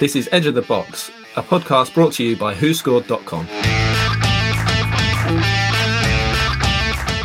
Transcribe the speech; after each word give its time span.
This 0.00 0.16
is 0.16 0.30
Edge 0.32 0.46
of 0.46 0.54
the 0.54 0.62
Box, 0.62 1.10
a 1.36 1.42
podcast 1.42 1.92
brought 1.92 2.14
to 2.14 2.24
you 2.24 2.38
by 2.38 2.54
WhoScored.com. 2.54 3.46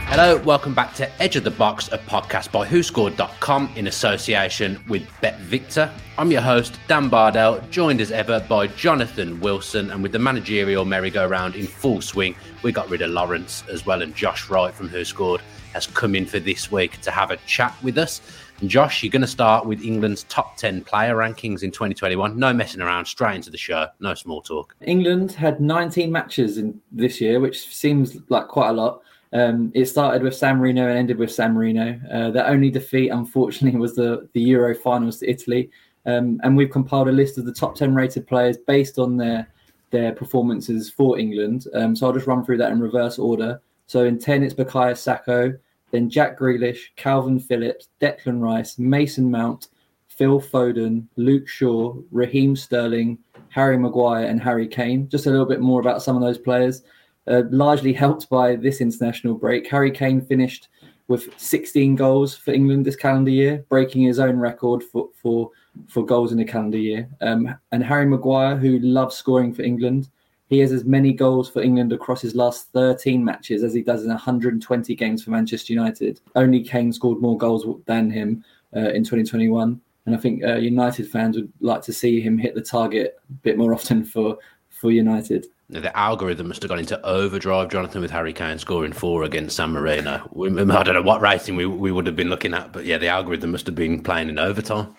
Hello, 0.10 0.38
welcome 0.40 0.74
back 0.74 0.94
to 0.96 1.10
Edge 1.22 1.38
of 1.38 1.46
the 1.46 1.52
Box, 1.52 1.88
a 1.94 1.98
podcast 1.98 2.52
by 2.52 2.68
WhoScored.com 2.68 3.72
in 3.78 3.88
association 3.88 4.84
with 4.90 5.08
Bet 5.22 5.40
Victor. 5.40 5.90
I'm 6.18 6.30
your 6.32 6.42
host, 6.42 6.78
Dan 6.90 7.08
Bardell, 7.08 7.62
joined 7.70 8.02
as 8.02 8.12
ever 8.12 8.46
by 8.50 8.68
Jonathan 8.68 9.40
Wilson, 9.40 9.90
and 9.90 10.04
with 10.04 10.12
the 10.12 10.20
managerial 10.20 10.84
merry-go-round 10.84 11.56
in 11.56 11.66
full 11.66 12.02
swing, 12.02 12.36
we 12.62 12.74
got 12.74 12.90
rid 12.90 13.02
of 13.02 13.12
Lawrence 13.12 13.64
as 13.72 13.86
well, 13.86 14.02
and 14.02 14.14
Josh 14.14 14.50
Wright 14.50 14.74
from 14.74 14.90
Who 14.90 15.06
Scored 15.06 15.42
has 15.72 15.88
come 15.88 16.14
in 16.14 16.26
for 16.26 16.40
this 16.40 16.70
week 16.70 17.00
to 17.02 17.10
have 17.10 17.32
a 17.32 17.38
chat 17.48 17.74
with 17.82 17.98
us. 17.98 18.20
And 18.62 18.70
Josh, 18.70 19.04
you're 19.04 19.12
going 19.12 19.22
to 19.22 19.28
start 19.28 19.66
with 19.66 19.84
England's 19.84 20.24
top 20.24 20.58
10 20.58 20.84
player 20.84 21.16
rankings 21.16 21.64
in 21.64 21.72
2021. 21.72 22.38
No 22.38 22.54
messing 22.54 22.82
around, 22.82 23.06
straight 23.06 23.36
into 23.36 23.50
the 23.50 23.58
show, 23.58 23.88
no 24.00 24.14
small 24.14 24.42
talk. 24.42 24.76
England 24.82 25.32
had 25.32 25.60
19 25.60 26.12
matches 26.12 26.58
in 26.58 26.80
this 26.92 27.20
year, 27.20 27.40
which 27.40 27.74
seems 27.74 28.18
like 28.30 28.48
quite 28.48 28.70
a 28.70 28.74
lot. 28.74 29.02
Um, 29.34 29.72
it 29.74 29.86
started 29.86 30.22
with 30.22 30.36
San 30.36 30.58
Marino 30.58 30.88
and 30.88 30.98
ended 30.98 31.18
with 31.18 31.32
San 31.32 31.54
Marino. 31.54 32.00
Uh, 32.12 32.30
their 32.30 32.48
only 32.48 32.70
defeat, 32.70 33.10
unfortunately, 33.10 33.80
was 33.80 33.96
the, 33.96 34.30
the 34.34 34.42
Euro 34.42 34.76
finals 34.76 35.20
to 35.20 35.30
Italy. 35.30 35.72
Um, 36.06 36.40
and 36.44 36.56
we've 36.56 36.70
compiled 36.70 37.08
a 37.08 37.12
list 37.12 37.38
of 37.38 37.46
the 37.46 37.54
top 37.54 37.76
10 37.76 37.96
rated 37.96 38.28
players 38.28 38.58
based 38.58 39.00
on 39.00 39.18
their 39.18 39.48
their 39.94 40.12
performances 40.12 40.90
for 40.90 41.20
England. 41.20 41.68
Um, 41.76 41.96
so 41.96 42.08
I'll 42.08 42.14
just 42.14 42.26
run 42.26 42.44
through 42.44 42.58
that 42.58 42.72
in 42.72 42.80
reverse 42.82 43.20
order. 43.20 43.62
So 43.86 44.06
in 44.06 44.18
10, 44.18 44.44
it's 44.44 44.54
Bukayo 44.54 44.98
Saka, 44.98 45.54
then 45.94 46.10
Jack 46.10 46.40
Grealish, 46.40 46.90
Kalvin 46.98 47.42
Phillips, 47.42 47.88
Declan 48.02 48.42
Rice, 48.42 48.80
Mason 48.80 49.30
Mount, 49.30 49.68
Phil 50.08 50.42
Foden, 50.42 51.06
Luke 51.18 51.48
Shaw, 51.48 51.96
Raheem 52.12 52.56
Sterling, 52.56 53.20
Harry 53.50 53.78
Maguire, 53.78 54.26
and 54.26 54.42
Harry 54.42 54.68
Kane. 54.68 55.08
Just 55.08 55.28
a 55.28 55.30
little 55.30 55.46
bit 55.46 55.62
more 55.62 55.80
about 55.80 56.02
some 56.02 56.16
of 56.16 56.24
those 56.24 56.40
players. 56.40 56.82
Uh, 57.28 57.44
largely 57.52 57.94
helped 57.94 58.28
by 58.28 58.56
this 58.56 58.82
international 58.82 59.36
break, 59.36 59.70
Harry 59.70 59.92
Kane 59.92 60.20
finished 60.20 60.68
with 61.08 61.30
16 61.40 61.96
goals 61.96 62.36
for 62.36 62.52
England 62.52 62.86
this 62.86 62.96
calendar 62.96 63.32
year, 63.32 63.64
breaking 63.70 64.02
his 64.02 64.20
own 64.20 64.38
record 64.38 64.82
for 64.84 65.10
for, 65.22 65.52
for 65.88 66.04
goals 66.04 66.32
in 66.32 66.40
a 66.40 66.46
calendar 66.46 66.78
year. 66.78 67.08
Um, 67.22 67.56
and 67.72 67.84
Harry 67.84 68.08
Maguire, 68.08 68.58
who 68.58 68.80
loves 68.80 69.16
scoring 69.16 69.54
for 69.54 69.62
England, 69.62 70.10
he 70.54 70.60
has 70.60 70.72
as 70.72 70.86
many 70.86 71.14
goals 71.14 71.50
for 71.50 71.62
England 71.62 71.92
across 71.92 72.22
his 72.22 72.36
last 72.36 72.72
13 72.74 73.24
matches 73.24 73.64
as 73.64 73.74
he 73.74 73.82
does 73.82 74.04
in 74.04 74.10
120 74.10 74.96
games 74.96 75.24
for 75.24 75.32
Manchester 75.32 75.74
United. 75.74 76.22
Only 76.36 76.62
Kane 76.62 76.94
scored 76.94 77.22
more 77.22 77.38
goals 77.38 77.66
than 77.86 78.12
him 78.12 78.44
uh, 78.76 78.90
in 78.90 79.04
2021. 79.04 79.82
And 80.06 80.16
I 80.16 80.18
think 80.18 80.44
uh, 80.44 80.56
United 80.56 81.10
fans 81.10 81.38
would 81.38 81.52
like 81.60 81.82
to 81.84 81.94
see 81.94 82.22
him 82.22 82.38
hit 82.38 82.56
the 82.56 82.62
target 82.62 83.18
a 83.30 83.34
bit 83.42 83.58
more 83.58 83.74
often 83.74 84.04
for, 84.04 84.38
for 84.70 84.92
United. 84.92 85.48
The 85.70 85.98
algorithm 85.98 86.50
must 86.50 86.62
have 86.62 86.70
gone 86.70 86.80
into 86.80 87.04
overdrive, 87.04 87.70
Jonathan, 87.70 88.02
with 88.02 88.12
Harry 88.12 88.34
Kane 88.34 88.60
scoring 88.60 88.94
four 88.94 89.24
against 89.24 89.56
San 89.56 89.72
Marino. 89.72 90.30
We, 90.34 90.50
I 90.50 90.84
don't 90.84 90.94
know 90.94 91.02
what 91.02 91.22
rating 91.22 91.56
we, 91.56 91.66
we 91.66 91.92
would 91.92 92.06
have 92.06 92.16
been 92.16 92.30
looking 92.30 92.54
at, 92.54 92.74
but 92.74 92.86
yeah, 92.86 92.98
the 92.98 93.08
algorithm 93.08 93.54
must 93.54 93.66
have 93.66 93.76
been 93.76 94.04
playing 94.04 94.30
in 94.30 94.38
overtime. 94.38 94.96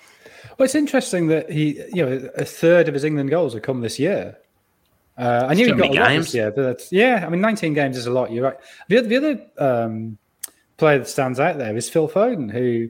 Well, 0.59 0.65
it's 0.65 0.75
interesting 0.75 1.29
that 1.29 1.51
he, 1.51 1.81
you 1.93 2.05
know, 2.05 2.31
a 2.37 2.45
third 2.45 2.89
of 2.89 2.95
his 2.95 3.05
England 3.05 3.31
goals 3.31 3.53
have 3.55 3.63
come 3.63 3.83
this 3.83 3.99
year. 3.99 4.39
Uh, 5.17 5.47
I 5.49 5.55
knew 5.55 5.67
he 5.67 5.73
got 5.73 5.91
a 5.91 5.93
lot 5.93 6.09
games. 6.09 6.35
yeah, 6.35 6.51
but 6.51 6.83
yeah, 6.91 7.25
I 7.25 7.29
mean, 7.29 7.41
19 7.41 7.73
games 7.75 7.97
is 7.97 8.07
a 8.07 8.11
lot. 8.11 8.33
You're 8.33 8.45
right. 8.45 8.57
The, 8.89 9.01
the 9.01 9.17
other 9.17 9.47
um, 9.59 10.19
player 10.77 10.99
that 10.99 11.09
stands 11.09 11.39
out 11.39 11.59
there 11.59 11.77
is 11.77 11.89
Phil 11.89 12.09
Foden, 12.09 12.51
who 12.51 12.89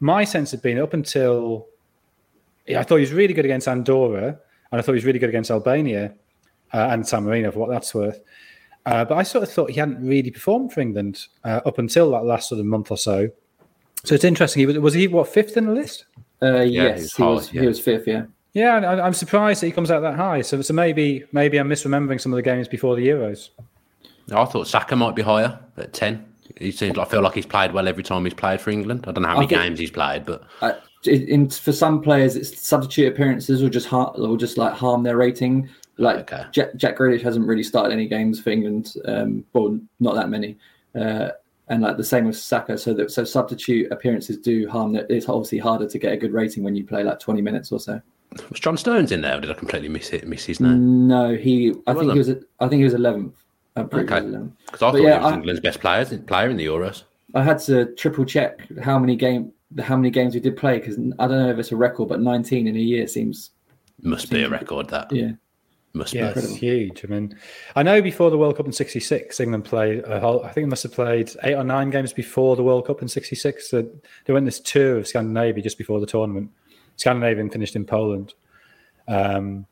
my 0.00 0.24
sense 0.24 0.50
had 0.50 0.62
been 0.62 0.78
up 0.78 0.94
until 0.94 1.66
yeah, 2.66 2.80
I 2.80 2.82
thought 2.82 2.96
he 2.96 3.02
was 3.02 3.12
really 3.12 3.34
good 3.34 3.44
against 3.44 3.68
Andorra, 3.68 4.38
and 4.72 4.78
I 4.78 4.80
thought 4.80 4.92
he 4.92 4.96
was 4.96 5.04
really 5.04 5.18
good 5.18 5.28
against 5.28 5.50
Albania 5.50 6.14
uh, 6.72 6.88
and 6.90 7.06
San 7.06 7.24
Marino 7.24 7.50
for 7.50 7.58
what 7.58 7.68
that's 7.68 7.94
worth. 7.94 8.20
Uh, 8.86 9.04
but 9.04 9.16
I 9.18 9.22
sort 9.22 9.44
of 9.44 9.52
thought 9.52 9.70
he 9.70 9.78
hadn't 9.78 10.04
really 10.06 10.30
performed 10.30 10.72
for 10.72 10.80
England 10.80 11.26
uh, 11.44 11.60
up 11.66 11.78
until 11.78 12.10
that 12.12 12.24
last 12.24 12.48
sort 12.48 12.60
of 12.60 12.66
month 12.66 12.90
or 12.90 12.96
so. 12.96 13.28
So 14.04 14.14
it's 14.14 14.24
interesting. 14.24 14.60
He 14.60 14.66
was, 14.66 14.78
was 14.78 14.94
he 14.94 15.08
what 15.08 15.28
fifth 15.28 15.56
in 15.56 15.66
the 15.66 15.72
list? 15.72 16.06
Uh, 16.42 16.60
yeah, 16.60 16.84
yes, 16.84 17.14
he 17.14 17.22
was. 17.22 17.52
Yeah. 17.52 17.60
He 17.62 17.66
was 17.66 17.78
fifth. 17.78 18.06
Yeah. 18.06 18.24
Yeah, 18.52 18.78
I, 18.78 19.06
am 19.06 19.14
surprised 19.14 19.62
that 19.62 19.66
he 19.66 19.72
comes 19.72 19.90
out 19.90 20.00
that 20.00 20.16
high. 20.16 20.42
So, 20.42 20.60
so 20.62 20.74
maybe 20.74 21.24
maybe 21.32 21.58
I'm 21.58 21.68
misremembering 21.68 22.20
some 22.20 22.32
of 22.32 22.36
the 22.36 22.42
games 22.42 22.68
before 22.68 22.96
the 22.96 23.06
Euros. 23.06 23.50
I 24.32 24.44
thought 24.44 24.66
Saka 24.66 24.96
might 24.96 25.14
be 25.14 25.22
higher 25.22 25.58
at 25.76 25.92
ten. 25.92 26.26
He 26.58 26.72
seems. 26.72 26.98
I 26.98 27.04
feel 27.04 27.22
like 27.22 27.34
he's 27.34 27.46
played 27.46 27.72
well 27.72 27.86
every 27.86 28.02
time 28.02 28.24
he's 28.24 28.34
played 28.34 28.60
for 28.60 28.70
England. 28.70 29.04
I 29.06 29.12
don't 29.12 29.22
know 29.22 29.28
how 29.28 29.36
many 29.36 29.46
think, 29.46 29.60
games 29.60 29.78
he's 29.78 29.90
played, 29.90 30.26
but 30.26 30.42
uh, 30.62 30.72
in, 31.04 31.48
for 31.48 31.72
some 31.72 32.02
players, 32.02 32.36
it's 32.36 32.60
substitute 32.60 33.12
appearances 33.12 33.62
or 33.62 33.70
just 33.70 33.86
har- 33.86 34.14
or 34.16 34.36
just 34.36 34.58
like 34.58 34.72
harm 34.72 35.04
their 35.04 35.16
rating. 35.16 35.68
Like 35.96 36.32
okay. 36.32 36.44
Jack, 36.50 36.74
Jack 36.76 36.98
Grealish 36.98 37.22
hasn't 37.22 37.46
really 37.46 37.62
started 37.62 37.92
any 37.92 38.08
games 38.08 38.40
for 38.40 38.50
England, 38.50 38.94
um, 39.04 39.44
well, 39.52 39.78
not 40.00 40.14
that 40.14 40.28
many. 40.28 40.58
Uh, 40.94 41.28
and 41.68 41.82
like 41.82 41.96
the 41.96 42.04
same 42.04 42.24
with 42.24 42.36
Saka. 42.36 42.76
So 42.76 42.92
that 42.94 43.12
so 43.12 43.22
substitute 43.22 43.92
appearances 43.92 44.38
do 44.38 44.68
harm. 44.68 44.92
That 44.92 45.06
it's 45.08 45.28
obviously 45.28 45.58
harder 45.58 45.88
to 45.88 45.98
get 45.98 46.12
a 46.12 46.16
good 46.16 46.32
rating 46.32 46.64
when 46.64 46.74
you 46.74 46.84
play 46.84 47.04
like 47.04 47.20
20 47.20 47.40
minutes 47.42 47.70
or 47.70 47.78
so. 47.78 48.00
Was 48.50 48.60
John 48.60 48.76
Stones 48.76 49.10
in 49.10 49.22
there, 49.22 49.38
or 49.38 49.40
did 49.40 49.50
I 49.50 49.54
completely 49.54 49.88
miss 49.88 50.10
it? 50.10 50.26
Miss 50.26 50.44
his 50.44 50.60
name? 50.60 51.08
No, 51.08 51.34
he. 51.34 51.74
I 51.86 51.94
think 51.94 52.12
he 52.12 52.18
was. 52.18 52.30
I 52.30 52.68
think 52.68 52.78
he 52.78 52.84
was 52.84 52.94
eleventh. 52.94 53.34
Okay, 53.76 54.02
because 54.02 54.22
I 54.74 54.78
thought 54.78 54.94
yeah, 54.96 55.18
he 55.18 55.24
was 55.24 55.32
I, 55.32 55.34
England's 55.34 55.60
best 55.60 55.80
player, 55.80 56.04
player 56.04 56.48
in 56.48 56.56
the 56.56 56.66
Euros. 56.66 57.04
I 57.34 57.42
had 57.42 57.58
to 57.60 57.86
triple 57.94 58.24
check 58.24 58.60
how 58.82 58.98
many 58.98 59.16
game 59.16 59.52
how 59.78 59.96
many 59.96 60.10
games 60.10 60.34
we 60.34 60.40
did 60.40 60.56
play 60.56 60.78
because 60.78 60.96
I 60.96 61.26
don't 61.26 61.38
know 61.38 61.50
if 61.50 61.58
it's 61.58 61.72
a 61.72 61.76
record, 61.76 62.08
but 62.08 62.20
19 62.20 62.66
in 62.66 62.76
a 62.76 62.78
year 62.78 63.06
seems 63.06 63.50
must 64.02 64.28
seems, 64.28 64.32
be 64.32 64.42
a 64.42 64.48
record. 64.48 64.88
That 64.88 65.12
yeah. 65.12 65.32
Must 65.92 66.14
yeah, 66.14 66.32
be. 66.32 66.40
it's 66.40 66.54
huge. 66.54 67.04
I 67.04 67.08
mean, 67.08 67.36
I 67.74 67.82
know 67.82 68.00
before 68.00 68.30
the 68.30 68.38
World 68.38 68.56
Cup 68.56 68.66
in 68.66 68.72
'66, 68.72 69.40
England 69.40 69.64
played. 69.64 70.04
A 70.04 70.20
whole, 70.20 70.44
I 70.44 70.52
think 70.52 70.66
they 70.66 70.70
must 70.70 70.84
have 70.84 70.92
played 70.92 71.32
eight 71.42 71.54
or 71.54 71.64
nine 71.64 71.90
games 71.90 72.12
before 72.12 72.54
the 72.54 72.62
World 72.62 72.86
Cup 72.86 73.02
in 73.02 73.08
'66. 73.08 73.68
So 73.68 73.88
they 74.24 74.32
went 74.32 74.46
this 74.46 74.60
tour 74.60 74.98
of 74.98 75.08
Scandinavia 75.08 75.64
just 75.64 75.78
before 75.78 75.98
the 75.98 76.06
tournament. 76.06 76.50
Scandinavian 76.96 77.50
finished 77.50 77.76
in 77.76 77.84
Poland, 77.84 78.34
um, 79.08 79.66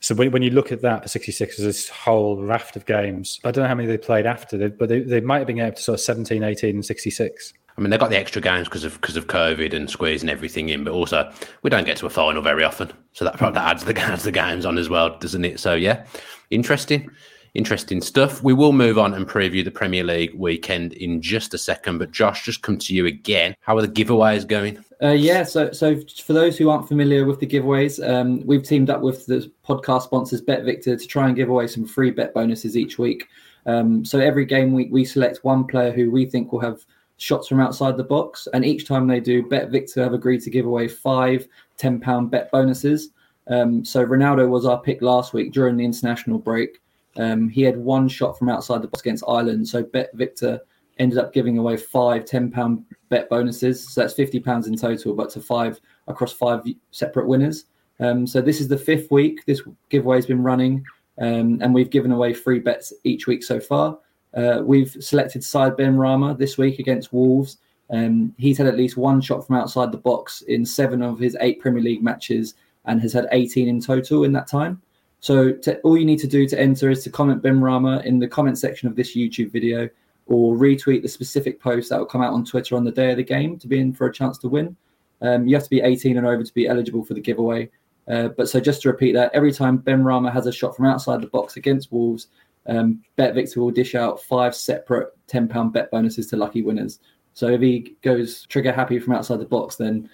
so 0.00 0.14
when, 0.14 0.30
when, 0.30 0.42
you 0.42 0.50
look 0.50 0.70
at 0.70 0.82
that 0.82 1.02
for 1.02 1.08
66, 1.08 1.56
there's 1.56 1.66
this 1.66 1.88
whole 1.88 2.40
raft 2.42 2.76
of 2.76 2.86
games. 2.86 3.40
I 3.44 3.50
don't 3.50 3.62
know 3.62 3.68
how 3.68 3.74
many 3.74 3.88
they 3.88 3.98
played 3.98 4.26
after, 4.26 4.68
but 4.68 4.88
they, 4.88 5.00
they 5.00 5.20
might 5.20 5.38
have 5.38 5.46
been 5.46 5.60
up 5.60 5.74
to 5.74 5.82
sort 5.82 5.94
of 5.94 6.00
17, 6.00 6.42
18, 6.42 6.76
and 6.76 6.84
66. 6.84 7.52
I 7.76 7.80
mean, 7.80 7.90
they 7.90 7.98
got 7.98 8.10
the 8.10 8.18
extra 8.18 8.42
games 8.42 8.68
because 8.68 8.84
of 8.84 9.00
because 9.00 9.16
of 9.16 9.28
COVID 9.28 9.72
and 9.72 9.88
squeezing 9.88 10.28
everything 10.28 10.68
in, 10.68 10.82
but 10.82 10.92
also 10.92 11.32
we 11.62 11.70
don't 11.70 11.84
get 11.84 11.96
to 11.98 12.06
a 12.06 12.10
final 12.10 12.42
very 12.42 12.64
often, 12.64 12.92
so 13.12 13.24
that 13.24 13.38
that 13.38 13.56
adds 13.56 13.84
the 13.84 13.96
adds 14.00 14.24
the 14.24 14.32
games 14.32 14.66
on 14.66 14.78
as 14.78 14.88
well, 14.88 15.16
doesn't 15.18 15.44
it? 15.44 15.60
So 15.60 15.74
yeah, 15.74 16.04
interesting 16.50 17.08
interesting 17.54 18.00
stuff. 18.00 18.42
We 18.42 18.52
will 18.52 18.72
move 18.72 18.98
on 18.98 19.14
and 19.14 19.26
preview 19.26 19.64
the 19.64 19.70
Premier 19.70 20.04
League 20.04 20.34
weekend 20.34 20.92
in 20.94 21.20
just 21.20 21.54
a 21.54 21.58
second. 21.58 21.98
But 21.98 22.12
Josh, 22.12 22.44
just 22.44 22.62
come 22.62 22.78
to 22.78 22.94
you 22.94 23.06
again. 23.06 23.54
How 23.60 23.76
are 23.76 23.82
the 23.82 23.88
giveaways 23.88 24.46
going? 24.46 24.84
Uh, 25.02 25.10
yeah, 25.10 25.44
so 25.44 25.70
so 25.70 26.00
for 26.24 26.32
those 26.32 26.58
who 26.58 26.70
aren't 26.70 26.88
familiar 26.88 27.24
with 27.24 27.38
the 27.38 27.46
giveaways, 27.46 28.04
um, 28.08 28.44
we've 28.44 28.64
teamed 28.64 28.90
up 28.90 29.00
with 29.00 29.26
the 29.26 29.50
podcast 29.66 30.02
sponsors 30.02 30.40
Bet 30.40 30.64
Victor 30.64 30.96
to 30.96 31.06
try 31.06 31.26
and 31.26 31.36
give 31.36 31.48
away 31.48 31.66
some 31.68 31.86
free 31.86 32.10
bet 32.10 32.34
bonuses 32.34 32.76
each 32.76 32.98
week. 32.98 33.28
Um, 33.66 34.04
so 34.04 34.18
every 34.18 34.44
game 34.44 34.72
week 34.72 34.88
we 34.90 35.04
select 35.04 35.44
one 35.44 35.64
player 35.66 35.92
who 35.92 36.10
we 36.10 36.26
think 36.26 36.52
will 36.52 36.60
have 36.60 36.84
shots 37.18 37.48
from 37.48 37.60
outside 37.60 37.96
the 37.96 38.04
box, 38.04 38.48
and 38.52 38.64
each 38.64 38.88
time 38.88 39.06
they 39.06 39.20
do, 39.20 39.46
Bet 39.46 39.70
Victor 39.70 40.02
have 40.02 40.14
agreed 40.14 40.42
to 40.42 40.50
give 40.50 40.66
away 40.66 40.88
five 40.88 41.46
ten 41.76 42.00
pound 42.00 42.30
bet 42.30 42.50
bonuses. 42.50 43.10
Um, 43.46 43.84
so 43.84 44.04
Ronaldo 44.04 44.48
was 44.48 44.66
our 44.66 44.80
pick 44.80 45.00
last 45.00 45.32
week 45.32 45.52
during 45.52 45.76
the 45.76 45.84
international 45.84 46.38
break. 46.38 46.80
Um, 47.16 47.48
he 47.48 47.62
had 47.62 47.76
one 47.76 48.08
shot 48.08 48.38
from 48.38 48.48
outside 48.48 48.82
the 48.82 48.88
box 48.88 49.00
against 49.00 49.24
Ireland. 49.26 49.66
So 49.68 49.82
Bet 49.82 50.10
Victor 50.14 50.60
ended 50.98 51.18
up 51.18 51.32
giving 51.32 51.58
away 51.58 51.76
five 51.76 52.24
£10 52.24 52.84
bet 53.08 53.28
bonuses. 53.28 53.92
So 53.92 54.00
that's 54.00 54.14
£50 54.14 54.66
in 54.66 54.76
total, 54.76 55.14
but 55.14 55.30
to 55.30 55.40
five 55.40 55.80
across 56.06 56.32
five 56.32 56.62
separate 56.90 57.26
winners. 57.26 57.64
Um, 58.00 58.26
so 58.26 58.40
this 58.40 58.60
is 58.60 58.68
the 58.68 58.78
fifth 58.78 59.10
week 59.10 59.44
this 59.46 59.62
giveaway 59.88 60.16
has 60.16 60.26
been 60.26 60.42
running, 60.42 60.84
um, 61.20 61.58
and 61.60 61.74
we've 61.74 61.90
given 61.90 62.12
away 62.12 62.32
free 62.32 62.60
bets 62.60 62.92
each 63.04 63.26
week 63.26 63.42
so 63.42 63.58
far. 63.58 63.98
Uh, 64.34 64.62
we've 64.64 64.96
selected 65.00 65.42
Said 65.42 65.76
Benrahma 65.76 66.38
this 66.38 66.58
week 66.58 66.78
against 66.78 67.12
Wolves. 67.12 67.58
Um, 67.90 68.34
he's 68.38 68.58
had 68.58 68.66
at 68.66 68.76
least 68.76 68.96
one 68.96 69.20
shot 69.20 69.46
from 69.46 69.56
outside 69.56 69.90
the 69.90 69.98
box 69.98 70.42
in 70.42 70.64
seven 70.64 71.02
of 71.02 71.18
his 71.18 71.36
eight 71.40 71.60
Premier 71.60 71.82
League 71.82 72.02
matches 72.02 72.54
and 72.84 73.00
has 73.00 73.12
had 73.12 73.26
18 73.32 73.66
in 73.66 73.80
total 73.80 74.24
in 74.24 74.32
that 74.32 74.46
time. 74.46 74.80
So 75.20 75.52
to, 75.52 75.80
all 75.80 75.96
you 75.96 76.04
need 76.04 76.20
to 76.20 76.26
do 76.26 76.46
to 76.46 76.60
enter 76.60 76.90
is 76.90 77.02
to 77.04 77.10
comment 77.10 77.42
Benrahma 77.42 78.04
in 78.04 78.18
the 78.18 78.28
comment 78.28 78.58
section 78.58 78.88
of 78.88 78.96
this 78.96 79.16
YouTube 79.16 79.50
video 79.50 79.88
or 80.26 80.54
retweet 80.54 81.02
the 81.02 81.08
specific 81.08 81.60
post 81.60 81.90
that 81.90 81.98
will 81.98 82.06
come 82.06 82.22
out 82.22 82.32
on 82.32 82.44
Twitter 82.44 82.76
on 82.76 82.84
the 82.84 82.92
day 82.92 83.10
of 83.10 83.16
the 83.16 83.24
game 83.24 83.58
to 83.58 83.66
be 83.66 83.80
in 83.80 83.92
for 83.92 84.06
a 84.06 84.12
chance 84.12 84.38
to 84.38 84.48
win. 84.48 84.76
Um, 85.20 85.48
you 85.48 85.56
have 85.56 85.64
to 85.64 85.70
be 85.70 85.80
18 85.80 86.18
and 86.18 86.26
over 86.26 86.44
to 86.44 86.54
be 86.54 86.68
eligible 86.68 87.04
for 87.04 87.14
the 87.14 87.20
giveaway. 87.20 87.70
Uh, 88.06 88.28
but 88.28 88.48
so 88.48 88.60
just 88.60 88.82
to 88.82 88.88
repeat 88.88 89.12
that, 89.12 89.30
every 89.34 89.52
time 89.52 89.78
Benrahma 89.78 90.32
has 90.32 90.46
a 90.46 90.52
shot 90.52 90.76
from 90.76 90.86
outside 90.86 91.20
the 91.20 91.26
box 91.26 91.56
against 91.56 91.90
Wolves, 91.92 92.28
um, 92.66 93.02
Bet 93.16 93.34
Victor 93.34 93.60
will 93.60 93.70
dish 93.70 93.94
out 93.94 94.22
five 94.22 94.54
separate 94.54 95.08
£10 95.28 95.72
bet 95.72 95.90
bonuses 95.90 96.28
to 96.28 96.36
lucky 96.36 96.62
winners. 96.62 97.00
So 97.32 97.48
if 97.48 97.60
he 97.60 97.96
goes 98.02 98.46
trigger 98.46 98.72
happy 98.72 98.98
from 98.98 99.14
outside 99.14 99.40
the 99.40 99.46
box, 99.46 99.76
then 99.76 100.08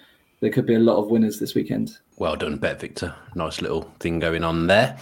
there 0.45 0.53
could 0.53 0.67
be 0.67 0.75
a 0.75 0.79
lot 0.79 0.97
of 0.97 1.09
winners 1.09 1.39
this 1.39 1.55
weekend. 1.55 1.97
Well 2.17 2.35
done, 2.35 2.57
Bet 2.57 2.79
Victor. 2.79 3.15
Nice 3.33 3.63
little 3.63 3.91
thing 3.99 4.19
going 4.19 4.43
on 4.43 4.67
there. 4.67 4.95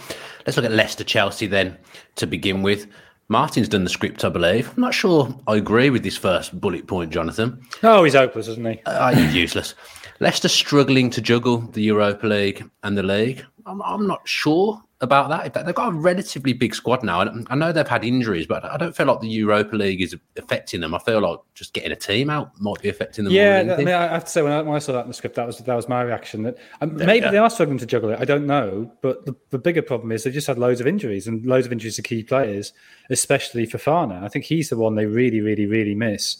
Let's 0.46 0.56
look 0.56 0.64
at 0.64 0.72
Leicester 0.72 1.04
Chelsea 1.04 1.46
then 1.46 1.76
to 2.16 2.26
begin 2.26 2.62
with. 2.62 2.86
Martin's 3.28 3.68
done 3.68 3.84
the 3.84 3.90
script, 3.90 4.24
I 4.24 4.30
believe. 4.30 4.72
I'm 4.74 4.80
not 4.80 4.94
sure 4.94 5.38
I 5.46 5.56
agree 5.56 5.90
with 5.90 6.02
this 6.02 6.16
first 6.16 6.58
bullet 6.58 6.86
point, 6.86 7.12
Jonathan. 7.12 7.60
Oh, 7.82 8.04
he's 8.04 8.14
hopeless, 8.14 8.48
isn't 8.48 8.66
he? 8.66 8.80
Uh, 8.86 9.14
he's 9.14 9.34
useless. 9.34 9.74
Leicester 10.18 10.48
struggling 10.48 11.10
to 11.10 11.20
juggle 11.20 11.58
the 11.58 11.82
Europa 11.82 12.26
League 12.26 12.64
and 12.82 12.96
the 12.96 13.02
league. 13.02 13.44
I'm, 13.66 13.80
I'm 13.82 14.06
not 14.06 14.26
sure 14.28 14.82
about 15.00 15.28
that. 15.28 15.64
They've 15.64 15.74
got 15.74 15.88
a 15.88 15.96
relatively 15.96 16.52
big 16.52 16.74
squad 16.74 17.02
now. 17.02 17.20
and 17.20 17.46
I 17.50 17.54
know 17.54 17.72
they've 17.72 17.86
had 17.86 18.04
injuries, 18.04 18.46
but 18.46 18.64
I 18.64 18.76
don't 18.76 18.96
feel 18.96 19.06
like 19.06 19.20
the 19.20 19.28
Europa 19.28 19.76
League 19.76 20.00
is 20.00 20.16
affecting 20.36 20.80
them. 20.80 20.94
I 20.94 20.98
feel 20.98 21.20
like 21.20 21.38
just 21.54 21.72
getting 21.72 21.92
a 21.92 21.96
team 21.96 22.30
out 22.30 22.50
might 22.60 22.80
be 22.82 22.88
affecting 22.88 23.24
them. 23.24 23.32
Yeah, 23.32 23.76
I 23.76 23.76
mean, 23.78 23.88
I 23.88 24.08
have 24.08 24.24
to 24.24 24.30
say 24.30 24.42
when 24.42 24.52
I, 24.52 24.62
when 24.62 24.74
I, 24.74 24.78
saw 24.78 24.92
that 24.92 25.02
in 25.02 25.08
the 25.08 25.14
script, 25.14 25.36
that 25.36 25.46
was 25.46 25.58
that 25.58 25.74
was 25.74 25.88
my 25.88 26.02
reaction. 26.02 26.42
That 26.42 26.58
um, 26.80 26.96
maybe 26.96 27.28
they 27.28 27.38
are 27.38 27.50
struggling 27.50 27.78
to 27.78 27.86
juggle 27.86 28.10
it. 28.10 28.20
I 28.20 28.24
don't 28.24 28.46
know, 28.46 28.90
but 29.02 29.24
the, 29.26 29.34
the 29.50 29.58
bigger 29.58 29.82
problem 29.82 30.10
is 30.12 30.24
they've 30.24 30.32
just 30.32 30.46
had 30.46 30.58
loads 30.58 30.80
of 30.80 30.86
injuries 30.86 31.26
and 31.26 31.44
loads 31.46 31.66
of 31.66 31.72
injuries 31.72 31.96
to 31.96 32.02
key 32.02 32.22
players, 32.22 32.72
especially 33.10 33.66
for 33.66 33.78
Fofana. 33.78 34.22
I 34.22 34.28
think 34.28 34.44
he's 34.44 34.70
the 34.70 34.76
one 34.76 34.94
they 34.94 35.06
really, 35.06 35.40
really, 35.40 35.66
really 35.66 35.94
miss. 35.94 36.36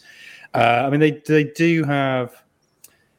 Uh, 0.54 0.84
I 0.86 0.90
mean, 0.90 1.00
they 1.00 1.22
they 1.26 1.44
do 1.44 1.84
have. 1.84 2.34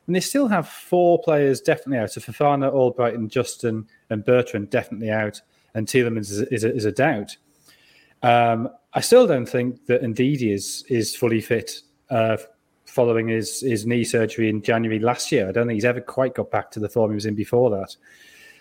And 0.08 0.16
they 0.16 0.20
still 0.20 0.48
have 0.48 0.70
four 0.70 1.20
players 1.24 1.62
definitely 1.62 1.98
out. 1.98 2.12
So 2.12 2.22
Fofana, 2.22 3.16
and 3.16 3.32
Justin, 3.32 3.88
and 4.10 4.24
Bertrand 4.24 4.70
definitely 4.70 5.12
out, 5.12 5.42
and 5.74 5.88
Tielemans 5.88 6.32
is, 6.32 6.42
is, 6.42 6.64
a, 6.64 6.74
is 6.74 6.86
a 6.86 6.92
doubt. 6.92 7.36
Um, 8.22 8.70
I 8.94 9.02
still 9.02 9.28
don't 9.28 9.48
think 9.48 9.86
that 9.88 10.02
Ndidi 10.02 10.54
is 10.54 10.84
is 10.90 11.16
fully 11.16 11.42
fit 11.42 11.82
uh, 12.10 12.38
following 12.86 13.28
his 13.28 13.62
his 13.62 13.86
knee 13.86 14.04
surgery 14.04 14.50
in 14.50 14.62
January 14.62 15.00
last 15.00 15.32
year. 15.32 15.50
I 15.50 15.52
don't 15.52 15.68
think 15.68 15.76
he's 15.76 15.86
ever 15.86 16.02
quite 16.02 16.34
got 16.34 16.50
back 16.50 16.72
to 16.72 16.80
the 16.80 16.90
form 16.90 17.12
he 17.12 17.16
was 17.16 17.26
in 17.26 17.36
before 17.36 17.70
that. 17.72 17.96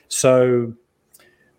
So, 0.08 0.74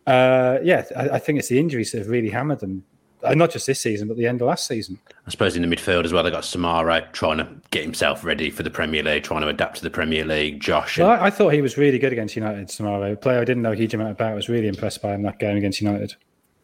uh, 0.06 0.60
yeah, 0.64 0.86
I, 0.96 1.10
I, 1.10 1.20
think 1.20 1.40
it's 1.40 1.48
the 1.48 1.60
injuries 1.60 1.92
that 1.92 2.00
have 2.00 2.10
really 2.10 2.30
hammered 2.30 2.60
them 2.60 2.84
Uh, 3.26 3.34
not 3.34 3.52
just 3.52 3.68
this 3.68 3.80
season, 3.80 4.08
but 4.08 4.18
the 4.18 4.28
end 4.28 4.42
of 4.42 4.48
last 4.48 4.68
season. 4.68 5.00
I 5.28 5.32
suppose 5.32 5.56
in 5.56 5.68
the 5.68 5.76
midfield 5.76 6.06
as 6.06 6.14
well, 6.14 6.24
they 6.24 6.32
got 6.32 6.44
Soumaré 6.44 7.12
trying 7.14 7.38
to 7.38 7.48
get 7.72 7.84
himself 7.84 8.24
ready 8.24 8.50
for 8.50 8.64
the 8.64 8.70
Premier 8.70 9.04
League, 9.04 9.24
trying 9.24 9.42
to 9.42 9.48
adapt 9.48 9.78
to 9.78 9.84
the 9.84 9.90
Premier 9.90 10.26
League. 10.26 10.60
Josh, 10.60 10.98
well, 10.98 11.10
I, 11.10 11.26
I, 11.26 11.30
thought 11.30 11.50
he 11.54 11.62
was 11.62 11.78
really 11.78 12.00
good 12.00 12.14
against 12.14 12.36
United. 12.36 12.68
Soumaré, 12.68 13.14
a 13.14 13.16
player 13.16 13.40
I 13.40 13.46
didn't 13.46 13.64
know 13.64 13.72
a 13.72 13.76
huge 13.76 13.94
amount 13.94 14.12
about, 14.12 14.32
I 14.32 14.36
was 14.36 14.50
really 14.50 14.68
impressed 14.68 15.02
by 15.02 15.14
him 15.14 15.24
that 15.24 15.40
game 15.40 15.58
against 15.58 15.82
United. 15.82 16.16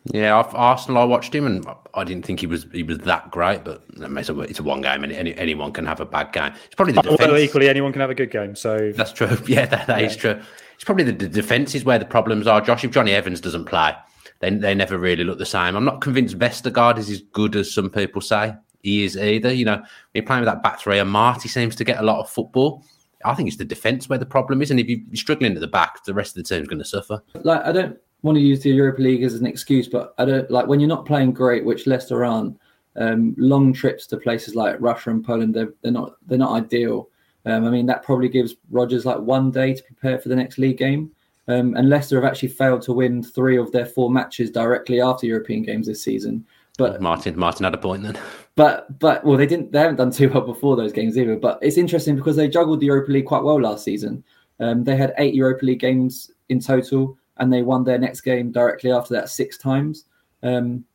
Yeah, 0.05 0.33
Arsenal. 0.33 1.03
I 1.03 1.05
watched 1.05 1.33
him, 1.33 1.45
and 1.45 1.65
I 1.93 2.03
didn't 2.03 2.25
think 2.25 2.39
he 2.39 2.47
was 2.47 2.65
he 2.73 2.81
was 2.81 2.97
that 2.99 3.29
great. 3.29 3.63
But 3.63 3.83
it's 3.99 4.29
a, 4.29 4.39
it's 4.41 4.59
a 4.59 4.63
one 4.63 4.81
game, 4.81 5.03
and 5.03 5.13
any, 5.13 5.35
anyone 5.37 5.71
can 5.71 5.85
have 5.85 5.99
a 5.99 6.05
bad 6.05 6.31
game. 6.33 6.53
It's 6.65 6.73
probably 6.73 6.93
the 6.93 7.03
defense. 7.03 7.39
equally 7.39 7.69
anyone 7.69 7.91
can 7.91 8.01
have 8.01 8.09
a 8.09 8.15
good 8.15 8.31
game. 8.31 8.55
So 8.55 8.91
that's 8.95 9.11
true. 9.11 9.37
Yeah, 9.45 9.67
that, 9.67 9.87
that 9.87 9.99
yeah. 9.99 10.07
is 10.07 10.15
true. 10.15 10.41
It's 10.73 10.83
probably 10.83 11.03
the, 11.03 11.11
the 11.11 11.27
defense 11.27 11.75
is 11.75 11.83
where 11.83 11.99
the 11.99 12.05
problems 12.05 12.47
are. 12.47 12.61
Josh, 12.61 12.83
if 12.83 12.89
Jonny 12.89 13.11
Evans 13.11 13.39
doesn't 13.41 13.65
play, 13.65 13.93
they, 14.41 14.49
they 14.49 14.75
never 14.75 14.97
really 14.97 15.23
look 15.23 15.37
the 15.37 15.45
same. 15.45 15.75
I'm 15.75 15.85
not 15.85 16.01
convinced 16.01 16.37
Vestergaard 16.37 16.97
is 16.97 17.09
as 17.09 17.21
good 17.21 17.55
as 17.55 17.73
some 17.73 17.89
people 17.89 18.21
say 18.21 18.53
he 18.81 19.03
is 19.03 19.17
either. 19.17 19.53
You 19.53 19.65
know, 19.65 19.83
you're 20.13 20.25
playing 20.25 20.41
with 20.41 20.49
that 20.49 20.63
back 20.63 20.79
three, 20.79 20.99
and 20.99 21.09
Amartey 21.09 21.47
seems 21.47 21.75
to 21.77 21.83
get 21.83 21.99
a 21.99 22.03
lot 22.03 22.19
of 22.19 22.29
football. 22.29 22.83
I 23.23 23.35
think 23.35 23.47
it's 23.47 23.57
the 23.57 23.65
defence 23.65 24.09
where 24.09 24.17
the 24.17 24.25
problem 24.25 24.61
is, 24.61 24.71
and 24.71 24.79
if 24.79 24.89
you're 24.89 24.99
struggling 25.13 25.53
at 25.53 25.61
the 25.61 25.67
back, 25.67 26.03
the 26.05 26.13
rest 26.13 26.35
of 26.35 26.43
the 26.43 26.55
team's 26.55 26.67
going 26.67 26.79
to 26.79 26.85
suffer. 26.85 27.21
Like 27.43 27.63
I 27.63 27.71
don't 27.71 27.97
want 28.23 28.35
to 28.35 28.41
use 28.41 28.61
the 28.61 28.71
Europa 28.71 29.01
League 29.01 29.23
as 29.23 29.35
an 29.35 29.45
excuse, 29.45 29.87
but 29.87 30.13
I 30.17 30.25
don't 30.25 30.49
like 30.49 30.67
when 30.67 30.79
you're 30.79 30.89
not 30.89 31.05
playing 31.05 31.33
great, 31.33 31.63
which 31.65 31.87
Leicester 31.87 32.25
aren't. 32.25 32.59
Um, 32.97 33.35
long 33.37 33.71
trips 33.71 34.05
to 34.07 34.17
places 34.17 34.53
like 34.53 34.75
Russia 34.81 35.11
and 35.11 35.23
Poland, 35.23 35.53
they're, 35.53 35.73
they're 35.81 35.93
not 35.93 36.15
they're 36.25 36.37
not 36.37 36.51
ideal. 36.51 37.07
Um, 37.45 37.65
I 37.65 37.69
mean, 37.69 37.85
that 37.85 38.03
probably 38.03 38.27
gives 38.27 38.55
Rodgers 38.69 39.05
like 39.05 39.19
one 39.19 39.49
day 39.49 39.73
to 39.73 39.83
prepare 39.83 40.19
for 40.19 40.27
the 40.27 40.35
next 40.35 40.57
league 40.57 40.77
game. 40.77 41.11
Um, 41.47 41.75
and 41.75 41.89
Leicester 41.89 42.21
have 42.21 42.29
actually 42.29 42.49
failed 42.49 42.81
to 42.83 42.93
win 42.93 43.23
three 43.23 43.57
of 43.57 43.71
their 43.71 43.85
four 43.85 44.11
matches 44.11 44.51
directly 44.51 45.01
after 45.01 45.25
European 45.25 45.63
games 45.63 45.87
this 45.87 46.03
season. 46.03 46.45
But 46.77 47.01
Martin, 47.01 47.37
Martin 47.37 47.65
had 47.65 47.73
a 47.73 47.77
point 47.77 48.03
then. 48.03 48.17
But 48.55 48.99
but 48.99 49.23
well, 49.23 49.37
they 49.37 49.45
didn't. 49.45 49.71
They 49.71 49.79
haven't 49.79 49.97
done 49.97 50.11
too 50.11 50.29
well 50.29 50.41
before 50.41 50.75
those 50.75 50.93
games 50.93 51.17
either. 51.17 51.35
But 51.35 51.59
it's 51.61 51.77
interesting 51.77 52.15
because 52.15 52.35
they 52.35 52.47
juggled 52.47 52.79
the 52.79 52.85
Europa 52.87 53.11
League 53.11 53.25
quite 53.25 53.43
well 53.43 53.59
last 53.59 53.83
season. 53.83 54.23
Um, 54.59 54.83
they 54.83 54.95
had 54.95 55.13
eight 55.17 55.33
Europa 55.33 55.65
League 55.65 55.79
games 55.79 56.31
in 56.49 56.59
total, 56.59 57.17
and 57.37 57.51
they 57.51 57.61
won 57.61 57.83
their 57.83 57.97
next 57.97 58.21
game 58.21 58.51
directly 58.51 58.91
after 58.91 59.13
that 59.15 59.29
six 59.29 59.57
times. 59.57 60.05
Um, 60.43 60.85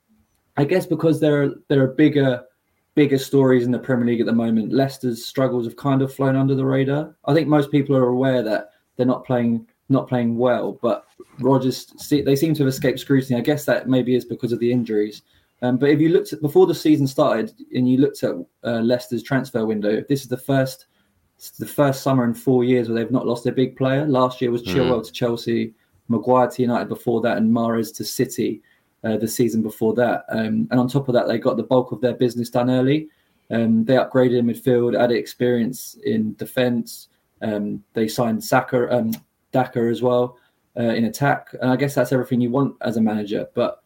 I 0.57 0.65
guess 0.65 0.87
because 0.87 1.21
there 1.21 1.43
are 1.43 1.55
there 1.69 1.83
are 1.83 1.89
bigger 1.89 2.43
bigger 2.95 3.19
stories 3.19 3.65
in 3.65 3.71
the 3.71 3.79
Premier 3.79 4.07
League 4.07 4.21
at 4.21 4.27
the 4.27 4.33
moment. 4.33 4.73
Leicester's 4.73 5.25
struggles 5.25 5.67
have 5.67 5.77
kind 5.77 6.01
of 6.03 6.13
flown 6.13 6.35
under 6.35 6.55
the 6.55 6.65
radar. 6.65 7.15
I 7.27 7.35
think 7.35 7.47
most 7.47 7.71
people 7.71 7.95
are 7.95 8.09
aware 8.09 8.43
that 8.43 8.71
they're 8.97 9.07
not 9.07 9.27
playing 9.27 9.69
not 9.89 10.09
playing 10.09 10.37
well. 10.37 10.79
But 10.83 11.07
Rodgers, 11.41 11.87
they 12.11 12.37
seem 12.37 12.55
to 12.55 12.63
have 12.65 12.69
escaped 12.69 13.01
scrutiny. 13.01 13.39
I 13.39 13.43
guess 13.43 13.65
that 13.65 13.89
maybe 13.89 14.15
is 14.15 14.25
because 14.25 14.53
of 14.53 14.61
the 14.61 14.71
injuries. 14.71 15.23
Um, 15.63 15.79
but 15.79 15.91
if 15.91 16.01
you 16.01 16.11
looked 16.11 16.33
at 16.33 16.43
before 16.43 16.67
the 16.67 16.75
season 16.75 17.07
started 17.07 17.53
and 17.75 17.89
you 17.89 17.99
looked 17.99 18.23
at 18.23 18.35
uh, 18.65 18.81
Leicester's 18.81 19.23
transfer 19.23 19.65
window, 19.65 20.05
this 20.09 20.23
is 20.23 20.29
the 20.29 20.37
first 20.37 20.87
the 21.59 21.67
first 21.67 22.03
summer 22.03 22.25
in 22.25 22.33
four 22.33 22.65
years 22.65 22.89
where 22.89 22.99
they've 22.99 23.13
not 23.13 23.27
lost 23.27 23.45
their 23.45 23.53
big 23.53 23.77
player. 23.77 24.07
Last 24.07 24.41
year 24.41 24.51
was 24.51 24.63
mm. 24.63 24.75
Chilwell 24.75 25.01
mm. 25.01 25.07
to 25.07 25.13
Chelsea, 25.13 25.75
Maguire 26.09 26.49
to 26.49 26.63
United 26.63 26.89
before 26.89 27.21
that, 27.23 27.37
and 27.37 27.53
Mahrez 27.53 27.95
to 27.97 28.05
City 28.05 28.63
uh, 29.05 29.17
the 29.17 29.29
season 29.29 29.63
before 29.63 29.95
that. 29.95 30.25
Um, 30.31 30.67
and 30.71 30.81
on 30.81 30.89
top 30.89 31.09
of 31.09 31.15
that, 31.15 31.29
they 31.29 31.39
got 31.39 31.57
the 31.57 31.63
bulk 31.63 31.93
of 31.93 32.01
their 32.01 32.15
business 32.15 32.51
done 32.51 32.71
early. 32.71 33.09
Um, 33.51 33.85
they 33.85 33.95
upgraded 33.95 34.39
in 34.39 34.47
midfield, 34.47 34.99
added 34.99 35.17
experience 35.17 35.97
in 36.05 36.35
defence. 36.35 37.09
Um, 37.43 37.85
they 37.93 38.09
signed 38.09 38.43
Saka, 38.43 38.93
um, 38.95 39.13
Daka 39.57 39.81
as 39.89 40.03
well 40.03 40.37
uh, 40.79 40.95
in 40.99 41.05
attack. 41.05 41.49
And 41.63 41.71
I 41.71 41.77
guess 41.77 41.95
that's 41.95 42.13
everything 42.13 42.43
you 42.43 42.51
want 42.51 42.77
as 42.83 42.99
a 42.99 43.01
manager. 43.01 43.47
But 43.55 43.83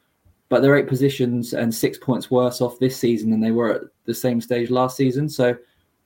but 0.49 0.63
they're 0.63 0.77
eight 0.77 0.89
positions 0.89 1.53
and 1.53 1.73
six 1.73 1.97
points 1.97 2.29
worse 2.29 2.61
off 2.61 2.81
this 2.81 2.97
season 2.97 3.31
than 3.31 3.41
they 3.41 3.53
were 3.53 3.73
at 3.73 3.83
the 4.05 4.15
same 4.15 4.41
stage 4.41 4.69
last 4.69 4.97
season. 4.97 5.29
So, 5.29 5.57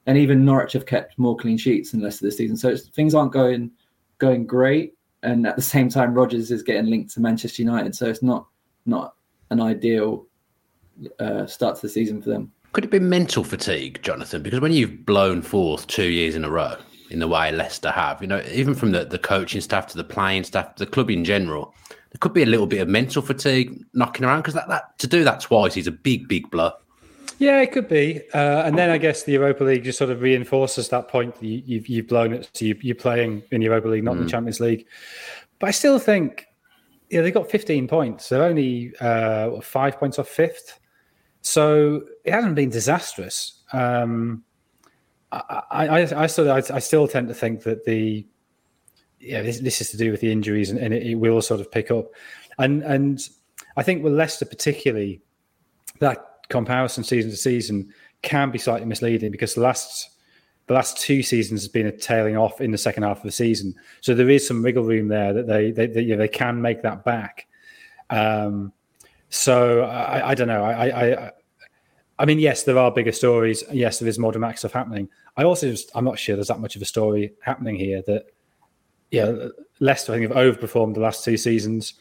and 0.05 0.19
even 0.19 0.45
Norwich 0.45 0.75
have 0.75 0.85
kept 0.85 1.19
more 1.19 1.35
clean 1.35 1.57
sheets 1.57 1.91
than 1.91 2.01
the 2.01 2.05
rest 2.05 2.21
of 2.21 2.27
the 2.27 2.33
season. 2.33 2.59
So 2.59 2.77
things 2.77 3.15
aren't 3.15 3.33
going 3.33 3.71
going 4.19 4.47
great. 4.47 4.93
And 5.23 5.47
at 5.47 5.57
the 5.57 5.63
same 5.63 5.89
time, 5.89 6.13
Rodgers 6.13 6.51
is 6.51 6.63
getting 6.63 6.91
linked 6.91 7.15
to 7.15 7.21
Manchester 7.21 7.63
United. 7.63 7.95
So 7.95 8.07
it's 8.07 8.23
not 8.23 8.47
not 8.85 9.15
an 9.51 9.63
ideal 9.63 10.27
uh, 11.19 11.47
start 11.47 11.77
to 11.77 11.83
the 11.83 11.89
season 11.89 12.21
for 12.21 12.29
them. 12.29 12.53
Could 12.73 12.85
it 12.85 12.91
be 12.91 12.99
mental 12.99 13.45
fatigue, 13.45 14.03
Jonathan? 14.03 14.43
Because 14.43 14.61
when 14.61 14.73
you've 14.73 15.07
blown 15.07 15.41
fourth 15.41 15.87
two 15.87 16.11
years 16.11 16.35
in 16.35 16.45
a 16.45 16.51
row, 16.51 16.77
in 17.11 17.19
the 17.19 17.29
way 17.29 17.53
Leicester 17.53 17.91
have. 17.91 18.21
You 18.21 18.29
know, 18.29 18.43
even 18.53 18.75
from 18.75 18.93
the, 18.93 19.05
the 19.05 19.19
coaching 19.19 19.61
staff 19.61 19.87
to 19.89 19.97
the 19.97 20.05
playing 20.05 20.45
staff, 20.45 20.77
the 20.77 20.87
club 20.87 21.11
in 21.11 21.25
general, 21.25 21.75
there 21.89 22.19
could 22.21 22.33
be 22.33 22.43
a 22.43 22.47
little 22.47 22.67
bit 22.67 22.81
of 22.81 22.89
mental 22.89 23.23
fatigue 23.23 23.85
knocking 23.93 24.25
around 24.25 24.41
because 24.41 24.55
that, 24.55 24.69
that 24.69 24.99
to 24.99 25.07
do 25.07 25.25
that 25.25 25.41
twice 25.41 25.77
is 25.77 25.87
a 25.87 25.93
big, 25.93 26.29
big 26.29 26.51
blow. 26.51 26.73
Yeah, 27.39 27.61
it 27.61 27.73
could 27.73 27.89
be. 27.89 28.23
Uh, 28.33 28.63
and 28.65 28.79
then 28.79 28.91
I 28.91 28.99
guess 28.99 29.25
the 29.25 29.33
Europa 29.33 29.65
League 29.65 29.85
just 29.85 29.99
sort 29.99 30.11
of 30.11 30.23
reinforces 30.23 30.89
that 30.91 31.09
point. 31.09 31.35
You, 31.41 31.59
have 31.59 31.69
you've, 31.69 31.89
you've 31.89 32.07
blown 32.07 32.33
it. 32.33 32.49
So 32.55 32.65
you, 32.65 32.93
are 32.93 32.95
playing 32.95 33.43
in 33.51 33.61
the 33.61 33.67
Europa 33.67 33.89
League, 33.89 34.05
not 34.05 34.15
mm. 34.15 34.19
in 34.19 34.25
the. 34.25 34.31
Champions 34.31 34.61
League. 34.61 34.87
But 35.59 35.69
I 35.69 35.71
still 35.73 35.99
think, 35.99 36.47
yeah, 37.11 37.23
they 37.23 37.31
got 37.31 37.51
15 37.51 37.89
points. 37.89 38.29
They're 38.29 38.45
only 38.45 38.93
uh, 39.01 39.61
five 39.61 39.99
points 39.99 40.19
off 40.19 40.29
fifth. 40.29 40.79
So 41.41 42.05
it 42.25 42.33
hasn't 42.33 42.55
been 42.55 42.71
disastrous. 42.71 43.63
Um, 43.73 44.45
I, 45.71 45.87
I, 45.87 46.23
I 46.23 46.27
still, 46.27 46.51
I, 46.51 46.61
still 46.61 47.09
tend 47.09 47.29
to 47.29 47.35
think 47.35 47.63
that 47.65 47.85
the, 47.85 48.27
yeah, 49.19 49.43
this, 49.43 49.59
this 49.61 49.81
is 49.81 49.91
to 49.91 49.97
do 49.97 50.11
with 50.11 50.21
the 50.21 50.31
injuries, 50.31 50.71
and, 50.71 50.79
and 50.79 50.93
it, 50.95 51.07
it, 51.07 51.15
will 51.15 51.41
sort 51.43 51.61
of 51.61 51.71
pick 51.71 51.91
up, 51.91 52.07
and 52.59 52.83
and 52.83 53.29
I 53.77 53.83
think 53.83 54.05
with 54.05 54.13
Leicester 54.13 54.45
particularly, 54.45 55.23
that 56.01 56.47
comparison 56.49 57.05
season 57.05 57.31
to 57.31 57.37
season 57.37 57.93
can 58.23 58.51
be 58.51 58.59
slightly 58.59 58.87
misleading 58.87 59.31
because 59.31 59.55
the 59.55 59.61
last 59.61 60.11
the 60.67 60.75
last 60.75 60.99
two 60.99 61.23
seasons 61.23 61.63
has 61.63 61.69
been 61.69 61.87
a 61.87 61.93
tailing 61.93 62.37
off 62.37 62.61
in 62.61 62.71
the 62.71 62.79
second 62.79 63.03
half 63.03 63.19
of 63.19 63.23
the 63.23 63.33
season, 63.33 63.75
so 64.01 64.15
there 64.15 64.31
is 64.31 64.47
some 64.47 64.63
wiggle 64.63 64.85
room 64.85 65.09
there 65.09 65.33
that 65.33 65.47
they 65.47 65.71
they, 65.71 65.87
they, 65.87 66.03
you 66.03 66.15
know, 66.15 66.19
they 66.19 66.29
can 66.29 66.61
make 66.61 66.83
that 66.83 67.05
back. 67.05 67.47
Um, 68.11 68.73
so 69.31 69.81
I, 69.83 70.31
I 70.31 70.35
don't 70.35 70.49
know. 70.49 70.63
I, 70.63 70.87
I 70.87 71.31
I 72.25 72.27
mean, 72.27 72.39
yes, 72.39 72.63
there 72.63 72.79
are 72.79 72.91
bigger 72.91 73.13
stories. 73.13 73.63
Yes, 73.71 73.99
there 73.99 74.09
is 74.09 74.19
more 74.19 74.33
dramatic 74.33 74.57
stuff 74.57 74.73
happening. 74.73 75.11
I 75.37 75.45
also 75.45 75.71
just, 75.71 75.91
I'm 75.95 76.07
not 76.07 76.19
sure 76.19 76.37
there's 76.37 76.49
that 76.49 76.59
much 76.59 76.75
of 76.75 76.81
a 76.81 76.87
story 76.87 77.35
happening 77.43 77.77
here 77.77 78.03
that, 78.07 78.29
yeah, 79.11 79.49
Leicester, 79.79 80.15
I 80.15 80.17
think, 80.17 80.33
have 80.33 80.39
overperformed 80.39 80.95
the 80.95 81.01
last 81.01 81.23
two 81.23 81.37
seasons 81.37 81.93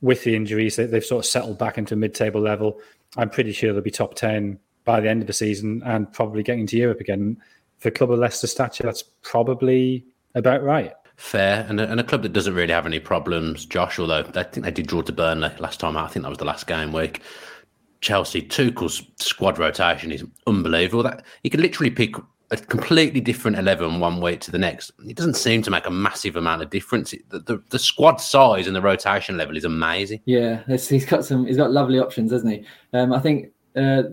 with 0.00 0.24
the 0.24 0.34
injuries. 0.34 0.74
They, 0.74 0.88
have 0.88 1.04
sort 1.04 1.24
of 1.24 1.30
settled 1.30 1.58
back 1.60 1.78
into 1.78 1.94
mid 1.94 2.12
table 2.12 2.40
level. 2.40 2.80
I'm 3.16 3.30
pretty 3.30 3.52
sure 3.52 3.72
they'll 3.72 3.80
be 3.80 3.92
top 3.92 4.16
10 4.16 4.58
by 4.84 4.98
the 4.98 5.08
end 5.08 5.20
of 5.20 5.28
the 5.28 5.32
season 5.32 5.80
and 5.86 6.12
probably 6.12 6.42
getting 6.42 6.66
to 6.66 6.76
Europe 6.76 6.98
again. 6.98 7.36
For 7.78 7.92
club 7.92 8.10
of 8.10 8.18
Leicester 8.18 8.48
stature, 8.48 8.82
that's 8.82 9.04
probably 9.22 10.04
about 10.34 10.64
right. 10.64 10.92
Fair. 11.14 11.64
And 11.68 11.80
a, 11.80 11.88
and 11.88 12.00
a 12.00 12.04
club 12.04 12.24
that 12.24 12.32
doesn't 12.32 12.54
really 12.54 12.72
have 12.72 12.84
any 12.84 12.98
problems, 12.98 13.64
Josh, 13.64 14.00
although 14.00 14.28
I 14.34 14.42
think 14.42 14.64
they 14.64 14.72
did 14.72 14.88
draw 14.88 15.02
to 15.02 15.12
Burnley 15.12 15.52
last 15.60 15.78
time. 15.78 15.96
I 15.96 16.08
think 16.08 16.24
that 16.24 16.30
was 16.30 16.38
the 16.38 16.44
last 16.44 16.66
game 16.66 16.90
week. 16.90 17.22
Chelsea 18.00 18.42
Tuchel's 18.42 19.02
squad 19.16 19.58
rotation 19.58 20.12
is 20.12 20.24
unbelievable. 20.46 21.02
That 21.02 21.24
he 21.42 21.50
could 21.50 21.60
literally 21.60 21.90
pick 21.90 22.14
a 22.50 22.56
completely 22.56 23.20
different 23.20 23.58
11 23.58 24.00
one 24.00 24.20
week 24.20 24.40
to 24.40 24.50
the 24.50 24.58
next, 24.58 24.90
it 25.06 25.16
doesn't 25.16 25.34
seem 25.34 25.60
to 25.62 25.70
make 25.70 25.86
a 25.86 25.90
massive 25.90 26.36
amount 26.36 26.62
of 26.62 26.70
difference. 26.70 27.14
The, 27.28 27.40
the, 27.40 27.62
the 27.68 27.78
squad 27.78 28.16
size 28.16 28.66
and 28.66 28.74
the 28.74 28.80
rotation 28.80 29.36
level 29.36 29.56
is 29.56 29.64
amazing. 29.64 30.20
Yeah, 30.24 30.62
he's 30.66 31.04
got 31.04 31.24
some, 31.24 31.46
he's 31.46 31.58
got 31.58 31.72
lovely 31.72 31.98
options, 31.98 32.32
hasn't 32.32 32.52
he? 32.52 32.66
Um, 32.94 33.12
I 33.12 33.20
think 33.20 33.52
uh, 33.76 34.04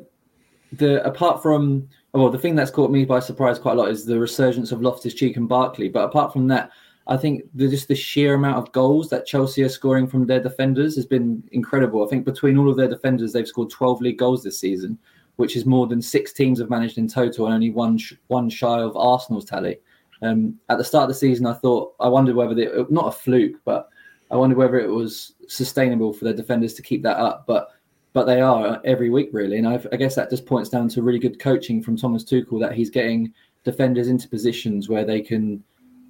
the 0.74 1.06
apart 1.06 1.42
from 1.42 1.88
well, 2.14 2.30
the 2.30 2.38
thing 2.38 2.56
that's 2.56 2.72
caught 2.72 2.92
me 2.92 3.04
by 3.04 3.20
surprise 3.20 3.60
quite 3.60 3.74
a 3.74 3.76
lot 3.76 3.90
is 3.90 4.06
the 4.06 4.18
resurgence 4.18 4.72
of 4.72 4.82
Loftus 4.82 5.14
Cheek 5.14 5.36
and 5.36 5.50
Barkley. 5.50 5.90
But 5.90 6.06
apart 6.06 6.32
from 6.32 6.48
that, 6.48 6.72
I 7.08 7.18
think 7.18 7.44
the, 7.54 7.68
just 7.68 7.88
the 7.88 7.96
sheer 7.96 8.34
amount 8.34 8.58
of 8.58 8.72
goals 8.72 9.10
that 9.10 9.28
Chelsea 9.28 9.64
are 9.64 9.70
scoring 9.70 10.08
from 10.08 10.26
their 10.26 10.42
defenders 10.42 10.96
has 10.96 11.06
been 11.06 11.44
incredible. 11.52 12.04
I 12.04 12.10
think 12.10 12.26
between 12.26 12.58
all 12.58 12.70
of 12.70 12.78
their 12.78 12.88
defenders, 12.88 13.32
they've 13.32 13.48
scored 13.48 13.70
12 13.70 14.02
league 14.02 14.18
goals 14.18 14.44
this 14.44 14.60
season, 14.60 14.98
which 15.36 15.56
is 15.56 15.66
more 15.66 15.86
than 15.86 16.02
six 16.02 16.34
teams 16.34 16.60
have 16.60 16.70
managed 16.70 16.98
in 16.98 17.08
total, 17.08 17.46
and 17.46 17.54
only 17.54 17.70
one 17.70 18.00
one 18.28 18.50
shy 18.50 18.80
of 18.80 18.98
Arsenal's 18.98 19.46
tally. 19.46 19.78
Um, 20.22 20.60
at 20.70 20.78
the 20.78 20.84
start 20.84 21.04
of 21.04 21.10
the 21.10 21.16
season, 21.16 21.46
I 21.46 21.54
thought 21.54 21.94
I 22.00 22.08
wondered 22.08 22.36
whether 22.36 22.56
they, 22.56 22.68
not 22.90 23.08
a 23.08 23.12
fluke, 23.12 23.60
but 23.66 23.90
I 24.32 24.36
wondered 24.36 24.58
whether 24.58 24.80
it 24.80 24.90
was 24.90 25.34
sustainable 25.48 26.14
for 26.14 26.26
their 26.26 26.34
defenders 26.34 26.74
to 26.76 26.82
keep 26.82 27.04
that 27.04 27.18
up. 27.18 27.46
But 27.46 27.70
but 28.14 28.26
they 28.26 28.42
are 28.42 28.82
every 28.86 29.10
week 29.10 29.30
really, 29.32 29.58
and 29.58 29.68
I've, 29.68 29.86
i 29.92 29.98
guess 29.98 30.16
that 30.16 30.30
just 30.30 30.46
points 30.46 30.70
down 30.70 30.88
to 30.90 31.04
really 31.04 31.20
good 31.20 31.38
coaching 31.38 31.84
from 31.84 31.98
Thomas 31.98 32.24
Tuchel 32.24 32.60
that 32.62 32.74
he's 32.74 32.90
getting 32.90 33.32
defenders 33.64 34.08
into 34.08 34.30
positions 34.30 34.88
where 34.88 35.04
they 35.06 35.22
can 35.22 35.62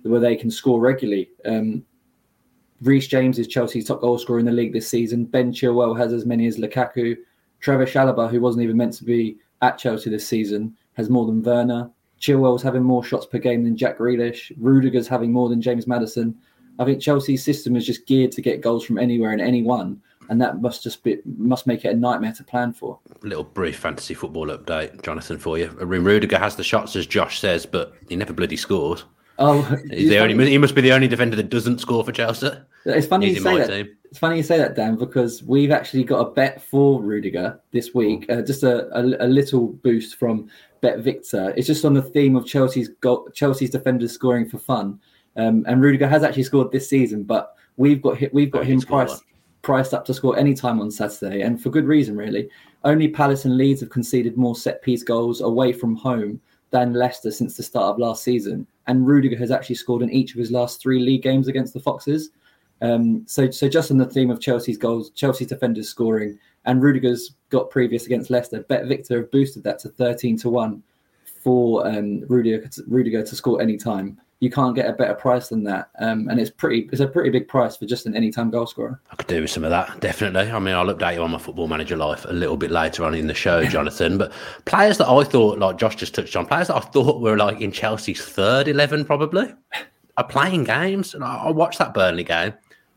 where 0.09 0.19
they 0.19 0.35
can 0.35 0.51
score 0.51 0.79
regularly. 0.79 1.29
Um, 1.45 1.83
Reece 2.81 3.07
James 3.07 3.39
is 3.39 3.47
Chelsea's 3.47 3.88
top 3.88 4.01
goal 4.01 4.17
scorer 4.17 4.39
in 4.39 4.45
the 4.45 4.51
league 4.51 4.74
this 4.74 4.88
season. 4.88 5.25
Ben 5.25 5.51
Chilwell 5.51 5.97
has 5.97 6.13
as 6.13 6.25
many 6.25 6.45
as 6.47 6.57
Lukaku. 6.57 7.15
Trevor 7.59 7.85
Chalobah, 7.85 8.29
who 8.29 8.41
wasn't 8.41 8.63
even 8.63 8.77
meant 8.77 8.93
to 8.93 9.05
be 9.05 9.38
at 9.62 9.77
Chelsea 9.77 10.09
this 10.09 10.27
season, 10.27 10.75
has 10.93 11.09
more 11.09 11.25
than 11.25 11.41
Werner. 11.41 11.89
Chilwell's 12.19 12.63
having 12.63 12.83
more 12.83 13.03
shots 13.03 13.25
per 13.25 13.38
game 13.38 13.63
than 13.63 13.77
Jack 13.77 13.97
Grealish. 13.97 14.51
Rudiger's 14.57 15.07
having 15.07 15.31
more 15.31 15.50
than 15.50 15.62
James 15.62 15.88
Maddison. 15.88 16.35
I 16.79 16.85
think 16.85 17.01
Chelsea's 17.01 17.43
system 17.43 17.75
is 17.75 17.85
just 17.85 18.05
geared 18.05 18.31
to 18.33 18.41
get 18.41 18.62
goals 18.62 18.83
from 18.83 18.97
anywhere 18.97 19.31
and 19.31 19.41
anyone, 19.41 20.01
and 20.29 20.41
that 20.41 20.62
must 20.62 20.83
just 20.83 21.03
be 21.03 21.19
must 21.25 21.67
make 21.67 21.85
it 21.85 21.93
a 21.93 21.97
nightmare 21.97 22.33
to 22.33 22.43
plan 22.43 22.74
for. 22.74 23.00
A 23.24 23.25
little 23.25 23.43
brief 23.43 23.77
fantasy 23.77 24.13
football 24.13 24.47
update, 24.47 25.01
Jonathan, 25.01 25.38
for 25.38 25.57
you. 25.57 25.67
Rudiger 25.67 26.38
has 26.38 26.55
the 26.55 26.63
shots, 26.63 26.95
as 26.95 27.07
Josh 27.07 27.39
says, 27.39 27.65
but 27.65 27.93
he 28.09 28.15
never 28.15 28.33
bloody 28.33 28.57
scores. 28.57 29.05
Oh, 29.38 29.62
he's 29.89 30.10
the 30.10 30.20
only. 30.20 30.50
He 30.50 30.58
must 30.58 30.75
be 30.75 30.82
the 30.82 30.94
only 30.94 31.08
defender 31.08 31.36
that 31.36 31.50
doesn't 31.50 31.80
score 31.80 32.04
for 32.04 32.12
Chelsea. 32.12 32.51
It's 32.86 33.08
funny 33.08 33.27
he's 33.27 33.38
you 33.38 33.44
say 33.44 33.58
that. 33.58 33.68
Team. 33.68 33.98
It's 34.06 34.20
funny 34.20 34.38
you 34.38 34.44
say 34.44 34.58
that, 34.58 34.75
Dan, 34.75 34.96
because 34.96 35.44
we've 35.44 35.72
actually 35.72 36.04
got 36.04 36.20
a 36.20 36.32
bet 36.32 36.62
for 36.62 37.01
Rudiger 37.01 37.60
this 37.72 37.94
week. 37.94 38.30
Uh, 38.30 38.42
just 38.42 38.63
a, 38.63 38.88
a, 38.98 39.25
a, 39.25 39.27
little 39.27 39.68
boost 39.68 40.15
from 40.15 40.48
Bet 40.80 41.00
Victor. 41.00 41.54
It's 41.58 41.68
just 41.68 41.84
on 41.84 41.94
the 41.94 42.01
theme 42.01 42.36
of 42.36 42.46
Chelsea's 42.46 42.89
goal, 43.01 43.27
Chelsea's 43.34 43.72
defenders 43.72 44.13
scoring 44.13 44.48
for 44.48 44.58
fun. 44.58 45.00
Um, 45.36 45.65
and 45.68 45.82
Rudiger 45.82 46.08
has 46.08 46.24
actually 46.24 46.44
scored 46.44 46.72
this 46.72 46.88
season, 46.88 47.24
but 47.24 47.56
we've 47.75 48.01
got 48.01 48.18
we've 48.32 48.51
got 48.51 48.65
him 48.65 48.80
priced 48.80 49.24
priced 49.63 49.94
up 49.94 50.06
to 50.06 50.13
score 50.13 50.38
any 50.38 50.54
time 50.54 50.80
on 50.80 50.92
Saturday, 50.92 51.42
and 51.42 51.62
for 51.62 51.70
good 51.70 51.86
reason, 51.86 52.15
really. 52.15 52.50
Only 52.86 53.10
Palace 53.10 53.44
and 53.44 53.58
Leeds 53.58 53.82
have 53.82 53.89
conceded 53.89 54.38
more 54.38 54.56
set 54.56 54.82
piece 54.82 55.04
goals 55.04 55.42
away 55.42 55.74
from 55.74 55.96
home 55.96 56.39
than 56.70 56.94
Leicester 56.94 57.32
since 57.32 57.58
the 57.58 57.63
start 57.63 57.92
of 57.92 58.00
last 58.00 58.24
season 58.24 58.65
and 58.88 59.08
Rudiger 59.08 59.38
has 59.38 59.51
actually 59.51 59.75
scored 59.75 60.01
in 60.01 60.12
each 60.12 60.34
of 60.34 60.39
his 60.39 60.51
last 60.51 60.82
three 60.82 61.00
league 61.00 61.24
games 61.24 61.48
against 61.48 61.74
the 61.74 61.80
Foxes. 61.80 62.30
Um, 62.82 63.24
so, 63.25 63.50
so 63.50 63.70
just 63.70 63.89
on 63.92 63.98
the 63.98 64.06
theme 64.06 64.30
of 64.30 64.42
Chelsea's 64.42 64.77
goals, 64.77 65.12
Chelsea's 65.12 65.48
defenders 65.48 65.89
scoring, 65.89 66.38
and 66.65 66.84
Rudiger's 66.84 67.36
got 67.50 67.70
previous 67.70 68.06
against 68.06 68.30
Leicester. 68.30 68.62
Bet 68.63 68.86
Victor 68.88 69.18
have 69.18 69.32
boosted 69.32 69.63
that 69.63 69.80
to 69.80 69.89
thirteen 69.89 70.38
to 70.39 70.50
one 70.50 70.84
for 71.42 71.88
um, 71.88 72.25
Rudiger, 72.27 72.70
Rudiger 72.88 73.24
to 73.24 73.36
score 73.36 73.62
any 73.62 73.77
time 73.77 74.20
you 74.42 74.50
can't 74.50 74.75
get 74.75 74.89
a 74.89 74.94
better 74.94 75.13
price 75.13 75.50
than 75.50 75.63
that. 75.63 75.89
Um, 76.00 76.27
and 76.30 76.39
it's 76.39 76.50
pretty, 76.50 76.89
it's 76.92 77.01
a 77.01 77.08
pretty 77.08 77.30
big 77.30 77.48
price 77.48 77.77
for 77.77 77.86
just 77.86 78.06
an 78.06 78.15
anytime 78.15 78.50
goal 78.50 78.68
scorer. 78.68 79.00
I 79.12 79.15
could 79.15 79.27
do 79.27 79.42
with 79.42 79.50
some 79.50 79.63
of 79.63 79.70
that, 79.70 80.00
definitely. 80.01 80.51
I 80.51 80.60
mean, 80.60 80.75
I'll 80.75 80.94
update 80.94 81.15
you 81.15 81.24
on 81.24 81.32
my 81.32 81.38
football 81.38 81.68
manager 81.68 81.96
life 81.96 82.25
a 82.25 82.34
little 82.34 82.58
bit 82.58 82.72
later 82.72 83.06
on 83.06 83.15
in 83.15 83.27
the 83.27 83.34
show, 83.34 83.63
Jonathan. 83.65 84.18
but 84.18 84.32
players 84.65 84.98
that 84.98 85.08
I 85.08 85.24
thought, 85.24 85.60
like 85.60 85.77
Josh 85.77 85.96
just 85.96 86.13
touched 86.13 86.36
on, 86.36 86.46
players 86.46 86.68
that 86.68 86.75
I 86.75 86.82
thought 86.82 87.22
were 87.22 87.38
like 87.38 87.62
in 87.62 87.72
Chelsea's 87.72 88.24
third 88.24 88.68
11 88.68 89.06
probably 89.06 89.54
are 90.18 90.27
playing 90.27 90.65
games. 90.65 91.13
And 91.13 91.24
I, 91.24 91.38
I 91.38 91.51
watched 91.51 91.80
that 91.80 91.94
Burnley 91.94 92.24
game. 92.24 92.54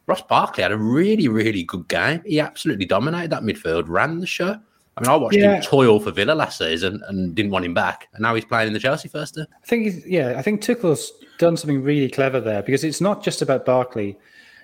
Ross 0.07 0.23
Barkley 0.23 0.63
had 0.63 0.73
a 0.73 0.79
really, 0.79 1.29
really 1.29 1.65
good 1.65 1.87
game. 1.89 2.23
He 2.25 2.41
absolutely 2.41 2.87
dominated 2.87 3.31
that 3.31 3.43
midfield, 3.43 3.85
ran 3.89 4.21
the 4.21 4.27
show. 4.27 4.59
I 4.99 5.03
mean, 5.03 5.11
I 5.11 5.17
watched 5.17 5.37
yeah. 5.37 5.57
him 5.57 5.63
toil 5.63 6.01
for 6.01 6.11
Villa 6.11 6.33
last 6.33 6.59
season 6.59 7.03
and 7.07 7.35
didn't 7.35 7.53
want 7.53 7.65
him 7.65 7.75
back, 7.75 8.09
and 8.13 8.23
now 8.23 8.35
he's 8.35 8.45
playing 8.45 8.69
in 8.69 8.73
the 8.73 8.81
Chelsea 8.81 9.09
first. 9.09 9.35
Team. 9.35 9.47
I 9.51 9.67
think, 9.67 9.85
he's, 9.85 10.07
yeah, 10.07 10.35
I 10.37 10.43
think 10.43 10.61
Tuchel's 10.61 11.13
done 11.39 11.57
something 11.57 11.83
really 11.83 12.11
clever 12.11 12.41
there 12.41 12.63
because 12.63 12.85
it's 12.85 13.01
not 13.01 13.23
just 13.23 13.41
about 13.41 13.65
Barkley. 13.65 14.19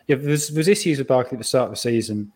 Yeah, 0.09 0.17
there's, 0.17 0.49
there's 0.49 0.69
issues 0.69 0.99
with 0.99 1.07
Barkley 1.07 1.37
at 1.37 1.39
the 1.39 1.45
start 1.45 1.67
of 1.67 1.71
the 1.71 1.77
season, 1.77 2.33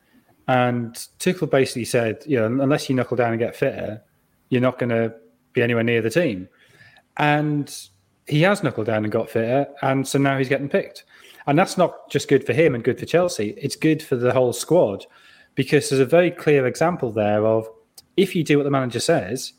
and 0.46 0.94
Tuchel 1.18 1.50
basically 1.50 1.84
said, 1.84 2.22
you 2.26 2.38
know, 2.38 2.46
unless 2.46 2.88
you 2.88 2.94
knuckle 2.94 3.16
down 3.16 3.32
and 3.32 3.38
get 3.38 3.56
fitter, 3.56 4.00
you're 4.48 4.62
not 4.62 4.78
going 4.78 4.90
to 4.90 5.14
be 5.52 5.62
anywhere 5.62 5.84
near 5.84 6.00
the 6.00 6.10
team. 6.10 6.48
And 7.16 7.74
he 8.26 8.42
has 8.42 8.62
knuckled 8.62 8.86
down 8.86 9.04
and 9.04 9.12
got 9.12 9.28
fitter, 9.28 9.66
and 9.82 10.06
so 10.06 10.18
now 10.18 10.38
he's 10.38 10.48
getting 10.48 10.68
picked. 10.68 11.04
And 11.46 11.58
that's 11.58 11.78
not 11.78 12.10
just 12.10 12.28
good 12.28 12.44
for 12.46 12.52
him 12.52 12.74
and 12.74 12.84
good 12.84 13.00
for 13.00 13.06
Chelsea; 13.06 13.54
it's 13.58 13.74
good 13.74 14.02
for 14.02 14.16
the 14.16 14.32
whole 14.32 14.52
squad 14.52 15.04
because 15.58 15.90
there's 15.90 16.00
a 16.00 16.06
very 16.06 16.30
clear 16.30 16.68
example 16.68 17.10
there 17.10 17.44
of 17.44 17.68
if 18.18 18.34
you 18.34 18.42
do 18.42 18.58
what 18.58 18.64
the 18.64 18.70
manager 18.70 19.00
says, 19.00 19.52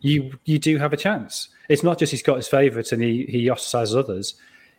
you 0.00 0.32
you 0.44 0.58
do 0.58 0.78
have 0.78 0.92
a 0.92 0.96
chance. 0.96 1.48
It's 1.68 1.82
not 1.82 1.98
just 1.98 2.10
he's 2.10 2.22
got 2.22 2.36
his 2.36 2.48
favourites 2.48 2.92
and 2.92 3.02
he 3.02 3.26
he 3.28 3.46
ostracizes 3.46 3.96
others. 3.96 4.34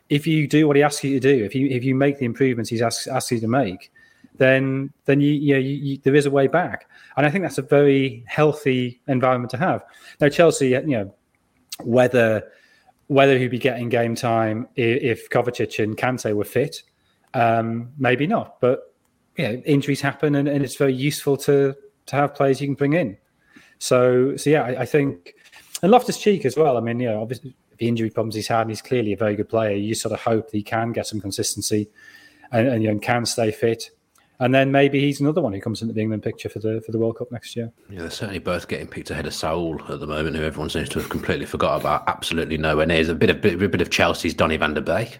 If 0.09 0.25
you 0.25 0.47
do 0.47 0.67
what 0.67 0.75
he 0.75 0.83
asks 0.83 1.03
you 1.03 1.19
to 1.19 1.19
do, 1.19 1.43
if 1.45 1.53
you 1.53 1.67
if 1.67 1.83
you 1.83 1.93
make 1.93 2.17
the 2.17 2.25
improvements 2.25 2.69
he's 2.69 2.81
asked, 2.81 3.07
asked 3.07 3.31
you 3.31 3.39
to 3.39 3.47
make, 3.47 3.91
then 4.37 4.91
then 5.05 5.21
you 5.21 5.31
you, 5.31 5.53
know, 5.53 5.59
you, 5.59 5.75
you 5.75 5.97
there 5.99 6.15
is 6.15 6.25
a 6.25 6.31
way 6.31 6.47
back, 6.47 6.89
and 7.15 7.25
I 7.25 7.29
think 7.29 7.43
that's 7.43 7.59
a 7.59 7.63
very 7.63 8.23
healthy 8.27 9.01
environment 9.07 9.51
to 9.51 9.57
have. 9.57 9.83
Now 10.19 10.29
Chelsea, 10.29 10.69
you 10.69 10.81
know, 10.87 11.13
whether 11.83 12.43
whether 13.07 13.37
he'd 13.37 13.51
be 13.51 13.59
getting 13.59 13.87
game 13.87 14.15
time 14.15 14.67
if 14.75 15.29
Kovacic 15.29 15.81
and 15.81 15.95
Kante 15.95 16.33
were 16.33 16.43
fit, 16.43 16.83
um, 17.33 17.89
maybe 17.97 18.27
not. 18.27 18.59
But 18.59 18.93
injuries 19.37 20.01
happen, 20.01 20.35
and, 20.35 20.47
and, 20.47 20.63
it's 20.63 20.75
very 20.75 20.93
useful 20.93 21.37
to 21.37 21.75
to 22.07 22.15
have 22.15 22.33
players 22.33 22.59
you 22.59 22.67
can 22.67 22.75
bring 22.75 22.93
in. 22.93 23.17
So, 23.79 24.35
so 24.37 24.49
yeah, 24.49 24.63
I, 24.63 24.81
I 24.81 24.85
think, 24.85 25.35
and 25.81 25.91
Loftus 25.91 26.17
Cheek 26.17 26.45
as 26.45 26.57
well. 26.57 26.77
I 26.77 26.81
mean, 26.81 26.99
you 26.99 27.09
know, 27.09 27.21
obviously 27.21 27.55
the 27.77 27.87
injury 27.87 28.09
problems 28.09 28.35
he's 28.35 28.47
had, 28.47 28.61
and 28.61 28.71
he's 28.71 28.81
clearly 28.81 29.13
a 29.13 29.17
very 29.17 29.35
good 29.35 29.49
player. 29.49 29.75
You 29.75 29.95
sort 29.95 30.13
of 30.13 30.21
hope 30.21 30.51
that 30.51 30.57
he 30.57 30.63
can 30.63 30.91
get 30.91 31.07
some 31.07 31.21
consistency 31.21 31.89
and, 32.51 32.67
and 32.67 32.83
know, 32.83 32.97
can 32.99 33.25
stay 33.25 33.51
fit. 33.51 33.91
And 34.39 34.53
then 34.53 34.71
maybe 34.71 34.99
he's 34.99 35.19
another 35.19 35.41
one 35.41 35.51
who 35.53 35.59
comes 35.59 35.81
into 35.81 35.95
the 35.95 36.01
England 36.01 36.21
picture 36.21 36.47
for 36.47 36.59
the 36.59 36.79
for 36.85 36.91
the 36.91 36.99
World 36.99 37.17
Cup 37.17 37.31
next 37.31 37.55
year. 37.55 37.71
Yeah, 37.89 38.01
they're 38.01 38.11
certainly 38.11 38.39
both 38.39 38.67
getting 38.67 38.87
picked 38.87 39.09
ahead 39.09 39.25
of 39.25 39.33
Saul 39.33 39.81
at 39.89 39.99
the 39.99 40.05
moment, 40.05 40.35
who 40.35 40.43
everyone 40.43 40.69
seems 40.69 40.89
to 40.89 40.99
have 40.99 41.09
completely 41.09 41.47
forgot 41.47 41.81
about. 41.81 42.03
Absolutely 42.07 42.57
nowhere 42.57 42.85
near. 42.85 42.97
There's 42.97 43.09
a 43.09 43.15
bit 43.15 43.31
of 43.31 43.43
a 43.43 43.67
bit 43.67 43.81
of 43.81 43.89
Chelsea's 43.89 44.35
Donny 44.35 44.57
van 44.57 44.75
der 44.75 44.81
Beek, 44.81 45.19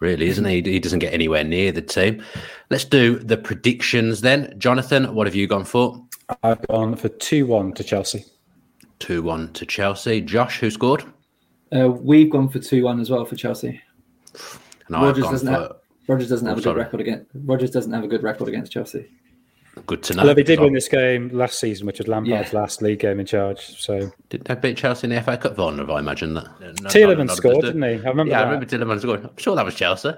really, 0.00 0.26
isn't 0.26 0.44
he? 0.44 0.60
He 0.60 0.80
doesn't 0.80 0.98
get 0.98 1.14
anywhere 1.14 1.44
near 1.44 1.70
the 1.70 1.82
team. 1.82 2.20
Let's 2.68 2.84
do 2.84 3.20
the 3.20 3.36
predictions 3.36 4.22
then. 4.22 4.52
Jonathan, 4.58 5.14
what 5.14 5.28
have 5.28 5.36
you 5.36 5.46
gone 5.46 5.64
for? 5.64 6.04
I've 6.42 6.66
gone 6.68 6.96
for 6.96 7.08
2 7.08 7.46
1 7.46 7.72
to 7.74 7.84
Chelsea. 7.84 8.24
2 8.98 9.22
1 9.22 9.52
to 9.54 9.66
Chelsea. 9.66 10.20
Josh, 10.20 10.60
who 10.60 10.70
scored? 10.70 11.04
Uh, 11.74 11.88
we've 11.88 12.30
gone 12.30 12.48
for 12.48 12.58
2 12.58 12.84
1 12.84 13.00
as 13.00 13.10
well 13.10 13.24
for 13.24 13.36
Chelsea. 13.36 13.80
And 14.88 15.02
Rodgers 15.02 15.24
doesn't, 15.24 15.46
for... 15.46 15.60
have, 15.60 15.76
Rodgers 16.06 16.28
doesn't 16.28 16.46
oh, 16.46 16.50
have 16.50 16.58
a 16.58 16.62
good 16.62 16.76
record 16.76 17.00
against 17.00 17.26
Rodgers 17.34 17.70
doesn't 17.70 17.92
have 17.92 18.04
a 18.04 18.08
good 18.08 18.22
record 18.22 18.48
against 18.48 18.72
Chelsea. 18.72 19.08
Good 19.86 20.02
to 20.04 20.14
know. 20.14 20.24
Well, 20.24 20.34
they 20.34 20.42
did 20.42 20.60
win 20.60 20.72
this 20.72 20.88
game 20.88 21.28
last 21.28 21.60
season, 21.60 21.86
which 21.86 21.98
was 21.98 22.08
Lampard's 22.08 22.52
yeah. 22.52 22.58
last 22.58 22.82
league 22.82 22.98
game 22.98 23.20
in 23.20 23.26
charge. 23.26 23.60
So 23.60 24.10
did 24.28 24.44
they 24.44 24.54
beat 24.56 24.76
Chelsea 24.76 25.06
in 25.06 25.14
the 25.14 25.22
FA 25.22 25.36
Cup 25.36 25.56
final? 25.56 25.90
I 25.92 26.00
imagine 26.00 26.34
that. 26.34 26.48
No, 26.60 26.88
Tielemans 26.88 27.30
scored, 27.32 27.64
didn't 27.64 27.82
he? 27.82 27.88
I 27.88 28.08
remember. 28.08 28.30
Yeah, 28.30 28.38
that. 28.38 28.48
I 28.48 28.50
remember 28.50 28.66
Tielemans 28.66 29.02
scored. 29.02 29.24
I'm 29.24 29.36
sure 29.36 29.54
that 29.54 29.64
was 29.64 29.74
Chelsea. 29.76 30.10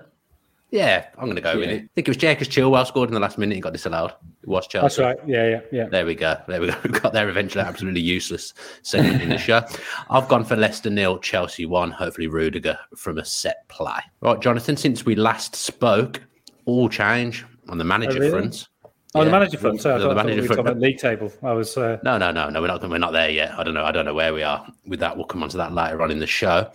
Yeah, 0.70 1.06
I'm 1.18 1.24
going 1.24 1.36
to 1.36 1.42
go 1.42 1.52
yeah. 1.52 1.58
with 1.58 1.68
it. 1.68 1.82
I 1.82 1.88
think 1.94 2.08
it 2.08 2.08
was 2.08 2.16
Jakus 2.16 2.48
Chilwell 2.48 2.86
scored 2.86 3.08
in 3.08 3.14
the 3.14 3.20
last 3.20 3.38
minute 3.38 3.54
and 3.54 3.62
got 3.62 3.72
disallowed. 3.72 4.12
It 4.42 4.48
was 4.48 4.66
Chelsea. 4.68 5.02
That's 5.02 5.20
right. 5.20 5.28
Yeah, 5.28 5.48
yeah, 5.48 5.60
yeah. 5.72 5.88
There 5.88 6.06
we 6.06 6.14
go. 6.14 6.36
There 6.46 6.60
we 6.60 6.68
go. 6.68 6.76
We 6.84 6.90
got 6.90 7.12
there 7.12 7.28
eventually. 7.28 7.64
Absolutely 7.64 8.00
useless 8.00 8.54
segment 8.82 9.20
in 9.22 9.30
the 9.30 9.38
show. 9.38 9.62
I've 10.10 10.28
gone 10.28 10.44
for 10.44 10.56
Leicester 10.56 10.90
nil, 10.90 11.18
Chelsea 11.18 11.66
one. 11.66 11.90
Hopefully 11.90 12.28
Rudiger 12.28 12.78
from 12.96 13.18
a 13.18 13.24
set 13.24 13.68
play. 13.68 14.00
Right, 14.20 14.40
Jonathan. 14.40 14.76
Since 14.76 15.04
we 15.04 15.16
last 15.16 15.56
spoke, 15.56 16.22
all 16.66 16.88
change 16.88 17.44
on 17.68 17.78
the 17.78 17.84
manager 17.84 18.18
oh, 18.18 18.20
really? 18.20 18.30
front. 18.30 18.68
Oh, 19.14 19.20
yeah. 19.20 19.24
the 19.24 19.30
manager 19.32 19.58
front. 19.58 19.80
Sorry, 19.80 19.96
I 19.96 19.98
thought, 19.98 20.08
the 20.10 20.14
manager 20.14 20.54
front. 20.54 20.80
League 20.80 20.98
table. 20.98 21.32
I 21.42 21.52
was. 21.52 21.76
Uh... 21.76 21.98
No, 22.04 22.16
no, 22.16 22.30
no, 22.30 22.48
no. 22.48 22.60
We're 22.60 22.68
not. 22.68 22.88
We're 22.88 22.98
not 22.98 23.12
there 23.12 23.30
yet. 23.30 23.58
I 23.58 23.64
don't 23.64 23.74
know. 23.74 23.84
I 23.84 23.90
don't 23.90 24.04
know 24.04 24.14
where 24.14 24.32
we 24.32 24.44
are 24.44 24.64
with 24.86 25.00
that. 25.00 25.16
We'll 25.16 25.26
come 25.26 25.42
on 25.42 25.48
to 25.48 25.56
that 25.56 25.72
later 25.72 26.00
on 26.00 26.12
in 26.12 26.20
the 26.20 26.28
show. 26.28 26.70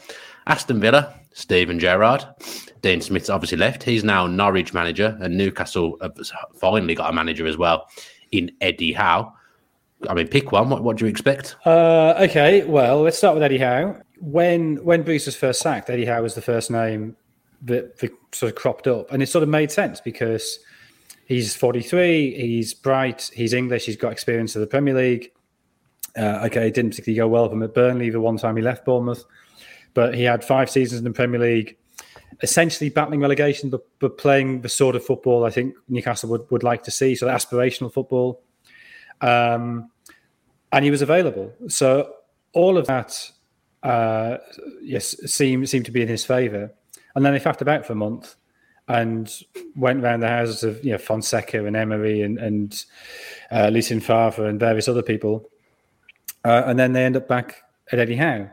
Aston 0.48 0.80
Villa, 0.80 1.14
Steven 1.34 1.80
Gerrard. 1.80 2.26
Dean 2.82 3.02
Smith's 3.02 3.30
obviously 3.30 3.58
left. 3.58 3.84
He's 3.84 4.04
now 4.04 4.28
Norwich 4.28 4.74
manager, 4.74 5.18
and 5.20 5.38
Newcastle 5.38 5.98
have 6.02 6.18
finally 6.56 6.96
got 6.96 7.10
a 7.10 7.14
manager 7.14 7.48
as 7.48 7.58
well 7.58 7.88
in 8.32 8.52
Eddie 8.62 8.94
Howe. 8.94 9.34
I 10.08 10.14
mean, 10.14 10.28
pick 10.28 10.52
one. 10.52 10.70
What, 10.70 10.84
what 10.84 10.98
do 10.98 11.06
you 11.06 11.10
expect? 11.10 11.56
Uh, 11.66 12.14
okay, 12.20 12.64
well, 12.64 13.02
let's 13.02 13.18
start 13.18 13.34
with 13.34 13.44
Eddie 13.44 13.58
Howe. 13.58 14.00
when 14.20 14.78
when 14.84 15.04
Bruce 15.04 15.26
was 15.26 15.36
first 15.36 15.62
sacked, 15.62 15.90
Eddie 15.90 16.06
Howe 16.06 16.22
was 16.22 16.36
the 16.36 16.42
first 16.42 16.70
name 16.70 17.16
that, 17.64 17.98
that 18.00 18.12
sort 18.32 18.52
of 18.52 18.56
cropped 18.58 18.88
up, 18.88 19.12
and 19.12 19.24
it 19.24 19.28
sort 19.28 19.44
of 19.44 19.50
made 19.50 19.72
sense 19.72 20.00
because 20.00 20.60
he's 21.26 21.56
43, 21.56 22.36
he's 22.36 22.74
bright, 22.74 23.32
he's 23.34 23.54
English, 23.54 23.86
he's 23.86 23.98
got 23.98 24.12
experience 24.12 24.56
of 24.56 24.62
the 24.62 24.68
Premier 24.68 24.94
League. 24.94 25.32
Uh, 26.16 26.44
okay, 26.46 26.68
it 26.68 26.74
didn't 26.74 26.92
particularly 26.92 27.18
go 27.18 27.28
well 27.28 27.50
for 27.50 27.56
him 27.56 27.64
at 27.64 27.74
Burnley 27.74 28.10
the 28.10 28.22
one 28.22 28.38
time 28.38 28.56
he 28.56 28.62
left 28.62 28.86
Bournemouth, 28.86 29.26
but 29.96 30.14
he 30.14 30.22
had 30.24 30.44
five 30.44 30.70
seasons 30.70 31.00
in 31.00 31.06
the 31.06 31.12
Premier 31.12 31.40
League, 31.40 31.76
essentially 32.44 32.92
battling 32.92 33.22
relegation, 33.22 33.72
but, 33.72 33.82
but 33.98 34.20
playing 34.20 34.62
the 34.62 34.70
sort 34.70 34.96
of 34.96 35.04
football 35.04 35.46
I 35.46 35.50
think 35.50 35.74
Newcastle 35.90 36.30
would, 36.30 36.46
would 36.52 36.62
like 36.62 36.84
to 36.84 36.92
see, 36.92 37.16
so 37.16 37.26
aspirational 37.26 37.92
football. 37.92 38.44
Um, 39.22 39.90
and 40.72 40.86
he 40.86 40.92
was 40.92 41.02
available. 41.02 41.52
So 41.70 42.14
all 42.54 42.78
of 42.78 42.86
that, 42.88 43.32
uh, 43.82 44.38
yes, 44.82 45.16
seemed 45.32 45.70
seemed 45.70 45.86
to 45.86 45.92
be 45.92 46.02
in 46.02 46.08
his 46.08 46.26
favour. 46.26 46.72
And 47.16 47.26
then 47.26 47.34
they 47.34 47.40
faffed 47.40 47.62
about 47.62 47.86
for 47.86 47.94
a 47.94 47.96
month 47.96 48.36
and 48.88 49.34
went 49.76 50.04
around 50.04 50.20
the 50.20 50.28
houses 50.28 50.64
of 50.64 50.84
you 50.84 50.92
know 50.92 50.98
Fonseca 50.98 51.66
and 51.66 51.76
Emery 51.76 52.22
and 52.22 52.38
and 52.38 52.86
uh, 53.52 53.70
Lucien 53.70 54.02
Favre 54.02 54.46
and 54.48 54.60
various 54.60 54.88
other 54.88 55.02
people, 55.02 55.50
uh, 56.44 56.64
and 56.66 56.78
then 56.78 56.94
they 56.94 57.06
end 57.06 57.16
up 57.16 57.28
back 57.28 57.64
at 57.92 58.00
Eddie 58.00 58.18
Howe. 58.18 58.50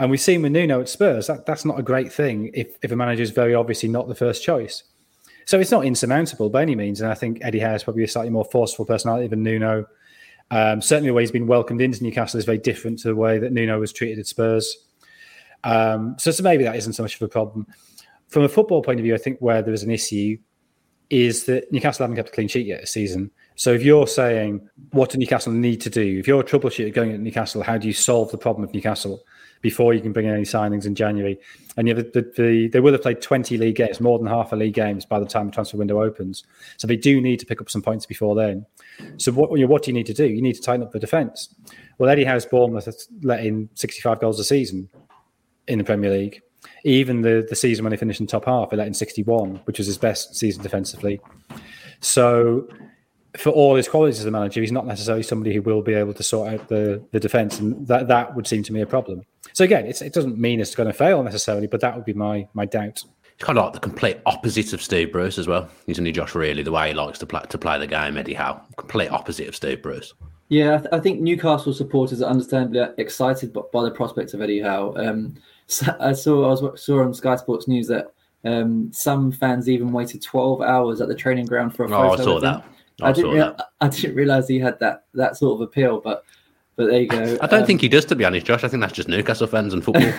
And 0.00 0.10
we've 0.10 0.20
seen 0.20 0.40
with 0.40 0.52
Nuno 0.52 0.80
at 0.80 0.88
Spurs 0.88 1.26
that 1.26 1.44
that's 1.44 1.66
not 1.66 1.78
a 1.78 1.82
great 1.82 2.10
thing 2.10 2.50
if 2.54 2.76
if 2.82 2.90
a 2.90 2.96
manager 2.96 3.22
is 3.22 3.30
very 3.30 3.54
obviously 3.54 3.88
not 3.88 4.08
the 4.08 4.14
first 4.14 4.42
choice. 4.42 4.82
So 5.44 5.60
it's 5.60 5.70
not 5.70 5.84
insurmountable 5.84 6.48
by 6.48 6.62
any 6.62 6.74
means. 6.74 7.02
And 7.02 7.10
I 7.10 7.14
think 7.14 7.38
Eddie 7.42 7.58
Howe 7.58 7.74
is 7.74 7.84
probably 7.84 8.04
a 8.04 8.08
slightly 8.08 8.30
more 8.30 8.46
forceful 8.46 8.86
personality 8.86 9.28
than 9.28 9.42
Nuno. 9.42 9.86
Um, 10.50 10.80
certainly, 10.80 11.10
the 11.10 11.14
way 11.14 11.22
he's 11.22 11.30
been 11.30 11.46
welcomed 11.46 11.82
into 11.82 12.02
Newcastle 12.02 12.38
is 12.38 12.46
very 12.46 12.58
different 12.58 12.98
to 13.00 13.08
the 13.08 13.14
way 13.14 13.38
that 13.38 13.52
Nuno 13.52 13.78
was 13.78 13.92
treated 13.92 14.18
at 14.18 14.26
Spurs. 14.26 14.74
Um, 15.64 16.16
so, 16.18 16.30
so 16.30 16.42
maybe 16.42 16.64
that 16.64 16.76
isn't 16.76 16.94
so 16.94 17.02
much 17.02 17.16
of 17.16 17.22
a 17.22 17.28
problem. 17.28 17.66
From 18.28 18.44
a 18.44 18.48
football 18.48 18.82
point 18.82 19.00
of 19.00 19.04
view, 19.04 19.14
I 19.14 19.18
think 19.18 19.38
where 19.40 19.60
there 19.60 19.74
is 19.74 19.82
an 19.82 19.90
issue 19.90 20.38
is 21.10 21.44
that 21.44 21.70
Newcastle 21.72 22.04
haven't 22.04 22.16
kept 22.16 22.30
a 22.30 22.32
clean 22.32 22.48
sheet 22.48 22.66
yet 22.66 22.80
this 22.80 22.92
season. 22.92 23.30
So 23.56 23.74
if 23.74 23.82
you're 23.82 24.06
saying 24.06 24.66
what 24.92 25.10
do 25.10 25.18
Newcastle 25.18 25.52
need 25.52 25.80
to 25.82 25.90
do, 25.90 26.18
if 26.18 26.26
you're 26.26 26.40
a 26.40 26.44
troubleshooter 26.44 26.94
going 26.94 27.12
at 27.12 27.20
Newcastle, 27.20 27.62
how 27.62 27.76
do 27.76 27.86
you 27.86 27.92
solve 27.92 28.30
the 28.30 28.38
problem 28.38 28.64
of 28.64 28.72
Newcastle 28.72 29.20
before 29.60 29.94
you 29.94 30.00
can 30.00 30.12
bring 30.12 30.26
in 30.26 30.34
any 30.34 30.44
signings 30.44 30.86
in 30.86 30.94
January? 30.94 31.38
And 31.76 31.88
the, 31.88 31.94
the, 31.94 32.32
the, 32.36 32.68
they 32.68 32.80
will 32.80 32.92
have 32.92 33.02
played 33.02 33.20
20 33.20 33.56
league 33.56 33.76
games, 33.76 34.00
more 34.00 34.18
than 34.18 34.26
half 34.26 34.52
a 34.52 34.56
league 34.56 34.74
games 34.74 35.04
by 35.04 35.18
the 35.18 35.26
time 35.26 35.46
the 35.46 35.52
transfer 35.52 35.76
window 35.76 36.02
opens. 36.02 36.44
So 36.76 36.86
they 36.86 36.96
do 36.96 37.20
need 37.20 37.38
to 37.40 37.46
pick 37.46 37.60
up 37.60 37.70
some 37.70 37.82
points 37.82 38.06
before 38.06 38.34
then. 38.34 38.66
So 39.16 39.32
what, 39.32 39.50
you 39.58 39.64
know, 39.64 39.70
what 39.70 39.84
do 39.84 39.90
you 39.90 39.94
need 39.94 40.06
to 40.06 40.14
do? 40.14 40.26
You 40.26 40.42
need 40.42 40.54
to 40.54 40.62
tighten 40.62 40.82
up 40.82 40.92
the 40.92 40.98
defence. 40.98 41.54
Well, 41.98 42.10
Eddie 42.10 42.24
Howe's 42.24 42.46
Bournemouth 42.46 42.88
let 43.22 43.44
in 43.44 43.68
65 43.74 44.20
goals 44.20 44.40
a 44.40 44.44
season 44.44 44.88
in 45.68 45.78
the 45.78 45.84
Premier 45.84 46.10
League. 46.10 46.42
Even 46.84 47.22
the, 47.22 47.46
the 47.48 47.56
season 47.56 47.84
when 47.84 47.90
they 47.90 47.96
finished 47.96 48.20
in 48.20 48.26
top 48.26 48.46
half, 48.46 48.70
he 48.70 48.76
let 48.76 48.86
in 48.86 48.94
61, 48.94 49.60
which 49.64 49.78
was 49.78 49.86
his 49.86 49.98
best 49.98 50.34
season 50.34 50.62
defensively. 50.62 51.20
So 52.00 52.68
for 53.36 53.50
all 53.50 53.76
his 53.76 53.88
qualities 53.88 54.20
as 54.20 54.26
a 54.26 54.30
manager, 54.30 54.60
he's 54.60 54.72
not 54.72 54.86
necessarily 54.86 55.22
somebody 55.22 55.54
who 55.54 55.62
will 55.62 55.82
be 55.82 55.94
able 55.94 56.14
to 56.14 56.22
sort 56.22 56.52
out 56.52 56.68
the, 56.68 57.02
the 57.12 57.20
defence, 57.20 57.58
and 57.58 57.86
that, 57.86 58.08
that 58.08 58.34
would 58.34 58.46
seem 58.46 58.62
to 58.64 58.72
me 58.72 58.80
a 58.80 58.86
problem. 58.86 59.22
So 59.52 59.64
again, 59.64 59.86
it 59.86 60.12
doesn't 60.12 60.38
mean 60.38 60.60
it's 60.60 60.74
going 60.74 60.86
to 60.86 60.92
fail 60.92 61.22
necessarily, 61.22 61.66
but 61.66 61.80
that 61.80 61.96
would 61.96 62.04
be 62.04 62.14
my 62.14 62.48
my 62.54 62.64
doubt. 62.64 62.88
It's 62.88 63.06
kind 63.38 63.58
of 63.58 63.64
like 63.64 63.74
the 63.74 63.80
complete 63.80 64.18
opposite 64.26 64.72
of 64.72 64.82
Steve 64.82 65.12
Bruce 65.12 65.38
as 65.38 65.46
well. 65.46 65.68
He's 65.86 65.98
only 65.98 66.12
Josh 66.12 66.34
really 66.34 66.62
the 66.62 66.72
way 66.72 66.88
he 66.88 66.94
likes 66.94 67.18
to 67.20 67.26
play 67.26 67.42
to 67.48 67.58
play 67.58 67.78
the 67.78 67.86
game. 67.86 68.16
Eddie 68.16 68.34
Howe, 68.34 68.60
complete 68.76 69.08
opposite 69.08 69.48
of 69.48 69.56
Steve 69.56 69.82
Bruce. 69.82 70.14
Yeah, 70.48 70.74
I, 70.74 70.78
th- 70.78 70.88
I 70.92 70.98
think 70.98 71.20
Newcastle 71.20 71.72
supporters 71.72 72.20
are 72.22 72.28
understandably 72.28 72.84
excited 72.98 73.52
by, 73.52 73.62
by 73.72 73.84
the 73.84 73.90
prospect 73.92 74.34
of 74.34 74.42
Eddie 74.42 74.60
Howe. 74.60 74.92
Um, 74.96 75.36
so 75.68 75.96
I 76.00 76.12
saw 76.12 76.44
I 76.46 76.60
was 76.60 76.82
saw 76.82 77.02
on 77.02 77.14
Sky 77.14 77.36
Sports 77.36 77.68
News 77.68 77.86
that 77.88 78.12
um, 78.44 78.92
some 78.92 79.30
fans 79.30 79.68
even 79.68 79.92
waited 79.92 80.22
12 80.22 80.60
hours 80.62 81.00
at 81.00 81.08
the 81.08 81.14
training 81.14 81.46
ground 81.46 81.74
for 81.74 81.84
a 81.84 81.88
photo. 81.88 82.08
Oh, 82.08 82.12
I 82.12 82.16
saw 82.16 82.40
that. 82.40 82.64
I, 83.00 83.08
I 83.08 83.12
didn't. 83.12 83.32
Rea- 83.32 83.56
I 83.80 83.88
didn't 83.88 84.16
realize 84.16 84.48
he 84.48 84.58
had 84.58 84.78
that 84.80 85.04
that 85.14 85.36
sort 85.36 85.54
of 85.54 85.60
appeal, 85.62 86.00
but 86.00 86.24
but 86.80 86.86
there 86.86 87.02
you 87.02 87.08
go. 87.08 87.36
I 87.42 87.46
don't 87.46 87.60
um, 87.60 87.66
think 87.66 87.82
he 87.82 87.90
does, 87.90 88.06
to 88.06 88.16
be 88.16 88.24
honest, 88.24 88.46
Josh. 88.46 88.64
I 88.64 88.68
think 88.68 88.80
that's 88.80 88.94
just 88.94 89.06
Newcastle 89.06 89.46
fans 89.46 89.74
and 89.74 89.84
football. 89.84 90.10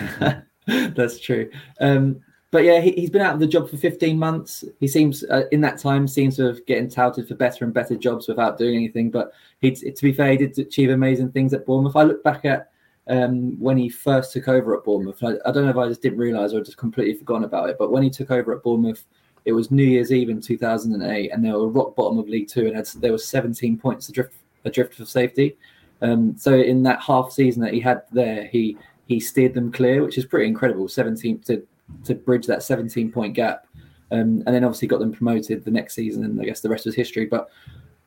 that's 0.94 1.18
true. 1.18 1.50
Um, 1.80 2.20
but 2.52 2.62
yeah, 2.62 2.80
he, 2.80 3.00
has 3.00 3.10
been 3.10 3.20
out 3.20 3.34
of 3.34 3.40
the 3.40 3.48
job 3.48 3.68
for 3.68 3.76
15 3.76 4.16
months. 4.16 4.62
He 4.78 4.86
seems, 4.86 5.24
uh, 5.24 5.42
in 5.50 5.60
that 5.62 5.78
time, 5.78 6.06
seems 6.06 6.36
to 6.36 6.44
have 6.44 6.64
getting 6.66 6.88
touted 6.88 7.26
for 7.26 7.34
better 7.34 7.64
and 7.64 7.74
better 7.74 7.96
jobs 7.96 8.28
without 8.28 8.58
doing 8.58 8.76
anything. 8.76 9.10
But 9.10 9.32
he, 9.60 9.72
to 9.72 10.02
be 10.02 10.12
fair, 10.12 10.30
he 10.30 10.36
did 10.36 10.56
achieve 10.56 10.90
amazing 10.90 11.32
things 11.32 11.52
at 11.52 11.66
Bournemouth. 11.66 11.96
I 11.96 12.04
look 12.04 12.22
back 12.22 12.44
at 12.44 12.70
um, 13.08 13.58
when 13.58 13.76
he 13.76 13.88
first 13.88 14.32
took 14.32 14.46
over 14.46 14.76
at 14.76 14.84
Bournemouth. 14.84 15.20
I, 15.20 15.32
I, 15.44 15.50
don't 15.50 15.64
know 15.64 15.70
if 15.70 15.76
I 15.76 15.88
just 15.88 16.02
didn't 16.02 16.18
realise 16.18 16.52
or 16.52 16.62
just 16.62 16.76
completely 16.76 17.14
forgotten 17.14 17.42
about 17.42 17.70
it. 17.70 17.76
But 17.76 17.90
when 17.90 18.04
he 18.04 18.10
took 18.10 18.30
over 18.30 18.54
at 18.54 18.62
Bournemouth, 18.62 19.04
it 19.46 19.52
was 19.52 19.72
New 19.72 19.82
Year's 19.82 20.12
Eve 20.12 20.30
in 20.30 20.40
2008, 20.40 21.30
and 21.32 21.44
they 21.44 21.50
were 21.50 21.66
rock 21.66 21.96
bottom 21.96 22.20
of 22.20 22.28
League 22.28 22.46
Two, 22.46 22.68
and 22.68 22.76
had, 22.76 22.86
there 23.00 23.10
were 23.10 23.18
17 23.18 23.78
points 23.78 24.08
adrift, 24.08 24.34
adrift 24.64 24.94
for 24.94 25.04
safety. 25.04 25.56
Um, 26.02 26.36
so 26.36 26.54
in 26.54 26.82
that 26.82 27.00
half 27.00 27.30
season 27.30 27.62
that 27.62 27.72
he 27.72 27.80
had 27.80 28.02
there, 28.12 28.46
he 28.46 28.76
he 29.06 29.20
steered 29.20 29.54
them 29.54 29.72
clear, 29.72 30.02
which 30.02 30.18
is 30.18 30.24
pretty 30.24 30.46
incredible. 30.46 30.88
17 30.88 31.40
to 31.40 31.66
to 32.04 32.14
bridge 32.14 32.46
that 32.46 32.62
17 32.62 33.12
point 33.12 33.34
gap, 33.34 33.66
um, 34.10 34.42
and 34.46 34.48
then 34.48 34.64
obviously 34.64 34.88
got 34.88 35.00
them 35.00 35.12
promoted 35.12 35.64
the 35.64 35.70
next 35.70 35.94
season, 35.94 36.24
and 36.24 36.40
I 36.40 36.44
guess 36.44 36.60
the 36.60 36.68
rest 36.68 36.86
was 36.86 36.94
history. 36.94 37.26
But 37.26 37.48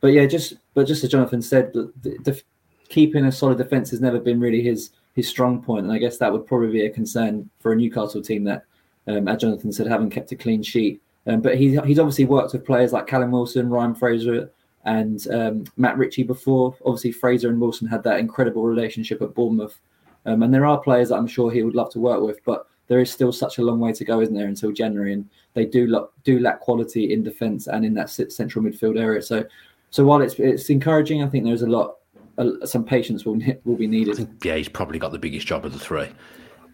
but 0.00 0.08
yeah, 0.08 0.26
just 0.26 0.54
but 0.74 0.86
just 0.86 1.04
as 1.04 1.10
Jonathan 1.10 1.42
said, 1.42 1.72
the, 1.72 1.92
the, 2.02 2.40
keeping 2.88 3.24
a 3.24 3.32
solid 3.32 3.58
defense 3.58 3.90
has 3.90 4.00
never 4.00 4.20
been 4.20 4.40
really 4.40 4.62
his 4.62 4.90
his 5.14 5.26
strong 5.26 5.62
point, 5.62 5.84
and 5.84 5.92
I 5.92 5.98
guess 5.98 6.18
that 6.18 6.32
would 6.32 6.46
probably 6.46 6.72
be 6.72 6.86
a 6.86 6.90
concern 6.90 7.48
for 7.60 7.72
a 7.72 7.76
Newcastle 7.76 8.20
team 8.20 8.44
that, 8.44 8.64
um, 9.06 9.26
as 9.28 9.38
Jonathan 9.38 9.72
said, 9.72 9.86
haven't 9.86 10.10
kept 10.10 10.32
a 10.32 10.36
clean 10.36 10.62
sheet. 10.62 11.00
Um, 11.26 11.40
but 11.40 11.56
he's 11.56 11.80
he's 11.84 11.98
obviously 11.98 12.26
worked 12.26 12.52
with 12.52 12.66
players 12.66 12.92
like 12.92 13.06
Callum 13.06 13.32
Wilson, 13.32 13.70
Ryan 13.70 13.94
Fraser, 13.94 14.50
and 14.86 15.26
um, 15.28 15.64
Matt 15.76 15.98
Ritchie 15.98 16.22
before. 16.22 16.74
Obviously, 16.84 17.12
Fraser 17.12 17.50
and 17.50 17.60
Wilson 17.60 17.86
had 17.86 18.02
that 18.04 18.18
incredible 18.18 18.64
relationship 18.64 19.20
at 19.20 19.34
Bournemouth, 19.34 19.78
um, 20.24 20.42
and 20.42 20.54
there 20.54 20.64
are 20.64 20.80
players 20.80 21.10
that 21.10 21.16
I'm 21.16 21.26
sure 21.26 21.50
he 21.50 21.62
would 21.62 21.74
love 21.74 21.90
to 21.92 22.00
work 22.00 22.22
with, 22.22 22.42
but 22.44 22.66
there 22.88 23.00
is 23.00 23.10
still 23.10 23.32
such 23.32 23.58
a 23.58 23.62
long 23.62 23.80
way 23.80 23.92
to 23.92 24.04
go, 24.04 24.20
isn't 24.20 24.34
there, 24.34 24.46
until 24.46 24.72
January? 24.72 25.12
And 25.12 25.28
they 25.54 25.66
do 25.66 25.86
look, 25.86 26.12
do 26.24 26.38
lack 26.38 26.60
quality 26.60 27.12
in 27.12 27.22
defence 27.22 27.66
and 27.66 27.84
in 27.84 27.94
that 27.94 28.10
central 28.10 28.64
midfield 28.64 28.98
area. 28.98 29.22
So, 29.22 29.44
so 29.90 30.04
while 30.04 30.22
it's 30.22 30.34
it's 30.38 30.70
encouraging, 30.70 31.22
I 31.22 31.28
think 31.28 31.44
there's 31.44 31.62
a 31.62 31.66
lot, 31.66 31.96
uh, 32.38 32.64
some 32.64 32.84
patience 32.84 33.24
will 33.24 33.40
will 33.64 33.76
be 33.76 33.86
needed. 33.86 34.28
Yeah, 34.42 34.56
he's 34.56 34.68
probably 34.68 34.98
got 34.98 35.12
the 35.12 35.18
biggest 35.18 35.46
job 35.46 35.64
of 35.64 35.72
the 35.72 35.78
three. 35.78 36.08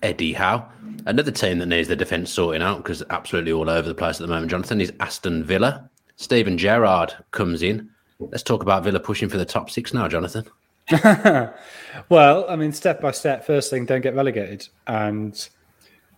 Eddie 0.02 0.32
Howe, 0.32 0.68
another 1.06 1.30
team 1.30 1.58
that 1.60 1.66
needs 1.66 1.86
their 1.86 1.96
defence 1.96 2.30
sorting 2.30 2.60
out 2.60 2.78
because 2.78 3.04
absolutely 3.10 3.52
all 3.52 3.70
over 3.70 3.86
the 3.86 3.94
place 3.94 4.20
at 4.20 4.22
the 4.26 4.32
moment. 4.32 4.50
Jonathan 4.50 4.80
is 4.80 4.92
Aston 4.98 5.44
Villa. 5.44 5.88
Steven 6.16 6.58
Gerrard 6.58 7.14
comes 7.30 7.62
in. 7.62 7.88
Let's 8.30 8.42
talk 8.42 8.62
about 8.62 8.84
Villa 8.84 9.00
pushing 9.00 9.28
for 9.28 9.38
the 9.38 9.44
top 9.44 9.70
six 9.70 9.92
now, 9.92 10.08
Jonathan. 10.08 10.44
well, 12.08 12.44
I 12.48 12.56
mean, 12.56 12.72
step 12.72 13.00
by 13.00 13.12
step. 13.12 13.44
First 13.44 13.70
thing, 13.70 13.86
don't 13.86 14.00
get 14.00 14.14
relegated, 14.14 14.68
and 14.86 15.48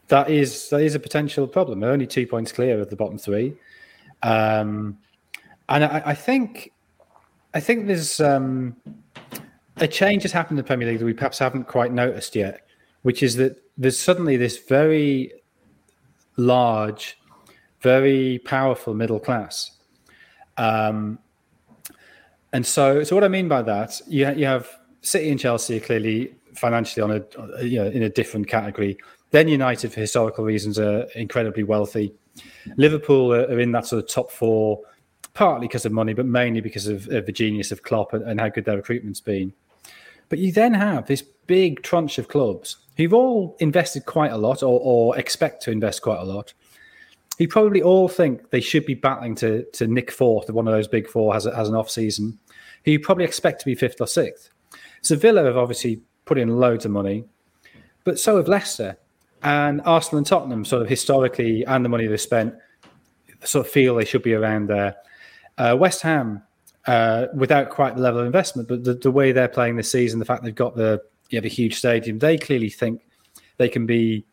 that 0.09 0.31
is 0.31 0.69
that 0.71 0.81
is 0.81 0.95
a 0.95 1.01
potential 1.01 1.47
problem. 1.47 1.81
They're 1.81 1.91
only 1.91 2.07
two 2.07 2.27
points 2.27 2.53
clear 2.53 2.81
of 2.81 2.91
the 2.91 2.97
bottom 2.97 3.19
three, 3.19 3.57
um, 4.23 4.99
and 5.69 5.85
I, 5.85 6.03
I, 6.07 6.15
think 6.15 6.73
I 7.53 7.61
think 7.61 7.87
there's 7.87 8.21
um, 8.21 8.77
a 9.77 9.87
change 9.87 10.23
has 10.23 10.33
happened 10.33 10.59
in 10.59 10.65
the 10.65 10.67
Premier 10.67 10.89
League 10.89 10.99
that 10.99 11.05
we 11.05 11.13
perhaps 11.13 11.39
haven't 11.39 11.65
quite 11.65 11.93
noticed 11.93 12.35
yet, 12.35 12.67
which 13.03 13.23
is 13.23 13.37
that 13.37 13.63
there's 13.77 13.99
suddenly 13.99 14.37
this 14.37 14.59
very 14.59 15.33
large, 16.37 17.19
very 17.81 18.39
powerful 18.45 18.95
middle 18.95 19.21
class. 19.21 19.73
Um, 20.57 21.19
and 22.55 22.65
so, 22.65 23.03
so 23.03 23.15
what 23.15 23.25
I 23.25 23.29
mean 23.29 23.49
by 23.49 23.61
that, 23.63 24.01
you, 24.07 24.31
you 24.31 24.47
have 24.47 24.69
City 25.03 25.31
and 25.31 25.39
Chelsea 25.39 25.79
clearly 25.81 26.35
financially 26.55 27.03
on 27.03 27.11
a 27.11 27.65
you 27.65 27.79
know 27.81 27.87
in 27.87 28.03
a 28.03 28.09
different 28.09 28.49
category. 28.49 28.97
Then 29.31 29.49
United, 29.49 29.93
for 29.93 30.01
historical 30.01 30.45
reasons, 30.45 30.79
are 30.79 31.03
incredibly 31.15 31.65
wealthy. 31.65 32.15
Liverpool 32.77 33.35
are, 33.35 33.59
in 33.59 33.73
that 33.73 33.87
sort 33.87 34.05
of 34.05 34.09
top 34.09 34.31
four, 34.31 34.81
partly 35.35 35.67
because 35.67 35.85
of 35.85 35.93
money, 35.93 36.15
but 36.15 36.27
mainly 36.27 36.61
because 36.61 36.87
of, 36.87 37.09
of 37.09 37.27
the 37.27 37.33
genius 37.33 37.73
of 37.73 37.83
Klopp 37.83 38.13
and, 38.13 38.23
and 38.23 38.41
how 38.41 38.49
good 38.49 38.65
their 38.65 38.77
recruitment's 38.77 39.21
been. 39.21 39.53
But 40.29 40.39
you 40.39 40.53
then 40.53 40.75
have 40.75 41.07
this 41.07 41.23
big 41.23 41.83
tranche 41.83 42.19
of 42.19 42.29
clubs 42.29 42.79
who've 42.97 43.13
all 43.13 43.57
invested 43.59 44.07
quite 44.07 44.33
a 44.33 44.39
lot 44.39 44.63
or, 44.63 44.81
or 44.81 45.19
expect 45.19 45.63
to 45.65 45.71
invest 45.71 46.03
quite 46.03 46.21
a 46.21 46.25
lot. 46.25 46.55
Who 47.39 47.49
probably 47.49 47.83
all 47.83 48.09
think 48.09 48.51
they 48.51 48.61
should 48.61 48.87
be 48.87 48.95
battling 48.95 49.35
to 49.37 49.65
to 49.73 49.89
nick 49.89 50.13
fourth 50.13 50.49
if 50.49 50.55
one 50.55 50.69
of 50.69 50.73
those 50.73 50.87
big 50.87 51.09
four 51.09 51.35
has, 51.35 51.45
has 51.45 51.69
an 51.69 51.75
off 51.75 51.91
season, 51.91 52.39
who 52.85 52.93
you 52.93 53.01
probably 53.01 53.25
expect 53.25 53.61
to 53.61 53.67
be 53.67 53.75
fifth 53.75 54.01
or 54.01 54.07
sixth. 54.07 54.51
So 55.03 55.17
Villa 55.17 55.45
have 55.45 55.57
obviously 55.57 56.01
put 56.25 56.39
in 56.39 56.57
loads 56.57 56.85
of 56.85 56.91
money, 56.91 57.25
but 58.05 58.19
so 58.19 58.37
have 58.37 58.49
Leicester. 58.49 58.99
And 59.43 59.83
Arsenal 59.85 60.19
and 60.19 60.27
Tottenham, 60.27 60.65
sort 60.65 60.81
of 60.81 60.89
historically, 60.89 61.65
and 61.67 61.85
the 61.85 61.91
money 61.91 62.07
they've 62.07 62.21
spent, 62.21 62.55
sort 63.45 63.67
of 63.67 63.73
feel 63.73 63.95
they 63.95 64.07
should 64.07 64.23
be 64.23 64.33
around 64.33 64.69
there. 64.69 64.97
Uh, 65.59 65.77
West 65.79 66.01
Ham, 66.01 66.43
uh, 66.87 67.27
without 67.35 67.69
quite 67.69 67.95
the 67.95 68.01
level 68.01 68.21
of 68.21 68.27
investment, 68.27 68.69
but 68.69 68.85
the, 68.85 68.95
the, 68.95 69.11
way 69.11 69.33
they're 69.33 69.49
playing 69.49 69.77
this 69.77 69.91
season, 69.91 70.19
the 70.19 70.25
fact 70.25 70.43
they've 70.43 70.55
got 70.55 70.77
the 70.77 71.03
you 71.31 71.39
know, 71.39 71.43
the 71.43 71.49
huge 71.49 71.77
stadium, 71.77 72.19
they 72.19 72.39
clearly 72.39 72.71
think 72.71 73.03
they 73.57 73.69
can 73.69 73.87
be, 73.87 74.25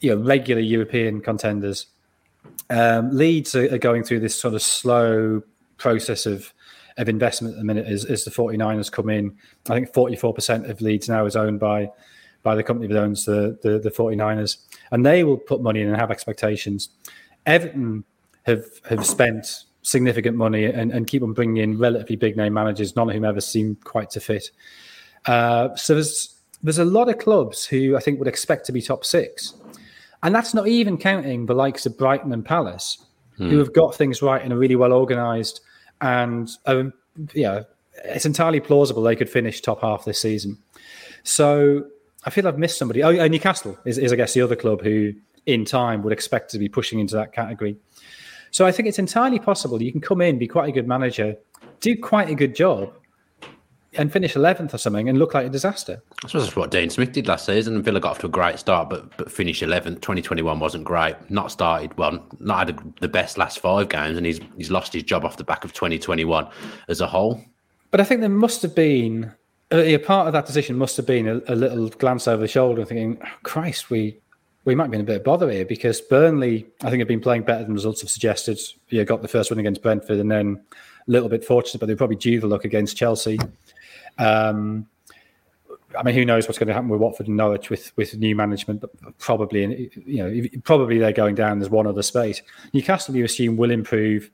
you 0.00 0.14
know, 0.14 0.22
regular 0.22 0.60
European 0.60 1.20
contenders. 1.20 1.86
Um, 2.70 3.16
Leeds 3.16 3.54
are, 3.54 3.74
are 3.74 3.78
going 3.78 4.04
through 4.04 4.20
this 4.20 4.38
sort 4.38 4.54
of 4.54 4.62
slow 4.62 5.42
process 5.78 6.26
of 6.26 6.52
of 6.98 7.08
investment 7.08 7.54
at 7.54 7.58
the 7.58 7.64
minute 7.64 7.86
as, 7.86 8.04
as 8.04 8.24
the 8.24 8.30
49ers 8.30 8.90
come 8.90 9.10
in. 9.10 9.36
I 9.68 9.74
think 9.74 9.92
44% 9.92 10.68
of 10.68 10.80
Leeds 10.80 11.08
now 11.08 11.26
is 11.26 11.36
owned 11.36 11.60
by 11.60 11.90
by 12.42 12.54
the 12.54 12.62
company 12.62 12.86
that 12.86 13.02
owns 13.02 13.24
the, 13.24 13.58
the, 13.64 13.80
the 13.80 13.90
49ers. 13.90 14.58
And 14.92 15.04
they 15.04 15.24
will 15.24 15.36
put 15.36 15.60
money 15.60 15.80
in 15.80 15.88
and 15.88 15.96
have 15.96 16.12
expectations. 16.12 16.90
Everton 17.44 18.04
have 18.44 18.64
have 18.88 19.04
spent 19.04 19.64
significant 19.82 20.36
money 20.36 20.64
and, 20.64 20.92
and 20.92 21.06
keep 21.08 21.22
on 21.22 21.32
bringing 21.32 21.56
in 21.56 21.78
relatively 21.78 22.16
big 22.16 22.36
name 22.36 22.52
managers, 22.52 22.94
none 22.94 23.08
of 23.08 23.14
whom 23.14 23.24
ever 23.24 23.40
seem 23.40 23.76
quite 23.82 24.10
to 24.10 24.20
fit. 24.20 24.50
Uh, 25.26 25.74
so 25.74 25.94
there's 25.94 26.36
there's 26.62 26.78
a 26.78 26.84
lot 26.84 27.08
of 27.08 27.18
clubs 27.18 27.66
who 27.66 27.96
I 27.96 28.00
think 28.00 28.18
would 28.18 28.28
expect 28.28 28.64
to 28.66 28.72
be 28.72 28.80
top 28.80 29.04
six, 29.04 29.54
and 30.22 30.34
that's 30.34 30.54
not 30.54 30.68
even 30.68 30.98
counting 30.98 31.46
the 31.46 31.54
likes 31.54 31.84
of 31.84 31.98
Brighton 31.98 32.32
and 32.32 32.44
Palace, 32.44 33.04
hmm. 33.36 33.50
who 33.50 33.58
have 33.58 33.72
got 33.72 33.94
things 33.94 34.22
right 34.22 34.42
and 34.42 34.52
are 34.52 34.58
really 34.58 34.76
well 34.76 34.92
organised, 34.92 35.60
and 36.00 36.50
um, 36.66 36.92
yeah, 37.34 37.62
it's 38.04 38.26
entirely 38.26 38.60
plausible 38.60 39.02
they 39.02 39.16
could 39.16 39.30
finish 39.30 39.60
top 39.60 39.80
half 39.80 40.04
this 40.04 40.20
season. 40.20 40.58
So 41.22 41.86
I 42.24 42.30
feel 42.30 42.46
I've 42.46 42.58
missed 42.58 42.78
somebody. 42.78 43.02
Oh, 43.02 43.28
Newcastle 43.28 43.78
is, 43.84 43.98
is 43.98 44.12
I 44.12 44.16
guess 44.16 44.34
the 44.34 44.42
other 44.42 44.56
club 44.56 44.82
who, 44.82 45.12
in 45.46 45.64
time, 45.64 46.02
would 46.02 46.12
expect 46.12 46.50
to 46.52 46.58
be 46.58 46.68
pushing 46.68 46.98
into 46.98 47.14
that 47.16 47.32
category. 47.32 47.76
So 48.50 48.66
I 48.66 48.72
think 48.72 48.88
it's 48.88 48.98
entirely 48.98 49.38
possible 49.38 49.82
you 49.82 49.92
can 49.92 50.00
come 50.00 50.20
in, 50.20 50.38
be 50.38 50.48
quite 50.48 50.68
a 50.68 50.72
good 50.72 50.86
manager, 50.86 51.36
do 51.80 51.96
quite 51.96 52.30
a 52.30 52.34
good 52.34 52.54
job, 52.54 52.92
and 53.94 54.12
finish 54.12 54.34
11th 54.34 54.74
or 54.74 54.78
something 54.78 55.08
and 55.08 55.18
look 55.18 55.34
like 55.34 55.46
a 55.46 55.50
disaster. 55.50 56.02
I 56.22 56.28
suppose 56.28 56.44
that's 56.44 56.56
what 56.56 56.70
Dean 56.70 56.90
Smith 56.90 57.12
did 57.12 57.26
last 57.26 57.46
season. 57.46 57.82
Villa 57.82 58.00
got 58.00 58.12
off 58.12 58.18
to 58.20 58.26
a 58.26 58.30
great 58.30 58.58
start, 58.58 58.90
but 58.90 59.16
but 59.16 59.30
finished 59.30 59.62
11th. 59.62 59.96
2021 59.96 60.58
wasn't 60.58 60.84
great. 60.84 61.16
Not 61.30 61.50
started 61.50 61.96
well, 61.96 62.24
not 62.40 62.66
had 62.66 62.94
the 63.00 63.08
best 63.08 63.38
last 63.38 63.58
five 63.58 63.88
games, 63.88 64.16
and 64.16 64.26
he's 64.26 64.40
he's 64.56 64.70
lost 64.70 64.92
his 64.92 65.02
job 65.02 65.24
off 65.24 65.36
the 65.36 65.44
back 65.44 65.64
of 65.64 65.72
2021 65.72 66.48
as 66.88 67.00
a 67.00 67.06
whole. 67.06 67.40
But 67.90 68.00
I 68.00 68.04
think 68.04 68.20
there 68.20 68.30
must 68.30 68.62
have 68.62 68.74
been 68.74 69.32
uh, 69.72 69.78
a 69.78 69.98
part 69.98 70.26
of 70.26 70.32
that 70.32 70.46
decision 70.46 70.76
must 70.76 70.96
have 70.96 71.06
been 71.06 71.26
a, 71.28 71.40
a 71.48 71.54
little 71.54 71.88
glance 71.88 72.28
over 72.28 72.42
the 72.42 72.48
shoulder, 72.48 72.84
thinking, 72.84 73.18
oh, 73.24 73.28
"Christ, 73.42 73.90
we 73.90 74.18
we 74.64 74.74
might 74.74 74.90
be 74.90 74.96
in 74.96 75.00
a 75.00 75.04
bit 75.04 75.16
of 75.16 75.24
bother 75.24 75.50
here 75.50 75.64
because 75.64 76.00
Burnley, 76.00 76.66
I 76.82 76.90
think, 76.90 77.00
have 77.00 77.08
been 77.08 77.20
playing 77.20 77.42
better 77.42 77.64
than 77.64 77.74
results 77.74 78.00
have 78.00 78.10
suggested. 78.10 78.58
Yeah, 78.90 79.04
got 79.04 79.22
the 79.22 79.28
first 79.28 79.48
win 79.50 79.60
against 79.60 79.80
Brentford 79.80 80.18
and 80.18 80.30
then 80.30 80.60
a 81.06 81.10
little 81.10 81.28
bit 81.28 81.44
fortunate, 81.44 81.78
but 81.78 81.86
they're 81.86 81.96
probably 81.96 82.16
due 82.16 82.40
the 82.40 82.48
luck 82.48 82.64
against 82.64 82.96
Chelsea. 82.96 83.38
Um, 84.18 84.86
I 85.96 86.02
mean, 86.02 86.14
who 86.14 86.24
knows 86.24 86.46
what's 86.46 86.58
going 86.58 86.68
to 86.68 86.74
happen 86.74 86.88
with 86.88 87.00
Watford 87.00 87.28
and 87.28 87.36
Norwich 87.36 87.70
with 87.70 87.92
with 87.96 88.16
new 88.18 88.34
management? 88.34 88.80
But 88.80 89.18
probably, 89.18 89.90
you 90.04 90.22
know, 90.22 90.48
probably 90.64 90.98
they're 90.98 91.12
going 91.12 91.34
down. 91.34 91.58
There's 91.58 91.70
one 91.70 91.86
other 91.86 92.02
space. 92.02 92.42
Newcastle, 92.72 93.16
you 93.16 93.24
assume, 93.24 93.56
will 93.56 93.70
improve, 93.70 94.30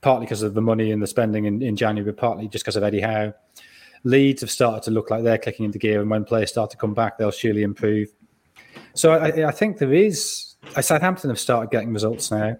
partly 0.00 0.26
because 0.26 0.42
of 0.42 0.54
the 0.54 0.62
money 0.62 0.90
and 0.90 1.02
the 1.02 1.06
spending 1.06 1.44
in, 1.44 1.62
in 1.62 1.76
January, 1.76 2.10
but 2.10 2.18
partly 2.18 2.48
just 2.48 2.64
because 2.64 2.76
of 2.76 2.82
Eddie 2.82 3.00
Howe. 3.00 3.32
Leeds 4.04 4.42
have 4.42 4.50
started 4.50 4.82
to 4.82 4.90
look 4.90 5.10
like 5.10 5.24
they're 5.24 5.38
clicking 5.38 5.64
into 5.64 5.78
gear, 5.78 6.00
and 6.00 6.10
when 6.10 6.24
players 6.24 6.50
start 6.50 6.70
to 6.70 6.76
come 6.76 6.94
back, 6.94 7.16
they'll 7.16 7.30
surely 7.30 7.62
improve. 7.62 8.08
So 8.94 9.12
I, 9.12 9.48
I 9.48 9.50
think 9.50 9.78
there 9.78 9.92
is. 9.92 10.56
Southampton 10.80 11.30
have 11.30 11.38
started 11.38 11.70
getting 11.70 11.92
results 11.92 12.30
now. 12.30 12.56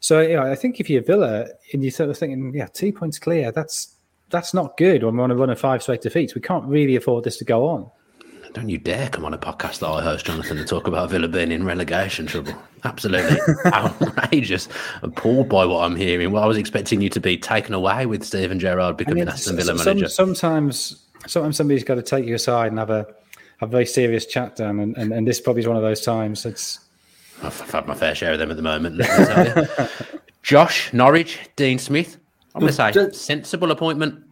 So 0.00 0.20
you 0.20 0.36
know, 0.36 0.42
I 0.42 0.54
think 0.54 0.80
if 0.80 0.88
you're 0.88 1.02
Villa 1.02 1.48
and 1.72 1.82
you're 1.82 1.90
sort 1.90 2.10
of 2.10 2.18
thinking, 2.18 2.52
yeah, 2.54 2.66
two 2.66 2.92
points 2.92 3.18
clear, 3.18 3.50
that's 3.52 3.96
that's 4.30 4.54
not 4.54 4.76
good. 4.76 5.02
When 5.02 5.14
we 5.14 5.20
want 5.20 5.30
to 5.30 5.36
run 5.36 5.50
a 5.50 5.56
five 5.56 5.82
straight 5.82 6.02
defeats, 6.02 6.34
we 6.34 6.40
can't 6.40 6.64
really 6.64 6.96
afford 6.96 7.24
this 7.24 7.36
to 7.38 7.44
go 7.44 7.66
on. 7.66 7.90
Don't 8.54 8.68
you 8.68 8.78
dare 8.78 9.08
come 9.10 9.24
on 9.24 9.34
a 9.34 9.38
podcast 9.38 9.80
that 9.80 9.88
I 9.88 10.02
host, 10.02 10.26
Jonathan, 10.26 10.58
and 10.58 10.66
talk 10.66 10.86
about 10.86 11.10
Villa 11.10 11.28
being 11.28 11.52
in 11.52 11.64
relegation 11.64 12.26
trouble. 12.26 12.54
Absolutely 12.82 13.38
outrageous. 13.66 14.68
Appalled 15.02 15.48
by 15.48 15.66
what 15.66 15.84
I'm 15.84 15.96
hearing. 15.96 16.32
Well, 16.32 16.42
I 16.42 16.46
was 16.46 16.56
expecting 16.56 17.02
you 17.02 17.10
to 17.10 17.20
be 17.20 17.36
taken 17.36 17.74
away 17.74 18.06
with 18.06 18.24
Steven 18.24 18.58
Gerrard 18.58 18.96
becoming 18.96 19.22
I 19.22 19.26
mean, 19.26 19.32
Aston 19.34 19.56
Villa 19.56 19.76
some, 19.76 19.86
manager. 19.86 20.08
Sometimes, 20.08 21.04
sometimes 21.26 21.56
somebody's 21.56 21.84
got 21.84 21.96
to 21.96 22.02
take 22.02 22.24
you 22.24 22.34
aside 22.34 22.68
and 22.68 22.78
have 22.78 22.90
a 22.90 23.06
have 23.58 23.68
a 23.68 23.72
very 23.72 23.86
serious 23.86 24.24
chat 24.24 24.56
down, 24.56 24.80
and, 24.80 24.96
and, 24.96 25.12
and 25.12 25.26
this 25.26 25.40
probably 25.40 25.60
is 25.60 25.68
one 25.68 25.76
of 25.76 25.82
those 25.82 26.00
times. 26.00 26.46
It's 26.46 26.78
I've, 27.42 27.60
I've 27.62 27.70
had 27.70 27.86
my 27.86 27.94
fair 27.94 28.14
share 28.14 28.32
of 28.32 28.38
them 28.38 28.50
at 28.50 28.56
the 28.56 28.62
moment. 28.62 29.02
Josh 30.42 30.92
Norwich, 30.92 31.38
Dean 31.56 31.78
Smith. 31.78 32.17
I'm 32.54 32.60
going 32.60 32.70
to 32.70 32.76
say 32.76 32.92
just, 32.92 33.14
sensible 33.14 33.70
appointment. 33.70 34.24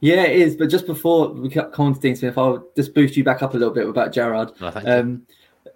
Yeah, 0.00 0.22
it 0.22 0.40
is. 0.40 0.56
But 0.56 0.68
just 0.68 0.86
before 0.86 1.28
we 1.28 1.50
come 1.50 1.72
on 1.76 1.94
to 1.94 2.00
Dean 2.00 2.16
Smith, 2.16 2.38
I'll 2.38 2.64
just 2.76 2.94
boost 2.94 3.16
you 3.16 3.24
back 3.24 3.42
up 3.42 3.54
a 3.54 3.56
little 3.56 3.74
bit 3.74 3.88
about 3.88 4.12
Gerrard. 4.12 4.52
No, 4.60 4.72
um, 4.86 5.26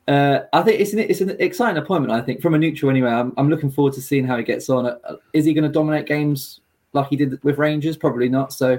uh, 0.08 0.40
I 0.52 0.62
think 0.62 0.80
it's 0.80 0.92
an 0.92 1.00
it's 1.00 1.20
an 1.20 1.36
exciting 1.38 1.82
appointment. 1.82 2.12
I 2.12 2.24
think 2.24 2.40
from 2.40 2.54
a 2.54 2.58
neutral 2.58 2.90
anyway. 2.90 3.10
I'm, 3.10 3.32
I'm 3.36 3.48
looking 3.48 3.70
forward 3.70 3.94
to 3.94 4.00
seeing 4.00 4.26
how 4.26 4.36
he 4.36 4.44
gets 4.44 4.68
on. 4.68 4.86
Uh, 4.86 5.16
is 5.32 5.44
he 5.44 5.54
going 5.54 5.64
to 5.64 5.70
dominate 5.70 6.06
games 6.06 6.60
like 6.92 7.08
he 7.08 7.16
did 7.16 7.42
with 7.42 7.58
Rangers? 7.58 7.96
Probably 7.96 8.28
not. 8.28 8.52
So 8.52 8.78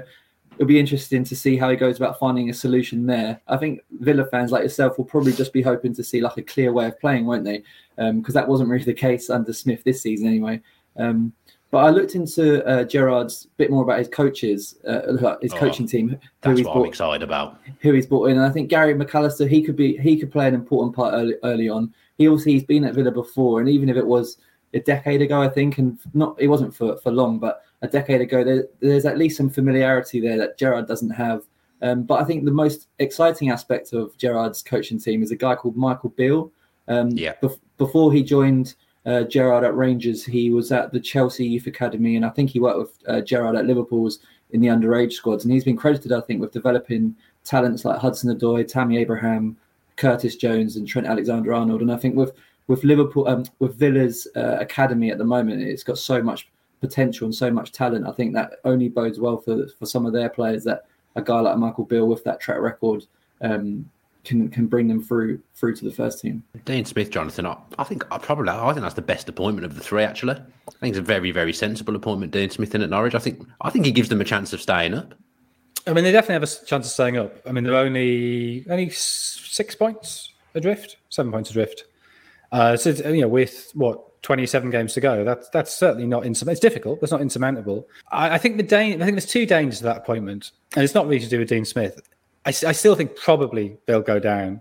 it'll 0.54 0.66
be 0.66 0.78
interesting 0.78 1.24
to 1.24 1.36
see 1.36 1.56
how 1.56 1.70
he 1.70 1.76
goes 1.76 1.96
about 1.96 2.18
finding 2.18 2.48
a 2.48 2.54
solution 2.54 3.06
there. 3.06 3.40
I 3.48 3.56
think 3.56 3.80
Villa 4.00 4.24
fans 4.26 4.52
like 4.52 4.62
yourself 4.62 4.98
will 4.98 5.04
probably 5.04 5.32
just 5.32 5.52
be 5.52 5.62
hoping 5.62 5.94
to 5.94 6.04
see 6.04 6.20
like 6.20 6.36
a 6.36 6.42
clear 6.42 6.72
way 6.72 6.86
of 6.86 6.98
playing, 7.00 7.26
won't 7.26 7.44
they? 7.44 7.62
Because 7.96 8.10
um, 8.10 8.22
that 8.34 8.48
wasn't 8.48 8.70
really 8.70 8.84
the 8.84 8.94
case 8.94 9.30
under 9.30 9.52
Smith 9.52 9.82
this 9.84 10.02
season 10.02 10.26
anyway. 10.26 10.60
Um, 10.96 11.32
but 11.70 11.78
I 11.78 11.90
looked 11.90 12.14
into 12.14 12.64
uh, 12.66 12.84
Gerrard's 12.84 13.46
bit 13.56 13.70
more 13.70 13.82
about 13.82 13.98
his 13.98 14.08
coaches, 14.08 14.76
uh, 14.86 15.36
his 15.40 15.52
oh, 15.52 15.56
coaching 15.56 15.86
team. 15.86 16.18
Who 16.44 16.50
he's 16.50 16.64
what 16.64 16.74
brought, 16.74 16.82
I'm 16.82 16.88
excited 16.88 17.22
about. 17.22 17.60
Who 17.80 17.92
he's 17.92 18.06
brought 18.06 18.26
in, 18.26 18.36
and 18.36 18.46
I 18.46 18.50
think 18.50 18.70
Gary 18.70 18.94
McAllister, 18.94 19.48
he 19.48 19.62
could 19.62 19.76
be, 19.76 19.96
he 19.96 20.18
could 20.18 20.30
play 20.30 20.46
an 20.46 20.54
important 20.54 20.94
part 20.94 21.14
early, 21.14 21.34
early 21.42 21.68
on. 21.68 21.92
He 22.16 22.28
also 22.28 22.44
he's 22.44 22.64
been 22.64 22.84
at 22.84 22.94
Villa 22.94 23.10
before, 23.10 23.60
and 23.60 23.68
even 23.68 23.88
if 23.88 23.96
it 23.96 24.06
was 24.06 24.38
a 24.72 24.80
decade 24.80 25.22
ago, 25.22 25.40
I 25.40 25.48
think, 25.48 25.78
and 25.78 25.98
not 26.14 26.36
it 26.40 26.48
wasn't 26.48 26.74
for 26.74 26.96
for 26.98 27.10
long, 27.10 27.38
but 27.38 27.62
a 27.82 27.88
decade 27.88 28.20
ago, 28.20 28.42
there, 28.42 28.66
there's 28.80 29.04
at 29.04 29.18
least 29.18 29.36
some 29.36 29.50
familiarity 29.50 30.20
there 30.20 30.38
that 30.38 30.58
Gerrard 30.58 30.88
doesn't 30.88 31.10
have. 31.10 31.42
Um, 31.82 32.04
but 32.04 32.20
I 32.20 32.24
think 32.24 32.44
the 32.44 32.50
most 32.50 32.88
exciting 32.98 33.50
aspect 33.50 33.92
of 33.92 34.16
Gerrard's 34.16 34.62
coaching 34.62 34.98
team 34.98 35.22
is 35.22 35.30
a 35.30 35.36
guy 35.36 35.54
called 35.54 35.76
Michael 35.76 36.10
Beale. 36.10 36.50
Um, 36.88 37.10
yeah. 37.10 37.34
Be- 37.42 37.48
before 37.76 38.12
he 38.12 38.22
joined 38.22 38.74
uh, 39.06 39.22
Gerrard 39.24 39.64
at 39.64 39.76
Rangers, 39.76 40.24
he 40.24 40.50
was 40.50 40.72
at 40.72 40.92
the 40.92 41.00
Chelsea 41.00 41.46
Youth 41.46 41.66
Academy, 41.66 42.16
and 42.16 42.24
I 42.24 42.30
think 42.30 42.50
he 42.50 42.60
worked 42.60 42.78
with 42.78 42.98
uh, 43.06 43.20
Gerrard 43.20 43.56
at 43.56 43.66
Liverpool's 43.66 44.20
in 44.50 44.60
the 44.60 44.68
underage 44.68 45.12
squads. 45.12 45.44
And 45.44 45.52
he's 45.52 45.64
been 45.64 45.76
credited, 45.76 46.12
I 46.12 46.20
think, 46.20 46.40
with 46.40 46.52
developing 46.52 47.14
talents 47.44 47.84
like 47.84 47.98
Hudson 47.98 48.34
Odoi, 48.34 48.66
Tammy 48.66 48.96
Abraham, 48.96 49.56
Curtis 49.96 50.36
Jones, 50.36 50.76
and 50.76 50.88
Trent 50.88 51.06
Alexander-Arnold. 51.06 51.82
And 51.82 51.92
I 51.92 51.96
think 51.96 52.16
with 52.16 52.32
with 52.66 52.82
Liverpool, 52.82 53.28
um, 53.28 53.44
with 53.58 53.76
Villa's 53.76 54.26
uh, 54.36 54.56
academy 54.58 55.10
at 55.10 55.18
the 55.18 55.24
moment, 55.24 55.60
it's 55.60 55.84
got 55.84 55.98
so 55.98 56.22
much 56.22 56.48
potential 56.80 57.26
and 57.26 57.34
so 57.34 57.50
much 57.50 57.72
talent. 57.72 58.06
I 58.06 58.12
think 58.12 58.32
that 58.34 58.52
only 58.64 58.88
bodes 58.88 59.20
well 59.20 59.36
for 59.36 59.68
for 59.78 59.86
some 59.86 60.06
of 60.06 60.12
their 60.12 60.30
players 60.30 60.64
that 60.64 60.86
a 61.16 61.22
guy 61.22 61.40
like 61.40 61.58
Michael 61.58 61.84
Beale 61.84 62.08
with 62.08 62.24
that 62.24 62.40
track 62.40 62.60
record 62.60 63.06
um, 63.42 63.88
can 64.24 64.48
can 64.48 64.66
bring 64.66 64.88
them 64.88 65.02
through 65.02 65.40
through 65.54 65.76
to 65.76 65.84
the 65.84 65.90
first 65.92 66.20
team. 66.20 66.42
Dean 66.64 66.84
Smith, 66.84 67.10
Jonathan, 67.10 67.46
I, 67.46 67.56
I 67.78 67.84
think 67.84 68.04
I 68.10 68.18
probably 68.18 68.50
I 68.50 68.72
think 68.72 68.82
that's 68.82 68.94
the 68.94 69.02
best 69.02 69.28
appointment 69.28 69.64
of 69.64 69.74
the 69.74 69.80
three. 69.80 70.02
Actually, 70.02 70.34
I 70.34 70.70
think 70.80 70.90
it's 70.90 70.98
a 70.98 71.02
very 71.02 71.30
very 71.30 71.52
sensible 71.52 71.94
appointment. 71.96 72.32
Dean 72.32 72.50
Smith 72.50 72.74
in 72.74 72.82
at 72.82 72.90
Norwich. 72.90 73.14
I 73.14 73.18
think 73.18 73.46
I 73.60 73.70
think 73.70 73.84
he 73.84 73.92
gives 73.92 74.08
them 74.08 74.20
a 74.20 74.24
chance 74.24 74.52
of 74.52 74.60
staying 74.60 74.94
up. 74.94 75.14
I 75.86 75.92
mean, 75.92 76.04
they 76.04 76.12
definitely 76.12 76.34
have 76.34 76.42
a 76.44 76.66
chance 76.66 76.86
of 76.86 76.92
staying 76.92 77.18
up. 77.18 77.36
I 77.46 77.52
mean, 77.52 77.64
they're 77.64 77.76
only 77.76 78.66
only 78.70 78.90
six 78.90 79.74
points 79.74 80.32
adrift, 80.54 80.96
seven 81.10 81.30
points 81.30 81.50
adrift. 81.50 81.84
Uh, 82.52 82.76
so 82.76 82.90
you 82.90 83.20
know, 83.20 83.28
with 83.28 83.70
what 83.74 84.22
27 84.24 84.70
games 84.70 84.94
to 84.94 85.00
go. 85.00 85.22
That's 85.22 85.48
that's 85.50 85.72
certainly 85.72 86.06
not 86.06 86.24
insurmountable. 86.24 86.52
It's 86.52 86.60
difficult, 86.60 87.00
but 87.00 87.04
it's 87.04 87.12
not 87.12 87.20
insurmountable. 87.20 87.86
I, 88.10 88.30
I 88.34 88.38
think 88.38 88.56
the 88.56 88.62
da- 88.62 88.94
I 88.94 88.98
think 88.98 89.12
there's 89.12 89.26
two 89.26 89.44
dangers 89.44 89.78
to 89.78 89.84
that 89.84 89.98
appointment, 89.98 90.50
and 90.74 90.82
it's 90.82 90.94
not 90.94 91.06
really 91.06 91.20
to 91.20 91.28
do 91.28 91.38
with 91.38 91.48
Dean 91.48 91.66
Smith. 91.66 92.00
I, 92.46 92.48
I 92.48 92.72
still 92.72 92.94
think 92.94 93.16
probably 93.16 93.78
they'll 93.86 94.02
go 94.02 94.18
down. 94.18 94.60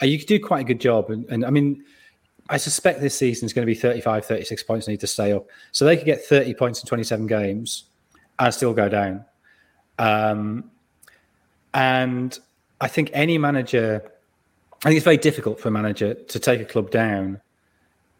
Uh, 0.00 0.06
you 0.06 0.18
could 0.18 0.28
do 0.28 0.40
quite 0.40 0.60
a 0.60 0.64
good 0.64 0.80
job, 0.80 1.10
and, 1.10 1.24
and 1.26 1.44
I 1.44 1.50
mean, 1.50 1.84
I 2.48 2.56
suspect 2.56 3.00
this 3.00 3.16
season 3.16 3.46
is 3.46 3.52
going 3.52 3.66
to 3.66 3.72
be 3.72 3.78
35, 3.78 4.24
36 4.24 4.62
points 4.64 4.88
need 4.88 5.00
to 5.00 5.06
stay 5.06 5.32
up. 5.32 5.46
So 5.70 5.84
they 5.84 5.96
could 5.96 6.06
get 6.06 6.24
30 6.24 6.54
points 6.54 6.82
in 6.82 6.86
27 6.86 7.26
games 7.26 7.84
and 8.38 8.52
still 8.52 8.74
go 8.74 8.88
down. 8.88 9.24
Um, 9.98 10.70
and 11.72 12.38
I 12.80 12.88
think 12.88 13.10
any 13.12 13.38
manager, 13.38 14.02
I 14.84 14.88
think 14.88 14.96
it's 14.96 15.04
very 15.04 15.16
difficult 15.16 15.60
for 15.60 15.68
a 15.68 15.70
manager 15.70 16.14
to 16.14 16.38
take 16.38 16.60
a 16.60 16.64
club 16.64 16.90
down 16.90 17.40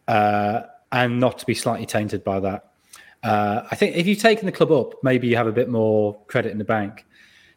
uh, 0.08 0.62
and 0.92 1.18
not 1.18 1.38
to 1.40 1.46
be 1.46 1.54
slightly 1.54 1.86
tainted 1.86 2.22
by 2.22 2.40
that. 2.40 2.70
Uh, 3.22 3.66
I 3.70 3.76
think 3.76 3.96
if 3.96 4.06
you've 4.06 4.18
taken 4.18 4.46
the 4.46 4.52
club 4.52 4.72
up, 4.72 5.02
maybe 5.02 5.28
you 5.28 5.36
have 5.36 5.46
a 5.46 5.52
bit 5.52 5.68
more 5.68 6.18
credit 6.26 6.52
in 6.52 6.58
the 6.58 6.64
bank. 6.64 7.04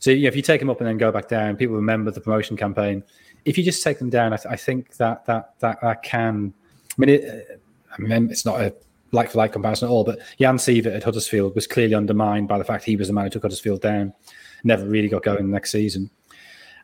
So 0.06 0.12
you 0.12 0.22
know, 0.22 0.28
if 0.28 0.36
you 0.36 0.44
take 0.44 0.60
them 0.60 0.70
up 0.70 0.80
and 0.82 0.88
then 0.88 1.00
go 1.00 1.12
back 1.12 1.28
down, 1.28 1.56
people 1.56 1.76
remember 1.76 2.12
the 2.12 2.22
promotion 2.22 2.56
campaign. 2.56 3.04
If 3.44 3.58
you 3.58 3.64
just 3.64 3.82
take 3.82 3.98
them 3.98 4.12
down, 4.12 4.34
I, 4.34 4.38
th- 4.38 4.46
I 4.54 4.56
think 4.56 4.98
that 4.98 5.26
that 5.26 5.60
that 5.62 5.82
that 5.82 6.04
can. 6.04 6.54
I 6.92 6.94
mean, 7.00 7.10
it, 7.10 7.60
I 7.92 8.00
mean, 8.00 8.30
it's 8.30 8.46
not 8.46 8.62
a 8.62 8.72
like 9.12 9.32
for 9.32 9.40
like 9.40 9.54
comparison 9.54 9.88
at 9.88 9.92
all, 9.92 10.04
but 10.04 10.20
Jan 10.40 10.58
Siewert 10.58 10.96
at 10.96 11.04
Huddersfield 11.04 11.56
was 11.56 11.66
clearly 11.66 11.96
undermined 11.96 12.48
by 12.48 12.60
the 12.60 12.64
fact 12.64 12.84
he 12.84 12.96
was 12.96 13.08
the 13.08 13.16
man 13.16 13.24
who 13.24 13.32
took 13.32 13.42
Huddersfield 13.42 13.82
down. 13.82 14.14
Never 14.64 14.86
really 14.86 15.08
got 15.08 15.24
going 15.24 15.50
next 15.50 15.72
season. 15.72 16.12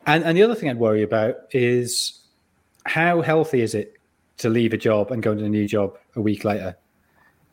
And 0.07 0.23
and 0.23 0.35
the 0.35 0.41
other 0.41 0.55
thing 0.55 0.69
I'd 0.69 0.79
worry 0.79 1.03
about 1.03 1.35
is 1.51 2.21
how 2.87 3.21
healthy 3.21 3.61
is 3.61 3.75
it 3.75 3.99
to 4.37 4.49
leave 4.49 4.73
a 4.73 4.77
job 4.77 5.11
and 5.11 5.21
go 5.21 5.33
into 5.33 5.45
a 5.45 5.49
new 5.49 5.67
job 5.67 5.95
a 6.15 6.21
week 6.21 6.43
later? 6.43 6.75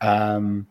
Um, 0.01 0.65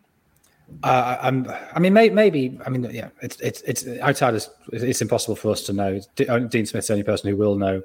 uh, 0.83 1.17
I'm, 1.21 1.51
I 1.73 1.79
mean, 1.79 1.93
may, 1.93 2.09
maybe. 2.09 2.57
I 2.65 2.69
mean, 2.69 2.83
yeah, 2.91 3.09
it's 3.21 3.39
it's 3.41 3.61
it's 3.61 3.87
outside. 4.01 4.39
It's, 4.71 5.01
impossible 5.01 5.35
for 5.35 5.51
us 5.51 5.63
to 5.63 5.73
know. 5.73 5.99
Dean 6.15 6.65
Smith's 6.65 6.87
the 6.87 6.93
only 6.93 7.03
person 7.03 7.29
who 7.29 7.35
will 7.35 7.55
know. 7.55 7.81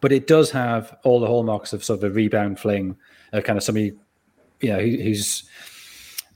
But 0.00 0.12
it 0.12 0.26
does 0.26 0.50
have 0.50 0.96
all 1.04 1.20
the 1.20 1.26
hallmarks 1.26 1.72
of 1.72 1.84
sort 1.84 1.98
of 2.02 2.04
a 2.04 2.10
rebound 2.10 2.58
fling, 2.58 2.96
of 3.32 3.44
kind 3.44 3.56
of 3.56 3.62
somebody, 3.62 3.92
you 4.60 4.72
know, 4.72 4.78
who, 4.78 4.96
who's 5.02 5.44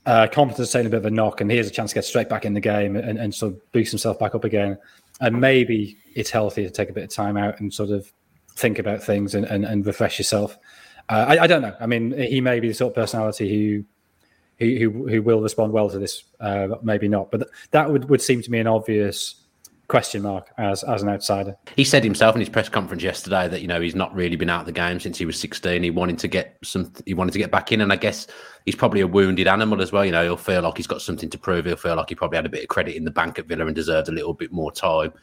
uh, 0.05 0.27
competent 0.31 0.69
take 0.69 0.85
a 0.85 0.89
bit 0.89 0.97
of 0.97 1.05
a 1.05 1.11
knock, 1.11 1.41
and 1.41 1.49
he 1.49 1.57
has 1.57 1.67
a 1.67 1.71
chance 1.71 1.91
to 1.91 1.95
get 1.95 2.05
straight 2.05 2.29
back 2.29 2.45
in 2.45 2.53
the 2.53 2.61
game 2.61 2.95
and, 2.95 3.17
and 3.17 3.33
sort 3.33 3.53
of 3.53 3.71
boost 3.71 3.91
himself 3.91 4.19
back 4.19 4.35
up 4.35 4.43
again. 4.43 4.77
And 5.21 5.39
maybe 5.39 5.97
it's 6.15 6.29
healthy 6.29 6.63
to 6.63 6.69
take 6.69 6.89
a 6.89 6.93
bit 6.93 7.05
of 7.05 7.09
time 7.09 7.37
out 7.37 7.59
and 7.59 7.73
sort 7.73 7.89
of 7.89 8.11
think 8.55 8.79
about 8.79 9.01
things 9.01 9.35
and, 9.35 9.45
and, 9.45 9.65
and 9.65 9.85
refresh 9.85 10.19
yourself. 10.19 10.57
Uh, 11.09 11.25
I, 11.29 11.43
I, 11.43 11.47
don't 11.47 11.61
know. 11.61 11.75
I 11.79 11.85
mean, 11.85 12.17
he 12.17 12.39
may 12.41 12.59
be 12.59 12.69
the 12.69 12.73
sort 12.73 12.91
of 12.91 12.95
personality 12.95 13.49
who 13.49 13.83
who 14.59 15.07
who, 15.09 15.21
will 15.21 15.41
respond 15.41 15.73
well 15.73 15.89
to 15.89 15.99
this, 15.99 16.23
uh, 16.39 16.69
maybe 16.81 17.07
not. 17.07 17.31
But 17.31 17.49
that 17.71 17.89
would, 17.89 18.09
would 18.09 18.21
seem 18.21 18.41
to 18.41 18.51
me 18.51 18.59
an 18.59 18.67
obvious 18.67 19.35
question 19.89 20.21
mark 20.21 20.49
as 20.57 20.83
as 20.83 21.03
an 21.03 21.09
outsider. 21.09 21.55
He 21.75 21.83
said 21.83 22.03
himself 22.03 22.35
in 22.35 22.39
his 22.39 22.49
press 22.49 22.69
conference 22.69 23.03
yesterday 23.03 23.47
that 23.47 23.61
you 23.61 23.67
know 23.67 23.81
he's 23.81 23.95
not 23.95 24.13
really 24.15 24.35
been 24.35 24.49
out 24.49 24.61
of 24.61 24.65
the 24.65 24.71
game 24.71 24.99
since 24.99 25.17
he 25.17 25.25
was 25.25 25.39
16. 25.39 25.83
He 25.83 25.89
wanted 25.91 26.17
to 26.19 26.27
get 26.27 26.57
some 26.63 26.91
he 27.05 27.13
wanted 27.13 27.31
to 27.33 27.39
get 27.39 27.51
back 27.51 27.71
in 27.71 27.81
and 27.81 27.91
I 27.91 27.97
guess 27.97 28.27
he's 28.65 28.75
probably 28.75 29.01
a 29.01 29.07
wounded 29.07 29.47
animal 29.47 29.81
as 29.81 29.91
well, 29.91 30.05
you 30.05 30.11
know, 30.11 30.23
he'll 30.23 30.37
feel 30.37 30.61
like 30.61 30.77
he's 30.77 30.87
got 30.87 31.01
something 31.01 31.29
to 31.29 31.37
prove. 31.37 31.65
He'll 31.65 31.75
feel 31.75 31.95
like 31.95 32.09
he 32.09 32.15
probably 32.15 32.37
had 32.37 32.45
a 32.45 32.49
bit 32.49 32.63
of 32.63 32.69
credit 32.69 32.95
in 32.95 33.03
the 33.03 33.11
bank 33.11 33.39
at 33.39 33.45
Villa 33.45 33.65
and 33.65 33.75
deserved 33.75 34.09
a 34.09 34.13
little 34.13 34.33
bit 34.33 34.51
more 34.51 34.71
time. 34.71 35.13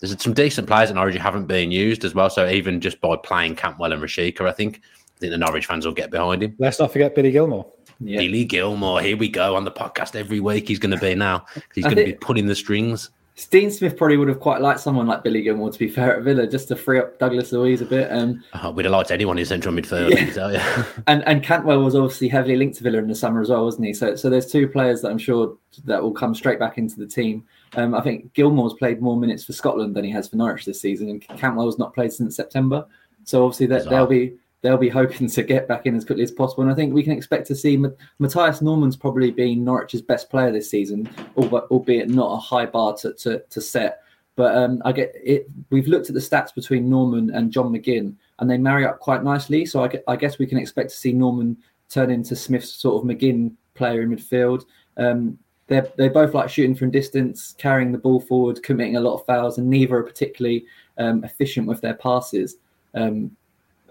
There's 0.00 0.20
some 0.22 0.34
decent 0.34 0.66
players 0.66 0.90
in 0.90 0.96
Norwich 0.96 1.14
who 1.14 1.20
haven't 1.20 1.46
been 1.46 1.70
used 1.70 2.04
as 2.04 2.14
well, 2.14 2.28
so 2.28 2.48
even 2.48 2.80
just 2.80 3.00
by 3.00 3.16
playing 3.16 3.56
Cantwell 3.56 3.92
and 3.92 4.02
Rashica, 4.02 4.46
I 4.46 4.52
think 4.52 4.80
I 5.16 5.20
think 5.20 5.30
the 5.32 5.38
Norwich 5.38 5.66
fans 5.66 5.86
will 5.86 5.92
get 5.92 6.10
behind 6.10 6.42
him. 6.42 6.56
Let's 6.58 6.78
not 6.78 6.92
forget 6.92 7.14
Billy 7.14 7.30
Gilmour. 7.30 7.64
Yeah. 8.04 8.18
Billy 8.18 8.44
Gilmour, 8.44 9.02
here 9.02 9.16
we 9.16 9.28
go 9.28 9.56
on 9.56 9.64
the 9.64 9.72
podcast 9.72 10.14
every 10.14 10.40
week. 10.40 10.68
He's 10.68 10.78
going 10.78 10.90
to 10.90 11.00
be 11.00 11.14
now. 11.14 11.46
He's 11.74 11.84
going 11.84 11.96
to 11.96 12.04
be 12.04 12.12
pulling 12.14 12.46
the 12.46 12.54
strings. 12.54 13.10
Dean 13.50 13.68
Smith 13.68 13.96
probably 13.96 14.16
would 14.16 14.28
have 14.28 14.38
quite 14.38 14.60
liked 14.60 14.78
someone 14.78 15.08
like 15.08 15.24
Billy 15.24 15.42
Gilmour 15.42 15.72
to 15.72 15.78
be 15.78 15.88
fair 15.88 16.16
at 16.16 16.22
Villa, 16.22 16.46
just 16.46 16.68
to 16.68 16.76
free 16.76 17.00
up 17.00 17.18
Douglas 17.18 17.50
Luiz 17.50 17.80
a 17.80 17.84
bit. 17.84 18.08
Um, 18.12 18.44
uh, 18.52 18.70
we'd 18.70 18.84
have 18.84 18.92
liked 18.92 19.10
anyone 19.10 19.38
in 19.38 19.44
central 19.44 19.74
midfield. 19.74 20.10
Yeah. 20.10 20.50
yeah. 20.50 20.84
and 21.08 21.26
and 21.26 21.42
Cantwell 21.42 21.82
was 21.82 21.96
obviously 21.96 22.28
heavily 22.28 22.54
linked 22.54 22.76
to 22.76 22.84
Villa 22.84 22.98
in 22.98 23.08
the 23.08 23.14
summer 23.14 23.40
as 23.40 23.50
well, 23.50 23.64
wasn't 23.64 23.86
he? 23.86 23.92
So 23.92 24.14
so 24.14 24.30
there's 24.30 24.46
two 24.46 24.68
players 24.68 25.02
that 25.02 25.10
I'm 25.10 25.18
sure 25.18 25.56
that 25.84 26.00
will 26.00 26.12
come 26.12 26.32
straight 26.32 26.60
back 26.60 26.78
into 26.78 26.96
the 26.96 27.08
team. 27.08 27.44
Um, 27.74 27.96
I 27.96 28.02
think 28.02 28.32
Gilmour's 28.34 28.74
played 28.74 29.02
more 29.02 29.16
minutes 29.16 29.44
for 29.44 29.52
Scotland 29.52 29.96
than 29.96 30.04
he 30.04 30.12
has 30.12 30.28
for 30.28 30.36
Norwich 30.36 30.64
this 30.64 30.80
season, 30.80 31.08
and 31.10 31.20
Cantwell's 31.20 31.78
not 31.78 31.92
played 31.92 32.12
since 32.12 32.36
September. 32.36 32.86
So 33.24 33.44
obviously 33.44 33.66
that 33.66 33.88
they'll 33.88 34.06
be 34.06 34.34
they'll 34.64 34.78
be 34.78 34.88
hoping 34.88 35.28
to 35.28 35.42
get 35.42 35.68
back 35.68 35.84
in 35.84 35.94
as 35.94 36.06
quickly 36.06 36.24
as 36.24 36.30
possible. 36.32 36.62
And 36.62 36.72
I 36.72 36.74
think 36.74 36.94
we 36.94 37.02
can 37.02 37.12
expect 37.12 37.46
to 37.48 37.54
see 37.54 37.76
Mathias 38.18 38.62
Normann's 38.62 38.96
probably 38.96 39.30
been 39.30 39.62
Norwich's 39.62 40.00
best 40.00 40.30
player 40.30 40.50
this 40.50 40.70
season, 40.70 41.06
albeit 41.36 42.08
not 42.08 42.32
a 42.32 42.38
high 42.38 42.64
bar 42.64 42.96
to, 42.96 43.12
to, 43.12 43.40
to 43.50 43.60
set. 43.60 44.00
But 44.36 44.56
um, 44.56 44.80
I 44.86 44.92
get 44.92 45.12
it. 45.14 45.50
We've 45.68 45.86
looked 45.86 46.08
at 46.08 46.14
the 46.14 46.20
stats 46.20 46.54
between 46.54 46.88
Normann 46.88 47.28
and 47.34 47.52
John 47.52 47.72
McGinn, 47.72 48.14
and 48.38 48.50
they 48.50 48.56
marry 48.56 48.86
up 48.86 49.00
quite 49.00 49.22
nicely. 49.22 49.66
So 49.66 49.84
I, 49.84 49.88
get, 49.88 50.02
I 50.08 50.16
guess 50.16 50.38
we 50.38 50.46
can 50.46 50.56
expect 50.56 50.88
to 50.90 50.96
see 50.96 51.12
Normann 51.12 51.58
turn 51.90 52.10
into 52.10 52.34
Smith's 52.34 52.72
sort 52.72 53.02
of 53.02 53.08
McGinn 53.08 53.52
player 53.74 54.00
in 54.00 54.16
midfield. 54.16 54.64
Um, 54.96 55.38
they 55.66 55.82
they 55.98 56.08
both 56.08 56.32
like 56.32 56.48
shooting 56.48 56.74
from 56.74 56.90
distance, 56.90 57.54
carrying 57.58 57.92
the 57.92 57.98
ball 57.98 58.20
forward, 58.20 58.62
committing 58.62 58.96
a 58.96 59.00
lot 59.00 59.14
of 59.14 59.26
fouls, 59.26 59.58
and 59.58 59.68
neither 59.68 59.98
are 59.98 60.02
particularly 60.02 60.64
um, 60.96 61.22
efficient 61.22 61.66
with 61.66 61.82
their 61.82 61.94
passes. 61.94 62.56
Um, 62.94 63.36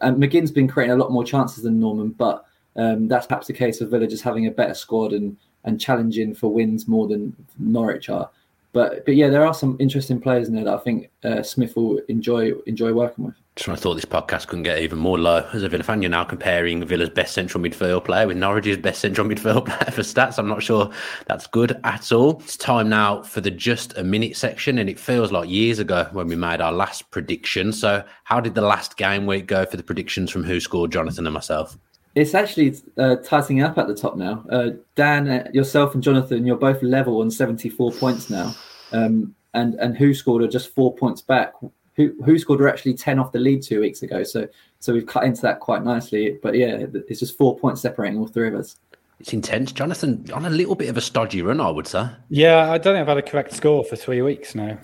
and 0.03 0.17
McGinn's 0.21 0.51
been 0.51 0.67
creating 0.67 0.93
a 0.93 0.97
lot 0.97 1.11
more 1.11 1.23
chances 1.23 1.63
than 1.63 1.79
Normann, 1.79 2.09
but 2.09 2.45
um, 2.75 3.07
that's 3.07 3.27
perhaps 3.27 3.47
the 3.47 3.53
case 3.53 3.81
of 3.81 3.89
Villa 3.89 4.07
just 4.07 4.23
having 4.23 4.47
a 4.47 4.51
better 4.51 4.73
squad 4.73 5.13
and 5.13 5.37
and 5.65 5.79
challenging 5.79 6.33
for 6.35 6.49
wins 6.49 6.87
more 6.87 7.07
than 7.07 7.35
Norwich 7.57 8.09
are. 8.09 8.29
But 8.73 9.05
but 9.05 9.15
yeah, 9.15 9.29
there 9.29 9.45
are 9.45 9.53
some 9.53 9.77
interesting 9.79 10.19
players 10.19 10.47
in 10.47 10.55
there 10.55 10.65
that 10.65 10.73
I 10.73 10.79
think 10.79 11.09
uh, 11.23 11.43
Smith 11.43 11.75
will 11.75 11.99
enjoy 12.07 12.53
enjoy 12.65 12.93
working 12.93 13.25
with. 13.25 13.35
When 13.67 13.75
I 13.75 13.79
thought 13.79 13.93
this 13.93 14.03
podcast 14.03 14.47
couldn't 14.47 14.63
get 14.63 14.79
even 14.79 14.97
more 14.97 15.19
low 15.19 15.47
as 15.53 15.61
a 15.61 15.69
Villa 15.69 15.83
fan, 15.83 16.01
you're 16.01 16.09
now 16.09 16.23
comparing 16.23 16.83
Villa's 16.87 17.11
best 17.11 17.35
central 17.35 17.63
midfield 17.63 18.03
player 18.03 18.25
with 18.25 18.35
Norwich's 18.35 18.77
best 18.77 18.99
central 18.99 19.27
midfield 19.29 19.67
player 19.67 19.91
for 19.91 20.01
stats. 20.01 20.39
I'm 20.39 20.47
not 20.47 20.63
sure 20.63 20.89
that's 21.27 21.45
good 21.45 21.79
at 21.83 22.11
all. 22.11 22.39
It's 22.39 22.57
time 22.57 22.89
now 22.89 23.21
for 23.21 23.41
the 23.41 23.51
just 23.51 23.95
a 23.95 24.03
minute 24.03 24.35
section, 24.35 24.79
and 24.79 24.89
it 24.89 24.99
feels 24.99 25.31
like 25.31 25.49
years 25.49 25.77
ago 25.77 26.09
when 26.13 26.27
we 26.27 26.35
made 26.35 26.61
our 26.61 26.71
last 26.71 27.11
prediction. 27.11 27.71
So, 27.71 28.03
how 28.23 28.39
did 28.39 28.55
the 28.55 28.63
last 28.63 28.97
game 28.97 29.27
week 29.27 29.45
go 29.45 29.67
for 29.67 29.77
the 29.77 29.83
predictions 29.83 30.31
from 30.31 30.43
who 30.43 30.59
scored, 30.59 30.91
Jonathan 30.91 31.27
and 31.27 31.33
myself? 31.35 31.77
It's 32.15 32.33
actually 32.33 32.75
uh, 32.97 33.17
tightening 33.17 33.61
up 33.61 33.77
at 33.77 33.87
the 33.87 33.95
top 33.95 34.17
now. 34.17 34.43
Uh, 34.49 34.71
Dan, 34.95 35.29
uh, 35.29 35.47
yourself, 35.53 35.93
and 35.93 36.01
Jonathan, 36.01 36.47
you're 36.47 36.57
both 36.57 36.81
level 36.81 37.21
on 37.21 37.29
74 37.29 37.91
points 37.91 38.31
now. 38.31 38.55
Um, 38.91 39.35
and 39.53 39.75
and 39.75 39.95
who 39.95 40.15
scored 40.15 40.41
are 40.41 40.47
just 40.47 40.73
four 40.73 40.95
points 40.95 41.21
back 41.21 41.53
who 41.95 42.13
who 42.23 42.37
scored 42.39 42.59
were 42.59 42.69
actually 42.69 42.93
10 42.93 43.19
off 43.19 43.31
the 43.31 43.39
lead 43.39 43.61
two 43.61 43.79
weeks 43.79 44.01
ago. 44.01 44.23
So 44.23 44.47
so 44.79 44.93
we've 44.93 45.05
cut 45.05 45.23
into 45.23 45.41
that 45.43 45.59
quite 45.59 45.83
nicely. 45.83 46.39
But 46.41 46.55
yeah, 46.55 46.85
it's 47.07 47.19
just 47.19 47.37
four 47.37 47.57
points 47.57 47.81
separating 47.81 48.19
all 48.19 48.27
three 48.27 48.47
of 48.47 48.55
us. 48.55 48.77
It's 49.19 49.31
intense, 49.31 49.71
Jonathan. 49.71 50.25
On 50.33 50.45
a 50.45 50.49
little 50.49 50.75
bit 50.75 50.89
of 50.89 50.97
a 50.97 51.01
stodgy 51.01 51.41
run, 51.41 51.61
I 51.61 51.69
would 51.69 51.87
say. 51.87 52.09
Yeah, 52.29 52.71
I 52.71 52.77
don't 52.77 52.95
think 52.95 53.01
I've 53.01 53.07
had 53.07 53.17
a 53.17 53.21
correct 53.21 53.53
score 53.53 53.83
for 53.85 53.95
three 53.95 54.21
weeks 54.21 54.53
now. 54.55 54.77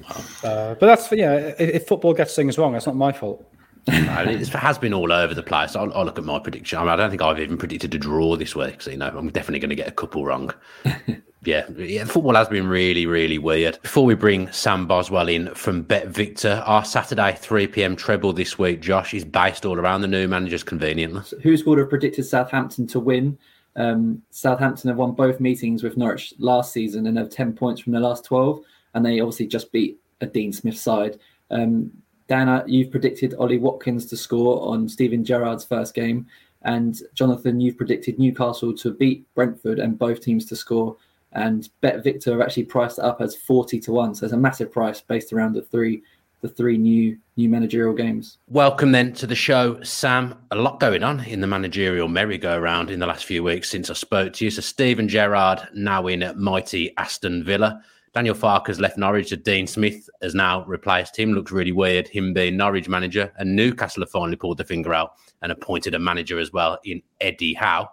Uh, 0.43 0.75
but 0.75 0.85
that's 0.85 1.11
yeah. 1.11 1.33
If, 1.33 1.59
if 1.59 1.87
football 1.87 2.13
gets 2.13 2.35
things 2.35 2.57
wrong, 2.57 2.73
that's 2.73 2.85
not 2.85 2.95
my 2.95 3.11
fault. 3.11 3.45
it 3.87 4.47
has 4.49 4.77
been 4.77 4.93
all 4.93 5.11
over 5.11 5.33
the 5.33 5.43
place. 5.43 5.75
I'll, 5.75 5.91
I'll, 5.93 6.05
look 6.05 6.17
at 6.17 6.23
my 6.23 6.39
prediction. 6.39 6.77
I, 6.77 6.81
mean, 6.83 6.89
I 6.91 6.95
don't 6.95 7.09
think 7.09 7.21
I've 7.21 7.39
even 7.39 7.57
predicted 7.57 7.95
a 7.95 7.97
draw 7.97 8.35
this 8.35 8.55
week. 8.55 8.81
So, 8.81 8.91
you 8.91 8.97
know, 8.97 9.07
I'm 9.07 9.29
definitely 9.29 9.59
going 9.59 9.69
to 9.69 9.75
get 9.75 9.87
a 9.87 9.91
couple 9.91 10.23
wrong. 10.23 10.53
yeah, 11.43 11.69
yeah, 11.78 12.04
football 12.04 12.36
has 12.36 12.49
been 12.49 12.67
really, 12.67 13.06
really 13.06 13.38
weird. 13.38 13.82
Before 13.82 14.04
we 14.04 14.13
bring 14.13 14.52
Sam 14.52 14.88
Boswell 14.88 15.30
in 15.30 15.54
from 15.56 15.84
Bet 15.84 16.08
Victor, 16.08 16.62
our 16.65 16.84
Saturday 16.84 17.38
3 17.39 17.67
p.m. 17.67 17.95
treble 17.95 18.34
this 18.34 18.60
week, 18.60 18.82
Josh, 18.82 19.13
is 19.13 19.23
based 19.23 19.65
all 19.65 19.80
around 19.80 20.02
the 20.02 20.08
new 20.08 20.28
managers 20.28 20.63
conveniently. 20.63 21.21
Who's 21.41 21.65
would 21.65 21.78
have 21.78 21.89
predicted 21.89 22.25
Southampton 22.25 22.88
to 22.88 22.99
win? 22.99 23.38
Um, 23.78 24.21
Southampton 24.32 24.89
have 24.89 24.97
won 24.97 25.13
both 25.13 25.39
meetings 25.39 25.82
with 25.82 25.95
Norwich 25.95 26.34
last 26.39 26.73
season 26.73 27.08
and 27.08 27.17
have 27.17 27.30
10 27.30 27.54
points 27.54 27.80
from 27.80 27.93
the 27.93 28.02
last 28.02 28.25
12, 28.25 28.60
and 28.93 29.06
they 29.06 29.21
obviously 29.21 29.47
just 29.47 29.71
beat 29.71 29.97
a 30.19 30.25
Dean 30.25 30.52
Smith 30.52 30.78
side. 30.78 31.19
Um, 31.52 31.89
Dana, 32.28 32.65
you've 32.67 32.91
predicted 32.91 33.34
Ollie 33.39 33.58
Watkins 33.58 34.06
to 34.08 34.17
score 34.17 34.67
on 34.67 34.89
Steven 34.89 35.23
Gerrard's 35.23 35.63
first 35.63 35.93
game. 35.93 36.28
And 36.63 36.99
Jonathan, 37.13 37.62
you've 37.62 37.78
predicted 37.78 38.19
Newcastle 38.19 38.73
to 38.75 38.93
beat 38.93 39.25
Brentford 39.34 39.80
and 39.80 39.97
both 39.97 40.21
teams 40.21 40.45
to 40.47 40.56
score 40.58 40.97
and 41.33 41.69
Bet 41.81 42.03
Victor 42.03 42.31
have 42.31 42.41
actually 42.41 42.63
priced 42.65 42.99
it 42.99 43.05
up 43.05 43.21
as 43.21 43.35
forty 43.35 43.79
to 43.81 43.91
one. 43.91 44.15
So 44.15 44.25
it's 44.25 44.33
a 44.33 44.37
massive 44.37 44.71
price 44.71 45.01
based 45.01 45.33
around 45.33 45.53
the 45.53 45.61
three 45.61 46.01
the 46.41 46.47
three 46.47 46.77
new 46.77 47.17
new 47.35 47.49
managerial 47.49 47.93
games. 47.93 48.37
Welcome 48.47 48.93
then 48.93 49.13
to 49.13 49.27
the 49.27 49.35
show, 49.35 49.81
Sam. 49.83 50.35
A 50.51 50.55
lot 50.55 50.79
going 50.79 51.03
on 51.03 51.19
in 51.25 51.41
the 51.41 51.47
managerial 51.47 52.07
merry-go-round 52.07 52.91
in 52.91 52.99
the 52.99 53.05
last 53.05 53.25
few 53.25 53.43
weeks 53.43 53.69
since 53.69 53.89
I 53.89 53.93
spoke 53.93 54.33
to 54.33 54.45
you. 54.45 54.51
So 54.51 54.61
Steven 54.61 55.09
Gerrard 55.09 55.67
now 55.73 56.07
in 56.07 56.33
mighty 56.37 56.95
Aston 56.97 57.43
Villa. 57.43 57.83
Daniel 58.13 58.35
Farke's 58.35 58.79
left 58.79 58.97
Norwich. 58.97 59.29
Dean 59.43 59.67
Smith 59.67 60.09
has 60.21 60.33
now 60.33 60.65
replaced 60.65 61.15
him. 61.19 61.33
Looks 61.33 61.51
really 61.51 61.71
weird, 61.71 62.07
him 62.07 62.33
being 62.33 62.57
Norwich 62.57 62.89
manager. 62.89 63.31
And 63.37 63.55
Newcastle 63.55 64.01
have 64.03 64.09
finally 64.09 64.35
pulled 64.35 64.57
the 64.57 64.63
finger 64.63 64.93
out 64.93 65.13
and 65.41 65.51
appointed 65.51 65.93
a 65.93 65.99
manager 65.99 66.39
as 66.39 66.51
well 66.51 66.79
in 66.85 67.01
Eddie 67.21 67.53
Howe. 67.53 67.89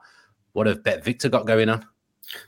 What 0.52 0.68
have 0.68 0.82
Bet 0.82 1.04
Victor 1.04 1.28
got 1.28 1.46
going 1.46 1.68
on? 1.68 1.84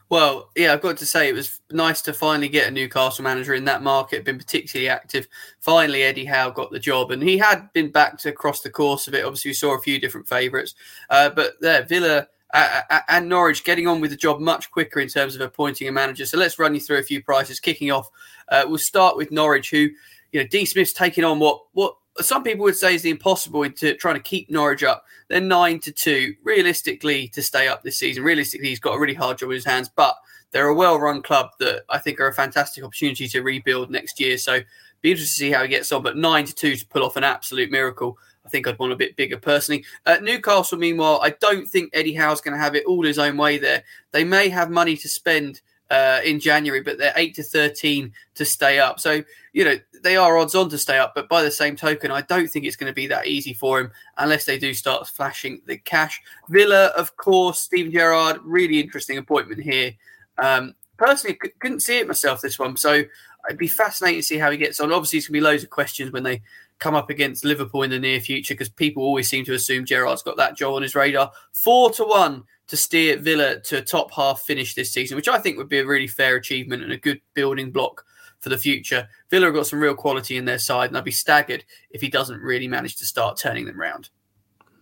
Well, 0.09 0.51
yeah, 0.57 0.73
I've 0.73 0.81
got 0.81 0.97
to 0.99 1.07
say 1.07 1.29
it 1.29 1.35
was 1.35 1.61
nice 1.71 2.03
to 2.03 2.13
finally 2.13 2.49
get 2.49 2.69
a 2.69 2.71
Newcastle 2.71 3.25
manager 3.25 3.55
in 3.55 3.65
that 3.67 3.83
market. 3.83 4.25
Been 4.25 4.39
particularly 4.39 4.89
active. 4.89 5.29
Finally, 5.61 6.03
Eddie 6.03 6.25
Howe 6.25 6.51
got 6.51 6.71
the 6.71 6.79
job, 6.79 7.11
and 7.11 7.23
he 7.23 7.39
had 7.39 7.73
been 7.73 7.91
backed 7.91 8.27
across 8.27 8.61
the 8.61 8.71
course 8.71 9.09
of 9.09 9.15
it. 9.15 9.25
Obviously, 9.25 9.51
we 9.51 9.55
saw 9.55 9.77
a 9.77 9.81
few 9.81 10.01
different 10.01 10.29
favourites, 10.29 10.75
uh, 11.11 11.31
but 11.31 11.55
there, 11.61 11.85
Villa 11.85 12.27
uh, 12.55 12.81
uh, 12.91 13.01
and 13.09 13.29
Norwich 13.29 13.65
getting 13.65 13.87
on 13.87 14.01
with 14.01 14.11
the 14.11 14.17
job 14.17 14.41
much 14.41 14.71
quicker 14.71 15.01
in 15.01 15.09
terms 15.09 15.35
of 15.35 15.41
appointing 15.43 15.87
a 15.89 15.93
manager. 15.93 16.25
So 16.25 16.39
let's 16.39 16.59
run 16.59 16.75
you 16.75 16.81
through 16.81 16.99
a 16.99 17.03
few 17.03 17.23
prices. 17.23 17.61
Kicking 17.61 17.91
off, 17.91 18.09
uh, 18.49 18.65
we'll 18.67 18.79
start 18.79 19.17
with 19.17 19.31
Norwich, 19.31 19.71
who 19.71 19.91
you 20.33 20.41
know 20.41 20.47
D 20.47 20.65
Smith's 20.65 20.93
taking 20.93 21.25
on 21.25 21.39
what 21.39 21.63
what 21.73 21.97
some 22.21 22.43
people 22.43 22.65
would 22.65 22.77
say 22.77 22.95
is 22.95 23.03
the 23.03 23.11
impossible 23.11 23.63
into 23.63 23.95
trying 23.95 24.15
to 24.17 24.21
keep 24.21 24.51
Norwich 24.51 24.83
up. 24.83 25.05
They're 25.29 25.41
nine 25.41 25.79
to 25.81 25.93
two, 25.93 26.35
realistically, 26.43 27.29
to 27.29 27.43
stay 27.43 27.69
up 27.69 27.83
this 27.83 27.99
season. 27.99 28.25
Realistically, 28.25 28.69
he's 28.69 28.81
got 28.81 28.95
a 28.95 28.99
really 28.99 29.15
hard 29.15 29.39
job 29.39 29.51
in 29.51 29.55
his 29.55 29.65
hands, 29.65 29.89
but 29.89 30.17
they're 30.51 30.69
a 30.69 30.75
well-run 30.75 31.23
club 31.23 31.51
that 31.61 31.83
I 31.89 31.99
think 31.99 32.21
are 32.21 32.29
a 32.29 32.35
fantastic 32.35 32.83
opportunity 32.83 33.29
to 33.29 33.43
rebuild 33.43 33.91
next 33.91 34.19
year. 34.19 34.39
So 34.39 34.61
be 35.03 35.11
interested 35.11 35.35
to 35.35 35.39
see 35.39 35.51
how 35.51 35.63
he 35.63 35.69
gets 35.69 35.93
on. 35.93 36.03
But 36.03 36.17
nine 36.17 36.45
to 36.47 36.55
two 36.55 36.77
to 36.77 36.87
pull 36.87 37.05
off 37.05 37.17
an 37.17 37.25
absolute 37.25 37.71
miracle. 37.71 38.19
I 38.45 38.49
think 38.49 38.67
I'd 38.67 38.79
want 38.79 38.95
a 38.95 38.97
bit 38.97 39.15
bigger 39.17 39.37
personally. 39.37 39.85
Uh, 40.07 40.17
Newcastle, 40.23 40.79
meanwhile, 40.79 41.21
I 41.23 41.31
don't 41.31 41.69
think 41.69 41.91
Eddie 41.93 42.15
Howe's 42.15 42.41
going 42.41 42.57
to 42.57 42.63
have 42.63 42.75
it 42.75 42.87
all 42.87 43.05
his 43.05 43.19
own 43.19 43.37
way 43.37 43.59
there. 43.59 43.85
They 44.13 44.25
may 44.25 44.49
have 44.49 44.71
money 44.71 44.97
to 44.97 45.09
spend 45.09 45.61
uh, 45.91 46.21
in 46.25 46.41
January, 46.41 46.83
but 46.83 46.99
they're 46.99 47.13
eight 47.17 47.35
to 47.37 47.43
thirteen 47.43 48.13
to 48.35 48.45
stay 48.45 48.79
up. 48.79 49.01
So 49.01 49.23
you 49.53 49.65
know 49.65 49.77
they 50.03 50.17
are 50.17 50.37
odds 50.37 50.55
on 50.55 50.69
to 50.71 50.79
stay 50.79 50.99
up. 50.99 51.15
But 51.15 51.29
by 51.29 51.43
the 51.43 51.51
same 51.51 51.77
token, 51.77 52.11
I 52.11 52.23
don't 52.23 52.49
think 52.49 52.65
it's 52.65 52.77
going 52.77 52.91
to 52.91 52.95
be 52.95 53.07
that 53.09 53.27
easy 53.27 53.53
for 53.53 53.81
him 53.81 53.91
unless 54.17 54.45
they 54.45 54.59
do 54.59 54.75
start 54.75 55.07
flashing 55.09 55.63
the 55.67 55.79
cash. 55.79 56.21
Villa, 56.49 56.87
of 56.97 57.17
course, 57.17 57.63
Steven 57.63 57.93
Gerrard, 57.93 58.39
really 58.45 58.81
interesting 58.81 59.19
appointment 59.19 59.63
here. 59.63 59.93
Um, 60.39 60.75
personally, 60.97 61.39
c- 61.43 61.53
couldn't 61.59 61.81
see 61.81 61.99
it 61.99 62.07
myself 62.07 62.41
this 62.41 62.59
one, 62.59 62.77
so 62.77 63.03
it'd 63.49 63.59
be 63.59 63.67
fascinating 63.67 64.21
to 64.21 64.27
see 64.27 64.39
how 64.39 64.51
he 64.51 64.57
gets 64.57 64.81
on. 64.81 64.93
Obviously, 64.93 65.19
there's 65.19 65.29
going 65.29 65.41
to 65.41 65.41
be 65.41 65.51
loads 65.53 65.65
of 65.65 65.71
questions 65.71 66.13
when 66.13 66.23
they 66.23 66.43
come 66.79 66.95
up 66.95 67.11
against 67.11 67.45
Liverpool 67.45 67.83
in 67.83 67.91
the 67.91 67.99
near 67.99 68.21
future 68.21 68.55
because 68.55 68.69
people 68.69 69.03
always 69.03 69.29
seem 69.29 69.45
to 69.45 69.55
assume 69.55 69.85
Gerrard's 69.85 70.23
got 70.23 70.37
that 70.37 70.57
job 70.57 70.75
on 70.75 70.83
his 70.83 70.95
radar. 70.95 71.33
Four 71.53 71.91
to 71.93 72.05
one 72.05 72.45
to 72.69 72.77
steer 72.77 73.17
Villa 73.17 73.61
to 73.61 73.79
a 73.79 73.83
top 73.83 74.13
half 74.13 74.43
finish 74.43 74.75
this 74.75 74.93
season, 74.93 75.17
which 75.17 75.29
I 75.29 75.39
think 75.39 75.57
would 75.57 75.69
be 75.69 75.79
a 75.79 75.87
really 75.87 76.07
fair 76.07 76.37
achievement 76.37 76.83
and 76.83 76.93
a 76.93 76.99
good 76.99 77.21
building 77.35 77.71
block 77.71 78.05
for 78.41 78.51
the 78.51 78.59
future. 78.59 79.09
Villa 79.31 79.47
have 79.47 79.55
got 79.55 79.67
some 79.67 79.81
real 79.81 79.95
quality 79.95 80.37
in 80.37 80.45
their 80.45 80.59
side, 80.59 80.91
and 80.91 80.97
I'd 80.97 81.05
be 81.05 81.11
staggered 81.11 81.65
if 81.91 82.01
he 82.01 82.09
doesn't 82.09 82.41
really 82.41 82.69
manage 82.69 82.97
to 82.97 83.07
start 83.07 83.37
turning 83.37 83.67
them 83.67 83.81
round. 83.81 84.11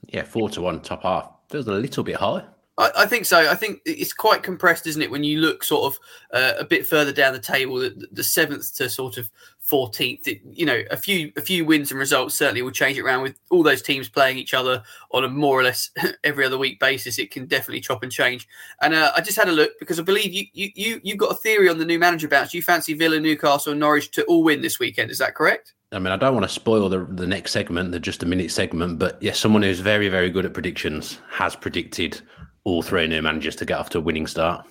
Yeah, 0.08 0.24
four 0.24 0.50
to 0.50 0.60
one 0.60 0.80
top 0.80 1.02
half 1.02 1.30
feels 1.48 1.66
a 1.66 1.72
little 1.72 2.04
bit 2.04 2.16
high. 2.16 2.44
I, 2.78 2.90
I, 2.98 3.06
think 3.06 3.24
so. 3.24 3.50
I 3.50 3.54
think 3.54 3.80
it's 3.86 4.12
quite 4.12 4.42
compressed, 4.42 4.86
isn't 4.86 5.00
it? 5.00 5.10
When 5.10 5.24
you 5.24 5.40
look 5.40 5.64
sort 5.64 5.94
of 5.94 5.98
uh, 6.32 6.52
a 6.58 6.64
bit 6.64 6.86
further 6.86 7.12
down 7.12 7.32
the 7.32 7.40
table, 7.40 7.76
the, 7.76 8.06
the 8.12 8.24
seventh 8.24 8.74
to 8.76 8.90
sort 8.90 9.16
of 9.16 9.30
14th. 9.66 10.40
you 10.52 10.64
know, 10.64 10.82
a 10.90 10.96
few 10.96 11.32
a 11.36 11.40
few 11.40 11.64
wins 11.64 11.90
and 11.90 11.98
results 11.98 12.34
certainly 12.34 12.62
will 12.62 12.70
change 12.70 12.98
it 12.98 13.02
around 13.02 13.22
with 13.22 13.38
all 13.50 13.62
those 13.62 13.82
teams 13.82 14.08
playing 14.08 14.38
each 14.38 14.54
other 14.54 14.82
on 15.12 15.24
a 15.24 15.28
more 15.28 15.58
or 15.58 15.62
less 15.62 15.90
every 16.24 16.44
other 16.44 16.58
week 16.58 16.78
basis. 16.78 17.18
It 17.18 17.30
can 17.30 17.46
definitely 17.46 17.80
chop 17.80 18.02
and 18.02 18.12
change. 18.12 18.46
And 18.80 18.94
uh, 18.94 19.12
I 19.16 19.20
just 19.20 19.36
had 19.36 19.48
a 19.48 19.52
look 19.52 19.72
because 19.78 19.98
I 19.98 20.02
believe 20.02 20.32
you 20.32 20.44
you 20.52 20.70
you 20.74 21.00
you've 21.02 21.18
got 21.18 21.32
a 21.32 21.36
theory 21.36 21.68
on 21.68 21.78
the 21.78 21.84
new 21.84 21.98
manager 21.98 22.28
bounce. 22.28 22.54
You 22.54 22.62
fancy 22.62 22.94
Villa, 22.94 23.18
Newcastle, 23.18 23.72
and 23.72 23.80
Norwich 23.80 24.10
to 24.12 24.24
all 24.24 24.44
win 24.44 24.62
this 24.62 24.78
weekend. 24.78 25.10
Is 25.10 25.18
that 25.18 25.34
correct? 25.34 25.74
I 25.92 25.98
mean, 25.98 26.12
I 26.12 26.16
don't 26.16 26.34
want 26.34 26.44
to 26.44 26.52
spoil 26.52 26.88
the 26.88 27.04
the 27.04 27.26
next 27.26 27.52
segment, 27.52 27.92
the 27.92 28.00
just 28.00 28.22
a 28.22 28.26
minute 28.26 28.50
segment, 28.50 28.98
but 28.98 29.20
yes, 29.22 29.38
someone 29.38 29.62
who's 29.62 29.80
very 29.80 30.08
very 30.08 30.30
good 30.30 30.44
at 30.44 30.54
predictions 30.54 31.20
has 31.30 31.56
predicted 31.56 32.20
all 32.64 32.82
three 32.82 33.06
new 33.06 33.22
managers 33.22 33.56
to 33.56 33.64
get 33.64 33.78
off 33.78 33.90
to 33.90 33.98
a 33.98 34.00
winning 34.00 34.26
start. 34.26 34.66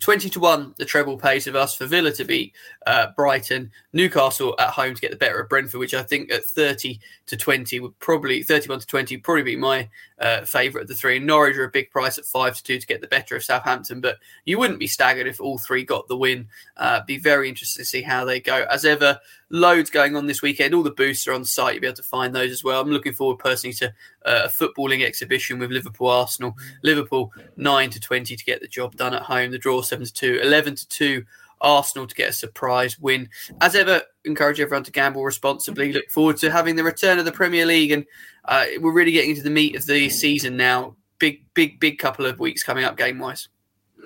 20 0.00 0.30
to 0.30 0.40
1, 0.40 0.74
the 0.78 0.84
treble 0.84 1.16
pays 1.16 1.46
of 1.46 1.54
us 1.54 1.76
for 1.76 1.86
Villa 1.86 2.10
to 2.12 2.24
beat 2.24 2.54
uh, 2.86 3.08
Brighton, 3.16 3.70
Newcastle 3.92 4.54
at 4.58 4.70
home 4.70 4.94
to 4.94 5.00
get 5.00 5.10
the 5.10 5.16
better 5.16 5.40
of 5.40 5.48
Brentford, 5.48 5.78
which 5.78 5.94
I 5.94 6.02
think 6.02 6.32
at 6.32 6.44
30 6.44 6.98
to 7.26 7.36
20 7.36 7.80
would 7.80 7.98
probably, 7.98 8.42
31 8.42 8.80
to 8.80 8.86
20 8.86 9.16
would 9.16 9.24
probably 9.24 9.42
be 9.42 9.56
my 9.56 9.88
uh, 10.20 10.44
favourite 10.44 10.82
of 10.82 10.88
the 10.88 10.94
three. 10.94 11.18
Norwich 11.18 11.56
are 11.56 11.64
a 11.64 11.70
big 11.70 11.90
price 11.90 12.18
at 12.18 12.24
5 12.24 12.56
to 12.56 12.62
2 12.62 12.78
to 12.78 12.86
get 12.86 13.00
the 13.00 13.06
better 13.06 13.36
of 13.36 13.42
Southampton, 13.42 14.00
but 14.00 14.18
you 14.44 14.58
wouldn't 14.58 14.78
be 14.78 14.86
staggered 14.86 15.26
if 15.26 15.40
all 15.40 15.58
three 15.58 15.84
got 15.84 16.08
the 16.08 16.16
win. 16.16 16.46
Uh, 16.76 17.00
be 17.06 17.18
very 17.18 17.48
interested 17.48 17.80
to 17.80 17.86
see 17.86 18.02
how 18.02 18.24
they 18.24 18.40
go. 18.40 18.66
As 18.70 18.84
ever, 18.84 19.18
loads 19.48 19.90
going 19.90 20.16
on 20.16 20.26
this 20.26 20.42
weekend. 20.42 20.74
All 20.74 20.82
the 20.82 20.90
boosts 20.90 21.26
are 21.26 21.32
on 21.32 21.44
site. 21.44 21.74
You'll 21.74 21.80
be 21.80 21.86
able 21.86 21.96
to 21.96 22.02
find 22.02 22.34
those 22.34 22.50
as 22.50 22.62
well. 22.62 22.80
I'm 22.80 22.90
looking 22.90 23.14
forward 23.14 23.38
personally 23.38 23.74
to 23.74 23.88
uh, 24.26 24.42
a 24.44 24.48
footballing 24.48 25.04
exhibition 25.04 25.58
with 25.58 25.70
Liverpool 25.70 26.08
Arsenal. 26.08 26.54
Liverpool 26.82 27.32
9 27.56 27.90
to 27.90 28.00
20 28.00 28.36
to 28.36 28.44
get 28.44 28.60
the 28.60 28.68
job 28.68 28.96
done 28.96 29.14
at 29.14 29.22
home. 29.22 29.50
The 29.50 29.58
draw 29.58 29.80
7 29.80 30.04
to 30.04 30.12
2, 30.12 30.40
11 30.42 30.76
to 30.76 30.88
2. 30.88 31.24
Arsenal 31.62 32.06
to 32.06 32.14
get 32.14 32.30
a 32.30 32.32
surprise 32.32 32.98
win. 32.98 33.28
As 33.60 33.74
ever, 33.74 34.02
encourage 34.24 34.60
everyone 34.60 34.84
to 34.84 34.92
gamble 34.92 35.24
responsibly. 35.24 35.92
Look 35.92 36.10
forward 36.10 36.36
to 36.38 36.50
having 36.50 36.76
the 36.76 36.84
return 36.84 37.18
of 37.18 37.24
the 37.24 37.32
Premier 37.32 37.66
League, 37.66 37.92
and 37.92 38.06
uh, 38.44 38.66
we're 38.80 38.92
really 38.92 39.12
getting 39.12 39.30
into 39.30 39.42
the 39.42 39.50
meat 39.50 39.76
of 39.76 39.86
the 39.86 40.08
season 40.10 40.56
now. 40.56 40.96
Big, 41.18 41.44
big, 41.54 41.80
big 41.80 41.98
couple 41.98 42.26
of 42.26 42.38
weeks 42.38 42.62
coming 42.62 42.84
up 42.84 42.96
game 42.96 43.18
wise 43.18 43.48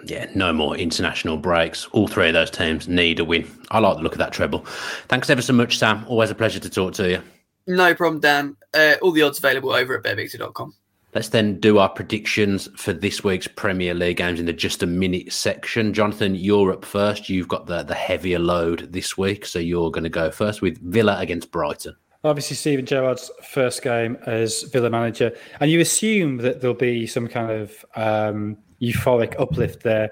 yeah, 0.07 0.31
no 0.35 0.53
more 0.53 0.77
international 0.77 1.37
breaks. 1.37 1.87
All 1.87 2.09
three 2.09 2.29
of 2.29 2.35
those 2.35 2.51
teams 2.51 2.89
need 2.89 3.21
a 3.21 3.25
win. 3.25 3.51
I 3.71 3.79
like 3.79 3.97
the 3.97 4.03
look 4.03 4.13
of 4.13 4.19
that 4.19 4.33
treble. 4.33 4.61
Thanks 5.09 5.31
ever 5.31 5.43
so 5.43 5.53
much, 5.53 5.79
Sam. 5.79 6.05
Always 6.09 6.31
a 6.31 6.35
pleasure 6.35 6.61
to 6.61 6.71
talk 6.71 6.95
to 6.95 7.09
you. 7.09 7.23
No 7.67 7.95
problem, 7.95 8.21
Dan. 8.21 8.57
Uh, 8.75 8.95
all 9.01 9.13
the 9.13 9.23
odds 9.23 9.39
available 9.39 9.73
over 9.73 9.97
at 9.97 10.05
betvictor.com. 10.05 10.75
Let's 11.15 11.29
then 11.29 11.61
do 11.61 11.79
our 11.79 11.89
predictions 11.89 12.69
for 12.77 12.93
this 12.93 13.23
week's 13.23 13.47
Premier 13.47 13.95
League 13.95 14.17
games 14.17 14.41
in 14.41 14.47
the 14.47 14.53
just 14.53 14.83
a 14.83 14.87
minute 14.87 15.33
section. 15.33 15.95
Jonathan, 15.95 16.35
you're 16.35 16.73
up 16.73 16.85
first. 16.85 17.29
You've 17.29 17.47
got 17.47 17.67
the, 17.67 17.85
the 17.85 17.95
heavier 17.95 18.41
load 18.41 18.93
this 18.93 19.17
week, 19.17 19.47
so 19.47 19.61
you're 19.61 19.93
going 19.93 20.03
to 20.03 20.11
go 20.11 20.33
first 20.33 20.61
with 20.61 20.77
Villa 20.83 21.17
against 21.21 21.53
Brighton. 21.53 21.95
Obviously, 22.25 22.57
Steven 22.57 22.85
Gerrard's 22.85 23.31
first 23.49 23.83
game 23.83 24.19
as 24.27 24.63
Villa 24.63 24.91
manager, 24.91 25.37
and 25.61 25.71
you 25.71 25.79
assume 25.79 26.39
that 26.39 26.61
there'll 26.61 26.75
be 26.75 27.07
some 27.07 27.29
kind 27.29 27.53
of 27.53 27.85
um, 27.95 28.57
euphoric 28.83 29.39
uplift 29.39 29.85
there. 29.85 30.11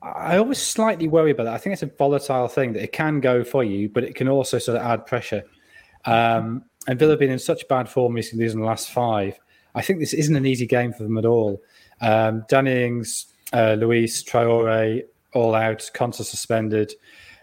I 0.00 0.38
always 0.38 0.56
slightly 0.56 1.06
worry 1.06 1.32
about 1.32 1.44
that. 1.44 1.54
I 1.54 1.58
think 1.58 1.74
it's 1.74 1.82
a 1.82 1.86
volatile 1.86 2.48
thing 2.48 2.72
that 2.72 2.82
it 2.82 2.92
can 2.92 3.20
go 3.20 3.44
for 3.44 3.62
you, 3.62 3.90
but 3.90 4.04
it 4.04 4.14
can 4.14 4.26
also 4.26 4.58
sort 4.58 4.78
of 4.78 4.86
add 4.86 5.04
pressure. 5.04 5.42
Um, 6.06 6.64
and 6.88 6.98
Villa 6.98 7.10
have 7.10 7.18
been 7.18 7.30
in 7.30 7.38
such 7.38 7.68
bad 7.68 7.90
form 7.90 8.14
recently 8.14 8.46
in 8.46 8.58
the 8.58 8.64
last 8.64 8.90
five. 8.90 9.38
I 9.74 9.82
think 9.82 10.00
this 10.00 10.14
isn't 10.14 10.36
an 10.36 10.46
easy 10.46 10.66
game 10.66 10.92
for 10.92 11.02
them 11.02 11.18
at 11.18 11.24
all. 11.24 11.62
Um, 12.00 12.44
Danny 12.48 12.84
Ings, 12.84 13.26
uh, 13.52 13.74
Luiz, 13.78 14.24
Traore, 14.24 15.02
all 15.34 15.54
out, 15.54 15.90
Konsa 15.94 16.24
suspended. 16.24 16.92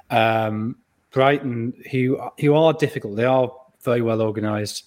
Um, 0.10 0.78
Brighton, 1.12 1.74
who 1.92 2.20
who 2.40 2.54
are 2.54 2.74
difficult, 2.74 3.16
they 3.16 3.26
are 3.26 3.52
very 3.84 4.02
well 4.02 4.22
organised. 4.22 4.86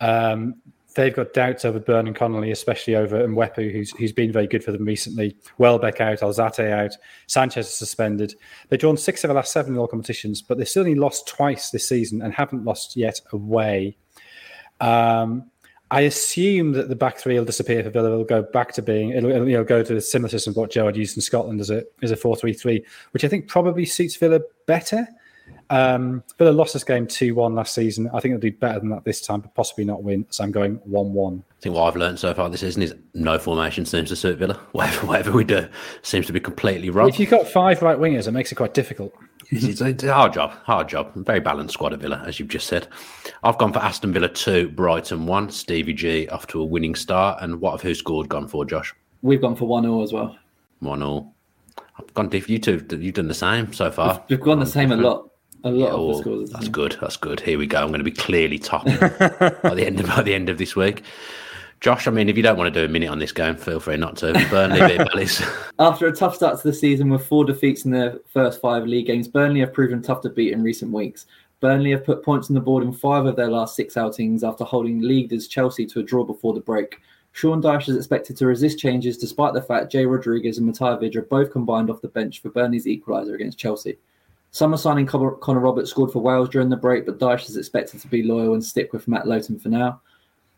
Um, 0.00 0.56
they've 0.94 1.14
got 1.14 1.32
doubts 1.32 1.64
over 1.64 1.78
Burn 1.78 2.06
and 2.06 2.16
Connolly, 2.16 2.50
especially 2.50 2.96
over 2.96 3.26
Mwepu, 3.26 3.72
who's 3.72 3.90
who's 3.92 4.12
been 4.12 4.32
very 4.32 4.46
good 4.46 4.64
for 4.64 4.72
them 4.72 4.84
recently. 4.84 5.36
Welbeck 5.58 6.00
out, 6.00 6.20
Alzate 6.20 6.70
out, 6.70 6.96
Sanchez 7.26 7.66
is 7.66 7.74
suspended. 7.74 8.34
They've 8.68 8.80
drawn 8.80 8.96
six 8.96 9.24
of 9.24 9.28
the 9.28 9.34
last 9.34 9.52
seven 9.52 9.74
in 9.74 9.78
all 9.78 9.86
competitions, 9.86 10.42
but 10.42 10.58
they've 10.58 10.70
only 10.76 10.94
lost 10.94 11.28
twice 11.28 11.70
this 11.70 11.88
season 11.88 12.22
and 12.22 12.34
haven't 12.34 12.64
lost 12.64 12.96
yet 12.96 13.20
away. 13.32 13.96
Um, 14.80 15.50
I 15.90 16.02
assume 16.02 16.72
that 16.72 16.88
the 16.88 16.96
back 16.96 17.18
three 17.18 17.36
will 17.36 17.44
disappear 17.44 17.82
for 17.82 17.90
Villa. 17.90 18.12
It'll 18.12 18.24
go 18.24 18.42
back 18.42 18.72
to 18.74 18.82
being 18.82 19.10
it'll, 19.10 19.30
it'll 19.30 19.48
you 19.48 19.56
know 19.56 19.64
go 19.64 19.82
to 19.82 19.96
a 19.96 20.00
similar 20.00 20.28
system 20.28 20.54
to 20.54 20.60
what 20.60 20.70
Gerrard 20.70 20.96
used 20.96 21.16
in 21.16 21.20
Scotland 21.20 21.60
as 21.60 21.70
a 21.70 21.84
as 22.02 22.10
a 22.10 22.16
four 22.16 22.36
three 22.36 22.52
three, 22.52 22.84
which 23.10 23.24
I 23.24 23.28
think 23.28 23.48
probably 23.48 23.84
suits 23.84 24.16
Villa 24.16 24.40
better. 24.66 25.06
Um, 25.68 26.24
Villa 26.36 26.50
lost 26.50 26.72
this 26.72 26.82
game 26.82 27.06
2 27.06 27.34
1 27.34 27.54
last 27.54 27.74
season. 27.74 28.08
I 28.08 28.20
think 28.20 28.34
it'll 28.34 28.40
do 28.40 28.52
better 28.52 28.80
than 28.80 28.90
that 28.90 29.04
this 29.04 29.20
time, 29.20 29.40
but 29.40 29.54
possibly 29.54 29.84
not 29.84 30.02
win. 30.02 30.26
So 30.30 30.42
I'm 30.42 30.50
going 30.50 30.76
1 30.84 31.12
1. 31.12 31.44
I 31.48 31.60
think 31.60 31.74
what 31.74 31.84
I've 31.84 31.96
learned 31.96 32.18
so 32.18 32.34
far 32.34 32.48
this 32.50 32.60
season 32.60 32.82
is 32.82 32.94
no 33.14 33.38
formation 33.38 33.84
seems 33.84 34.08
to 34.08 34.16
suit 34.16 34.38
Villa. 34.38 34.54
Whatever, 34.72 35.06
whatever 35.06 35.32
we 35.32 35.44
do 35.44 35.68
seems 36.02 36.26
to 36.26 36.32
be 36.32 36.40
completely 36.40 36.90
wrong. 36.90 37.08
If 37.08 37.20
you've 37.20 37.30
got 37.30 37.46
five 37.46 37.82
right 37.82 37.98
wingers, 37.98 38.26
it 38.26 38.32
makes 38.32 38.50
it 38.50 38.56
quite 38.56 38.74
difficult. 38.74 39.14
It's, 39.50 39.80
it's 39.80 40.04
a 40.04 40.14
hard 40.14 40.32
job, 40.32 40.52
hard 40.64 40.88
job. 40.88 41.12
Very 41.14 41.40
balanced 41.40 41.74
squad 41.74 41.92
at 41.92 42.00
Villa, 42.00 42.22
as 42.26 42.38
you've 42.38 42.48
just 42.48 42.66
said. 42.66 42.86
I've 43.42 43.58
gone 43.58 43.72
for 43.72 43.80
Aston 43.80 44.12
Villa 44.12 44.28
2, 44.28 44.70
Brighton 44.70 45.26
1. 45.26 45.50
Stevie 45.50 45.92
G 45.92 46.28
off 46.28 46.46
to 46.48 46.60
a 46.60 46.64
winning 46.64 46.94
start. 46.94 47.42
And 47.42 47.60
what 47.60 47.72
have 47.72 47.82
who 47.82 47.94
scored 47.94 48.28
gone 48.28 48.48
for, 48.48 48.64
Josh? 48.64 48.94
We've 49.22 49.40
gone 49.40 49.56
for 49.56 49.66
1 49.66 49.82
0 49.82 50.02
as 50.02 50.12
well. 50.12 50.36
1 50.80 50.98
0. 50.98 51.32
I've 51.98 52.14
gone 52.14 52.28
diff. 52.28 52.48
You 52.48 52.58
two, 52.58 52.84
you've 52.90 53.14
done 53.14 53.28
the 53.28 53.34
same 53.34 53.72
so 53.72 53.90
far. 53.90 54.24
We've, 54.28 54.38
we've 54.38 54.44
gone 54.44 54.60
the 54.60 54.66
same 54.66 54.92
a 54.92 54.96
lot. 54.96 55.30
A 55.62 55.70
lot 55.70 55.76
yeah, 55.76 55.86
of 55.86 55.92
the 55.92 55.98
oh, 55.98 56.20
scores. 56.20 56.50
That's 56.50 56.68
good. 56.68 56.96
That's 57.00 57.16
good. 57.16 57.40
Here 57.40 57.58
we 57.58 57.66
go. 57.66 57.82
I'm 57.82 57.88
going 57.88 57.98
to 57.98 58.04
be 58.04 58.10
clearly 58.10 58.58
top 58.58 58.84
by 58.86 59.74
the 59.74 59.84
end 59.84 60.00
of 60.00 60.06
by 60.06 60.22
the 60.22 60.34
end 60.34 60.48
of 60.48 60.56
this 60.56 60.74
week. 60.74 61.02
Josh, 61.80 62.06
I 62.06 62.10
mean, 62.10 62.28
if 62.28 62.36
you 62.36 62.42
don't 62.42 62.58
want 62.58 62.72
to 62.72 62.78
do 62.78 62.84
a 62.84 62.88
minute 62.88 63.08
on 63.08 63.18
this 63.18 63.32
game, 63.32 63.56
feel 63.56 63.80
free 63.80 63.96
not 63.96 64.16
to. 64.18 64.32
Burnley 64.50 64.86
beat 64.86 65.08
Palace. 65.08 65.42
After 65.78 66.06
a 66.08 66.12
tough 66.12 66.34
start 66.34 66.60
to 66.60 66.68
the 66.68 66.74
season 66.74 67.08
with 67.08 67.26
four 67.26 67.46
defeats 67.46 67.86
in 67.86 67.90
their 67.90 68.18
first 68.30 68.60
five 68.60 68.86
league 68.86 69.06
games, 69.06 69.28
Burnley 69.28 69.60
have 69.60 69.72
proven 69.72 70.02
tough 70.02 70.20
to 70.22 70.28
beat 70.28 70.52
in 70.52 70.62
recent 70.62 70.92
weeks. 70.92 71.24
Burnley 71.60 71.90
have 71.92 72.04
put 72.04 72.22
points 72.22 72.50
on 72.50 72.54
the 72.54 72.60
board 72.60 72.84
in 72.84 72.92
five 72.92 73.24
of 73.24 73.34
their 73.34 73.50
last 73.50 73.76
six 73.76 73.96
outings 73.96 74.44
after 74.44 74.62
holding 74.62 75.00
leaders 75.00 75.48
Chelsea 75.48 75.86
to 75.86 76.00
a 76.00 76.02
draw 76.02 76.22
before 76.22 76.52
the 76.52 76.60
break. 76.60 77.00
Sean 77.32 77.62
Dyche 77.62 77.88
is 77.88 77.96
expected 77.96 78.36
to 78.36 78.46
resist 78.46 78.78
changes 78.78 79.16
despite 79.16 79.54
the 79.54 79.62
fact 79.62 79.92
Jay 79.92 80.04
Rodriguez 80.04 80.58
and 80.58 80.68
Matej 80.68 81.00
Vydra 81.00 81.22
both 81.22 81.50
combined 81.50 81.88
off 81.88 82.02
the 82.02 82.08
bench 82.08 82.42
for 82.42 82.50
Burnley's 82.50 82.86
equaliser 82.86 83.34
against 83.34 83.58
Chelsea. 83.58 83.96
Summer 84.50 84.76
signing 84.76 85.06
Connor 85.06 85.60
Roberts 85.60 85.90
scored 85.90 86.10
for 86.10 86.20
Wales 86.20 86.48
during 86.48 86.68
the 86.68 86.76
break, 86.76 87.06
but 87.06 87.20
Dyche 87.20 87.48
is 87.48 87.56
expected 87.56 88.00
to 88.00 88.08
be 88.08 88.22
loyal 88.22 88.54
and 88.54 88.64
stick 88.64 88.92
with 88.92 89.08
Matt 89.08 89.26
Lowton 89.26 89.58
for 89.58 89.68
now. 89.68 90.00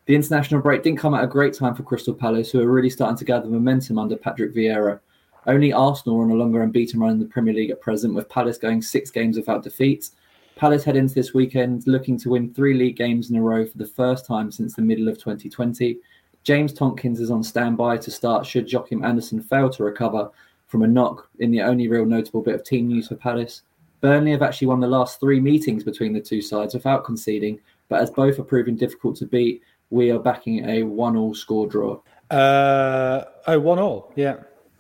The 0.07 0.17
international 0.17 0.61
break 0.61 0.83
didn't 0.83 0.99
come 0.99 1.15
at 1.15 1.23
a 1.23 1.29
great 1.29 1.55
time 1.55 1.77
for 1.77 1.85
Crystal 1.85 2.13
Palace, 2.13 2.51
who 2.51 2.61
are 2.61 2.71
really 2.71 2.91
starting 2.91 3.17
to 3.19 3.25
gather 3.25 3.49
momentum 3.49 3.99
under 3.99 4.17
Patrick 4.17 4.53
Vieira. 4.53 4.99
Only 5.47 5.73
Arsenal 5.73 6.19
are 6.19 6.25
on 6.25 6.31
a 6.33 6.35
longer 6.35 6.63
unbeaten 6.63 6.99
run 6.99 7.13
in 7.13 7.19
the 7.21 7.25
Premier 7.27 7.55
League 7.55 7.71
at 7.71 7.81
present, 7.81 8.15
with 8.15 8.29
Palace 8.29 8.59
going 8.59 8.83
six 8.83 9.13
games 9.13 9.37
without 9.37 9.63
defeats. 9.63 10.13
Palace 10.57 10.83
head 10.83 10.97
into 10.97 11.15
this 11.15 11.35
weekend 11.35 11.87
looking 11.87 12.19
to 12.19 12.31
win 12.31 12.53
three 12.53 12.75
league 12.75 12.97
games 12.97 13.31
in 13.31 13.37
a 13.37 13.43
row 13.43 13.65
for 13.65 13.79
the 13.79 13.87
first 13.87 14.27
time 14.27 14.51
since 14.51 14.75
the 14.75 14.83
middle 14.83 15.09
of 15.09 15.19
2020. 15.19 15.99
James 16.43 16.73
Tomkins 16.73 17.21
is 17.21 17.31
on 17.31 17.43
standby 17.45 17.97
to 17.99 18.11
start 18.11 18.45
should 18.45 18.71
Joachim 18.71 19.05
Andersen 19.05 19.41
fail 19.41 19.71
to 19.71 19.85
recover 19.85 20.31
from 20.67 20.83
a 20.83 20.89
knock 20.89 21.29
in 21.39 21.53
the 21.53 21.63
only 21.63 21.87
real 21.87 22.05
notable 22.05 22.43
bit 22.43 22.57
of 22.57 22.65
team 22.65 22.89
news 22.89 23.09
for 23.09 23.15
Palace. 23.15 23.63
Burnley 24.01 24.33
have 24.33 24.43
actually 24.43 24.67
won 24.67 24.81
the 24.81 24.87
last 24.89 25.21
three 25.21 25.39
meetings 25.39 25.85
between 25.85 26.13
the 26.13 26.21
two 26.21 26.43
sides 26.43 26.75
without 26.75 27.05
conceding, 27.05 27.61
but 27.89 28.01
as 28.01 28.11
both 28.11 28.39
are 28.39 28.45
proving 28.45 28.75
difficult 28.75 29.17
to 29.17 29.27
beat, 29.27 29.63
we 29.93 30.11
are 30.11 30.19
backing 30.19 30.69
a 30.69 30.83
one-all 30.83 31.35
score 31.35 31.67
draw. 31.69 32.01
Uh, 32.31 33.25
oh, 33.47 33.61
one 33.61 33.79
all, 33.79 34.11
yeah. 34.17 34.37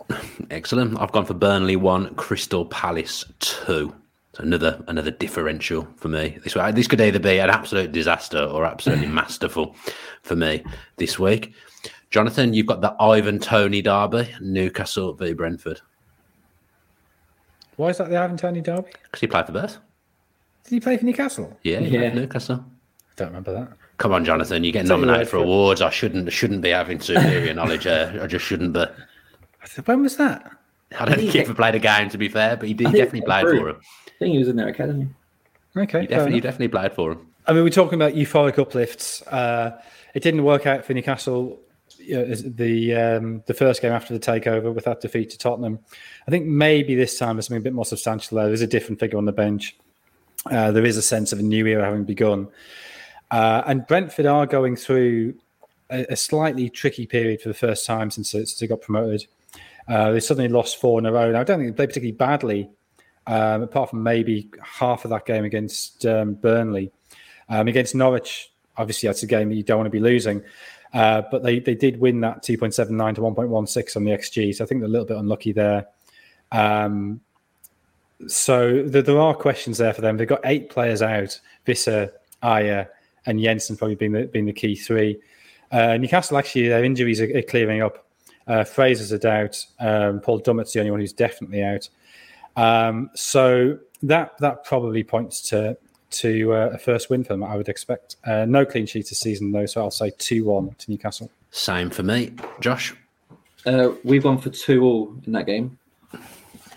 Excellent. 0.50 0.98
I've 0.98 1.12
gone 1.12 1.26
for 1.26 1.34
Burnley 1.34 1.76
one, 1.76 2.14
Crystal 2.14 2.64
Palace 2.64 3.24
two. 3.38 3.94
So 4.34 4.42
another 4.42 4.82
another 4.88 5.10
differential 5.10 5.86
for 5.96 6.08
me. 6.08 6.38
This 6.42 6.54
this 6.74 6.88
could 6.88 7.02
either 7.02 7.18
be 7.18 7.38
an 7.38 7.50
absolute 7.50 7.92
disaster 7.92 8.42
or 8.42 8.64
absolutely 8.64 9.06
masterful 9.20 9.76
for 10.22 10.34
me 10.34 10.64
this 10.96 11.18
week. 11.18 11.52
Jonathan, 12.08 12.54
you've 12.54 12.66
got 12.66 12.80
the 12.80 12.94
Ivan 12.98 13.38
Toney 13.38 13.82
derby, 13.82 14.30
Newcastle 14.40 15.12
v 15.12 15.34
Brentford. 15.34 15.82
Why 17.76 17.88
is 17.88 17.98
that 17.98 18.08
the 18.08 18.16
Ivan 18.16 18.38
Toney 18.38 18.62
derby? 18.62 18.90
Because 19.04 19.20
he 19.20 19.26
played 19.26 19.44
for 19.44 19.52
Beth. 19.52 19.76
Did 20.64 20.70
he 20.70 20.80
play 20.80 20.96
for 20.96 21.04
Newcastle? 21.04 21.58
Yeah, 21.62 21.80
yeah. 21.80 22.14
Newcastle. 22.14 22.64
I 22.64 23.14
don't 23.16 23.28
remember 23.28 23.52
that. 23.52 23.76
Come 23.98 24.12
on, 24.12 24.24
Jonathan, 24.24 24.64
you 24.64 24.72
get 24.72 24.86
nominated 24.86 25.28
for 25.28 25.36
awards. 25.36 25.80
I 25.80 25.90
shouldn't 25.90 26.32
shouldn't 26.32 26.62
be 26.62 26.70
having 26.70 27.00
superior 27.00 27.54
knowledge. 27.54 27.86
Uh, 27.86 28.18
I 28.20 28.26
just 28.26 28.44
shouldn't 28.44 28.72
be. 28.72 28.84
When 29.84 30.02
was 30.02 30.16
that? 30.16 30.50
I 30.98 31.04
don't 31.04 31.16
think 31.18 31.30
he 31.30 31.40
ever 31.40 31.54
played 31.54 31.74
a 31.74 31.78
game, 31.78 32.08
to 32.10 32.18
be 32.18 32.28
fair, 32.28 32.56
but 32.56 32.68
he, 32.68 32.74
did, 32.74 32.88
he 32.88 32.98
definitely 32.98 33.22
played 33.22 33.46
for 33.46 33.68
him. 33.68 33.80
I 34.06 34.10
think 34.18 34.32
he 34.32 34.38
was 34.38 34.48
in 34.48 34.56
their 34.56 34.68
academy. 34.68 35.08
Okay, 35.76 36.02
he 36.02 36.06
definitely, 36.06 36.40
definitely 36.40 36.68
played 36.68 36.92
for 36.92 37.12
him. 37.12 37.26
I 37.46 37.52
mean, 37.52 37.64
we're 37.64 37.70
talking 37.70 37.94
about 37.94 38.12
euphoric 38.12 38.58
uplifts. 38.58 39.22
Uh, 39.22 39.80
it 40.14 40.22
didn't 40.22 40.44
work 40.44 40.66
out 40.66 40.84
for 40.84 40.94
Newcastle. 40.94 41.60
You 41.98 42.16
know, 42.16 42.34
the 42.34 42.94
um, 42.94 43.42
the 43.46 43.54
first 43.54 43.80
game 43.80 43.92
after 43.92 44.12
the 44.12 44.20
takeover 44.20 44.74
with 44.74 44.84
that 44.84 45.00
defeat 45.00 45.30
to 45.30 45.38
Tottenham. 45.38 45.78
I 46.26 46.30
think 46.30 46.46
maybe 46.46 46.94
this 46.94 47.18
time 47.18 47.36
there's 47.36 47.46
something 47.46 47.62
a 47.62 47.64
bit 47.64 47.74
more 47.74 47.84
substantial 47.84 48.36
there. 48.36 48.48
There's 48.48 48.62
a 48.62 48.66
different 48.66 48.98
figure 48.98 49.18
on 49.18 49.24
the 49.24 49.32
bench. 49.32 49.76
Uh, 50.46 50.72
there 50.72 50.84
is 50.84 50.96
a 50.96 51.02
sense 51.02 51.32
of 51.32 51.38
a 51.38 51.42
new 51.42 51.66
era 51.66 51.84
having 51.84 52.04
begun. 52.04 52.48
Uh, 53.32 53.62
and 53.66 53.86
Brentford 53.86 54.26
are 54.26 54.46
going 54.46 54.76
through 54.76 55.34
a, 55.90 56.04
a, 56.10 56.16
slightly 56.16 56.68
tricky 56.68 57.06
period 57.06 57.40
for 57.40 57.48
the 57.48 57.54
first 57.54 57.86
time 57.86 58.10
since, 58.10 58.30
since 58.30 58.54
they 58.56 58.66
got 58.66 58.82
promoted. 58.82 59.26
Uh, 59.88 60.12
they 60.12 60.20
suddenly 60.20 60.48
lost 60.48 60.78
four 60.78 60.98
in 60.98 61.06
a 61.06 61.12
row. 61.12 61.32
Now, 61.32 61.40
I 61.40 61.44
don't 61.44 61.58
think 61.58 61.70
they 61.70 61.76
played 61.76 61.88
particularly 61.88 62.12
badly, 62.12 62.70
um, 63.26 63.62
apart 63.62 63.88
from 63.88 64.02
maybe 64.02 64.50
half 64.62 65.06
of 65.06 65.10
that 65.10 65.24
game 65.24 65.44
against 65.44 66.04
um, 66.04 66.34
Burnley. 66.34 66.92
Um, 67.48 67.68
against 67.68 67.94
Norwich, 67.94 68.52
obviously, 68.76 69.06
that's 69.06 69.22
a 69.22 69.26
game 69.26 69.48
that 69.48 69.54
you 69.54 69.62
don't 69.62 69.78
want 69.78 69.86
to 69.86 69.90
be 69.90 69.98
losing. 70.00 70.42
Uh, 70.92 71.22
but 71.30 71.42
they, 71.42 71.58
they 71.58 71.74
did 71.74 71.98
win 71.98 72.20
that 72.20 72.42
2.79 72.42 73.14
to 73.14 73.20
1.16 73.22 73.96
on 73.96 74.04
the 74.04 74.10
XG. 74.10 74.54
So 74.54 74.64
I 74.64 74.66
think 74.66 74.82
they're 74.82 74.88
a 74.88 74.92
little 74.92 75.06
bit 75.06 75.16
unlucky 75.16 75.52
there. 75.52 75.86
Um, 76.52 77.22
so 78.26 78.82
the, 78.82 79.00
there 79.00 79.18
are 79.18 79.34
questions 79.34 79.78
there 79.78 79.94
for 79.94 80.02
them. 80.02 80.18
They've 80.18 80.28
got 80.28 80.42
eight 80.44 80.68
players 80.68 81.00
out 81.00 81.40
Visser, 81.64 82.12
Ajer, 82.42 82.88
and 83.26 83.40
Jensen 83.40 83.76
probably 83.76 83.94
being 83.94 84.12
the, 84.12 84.24
being 84.24 84.46
the 84.46 84.52
key 84.52 84.74
three. 84.74 85.18
Uh, 85.70 85.96
Newcastle, 85.96 86.36
actually, 86.36 86.68
their 86.68 86.84
injuries 86.84 87.20
are, 87.20 87.36
are 87.36 87.42
clearing 87.42 87.82
up. 87.82 88.06
Uh, 88.46 88.64
Fraser's 88.64 89.12
a 89.12 89.18
doubt. 89.18 89.64
Um, 89.78 90.20
Paul 90.20 90.40
Dummett's 90.40 90.72
the 90.72 90.80
only 90.80 90.90
one 90.90 91.00
who's 91.00 91.12
definitely 91.12 91.62
out. 91.62 91.88
Um, 92.56 93.10
so 93.14 93.78
that 94.02 94.36
that 94.38 94.64
probably 94.64 95.04
points 95.04 95.40
to 95.50 95.76
to 96.10 96.52
uh, 96.52 96.70
a 96.74 96.78
first 96.78 97.08
win 97.08 97.24
for 97.24 97.32
them. 97.32 97.42
I 97.42 97.56
would 97.56 97.68
expect. 97.68 98.16
Uh, 98.24 98.44
no 98.44 98.66
clean 98.66 98.86
sheet 98.86 99.08
this 99.08 99.20
season 99.20 99.52
though, 99.52 99.66
so 99.66 99.80
I'll 99.82 99.90
say 99.90 100.10
two 100.18 100.44
one 100.44 100.74
to 100.78 100.90
Newcastle. 100.90 101.30
Same 101.50 101.88
for 101.90 102.02
me, 102.02 102.32
Josh. 102.60 102.94
Uh, 103.64 103.90
we've 104.04 104.22
gone 104.22 104.38
for 104.38 104.50
two 104.50 104.82
all 104.82 105.14
in 105.24 105.32
that 105.32 105.46
game. 105.46 105.78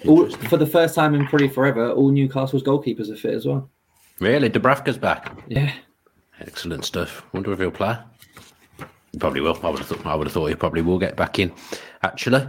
All, 0.07 0.29
for 0.29 0.57
the 0.57 0.67
first 0.67 0.93
time 0.93 1.15
in 1.15 1.25
probably 1.25 1.49
forever, 1.49 1.89
all 1.91 2.11
Newcastle's 2.11 2.61
goalkeepers 2.61 3.09
are 3.09 3.15
fit 3.15 3.33
as 3.33 3.45
well. 3.45 3.67
Really, 4.19 4.49
Dubravka's 4.49 4.97
back. 4.97 5.35
Yeah, 5.47 5.73
excellent 6.39 6.85
stuff. 6.85 7.23
Wonder 7.33 7.51
if 7.51 7.59
he'll 7.59 7.71
play. 7.71 7.97
He 9.11 9.17
probably 9.17 9.41
will. 9.41 9.57
I 9.63 9.69
would 9.69 9.79
have 9.79 9.87
thought. 9.87 10.05
I 10.05 10.15
would 10.15 10.27
have 10.27 10.33
thought 10.33 10.47
he 10.47 10.55
probably 10.55 10.81
will 10.81 10.99
get 10.99 11.15
back 11.15 11.39
in. 11.39 11.53
Actually, 12.03 12.47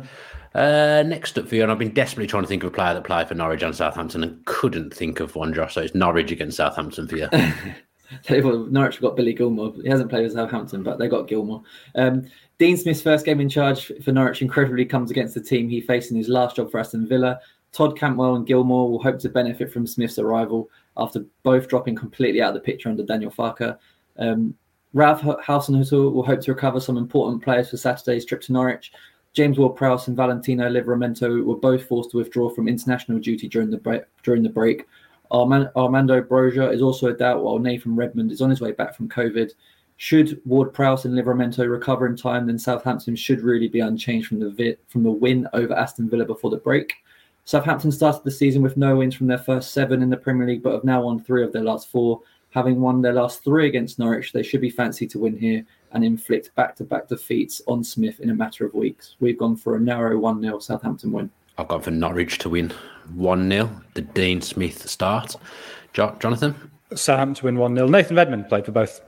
uh, 0.55 1.05
next 1.07 1.39
up 1.39 1.49
for 1.49 1.55
you, 1.55 1.62
and 1.62 1.70
I've 1.70 1.78
been 1.78 1.95
desperately 1.95 2.26
trying 2.26 2.43
to 2.43 2.49
think 2.49 2.62
of 2.62 2.68
a 2.68 2.74
player 2.74 2.95
that 2.95 3.05
played 3.05 3.28
for 3.28 3.34
Norwich 3.34 3.62
and 3.62 3.74
Southampton, 3.74 4.22
and 4.22 4.45
couldn't 4.47 4.93
think 4.93 5.20
of 5.20 5.37
one. 5.37 5.55
Josh, 5.55 5.74
so 5.74 5.82
it's 5.82 5.95
Norwich 5.95 6.32
against 6.32 6.57
Southampton 6.57 7.07
for 7.07 7.16
you. 7.16 7.28
Norwich 8.70 8.95
have 8.95 9.03
got 9.03 9.16
Billy 9.16 9.34
Gilmour. 9.34 9.74
He 9.82 9.89
hasn't 9.89 10.11
played 10.11 10.24
with 10.24 10.32
Southampton, 10.32 10.82
but 10.82 10.99
they 10.99 11.09
got 11.09 11.28
Gilmour. 11.28 11.62
Um, 11.95 12.26
Dean 12.59 12.76
Smith's 12.76 13.03
first 13.03 13.26
game 13.26 13.41
in 13.41 13.49
charge 13.49 13.93
for 14.03 14.12
Norwich 14.12 14.43
incredibly 14.43 14.87
comes 14.87 15.11
against 15.11 15.34
the 15.34 15.43
team 15.43 15.68
he 15.68 15.80
faced 15.80 16.11
in 16.11 16.16
his 16.16 16.28
last 16.28 16.57
job 16.57 16.70
for 16.70 16.80
Aston 16.80 17.07
Villa. 17.07 17.39
Todd 17.72 17.99
Cantwell 17.99 18.37
and 18.37 18.47
Gilmour 18.47 18.91
will 18.91 19.03
hope 19.03 19.18
to 19.18 19.28
benefit 19.28 19.70
from 19.70 19.87
Smith's 19.87 20.18
arrival 20.18 20.70
after 20.97 21.24
both 21.42 21.68
dropping 21.68 21.97
completely 21.97 22.40
out 22.40 22.49
of 22.49 22.55
the 22.55 22.61
picture 22.61 22.88
under 22.88 23.03
Daniel 23.03 23.30
Farke. 23.30 23.78
Um, 24.18 24.55
Ralph 24.92 25.20
Hasenhüttl 25.20 26.12
will 26.12 26.22
hope 26.24 26.40
to 26.42 26.55
recover 26.55 26.80
some 26.80 26.97
important 26.97 27.42
players 27.42 27.70
for 27.70 27.76
Saturday's 27.76 28.24
trip 28.24 28.40
to 28.42 28.53
Norwich. 28.53 28.92
James 29.34 29.59
Ward-Prowse 29.59 30.09
and 30.09 30.16
Valentino 30.16 30.70
Livramento 30.70 31.44
were 31.44 31.57
both 31.57 31.84
forced 31.84 32.12
to 32.12 32.16
withdraw 32.16 32.49
from 32.49 32.68
international 32.68 33.18
duty 33.18 33.49
during 33.49 33.70
the 33.70 33.76
break. 33.76 34.03
During 34.22 34.42
the 34.42 34.49
break. 34.49 34.86
Armando 35.30 36.22
Broja 36.22 36.72
is 36.72 36.80
also 36.80 37.09
a 37.09 37.12
doubt, 37.12 37.42
while 37.42 37.59
Nathan 37.59 37.97
Redmond 37.97 38.32
is 38.32 38.40
on 38.40 38.49
his 38.49 38.61
way 38.61 38.72
back 38.72 38.94
from 38.94 39.09
COVID. 39.09 39.51
Should 39.99 40.40
Ward 40.44 40.72
Prowse 40.72 41.05
and 41.05 41.14
Livramento 41.14 41.68
recover 41.70 42.07
in 42.07 42.16
time, 42.16 42.47
then 42.47 42.59
Southampton 42.59 43.16
should 43.16 43.40
really 43.40 43.68
be 43.68 43.80
unchanged 43.80 44.28
from 44.28 44.40
the 44.40 44.51
vi- 44.51 44.76
from 44.88 45.03
the 45.03 45.11
win 45.11 45.49
over 45.53 45.74
Aston 45.74 46.09
Villa 46.09 46.24
before 46.24 46.51
the 46.51 46.59
break. 46.59 46.94
Southampton 47.47 47.92
started 47.92 48.24
the 48.24 48.30
season 48.30 48.61
with 48.61 48.76
no 48.76 48.97
wins 48.97 49.14
from 49.14 49.28
their 49.28 49.38
first 49.38 49.70
seven 49.70 50.03
in 50.03 50.11
the 50.11 50.16
Premier 50.16 50.49
League, 50.49 50.64
but 50.64 50.72
have 50.72 50.82
now 50.82 51.03
won 51.03 51.20
three 51.20 51.44
of 51.44 51.53
their 51.53 51.62
last 51.62 51.88
four. 51.88 52.20
Having 52.51 52.80
won 52.80 53.01
their 53.01 53.12
last 53.12 53.44
three 53.44 53.68
against 53.68 54.01
Norwich, 54.01 54.32
they 54.32 54.42
should 54.42 54.61
be 54.61 54.68
fancy 54.68 55.07
to 55.07 55.20
win 55.20 55.38
here 55.38 55.64
and 55.92 56.05
inflict 56.05 56.53
back 56.57 56.74
to 56.76 56.84
back 56.84 57.07
defeats 57.07 57.62
on 57.68 57.84
Smith 57.84 58.18
in 58.18 58.30
a 58.30 58.34
matter 58.34 58.66
of 58.66 58.74
weeks. 58.74 59.14
We've 59.20 59.38
gone 59.38 59.55
for 59.55 59.76
a 59.76 59.80
narrow 59.80 60.18
1 60.18 60.42
0 60.42 60.59
Southampton 60.59 61.12
win. 61.12 61.30
I've 61.57 61.68
gone 61.68 61.82
for 61.82 61.92
Norwich 61.92 62.38
to 62.38 62.49
win 62.49 62.72
1 63.14 63.49
0, 63.49 63.70
the 63.94 64.03
Dean 64.03 64.40
Smith 64.40 64.88
start. 64.90 65.36
Jo- 65.92 66.16
Jonathan? 66.18 66.55
Southampton 66.97 67.44
win 67.44 67.59
1 67.59 67.76
0. 67.76 67.86
Nathan 67.86 68.16
Redmond 68.16 68.49
played 68.49 68.64
for 68.64 68.72
both. 68.72 69.01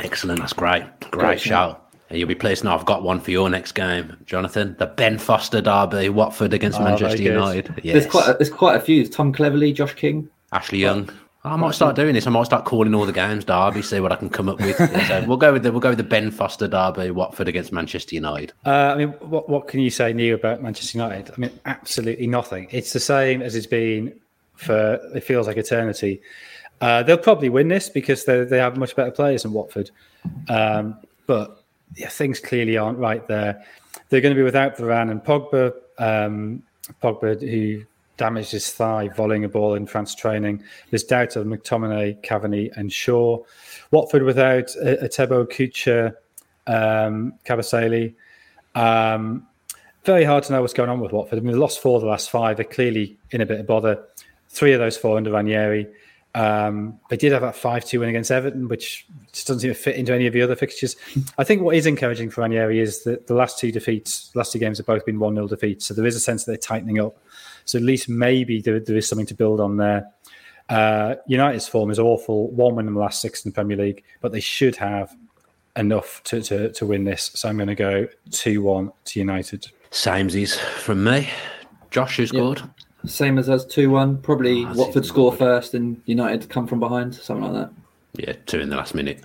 Excellent. 0.00 0.40
That's 0.40 0.52
great. 0.52 0.82
Great, 1.12 1.12
great 1.12 1.40
shout. 1.40 1.89
You'll 2.10 2.28
be 2.28 2.34
pleased 2.34 2.64
now. 2.64 2.76
I've 2.76 2.86
got 2.86 3.02
one 3.02 3.20
for 3.20 3.30
your 3.30 3.48
next 3.48 3.72
game, 3.72 4.16
Jonathan. 4.26 4.74
The 4.78 4.86
Ben 4.86 5.18
Foster 5.18 5.60
derby, 5.60 6.08
Watford 6.08 6.52
against 6.52 6.80
oh, 6.80 6.84
Manchester 6.84 7.22
United. 7.22 7.80
Yes. 7.82 7.94
There's 7.94 8.06
quite 8.06 8.28
a, 8.28 8.32
there's 8.34 8.50
quite 8.50 8.76
a 8.76 8.80
few. 8.80 9.06
Tom 9.06 9.32
Cleverley, 9.32 9.72
Josh 9.72 9.94
King, 9.94 10.28
Ashley 10.52 10.78
Young. 10.78 11.08
I 11.42 11.56
might 11.56 11.74
start 11.74 11.96
doing 11.96 12.12
this. 12.12 12.26
I 12.26 12.30
might 12.30 12.44
start 12.44 12.66
calling 12.66 12.94
all 12.94 13.06
the 13.06 13.12
games 13.12 13.46
derby, 13.46 13.80
see 13.80 13.98
what 14.00 14.12
I 14.12 14.16
can 14.16 14.28
come 14.28 14.48
up 14.48 14.60
with. 14.60 14.76
so 15.08 15.24
we'll 15.26 15.38
go 15.38 15.52
with 15.52 15.62
the 15.62 15.70
we'll 15.70 15.80
go 15.80 15.90
with 15.90 15.98
the 15.98 16.04
Ben 16.04 16.30
Foster 16.30 16.68
derby, 16.68 17.10
Watford 17.10 17.48
against 17.48 17.72
Manchester 17.72 18.14
United. 18.14 18.52
Uh, 18.66 18.70
I 18.70 18.96
mean, 18.96 19.08
what 19.20 19.48
what 19.48 19.68
can 19.68 19.80
you 19.80 19.90
say 19.90 20.12
new 20.12 20.34
about 20.34 20.62
Manchester 20.62 20.98
United? 20.98 21.30
I 21.30 21.40
mean, 21.40 21.58
absolutely 21.64 22.26
nothing. 22.26 22.68
It's 22.70 22.92
the 22.92 23.00
same 23.00 23.40
as 23.40 23.54
it's 23.54 23.66
been 23.66 24.18
for 24.54 25.00
it 25.14 25.22
feels 25.22 25.46
like 25.46 25.56
eternity. 25.56 26.20
Uh, 26.80 27.02
they'll 27.02 27.18
probably 27.18 27.48
win 27.48 27.68
this 27.68 27.88
because 27.88 28.24
they 28.24 28.44
they 28.44 28.58
have 28.58 28.76
much 28.76 28.94
better 28.94 29.10
players 29.10 29.44
than 29.44 29.52
Watford, 29.52 29.90
um, 30.48 30.98
but 31.26 31.59
yeah, 31.96 32.08
things 32.08 32.40
clearly 32.40 32.76
aren't 32.76 32.98
right 32.98 33.26
there. 33.26 33.64
They're 34.08 34.20
going 34.20 34.34
to 34.34 34.38
be 34.38 34.44
without 34.44 34.76
Varane 34.76 35.10
and 35.10 35.22
Pogba. 35.22 35.72
Um, 35.98 36.62
Pogba, 37.02 37.40
who 37.40 37.84
damaged 38.16 38.52
his 38.52 38.70
thigh 38.70 39.08
volleying 39.08 39.44
a 39.44 39.48
ball 39.48 39.74
in 39.74 39.86
France 39.86 40.14
training. 40.14 40.62
There's 40.90 41.04
doubt 41.04 41.36
of 41.36 41.46
McTominay, 41.46 42.22
Cavani, 42.22 42.70
and 42.76 42.92
Shaw. 42.92 43.38
Watford 43.90 44.24
without 44.24 44.66
Etebo, 44.82 45.46
Kucka, 45.46 46.14
um, 46.66 47.32
Kabasele. 47.46 48.14
Um, 48.74 49.46
very 50.04 50.24
hard 50.24 50.44
to 50.44 50.52
know 50.52 50.60
what's 50.60 50.74
going 50.74 50.90
on 50.90 51.00
with 51.00 51.12
Watford. 51.12 51.38
I 51.38 51.42
mean, 51.42 51.52
they 51.52 51.58
lost 51.58 51.80
four 51.80 51.96
of 51.96 52.02
the 52.02 52.08
last 52.08 52.30
five. 52.30 52.56
They're 52.56 52.64
clearly 52.64 53.18
in 53.30 53.40
a 53.40 53.46
bit 53.46 53.60
of 53.60 53.66
bother. 53.66 54.04
Three 54.48 54.72
of 54.72 54.80
those 54.80 54.96
four 54.96 55.16
under 55.16 55.30
Ranieri. 55.32 55.86
Um, 56.34 57.00
they 57.08 57.16
did 57.16 57.32
have 57.32 57.42
that 57.42 57.56
5 57.56 57.84
2 57.84 58.00
win 58.00 58.08
against 58.08 58.30
Everton, 58.30 58.68
which 58.68 59.06
just 59.32 59.46
doesn't 59.46 59.60
seem 59.60 59.70
to 59.70 59.74
fit 59.74 59.96
into 59.96 60.14
any 60.14 60.26
of 60.26 60.32
the 60.32 60.42
other 60.42 60.54
fixtures. 60.54 60.96
I 61.38 61.44
think 61.44 61.62
what 61.62 61.74
is 61.74 61.86
encouraging 61.86 62.30
for 62.30 62.42
Ranieri 62.42 62.78
is 62.78 63.02
that 63.04 63.26
the 63.26 63.34
last 63.34 63.58
two 63.58 63.72
defeats, 63.72 64.30
last 64.34 64.52
two 64.52 64.58
games 64.58 64.78
have 64.78 64.86
both 64.86 65.04
been 65.04 65.18
1 65.18 65.34
0 65.34 65.48
defeats. 65.48 65.86
So 65.86 65.94
there 65.94 66.06
is 66.06 66.14
a 66.14 66.20
sense 66.20 66.44
that 66.44 66.52
they're 66.52 66.58
tightening 66.58 67.00
up. 67.00 67.16
So 67.64 67.78
at 67.78 67.84
least 67.84 68.08
maybe 68.08 68.60
there, 68.60 68.78
there 68.78 68.96
is 68.96 69.08
something 69.08 69.26
to 69.26 69.34
build 69.34 69.60
on 69.60 69.76
there. 69.76 70.06
Uh, 70.68 71.16
United's 71.26 71.66
form 71.66 71.90
is 71.90 71.98
awful. 71.98 72.48
One 72.52 72.76
win 72.76 72.86
in 72.86 72.94
the 72.94 73.00
last 73.00 73.20
six 73.20 73.44
in 73.44 73.50
the 73.50 73.54
Premier 73.54 73.76
League, 73.76 74.04
but 74.20 74.30
they 74.30 74.40
should 74.40 74.76
have 74.76 75.16
enough 75.76 76.22
to, 76.24 76.40
to, 76.42 76.72
to 76.72 76.86
win 76.86 77.04
this. 77.04 77.32
So 77.34 77.48
I'm 77.48 77.56
going 77.56 77.68
to 77.68 77.74
go 77.74 78.06
2 78.30 78.62
1 78.62 78.92
to 79.06 79.18
United. 79.18 79.66
Samesies 79.90 80.56
from 80.56 81.02
me. 81.02 81.28
Josh, 81.90 82.18
who 82.18 82.26
scored? 82.26 82.60
Yep. 82.60 82.68
Same 83.06 83.38
as 83.38 83.48
us, 83.48 83.64
2 83.64 83.90
1. 83.90 84.18
Probably 84.18 84.64
oh, 84.64 84.72
Watford 84.74 85.06
score 85.06 85.32
first 85.32 85.74
and 85.74 86.00
United 86.06 86.48
come 86.48 86.66
from 86.66 86.80
behind, 86.80 87.14
something 87.14 87.52
like 87.52 87.54
that. 87.54 87.72
Yeah, 88.14 88.32
two 88.46 88.60
in 88.60 88.70
the 88.70 88.76
last 88.76 88.94
minute 88.94 89.20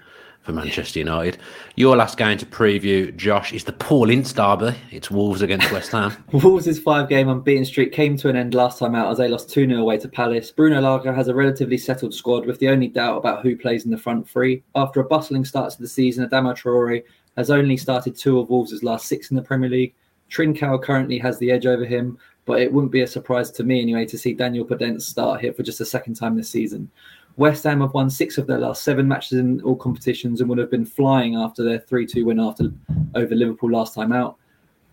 for 0.46 0.54
Manchester 0.54 1.00
United. 1.00 1.40
Your 1.76 1.96
last 1.96 2.18
game 2.18 2.38
to 2.38 2.46
preview, 2.46 3.16
Josh, 3.16 3.52
is 3.52 3.64
the 3.64 3.74
Paul 3.74 4.12
Ince 4.12 4.32
derby. 4.32 4.76
It's 4.92 5.10
Wolves 5.10 5.42
against 5.42 5.72
West 5.72 5.92
Ham. 5.92 6.16
Wolves' 6.32 6.80
five 6.80 7.10
game 7.10 7.28
unbeaten 7.28 7.66
streak 7.66 7.92
came 7.92 8.16
to 8.18 8.30
an 8.30 8.36
end 8.36 8.54
last 8.54 8.78
time 8.78 8.94
out 8.94 9.12
as 9.12 9.18
they 9.18 9.28
lost 9.28 9.50
2 9.50 9.68
0 9.68 9.82
away 9.82 9.98
to 9.98 10.08
Palace. 10.08 10.52
Bruno 10.52 10.80
Lage 10.80 11.06
has 11.06 11.28
a 11.28 11.36
relatively 11.36 11.78
settled 11.78 12.14
squad 12.14 12.46
with 12.46 12.60
the 12.60 12.70
only 12.70 12.88
doubt 12.88 13.18
about 13.18 13.42
who 13.42 13.58
plays 13.58 13.86
in 13.86 13.92
the 13.92 13.98
front 13.98 14.30
three. 14.30 14.64
After 14.76 15.00
a 15.00 15.06
bustling 15.06 15.46
start 15.46 15.72
to 15.74 15.82
the 15.82 15.88
season, 15.88 16.28
Adama 16.30 16.56
Traore 16.56 17.04
has 17.38 17.50
only 17.50 17.76
started 17.76 18.16
two 18.16 18.40
of 18.40 18.50
Wolves' 18.50 18.84
last 18.84 19.08
six 19.08 19.32
in 19.32 19.36
the 19.36 19.42
Premier 19.42 19.70
League. 19.70 19.96
Trincao 20.30 20.82
currently 20.82 21.18
has 21.20 21.38
the 21.40 21.52
edge 21.52 21.66
over 21.66 21.86
him, 21.86 22.18
but 22.46 22.62
it 22.62 22.72
wouldn't 22.72 22.92
be 22.92 23.02
a 23.02 23.08
surprise 23.08 23.52
to 23.52 23.64
me 23.64 23.82
anyway 23.82 24.06
to 24.06 24.18
see 24.18 24.34
Daniel 24.34 24.66
Podence 24.66 25.02
start 25.02 25.42
here 25.42 25.54
for 25.54 25.64
just 25.64 25.82
a 25.82 25.86
second 25.86 26.14
time 26.14 26.36
this 26.36 26.50
season. 26.50 26.90
West 27.38 27.66
Ham 27.66 27.82
have 27.82 27.94
won 27.94 28.10
six 28.10 28.38
of 28.38 28.48
their 28.48 28.60
last 28.60 28.84
seven 28.84 29.08
matches 29.08 29.40
in 29.40 29.60
all 29.62 29.76
competitions 29.76 30.40
and 30.40 30.50
would 30.50 30.58
have 30.58 30.72
been 30.72 30.86
flying 30.86 31.36
after 31.36 31.64
their 31.64 31.80
3 31.80 32.06
2 32.06 32.26
win 32.26 32.40
after 32.40 32.72
over 33.16 33.36
Liverpool 33.36 33.72
last 33.72 33.94
time 33.94 34.14
out. 34.14 34.38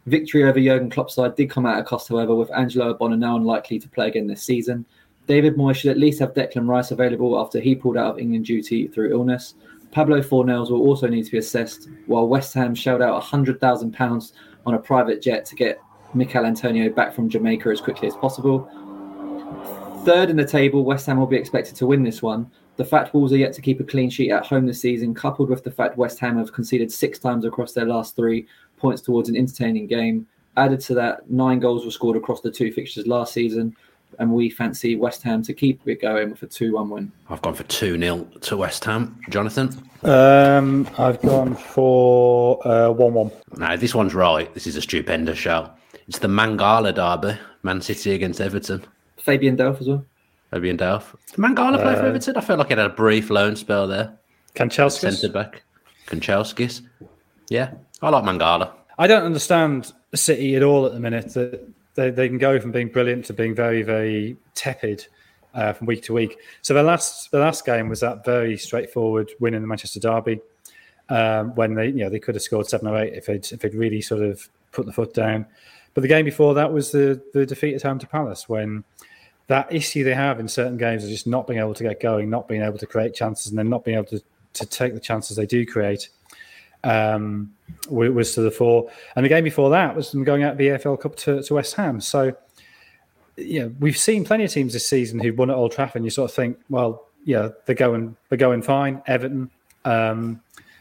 Victory 0.06 0.42
over 0.42 0.60
Jurgen 0.60 0.90
Klopp's 0.90 1.14
side 1.14 1.36
did 1.36 1.50
come 1.50 1.66
at 1.66 1.78
a 1.78 1.84
cost, 1.84 2.08
however, 2.08 2.34
with 2.34 2.50
Angelo 2.50 2.92
Ogbonna 2.92 3.16
now 3.16 3.36
unlikely 3.36 3.78
to 3.78 3.88
play 3.88 4.08
again 4.08 4.26
this 4.26 4.42
season. 4.42 4.84
David 5.28 5.56
Moyes 5.56 5.76
should 5.76 5.92
at 5.92 5.98
least 5.98 6.18
have 6.18 6.34
Declan 6.34 6.66
Rice 6.66 6.90
available 6.90 7.38
after 7.38 7.60
he 7.60 7.76
pulled 7.76 7.96
out 7.96 8.10
of 8.10 8.18
England 8.18 8.46
duty 8.46 8.88
through 8.88 9.12
illness. 9.12 9.54
Pablo 9.92 10.20
Fornals 10.20 10.70
will 10.70 10.80
also 10.80 11.06
need 11.06 11.24
to 11.24 11.30
be 11.30 11.38
assessed, 11.38 11.88
while 12.06 12.26
West 12.26 12.54
Ham 12.54 12.74
shelled 12.74 13.02
out 13.02 13.22
£100,000 13.22 14.32
on 14.66 14.74
a 14.74 14.78
private 14.78 15.22
jet 15.22 15.44
to 15.44 15.54
get 15.54 15.80
Michail 16.14 16.44
Antonio 16.44 16.90
back 16.90 17.14
from 17.14 17.28
Jamaica 17.28 17.68
as 17.70 17.80
quickly 17.80 18.08
as 18.08 18.14
possible. 18.16 18.68
Third 20.04 20.30
in 20.30 20.36
the 20.36 20.44
table, 20.44 20.84
West 20.84 21.06
Ham 21.06 21.18
will 21.18 21.26
be 21.26 21.36
expected 21.36 21.76
to 21.76 21.86
win 21.86 22.02
this 22.02 22.22
one. 22.22 22.50
The 22.76 22.84
fact 22.84 23.14
Wolves 23.14 23.32
are 23.32 23.36
yet 23.36 23.52
to 23.52 23.60
keep 23.60 23.80
a 23.80 23.84
clean 23.84 24.10
sheet 24.10 24.30
at 24.30 24.46
home 24.46 24.66
this 24.66 24.80
season, 24.80 25.14
coupled 25.14 25.50
with 25.50 25.62
the 25.62 25.70
fact 25.70 25.96
West 25.96 26.18
Ham 26.20 26.38
have 26.38 26.52
conceded 26.52 26.90
six 26.90 27.18
times 27.18 27.44
across 27.44 27.72
their 27.72 27.84
last 27.84 28.16
three, 28.16 28.46
points 28.78 29.02
towards 29.02 29.28
an 29.28 29.36
entertaining 29.36 29.86
game. 29.86 30.26
Added 30.56 30.80
to 30.80 30.94
that, 30.94 31.30
nine 31.30 31.60
goals 31.60 31.84
were 31.84 31.90
scored 31.90 32.16
across 32.16 32.40
the 32.40 32.50
two 32.50 32.72
fixtures 32.72 33.06
last 33.06 33.32
season, 33.32 33.76
and 34.18 34.32
we 34.32 34.50
fancy 34.50 34.96
West 34.96 35.22
Ham 35.22 35.42
to 35.42 35.52
keep 35.52 35.80
it 35.86 36.00
going 36.00 36.30
with 36.30 36.42
a 36.42 36.46
2 36.46 36.74
1 36.74 36.90
win. 36.90 37.12
I've 37.30 37.42
gone 37.42 37.54
for 37.54 37.62
2 37.64 37.98
0 37.98 38.24
to 38.40 38.56
West 38.56 38.84
Ham. 38.84 39.18
Jonathan? 39.30 39.70
Um, 40.02 40.88
I've 40.98 41.20
gone 41.22 41.54
for 41.54 42.56
1 42.64 42.66
uh, 42.66 42.90
1. 42.92 43.30
No, 43.58 43.76
this 43.76 43.94
one's 43.94 44.14
right. 44.14 44.52
This 44.54 44.66
is 44.66 44.76
a 44.76 44.82
stupendous 44.82 45.38
show. 45.38 45.70
It's 46.08 46.18
the 46.18 46.28
Mangala 46.28 46.94
derby, 46.94 47.38
Man 47.62 47.80
City 47.80 48.12
against 48.12 48.40
Everton. 48.40 48.84
Fabian 49.18 49.56
Delph 49.56 49.80
as 49.80 49.88
well. 49.88 50.04
Fabian 50.50 50.76
Delph. 50.76 51.14
Did 51.28 51.36
Mangala 51.36 51.80
play 51.80 51.94
uh, 51.94 51.96
for 51.96 52.06
Everton? 52.06 52.36
I 52.36 52.40
felt 52.40 52.58
like 52.58 52.68
he 52.68 52.74
had 52.74 52.84
a 52.84 52.88
brief 52.88 53.30
loan 53.30 53.56
spell 53.56 53.86
there. 53.86 54.12
Kanchelskis? 54.54 54.98
Centre 54.98 55.28
back. 55.28 55.62
Kanchelskis. 56.06 56.82
Yeah, 57.48 57.72
I 58.02 58.10
like 58.10 58.24
Mangala. 58.24 58.72
I 58.98 59.06
don't 59.06 59.24
understand 59.24 59.92
City 60.14 60.56
at 60.56 60.62
all 60.62 60.86
at 60.86 60.92
the 60.92 61.00
minute. 61.00 61.32
That 61.34 61.66
they, 61.94 62.10
they 62.10 62.28
can 62.28 62.38
go 62.38 62.58
from 62.60 62.72
being 62.72 62.88
brilliant 62.88 63.24
to 63.26 63.32
being 63.32 63.54
very, 63.54 63.82
very 63.82 64.36
tepid 64.54 65.06
uh, 65.54 65.72
from 65.72 65.86
week 65.86 66.02
to 66.04 66.12
week. 66.12 66.38
So 66.62 66.74
the 66.74 66.82
last 66.82 67.30
the 67.30 67.38
last 67.38 67.64
game 67.64 67.88
was 67.88 68.00
that 68.00 68.24
very 68.24 68.56
straightforward 68.56 69.30
win 69.40 69.54
in 69.54 69.62
the 69.62 69.68
Manchester 69.68 70.00
Derby 70.00 70.40
um, 71.08 71.54
when 71.54 71.74
they 71.74 71.86
you 71.86 72.04
know 72.04 72.10
they 72.10 72.18
could 72.18 72.34
have 72.34 72.42
scored 72.42 72.66
seven 72.66 72.88
or 72.88 72.96
eight 72.98 73.14
if 73.14 73.26
they'd 73.26 73.50
if 73.52 73.60
they'd 73.60 73.74
really 73.74 74.00
sort 74.00 74.22
of 74.22 74.48
put 74.72 74.86
the 74.86 74.92
foot 74.92 75.14
down. 75.14 75.46
But 75.94 76.00
the 76.00 76.08
game 76.08 76.24
before 76.24 76.54
that 76.54 76.72
was 76.72 76.90
the 76.92 77.20
the 77.32 77.44
defeat 77.46 77.74
at 77.74 77.82
home 77.82 77.98
to 77.98 78.06
Palace 78.06 78.48
when 78.48 78.84
that 79.48 79.72
issue 79.72 80.04
they 80.04 80.14
have 80.14 80.40
in 80.40 80.48
certain 80.48 80.78
games 80.78 81.04
of 81.04 81.10
just 81.10 81.26
not 81.26 81.46
being 81.46 81.58
able 81.58 81.74
to 81.74 81.82
get 81.82 82.00
going, 82.00 82.30
not 82.30 82.48
being 82.48 82.62
able 82.62 82.78
to 82.78 82.86
create 82.86 83.14
chances, 83.14 83.48
and 83.48 83.58
then 83.58 83.68
not 83.68 83.84
being 83.84 83.96
able 83.96 84.06
to, 84.06 84.22
to 84.54 84.66
take 84.66 84.94
the 84.94 85.00
chances 85.00 85.36
they 85.36 85.46
do 85.46 85.66
create 85.66 86.08
um, 86.84 87.52
was 87.88 88.34
to 88.34 88.40
the 88.40 88.50
fore. 88.50 88.90
And 89.16 89.24
the 89.24 89.28
game 89.28 89.44
before 89.44 89.70
that 89.70 89.94
was 89.94 90.12
them 90.12 90.24
going 90.24 90.42
out 90.42 90.52
of 90.52 90.58
the 90.58 90.68
EFL 90.68 91.00
Cup 91.00 91.16
to, 91.16 91.42
to 91.42 91.54
West 91.54 91.74
Ham. 91.74 92.00
So, 92.00 92.34
yeah, 93.36 93.66
we've 93.78 93.96
seen 93.96 94.24
plenty 94.24 94.44
of 94.44 94.52
teams 94.52 94.72
this 94.72 94.88
season 94.88 95.18
who've 95.20 95.36
won 95.36 95.50
at 95.50 95.56
Old 95.56 95.72
Trafford, 95.72 95.96
and 95.96 96.04
you 96.04 96.10
sort 96.10 96.30
of 96.30 96.34
think, 96.34 96.58
well, 96.70 97.06
yeah, 97.24 97.50
they're 97.66 97.74
going, 97.74 98.16
they're 98.28 98.38
going 98.38 98.62
fine. 98.62 99.02
Everton, 99.06 99.50
um, 99.84 100.40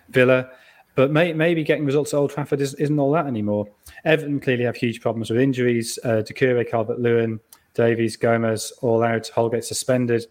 Villa, 0.09 0.49
but 0.95 1.11
may, 1.11 1.33
maybe 1.33 1.63
getting 1.63 1.85
results 1.85 2.13
at 2.13 2.17
Old 2.17 2.31
Trafford 2.31 2.61
is, 2.61 2.75
not 2.89 3.01
all 3.01 3.11
that 3.13 3.27
anymore. 3.27 3.67
Everton 4.03 4.39
clearly 4.39 4.65
have 4.65 4.75
huge 4.75 5.01
problems 5.01 5.29
with 5.29 5.39
injuries. 5.39 5.97
Uh, 6.03 6.21
Doucouré, 6.25 6.69
Calvert 6.69 6.99
Lewin, 6.99 7.39
Davies, 7.73 8.17
Gomez, 8.17 8.71
all 8.81 9.03
out. 9.03 9.27
Holgate 9.29 9.63
suspended. 9.63 10.25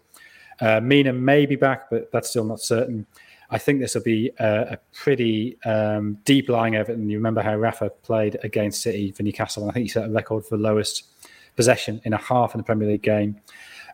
Uh, 0.59 0.79
Mina 0.79 1.13
may 1.13 1.45
be 1.45 1.55
back, 1.55 1.89
but 1.89 2.11
that's 2.11 2.29
still 2.29 2.45
not 2.45 2.59
certain. 2.59 3.07
I 3.49 3.57
think 3.57 3.81
this 3.81 3.95
will 3.95 4.03
be 4.03 4.31
a, 4.39 4.73
a 4.73 4.77
pretty 4.93 5.57
um, 5.65 6.17
deep 6.23 6.47
lying 6.47 6.75
Everton. 6.75 7.09
You 7.09 7.17
remember 7.17 7.41
how 7.41 7.55
Rafa 7.55 7.89
played 7.89 8.37
against 8.43 8.81
City 8.81 9.11
for 9.11 9.23
Newcastle, 9.23 9.63
and 9.63 9.71
I 9.71 9.73
think 9.73 9.83
he 9.85 9.89
set 9.89 10.05
a 10.05 10.09
record 10.09 10.45
for 10.45 10.57
lowest 10.57 11.05
possession 11.55 12.01
in 12.05 12.13
a 12.13 12.17
half 12.17 12.53
in 12.53 12.59
the 12.59 12.63
Premier 12.63 12.87
League 12.87 13.01
game. 13.01 13.41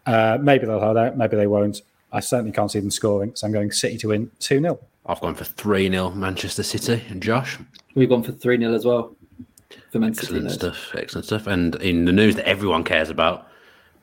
Uh, 0.05 0.37
maybe 0.39 0.65
they'll 0.65 0.79
hold 0.79 0.97
out, 0.97 1.17
maybe 1.17 1.35
they 1.35 1.47
won't. 1.47 1.81
I 2.11 2.19
certainly 2.19 2.51
can't 2.51 2.71
see 2.71 2.79
them 2.79 2.91
scoring, 2.91 3.31
so 3.35 3.47
I'm 3.47 3.53
going 3.53 3.71
City 3.71 3.97
to 3.97 4.09
win 4.09 4.31
2 4.39 4.61
0. 4.61 4.79
I've 5.07 5.21
gone 5.21 5.35
for 5.35 5.45
3 5.45 5.89
0 5.89 6.11
Manchester 6.11 6.63
City. 6.63 7.03
And 7.09 7.21
Josh? 7.21 7.57
We've 7.95 8.09
gone 8.09 8.23
for 8.23 8.31
3 8.31 8.57
0 8.57 8.73
as 8.73 8.85
well. 8.85 9.15
For 9.91 9.99
Manchester 9.99 10.35
Excellent 10.35 10.51
stuff. 10.51 10.95
Excellent 10.95 11.25
stuff. 11.25 11.47
And 11.47 11.75
in 11.75 12.05
the 12.05 12.11
news 12.11 12.35
that 12.35 12.47
everyone 12.47 12.83
cares 12.83 13.09
about, 13.09 13.47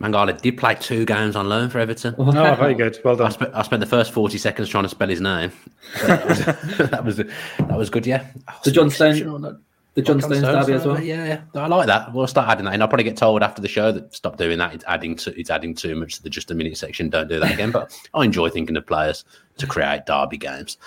Mangala 0.00 0.40
did 0.40 0.58
play 0.58 0.74
two 0.74 1.04
games 1.04 1.36
on 1.36 1.48
loan 1.48 1.68
for 1.68 1.78
Everton. 1.78 2.14
Oh, 2.18 2.54
very 2.54 2.74
good. 2.74 2.98
Well 3.04 3.16
done. 3.16 3.26
I 3.28 3.30
spent, 3.30 3.54
I 3.54 3.62
spent 3.62 3.80
the 3.80 3.86
first 3.86 4.12
40 4.12 4.38
seconds 4.38 4.68
trying 4.68 4.84
to 4.84 4.88
spell 4.88 5.08
his 5.08 5.20
name. 5.20 5.52
that, 6.06 6.26
was, 6.26 6.44
that, 6.90 7.04
was, 7.04 7.16
that 7.16 7.78
was 7.78 7.90
good, 7.90 8.06
yeah. 8.06 8.26
The 8.64 8.70
John 8.70 8.90
Stone. 8.90 9.60
The 9.94 10.02
John 10.02 10.20
Stones 10.20 10.40
derby 10.40 10.72
as 10.72 10.84
well. 10.84 11.00
Yeah, 11.00 11.24
yeah, 11.54 11.62
I 11.62 11.68
like 11.68 11.86
that. 11.86 12.12
We'll 12.12 12.26
start 12.26 12.48
adding 12.48 12.64
that 12.64 12.74
in. 12.74 12.82
I'll 12.82 12.88
probably 12.88 13.04
get 13.04 13.16
told 13.16 13.44
after 13.44 13.62
the 13.62 13.68
show 13.68 13.92
that 13.92 14.12
stop 14.12 14.36
doing 14.36 14.58
that. 14.58 14.74
It's 14.74 14.84
adding 14.88 15.14
to 15.16 15.38
it's 15.38 15.50
adding 15.50 15.72
too 15.72 15.94
much 15.94 16.16
to 16.16 16.22
the 16.24 16.30
just 16.30 16.50
a 16.50 16.54
minute 16.54 16.76
section. 16.76 17.10
Don't 17.10 17.28
do 17.28 17.38
that 17.38 17.52
again. 17.52 17.70
but 17.70 17.96
I 18.12 18.24
enjoy 18.24 18.50
thinking 18.50 18.76
of 18.76 18.84
players 18.84 19.24
to 19.58 19.66
create 19.66 20.06
derby 20.06 20.38
games. 20.38 20.78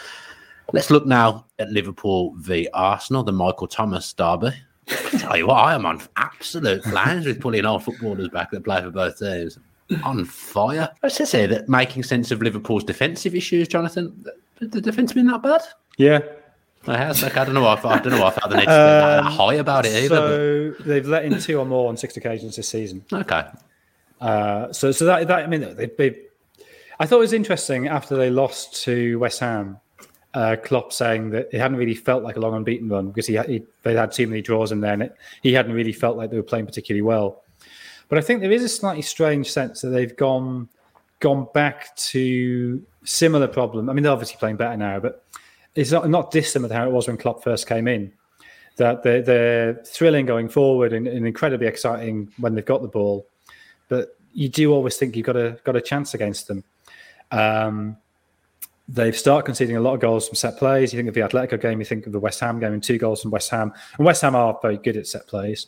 Let's 0.73 0.91
look 0.91 1.05
now 1.05 1.45
at 1.59 1.69
Liverpool 1.69 2.33
v 2.37 2.67
Arsenal, 2.73 3.23
the 3.23 3.31
Michael 3.31 3.67
Thomas 3.67 4.11
derby. 4.13 4.51
I 4.89 5.17
tell 5.17 5.37
you 5.37 5.47
what, 5.47 5.55
I 5.55 5.73
am 5.75 5.85
on 5.85 6.01
absolute 6.15 6.83
flames 6.83 7.25
with 7.25 7.41
pulling 7.41 7.65
our 7.65 7.79
footballers 7.79 8.29
back 8.29 8.51
that 8.51 8.63
play 8.63 8.81
for 8.81 8.89
both 8.89 9.19
teams. 9.19 9.57
On 10.03 10.25
fire. 10.25 10.89
I 11.03 11.07
should 11.07 11.29
say 11.29 11.45
that 11.45 11.69
making 11.69 12.03
sense 12.03 12.31
of 12.31 12.41
Liverpool's 12.41 12.83
defensive 12.83 13.33
issues, 13.33 13.69
Jonathan. 13.69 14.25
The 14.59 14.81
defence 14.81 15.13
been 15.13 15.27
that 15.27 15.41
bad? 15.41 15.61
Yeah. 15.97 16.19
Like, 16.85 17.37
I 17.37 17.45
don't 17.45 17.53
know. 17.53 17.71
If, 17.73 17.85
I 17.85 17.99
don't 17.99 18.11
know 18.11 18.27
if 18.27 18.37
I 18.37 18.49
had 18.49 18.67
an 18.67 19.25
um, 19.25 19.31
high 19.31 19.55
about 19.55 19.85
it 19.85 20.03
either. 20.03 20.15
So 20.15 20.73
but... 20.77 20.85
they've 20.85 21.07
let 21.07 21.25
in 21.25 21.39
two 21.39 21.59
or 21.59 21.65
more 21.65 21.89
on 21.89 21.97
six 21.97 22.15
occasions 22.17 22.55
this 22.55 22.67
season. 22.67 23.05
Okay. 23.11 23.45
Uh, 24.19 24.71
so, 24.71 24.91
so 24.91 25.05
that, 25.05 25.27
that 25.27 25.39
I 25.39 25.47
mean, 25.47 25.75
they've, 25.75 25.95
they, 25.97 26.19
I 26.99 27.05
thought 27.05 27.17
it 27.17 27.19
was 27.19 27.33
interesting 27.33 27.87
after 27.87 28.15
they 28.15 28.29
lost 28.29 28.83
to 28.83 29.19
West 29.19 29.39
Ham 29.39 29.79
uh, 30.33 30.55
Klopp 30.55 30.91
saying 30.91 31.29
that 31.31 31.49
it 31.51 31.59
hadn't 31.59 31.77
really 31.77 31.95
felt 31.95 32.23
like 32.23 32.35
a 32.35 32.39
long 32.39 32.53
unbeaten 32.53 32.89
run 32.89 33.07
because 33.09 33.27
he, 33.27 33.37
he 33.47 33.63
they 33.83 33.95
had 33.95 34.11
too 34.11 34.27
many 34.27 34.41
draws 34.41 34.71
in 34.71 34.81
there, 34.81 34.93
and 34.93 35.03
it, 35.03 35.15
he 35.41 35.53
hadn't 35.53 35.73
really 35.73 35.91
felt 35.93 36.17
like 36.17 36.29
they 36.29 36.37
were 36.37 36.43
playing 36.43 36.65
particularly 36.65 37.01
well. 37.01 37.43
But 38.09 38.17
I 38.17 38.21
think 38.21 38.41
there 38.41 38.51
is 38.51 38.63
a 38.63 38.69
slightly 38.69 39.01
strange 39.01 39.51
sense 39.51 39.81
that 39.81 39.89
they've 39.89 40.15
gone 40.15 40.69
gone 41.19 41.47
back 41.53 41.95
to 41.95 42.83
similar 43.03 43.47
problem. 43.47 43.89
I 43.89 43.93
mean, 43.93 44.03
they're 44.03 44.11
obviously 44.11 44.37
playing 44.37 44.57
better 44.57 44.77
now, 44.77 44.99
but 44.99 45.23
it's 45.75 45.91
not 45.91 46.09
not 46.09 46.31
dissimilar 46.31 46.69
to 46.69 46.75
how 46.75 46.87
it 46.87 46.91
was 46.91 47.07
when 47.07 47.17
Klopp 47.17 47.43
first 47.43 47.67
came 47.67 47.87
in. 47.87 48.11
That 48.77 49.01
they're, 49.01 49.23
they're 49.23 49.73
thrilling 49.85 50.27
going 50.27 50.49
forward 50.49 50.93
and, 50.93 51.07
and 51.07 51.25
incredibly 51.25 51.65
exciting 51.65 52.31
when 52.37 52.53
they've 52.53 52.63
got 52.63 52.83
the 52.83 52.87
ball, 52.87 53.25
but 53.89 54.15
you 54.33 54.49
do 54.49 54.71
always 54.71 54.97
think 54.97 55.15
you've 55.15 55.25
got 55.25 55.35
a 55.35 55.57
got 55.63 55.75
a 55.75 55.81
chance 55.81 56.13
against 56.13 56.47
them. 56.47 56.63
Um, 57.31 57.97
they've 58.87 59.17
started 59.17 59.45
conceding 59.45 59.75
a 59.75 59.81
lot 59.81 59.93
of 59.95 59.99
goals 59.99 60.27
from 60.27 60.35
set 60.35 60.57
plays. 60.57 60.93
You 60.93 60.97
think 60.97 61.09
of 61.09 61.15
the 61.15 61.21
Atletico 61.21 61.59
game, 61.59 61.79
you 61.79 61.85
think 61.85 62.05
of 62.05 62.13
the 62.13 62.19
West 62.19 62.39
Ham 62.39 62.59
game, 62.59 62.73
and 62.73 62.83
two 62.83 62.97
goals 62.97 63.21
from 63.21 63.31
West 63.31 63.49
Ham. 63.49 63.73
And 63.97 64.05
West 64.05 64.21
Ham 64.21 64.35
are 64.35 64.57
very 64.61 64.77
good 64.77 64.97
at 64.97 65.07
set 65.07 65.27
plays. 65.27 65.67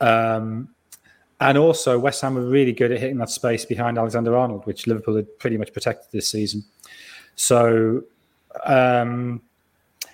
Um, 0.00 0.68
and 1.40 1.58
also, 1.58 1.98
West 1.98 2.22
Ham 2.22 2.38
are 2.38 2.46
really 2.46 2.72
good 2.72 2.92
at 2.92 3.00
hitting 3.00 3.18
that 3.18 3.30
space 3.30 3.64
behind 3.66 3.98
Alexander 3.98 4.36
Arnold, 4.36 4.64
which 4.66 4.86
Liverpool 4.86 5.16
had 5.16 5.38
pretty 5.38 5.58
much 5.58 5.72
protected 5.72 6.10
this 6.10 6.28
season. 6.28 6.64
So 7.34 8.04
um, 8.64 9.42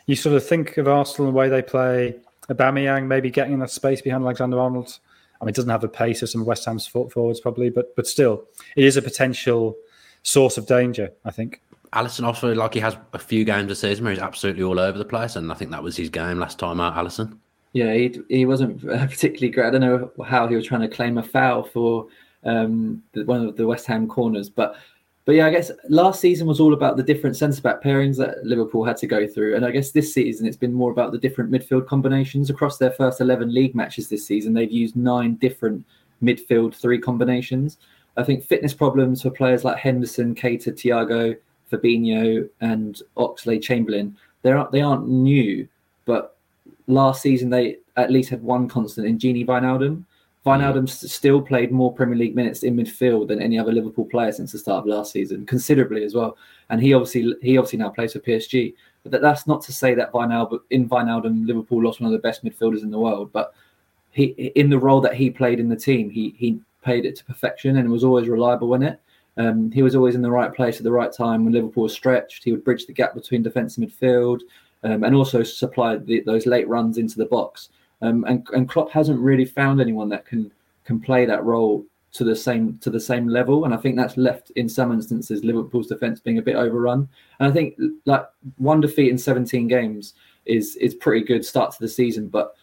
you 0.07 0.17
sort 0.17 0.35
of 0.35 0.45
think 0.45 0.77
of 0.79 0.89
Arsenal 0.89 1.29
and 1.29 1.35
the 1.35 1.39
way 1.39 1.49
they 1.49 1.63
play. 1.63 2.17
Aubameyang 2.51 3.07
maybe 3.07 3.31
getting 3.31 3.55
in 3.55 3.61
that 3.61 3.71
space 3.71 4.03
behind 4.03 4.25
Alexander 4.25 4.59
Arnold. 4.59 4.99
I 5.41 5.45
mean, 5.45 5.51
it 5.51 5.55
doesn't 5.55 5.71
have 5.71 5.81
the 5.81 5.89
pace 5.89 6.23
of 6.23 6.31
some 6.31 6.41
of 6.41 6.47
West 6.49 6.65
Ham's 6.65 6.87
forwards 6.87 7.41
probably, 7.41 7.71
but 7.71 7.95
but 7.95 8.07
still, 8.07 8.45
it 8.77 8.85
is 8.85 8.97
a 8.97 9.03
potential 9.03 9.77
source 10.23 10.59
of 10.59 10.67
danger. 10.67 11.11
I 11.25 11.31
think. 11.31 11.61
Alisson 11.93 12.25
also 12.25 12.55
like 12.55 12.73
he 12.73 12.81
has 12.81 12.97
a 13.13 13.19
few 13.19 13.45
games 13.45 13.71
a 13.71 13.77
season 13.77 14.05
where 14.05 14.15
he's 14.15 14.23
absolutely 14.23 14.63
all 14.63 14.81
over 14.81 14.97
the 14.97 15.05
place, 15.05 15.37
and 15.37 15.53
I 15.53 15.55
think 15.55 15.71
that 15.73 15.83
was 15.83 15.97
his 15.97 16.09
game 16.09 16.39
last 16.39 16.59
time 16.59 16.81
out. 16.81 16.95
Alisson. 16.95 17.39
Yeah, 17.75 17.93
he 17.95 18.21
he 18.29 18.47
wasn't 18.47 18.81
particularly 18.87 19.51
great. 19.51 19.67
I 19.67 19.71
don't 19.71 19.81
know 19.81 20.11
how 20.25 20.47
he 20.47 20.57
was 20.57 20.67
trying 20.67 20.83
to 20.83 20.89
claim 20.89 21.19
a 21.19 21.23
foul 21.23 21.63
for 21.63 22.07
um, 22.45 23.03
one 23.13 23.47
of 23.47 23.57
the 23.57 23.67
West 23.67 23.87
Ham 23.87 24.09
corners, 24.09 24.49
but 24.49 24.77
but 25.25 25.37
yeah, 25.37 25.47
I 25.47 25.51
guess 25.51 25.71
last 25.89 26.21
season 26.21 26.47
was 26.47 26.61
all 26.61 26.73
about 26.73 26.97
the 26.97 27.03
different 27.03 27.37
centre 27.37 27.63
back 27.63 27.83
pairings 27.83 28.17
that 28.17 28.45
Liverpool 28.45 28.85
had 28.85 28.97
to 28.99 29.07
go 29.07 29.27
through, 29.27 29.55
and 29.55 29.65
I 29.65 29.71
guess 29.71 29.93
this 29.93 30.13
season 30.13 30.47
it's 30.47 30.57
been 30.57 30.73
more 30.73 30.91
about 30.91 31.13
the 31.13 31.19
different 31.19 31.51
midfield 31.51 31.87
combinations 31.87 32.51
across 32.51 32.79
their 32.79 32.91
first 32.91 33.21
eleven 33.21 33.53
league 33.53 33.75
matches 33.75 34.09
this 34.09 34.27
season. 34.27 34.55
They've 34.55 34.73
used 34.73 34.97
nine 34.97 35.35
different 35.35 35.85
midfield 36.23 36.75
three 36.75 36.99
combinations. 36.99 37.79
I 38.17 38.23
think 38.23 38.45
fitness 38.45 38.75
problems 38.75 39.23
for 39.23 39.31
players 39.31 39.65
like 39.65 39.79
Henderson, 39.79 40.35
Keita, 40.35 40.73
Thiago, 40.73 41.37
Fabinho 41.71 42.49
and 42.61 43.01
Oxley 43.17 43.59
Chamberlain, 43.59 44.17
they're 44.43 44.55
not, 44.55 44.73
they 44.73 44.83
aren't 44.83 45.09
new, 45.09 45.67
but 46.05 46.37
last 46.87 47.23
season 47.23 47.51
they 47.51 47.79
at 47.97 48.11
least 48.11 48.31
had 48.31 48.43
one 48.43 48.69
constant 48.69 49.07
in 49.07 49.19
Gini 49.19 49.47
Wijnaldum. 49.47 50.05
Wijnaldum 50.45 50.85
mm. 50.85 51.09
still 51.09 51.41
played 51.41 51.71
more 51.71 51.95
Premier 51.95 52.17
League 52.17 52.35
minutes 52.35 52.65
in 52.65 52.77
midfield 52.77 53.29
than 53.29 53.41
any 53.41 53.59
other 53.59 53.73
Liverpool 53.73 54.07
player 54.07 54.33
since 54.33 54.53
the 54.53 54.59
start 54.59 54.81
of 54.81 54.87
last 54.87 55.13
season, 55.13 55.47
considerably 55.47 56.05
as 56.05 56.15
well. 56.15 56.37
And 56.69 56.83
he 56.83 56.95
obviously 56.95 57.35
he 57.43 57.57
obviously 57.57 57.79
now 57.79 57.91
plays 57.91 58.13
for 58.13 58.19
PSG. 58.19 58.75
But 59.03 59.13
that, 59.13 59.23
that's 59.23 59.47
not 59.47 59.63
to 59.63 59.73
say 59.73 59.95
that 59.95 60.13
Wijnaldum 60.13 60.61
in 60.71 60.89
Wijnaldum 60.89 61.47
Liverpool 61.47 61.83
lost 61.83 62.01
one 62.01 62.13
of 62.13 62.13
the 62.13 62.27
best 62.27 62.45
midfielders 62.45 62.83
in 62.83 62.91
the 62.91 62.99
world. 62.99 63.33
But 63.33 63.55
he 64.11 64.53
in 64.57 64.69
the 64.69 64.79
role 64.79 65.01
that 65.01 65.15
he 65.15 65.31
played 65.31 65.61
in 65.61 65.69
the 65.69 65.77
team, 65.77 66.11
he 66.11 66.35
he 66.37 66.61
played 66.83 67.07
it 67.07 67.17
to 67.17 67.25
perfection 67.25 67.77
and 67.77 67.91
was 67.91 68.05
always 68.05 68.29
reliable 68.29 68.75
in 68.75 68.83
it. 68.83 69.01
Um, 69.37 69.71
he 69.71 69.83
was 69.83 69.95
always 69.95 70.15
in 70.15 70.23
the 70.23 70.31
right 70.31 70.53
place 70.53 70.77
at 70.77 70.85
the 70.85 70.93
right 70.93 71.13
time 71.13 71.45
when 71.45 71.55
Liverpool 71.55 71.85
was 71.85 71.95
stretched. 71.95 72.45
He 72.45 72.53
would 72.53 72.65
bridge 72.65 72.87
the 72.87 72.93
gap 72.93 73.15
between 73.15 73.43
defence 73.43 73.79
and 73.79 73.89
midfield, 73.89 74.41
um, 74.85 75.05
and 75.05 75.15
also 75.15 75.43
supply 75.43 75.97
the, 75.97 76.21
those 76.21 76.47
late 76.47 76.69
runs 76.69 76.99
into 76.99 77.17
the 77.17 77.27
box. 77.27 77.71
Um, 78.03 78.25
and, 78.25 78.47
and 78.53 78.69
Klopp 78.69 78.91
hasn't 78.91 79.21
really 79.21 79.45
found 79.45 79.81
anyone 79.81 80.09
that 80.11 80.27
can 80.27 80.51
can 80.85 81.01
play 81.01 81.25
that 81.25 81.45
role 81.45 81.87
to 82.13 82.25
the 82.25 82.37
same 82.37 82.79
to 82.79 82.91
the 82.91 83.01
same 83.01 83.27
level. 83.29 83.65
And 83.65 83.73
I 83.73 83.77
think 83.77 83.97
that's 83.97 84.17
left 84.17 84.51
in 84.51 84.69
some 84.69 84.93
instances 84.93 85.45
Liverpool's 85.45 85.87
defence 85.87 86.21
being 86.21 86.39
a 86.39 86.43
bit 86.43 86.57
overrun. 86.57 87.09
And 87.41 87.49
I 87.49 87.53
think 87.53 87.79
like 88.05 88.27
one 88.57 88.81
defeat 88.81 89.11
in 89.11 89.19
17 89.19 89.69
games 89.69 90.15
is 90.45 90.77
is 90.77 90.95
pretty 90.95 91.25
good 91.25 91.45
start 91.45 91.73
to 91.73 91.81
the 91.81 91.89
season, 91.89 92.29
but 92.29 92.55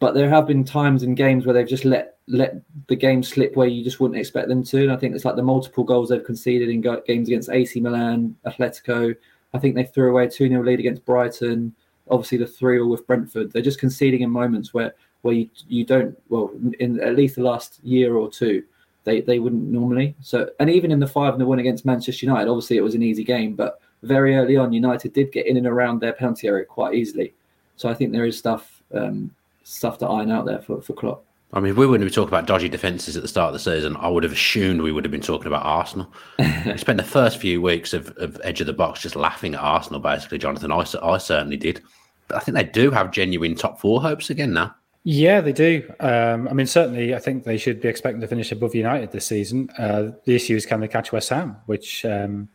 but 0.00 0.14
there 0.14 0.30
have 0.30 0.46
been 0.46 0.64
times 0.64 1.02
in 1.02 1.14
games 1.14 1.46
where 1.46 1.54
they've 1.54 1.68
just 1.68 1.84
let 1.84 2.16
let 2.26 2.56
the 2.88 2.96
game 2.96 3.22
slip 3.22 3.54
where 3.54 3.68
you 3.68 3.84
just 3.84 4.00
wouldn't 4.00 4.18
expect 4.18 4.48
them 4.48 4.64
to. 4.64 4.82
And 4.82 4.92
I 4.92 4.96
think 4.96 5.14
it's 5.14 5.24
like 5.24 5.36
the 5.36 5.42
multiple 5.42 5.84
goals 5.84 6.08
they've 6.08 6.24
conceded 6.24 6.68
in 6.68 6.80
games 6.80 7.28
against 7.28 7.50
AC 7.50 7.80
Milan, 7.80 8.34
Atletico. 8.46 9.14
I 9.52 9.58
think 9.58 9.74
they 9.74 9.84
threw 9.84 10.10
away 10.10 10.24
a 10.26 10.30
2 10.30 10.48
0 10.48 10.64
lead 10.64 10.80
against 10.80 11.04
Brighton. 11.04 11.74
Obviously, 12.10 12.38
the 12.38 12.46
3 12.46 12.76
0 12.76 12.86
with 12.86 13.06
Brentford. 13.06 13.52
They're 13.52 13.62
just 13.62 13.80
conceding 13.80 14.22
in 14.22 14.30
moments 14.30 14.72
where, 14.72 14.94
where 15.22 15.34
you, 15.34 15.50
you 15.68 15.84
don't, 15.84 16.16
well, 16.28 16.50
in 16.78 17.00
at 17.00 17.16
least 17.16 17.36
the 17.36 17.42
last 17.42 17.80
year 17.84 18.14
or 18.14 18.30
two, 18.30 18.62
they, 19.04 19.20
they 19.20 19.38
wouldn't 19.38 19.70
normally. 19.70 20.14
So, 20.22 20.48
and 20.60 20.70
even 20.70 20.92
in 20.92 21.00
the 21.00 21.06
5 21.06 21.36
0 21.36 21.46
win 21.46 21.58
against 21.58 21.84
Manchester 21.84 22.26
United, 22.26 22.48
obviously 22.48 22.76
it 22.76 22.82
was 22.82 22.94
an 22.94 23.02
easy 23.02 23.24
game, 23.24 23.54
but 23.54 23.80
very 24.02 24.36
early 24.36 24.56
on, 24.56 24.72
United 24.72 25.12
did 25.12 25.32
get 25.32 25.46
in 25.46 25.56
and 25.56 25.66
around 25.66 26.00
their 26.00 26.12
penalty 26.12 26.48
area 26.48 26.64
quite 26.64 26.94
easily. 26.94 27.34
So 27.76 27.88
I 27.88 27.94
think 27.94 28.12
there 28.12 28.24
is 28.24 28.38
stuff 28.38 28.82
um, 28.94 29.34
stuff 29.70 29.98
to 29.98 30.06
iron 30.06 30.30
out 30.30 30.46
there 30.46 30.60
for, 30.60 30.82
for 30.82 30.92
Klopp. 30.94 31.24
I 31.52 31.58
mean, 31.58 31.72
if 31.72 31.76
we 31.76 31.86
wouldn't 31.86 32.08
be 32.08 32.14
talking 32.14 32.28
about 32.28 32.46
dodgy 32.46 32.68
defences 32.68 33.16
at 33.16 33.22
the 33.22 33.28
start 33.28 33.48
of 33.48 33.54
the 33.54 33.58
season, 33.58 33.96
I 33.96 34.08
would 34.08 34.22
have 34.22 34.32
assumed 34.32 34.82
we 34.82 34.92
would 34.92 35.04
have 35.04 35.10
been 35.10 35.20
talking 35.20 35.48
about 35.48 35.64
Arsenal. 35.64 36.12
we 36.38 36.76
spent 36.76 36.96
the 36.96 37.04
first 37.04 37.38
few 37.38 37.60
weeks 37.60 37.92
of, 37.92 38.16
of 38.18 38.40
edge 38.44 38.60
of 38.60 38.68
the 38.68 38.72
box 38.72 39.02
just 39.02 39.16
laughing 39.16 39.54
at 39.54 39.60
Arsenal, 39.60 39.98
basically, 39.98 40.38
Jonathan. 40.38 40.70
I, 40.70 40.84
I 41.02 41.18
certainly 41.18 41.56
did. 41.56 41.82
But 42.28 42.36
I 42.36 42.40
think 42.40 42.56
they 42.56 42.64
do 42.64 42.92
have 42.92 43.10
genuine 43.10 43.56
top 43.56 43.80
four 43.80 44.00
hopes 44.00 44.30
again 44.30 44.52
now. 44.52 44.74
Yeah, 45.02 45.40
they 45.40 45.52
do. 45.52 45.92
Um, 45.98 46.46
I 46.46 46.52
mean, 46.52 46.66
certainly, 46.66 47.14
I 47.14 47.18
think 47.18 47.42
they 47.42 47.56
should 47.56 47.80
be 47.80 47.88
expecting 47.88 48.20
to 48.20 48.28
finish 48.28 48.52
above 48.52 48.74
United 48.74 49.10
this 49.10 49.26
season. 49.26 49.70
Uh, 49.76 50.10
the 50.24 50.36
issue 50.36 50.54
is 50.54 50.66
can 50.66 50.80
they 50.80 50.88
catch 50.88 51.10
West 51.10 51.30
Ham, 51.30 51.56
which 51.66 52.04
um, 52.04 52.48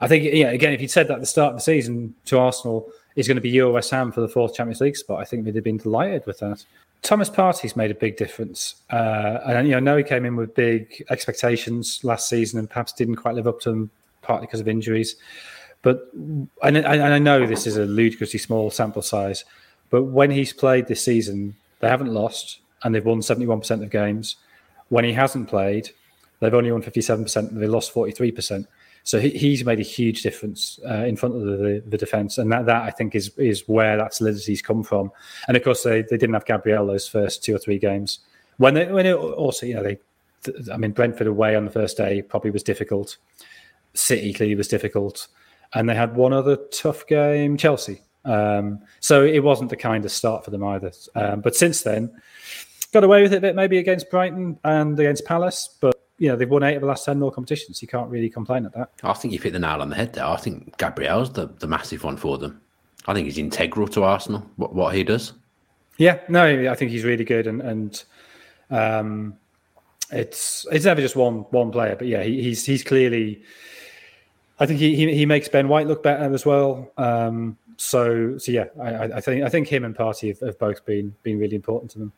I 0.00 0.06
think, 0.06 0.24
yeah, 0.32 0.50
again, 0.50 0.72
if 0.72 0.80
you'd 0.80 0.90
said 0.90 1.08
that 1.08 1.14
at 1.14 1.20
the 1.20 1.26
start 1.26 1.52
of 1.52 1.56
the 1.56 1.62
season 1.62 2.14
to 2.26 2.38
Arsenal, 2.38 2.92
is 3.16 3.26
going 3.26 3.36
to 3.36 3.40
be 3.40 3.50
your 3.50 3.72
West 3.72 3.90
Ham 3.90 4.12
for 4.12 4.20
the 4.20 4.28
fourth 4.28 4.54
Champions 4.54 4.80
League 4.80 4.96
spot. 4.96 5.20
I 5.20 5.24
think 5.24 5.44
they'd 5.44 5.54
have 5.54 5.64
been 5.64 5.78
delighted 5.78 6.24
with 6.26 6.38
that. 6.38 6.64
Thomas 7.02 7.28
Partey's 7.28 7.76
made 7.76 7.90
a 7.90 7.94
big 7.94 8.16
difference, 8.16 8.76
uh, 8.90 9.40
and 9.46 9.66
you 9.66 9.72
know, 9.72 9.76
I 9.76 9.80
know 9.80 9.96
he 9.96 10.02
came 10.02 10.24
in 10.24 10.34
with 10.34 10.54
big 10.54 11.04
expectations 11.10 12.00
last 12.02 12.28
season, 12.28 12.58
and 12.58 12.68
perhaps 12.68 12.92
didn't 12.92 13.16
quite 13.16 13.34
live 13.34 13.46
up 13.46 13.60
to 13.60 13.70
them, 13.70 13.90
partly 14.22 14.46
because 14.46 14.60
of 14.60 14.68
injuries. 14.68 15.16
But 15.82 16.10
and, 16.14 16.48
and 16.62 16.86
I 16.86 17.18
know 17.18 17.46
this 17.46 17.66
is 17.66 17.76
a 17.76 17.84
ludicrously 17.84 18.40
small 18.40 18.70
sample 18.70 19.02
size, 19.02 19.44
but 19.90 20.04
when 20.04 20.30
he's 20.30 20.52
played 20.52 20.86
this 20.86 21.04
season, 21.04 21.54
they 21.80 21.88
haven't 21.88 22.12
lost, 22.12 22.58
and 22.82 22.94
they've 22.94 23.04
won 23.04 23.22
seventy-one 23.22 23.60
percent 23.60 23.84
of 23.84 23.90
games. 23.90 24.36
When 24.88 25.04
he 25.04 25.12
hasn't 25.12 25.48
played, 25.48 25.90
they've 26.40 26.54
only 26.54 26.72
won 26.72 26.82
fifty-seven 26.82 27.24
percent, 27.24 27.52
and 27.52 27.62
they 27.62 27.68
lost 27.68 27.92
forty-three 27.92 28.32
percent. 28.32 28.66
So 29.06 29.20
he, 29.20 29.30
he's 29.30 29.64
made 29.64 29.78
a 29.78 29.84
huge 29.84 30.22
difference 30.22 30.80
uh, 30.84 31.04
in 31.04 31.14
front 31.14 31.36
of 31.36 31.42
the, 31.42 31.80
the, 31.86 31.96
defense, 31.96 32.38
and 32.38 32.50
that, 32.50 32.66
that 32.66 32.82
I 32.82 32.90
think 32.90 33.14
is 33.14 33.30
is 33.38 33.62
where 33.68 33.96
that 33.96 34.14
solidity's 34.14 34.60
come 34.60 34.82
from. 34.82 35.12
And 35.46 35.56
of 35.56 35.62
course, 35.62 35.84
they, 35.84 36.02
they 36.02 36.16
didn't 36.16 36.34
have 36.34 36.44
Gabriel 36.44 36.88
those 36.88 37.06
first 37.06 37.44
two 37.44 37.54
or 37.54 37.58
three 37.58 37.78
games. 37.78 38.18
When 38.56 38.74
they 38.74 38.86
when 38.86 39.06
it 39.06 39.14
also 39.14 39.64
you 39.64 39.74
know 39.74 39.84
they, 39.84 39.98
I 40.72 40.76
mean 40.76 40.90
Brentford 40.90 41.28
away 41.28 41.54
on 41.54 41.64
the 41.64 41.70
first 41.70 41.96
day 41.96 42.20
probably 42.20 42.50
was 42.50 42.64
difficult. 42.64 43.16
City 43.94 44.32
clearly 44.32 44.56
was 44.56 44.66
difficult, 44.66 45.28
and 45.72 45.88
they 45.88 45.94
had 45.94 46.16
one 46.16 46.32
other 46.32 46.56
tough 46.72 47.06
game, 47.06 47.56
Chelsea. 47.56 48.02
Um, 48.24 48.80
so 48.98 49.24
it 49.24 49.44
wasn't 49.44 49.70
the 49.70 49.76
kind 49.76 50.04
of 50.04 50.10
start 50.10 50.44
for 50.44 50.50
them 50.50 50.64
either. 50.64 50.90
Um, 51.14 51.42
but 51.42 51.54
since 51.54 51.82
then, 51.82 52.10
got 52.92 53.04
away 53.04 53.22
with 53.22 53.32
it 53.32 53.36
a 53.36 53.40
bit, 53.40 53.54
maybe 53.54 53.78
against 53.78 54.10
Brighton 54.10 54.58
and 54.64 54.98
against 54.98 55.24
Palace, 55.24 55.76
but 55.80 55.96
you 56.18 56.28
know, 56.28 56.36
they've 56.36 56.48
won 56.48 56.62
eight 56.62 56.76
of 56.76 56.80
the 56.80 56.86
last 56.86 57.04
10 57.04 57.18
nil 57.18 57.30
competitions. 57.30 57.82
You 57.82 57.88
can't 57.88 58.10
really 58.10 58.30
complain 58.30 58.64
at 58.64 58.72
that. 58.74 58.90
I 59.02 59.12
think 59.12 59.32
you've 59.32 59.42
hit 59.42 59.52
the 59.52 59.58
nail 59.58 59.82
on 59.82 59.90
the 59.90 59.96
head 59.96 60.14
there. 60.14 60.24
I 60.24 60.36
think 60.36 60.76
Gabriel's 60.78 61.32
the, 61.32 61.46
the 61.58 61.66
massive 61.66 62.04
one 62.04 62.16
for 62.16 62.38
them. 62.38 62.60
I 63.06 63.14
think 63.14 63.26
he's 63.26 63.38
integral 63.38 63.86
to 63.88 64.04
Arsenal, 64.04 64.48
what, 64.56 64.74
what 64.74 64.94
he 64.94 65.04
does. 65.04 65.32
Yeah, 65.98 66.20
no, 66.28 66.70
I 66.70 66.74
think 66.74 66.90
he's 66.90 67.04
really 67.04 67.24
good. 67.24 67.46
And, 67.46 67.62
and 67.62 68.04
um, 68.70 69.36
it's 70.10 70.66
it's 70.70 70.84
never 70.84 71.00
just 71.00 71.16
one 71.16 71.40
one 71.50 71.70
player, 71.70 71.96
but 71.96 72.06
yeah, 72.06 72.22
he, 72.22 72.42
he's 72.42 72.64
he's 72.64 72.82
clearly. 72.82 73.42
I 74.58 74.64
think 74.64 74.80
he, 74.80 74.96
he, 74.96 75.14
he 75.14 75.26
makes 75.26 75.48
Ben 75.48 75.68
White 75.68 75.86
look 75.86 76.02
better 76.02 76.32
as 76.32 76.46
well. 76.46 76.90
Um, 76.96 77.58
so 77.76 78.38
so 78.38 78.52
yeah, 78.52 78.66
I, 78.80 79.04
I 79.04 79.20
think 79.20 79.44
I 79.44 79.48
think 79.48 79.68
him 79.68 79.84
and 79.84 79.94
Partey 79.94 80.28
have, 80.28 80.40
have 80.40 80.58
both 80.58 80.84
been 80.84 81.14
been 81.22 81.38
really 81.38 81.56
important 81.56 81.90
to 81.92 81.98
them. 81.98 82.12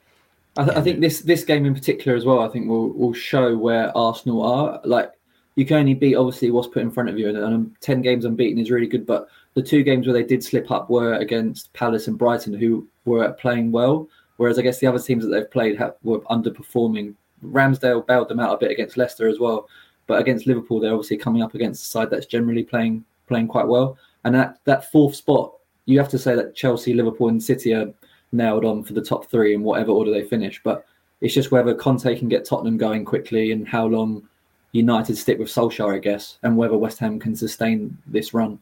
I, 0.58 0.64
th- 0.64 0.76
I, 0.76 0.80
think 0.80 1.00
this 1.00 1.20
this 1.20 1.44
game 1.44 1.64
in 1.66 1.74
particular 1.74 2.16
as 2.16 2.24
well. 2.24 2.40
I 2.40 2.48
think 2.48 2.68
will 2.68 2.90
will 2.92 3.14
show 3.14 3.56
where 3.56 3.96
Arsenal 3.96 4.42
are. 4.42 4.80
Like 4.84 5.12
you 5.54 5.64
can 5.64 5.76
only 5.76 5.94
beat 5.94 6.16
obviously 6.16 6.50
what's 6.50 6.66
put 6.66 6.82
in 6.82 6.90
front 6.90 7.08
of 7.08 7.18
you, 7.18 7.28
and, 7.28 7.38
and 7.38 7.54
um, 7.54 7.76
ten 7.80 8.02
games 8.02 8.24
unbeaten 8.24 8.58
is 8.58 8.70
really 8.70 8.88
good. 8.88 9.06
But 9.06 9.28
the 9.54 9.62
two 9.62 9.84
games 9.84 10.06
where 10.06 10.14
they 10.14 10.24
did 10.24 10.42
slip 10.42 10.70
up 10.72 10.90
were 10.90 11.14
against 11.14 11.72
Palace 11.74 12.08
and 12.08 12.18
Brighton, 12.18 12.54
who 12.54 12.88
were 13.04 13.32
playing 13.34 13.70
well. 13.70 14.08
Whereas 14.36 14.58
I 14.58 14.62
guess 14.62 14.80
the 14.80 14.88
other 14.88 14.98
teams 14.98 15.24
that 15.24 15.30
they've 15.30 15.50
played 15.50 15.78
have, 15.78 15.94
were 16.02 16.20
underperforming. 16.22 17.14
Ramsdale 17.44 18.04
bailed 18.06 18.28
them 18.28 18.40
out 18.40 18.54
a 18.54 18.58
bit 18.58 18.72
against 18.72 18.96
Leicester 18.96 19.28
as 19.28 19.38
well, 19.38 19.68
but 20.08 20.20
against 20.20 20.48
Liverpool, 20.48 20.80
they're 20.80 20.92
obviously 20.92 21.16
coming 21.16 21.42
up 21.42 21.54
against 21.54 21.84
a 21.84 21.86
side 21.86 22.10
that's 22.10 22.26
generally 22.26 22.64
playing 22.64 23.04
playing 23.28 23.46
quite 23.46 23.68
well. 23.68 23.96
And 24.24 24.34
that 24.34 24.58
that 24.64 24.90
fourth 24.90 25.14
spot, 25.14 25.52
you 25.86 26.00
have 26.00 26.08
to 26.08 26.18
say 26.18 26.34
that 26.34 26.56
Chelsea, 26.56 26.94
Liverpool, 26.94 27.28
and 27.28 27.40
City 27.40 27.74
are 27.74 27.92
nailed 28.32 28.64
on 28.64 28.82
for 28.82 28.92
the 28.92 29.02
top 29.02 29.30
three 29.30 29.54
in 29.54 29.62
whatever 29.62 29.92
order 29.92 30.10
they 30.10 30.24
finish. 30.24 30.60
But 30.62 30.84
it's 31.20 31.34
just 31.34 31.50
whether 31.50 31.74
Conte 31.74 32.18
can 32.18 32.28
get 32.28 32.44
Tottenham 32.44 32.76
going 32.76 33.04
quickly 33.04 33.52
and 33.52 33.66
how 33.66 33.86
long 33.86 34.28
United 34.72 35.16
stick 35.16 35.38
with 35.38 35.48
Solskjaer, 35.48 35.94
I 35.94 35.98
guess, 35.98 36.38
and 36.42 36.56
whether 36.56 36.76
West 36.76 36.98
Ham 36.98 37.18
can 37.18 37.34
sustain 37.34 37.96
this 38.06 38.34
run. 38.34 38.58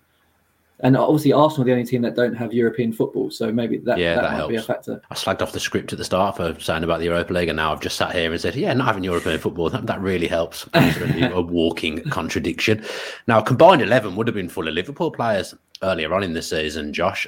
And 0.80 0.94
obviously, 0.94 1.32
Arsenal 1.32 1.62
are 1.62 1.64
the 1.64 1.72
only 1.72 1.86
team 1.86 2.02
that 2.02 2.14
don't 2.14 2.34
have 2.34 2.52
European 2.52 2.92
football, 2.92 3.30
so 3.30 3.50
maybe 3.50 3.78
that, 3.78 3.98
yeah, 3.98 4.14
that, 4.14 4.22
that 4.22 4.30
might 4.30 4.36
helps. 4.36 4.50
be 4.50 4.56
a 4.56 4.62
factor. 4.62 5.00
I 5.10 5.14
slagged 5.14 5.40
off 5.40 5.52
the 5.52 5.60
script 5.60 5.92
at 5.94 5.98
the 5.98 6.04
start 6.04 6.36
for 6.36 6.54
saying 6.60 6.84
about 6.84 6.98
the 6.98 7.06
Europa 7.06 7.32
League, 7.32 7.48
and 7.48 7.56
now 7.56 7.72
I've 7.72 7.80
just 7.80 7.96
sat 7.96 8.14
here 8.14 8.30
and 8.30 8.38
said, 8.38 8.54
yeah, 8.56 8.74
not 8.74 8.86
having 8.86 9.02
European 9.02 9.38
football, 9.38 9.70
that, 9.70 9.86
that 9.86 10.00
really 10.02 10.28
helps. 10.28 10.68
a 10.74 11.40
walking 11.40 12.02
contradiction. 12.10 12.84
Now, 13.26 13.40
combined 13.40 13.80
11 13.80 14.16
would 14.16 14.26
have 14.26 14.34
been 14.34 14.50
full 14.50 14.68
of 14.68 14.74
Liverpool 14.74 15.10
players 15.10 15.54
earlier 15.82 16.12
on 16.12 16.22
in 16.22 16.34
the 16.34 16.42
season, 16.42 16.92
Josh. 16.92 17.26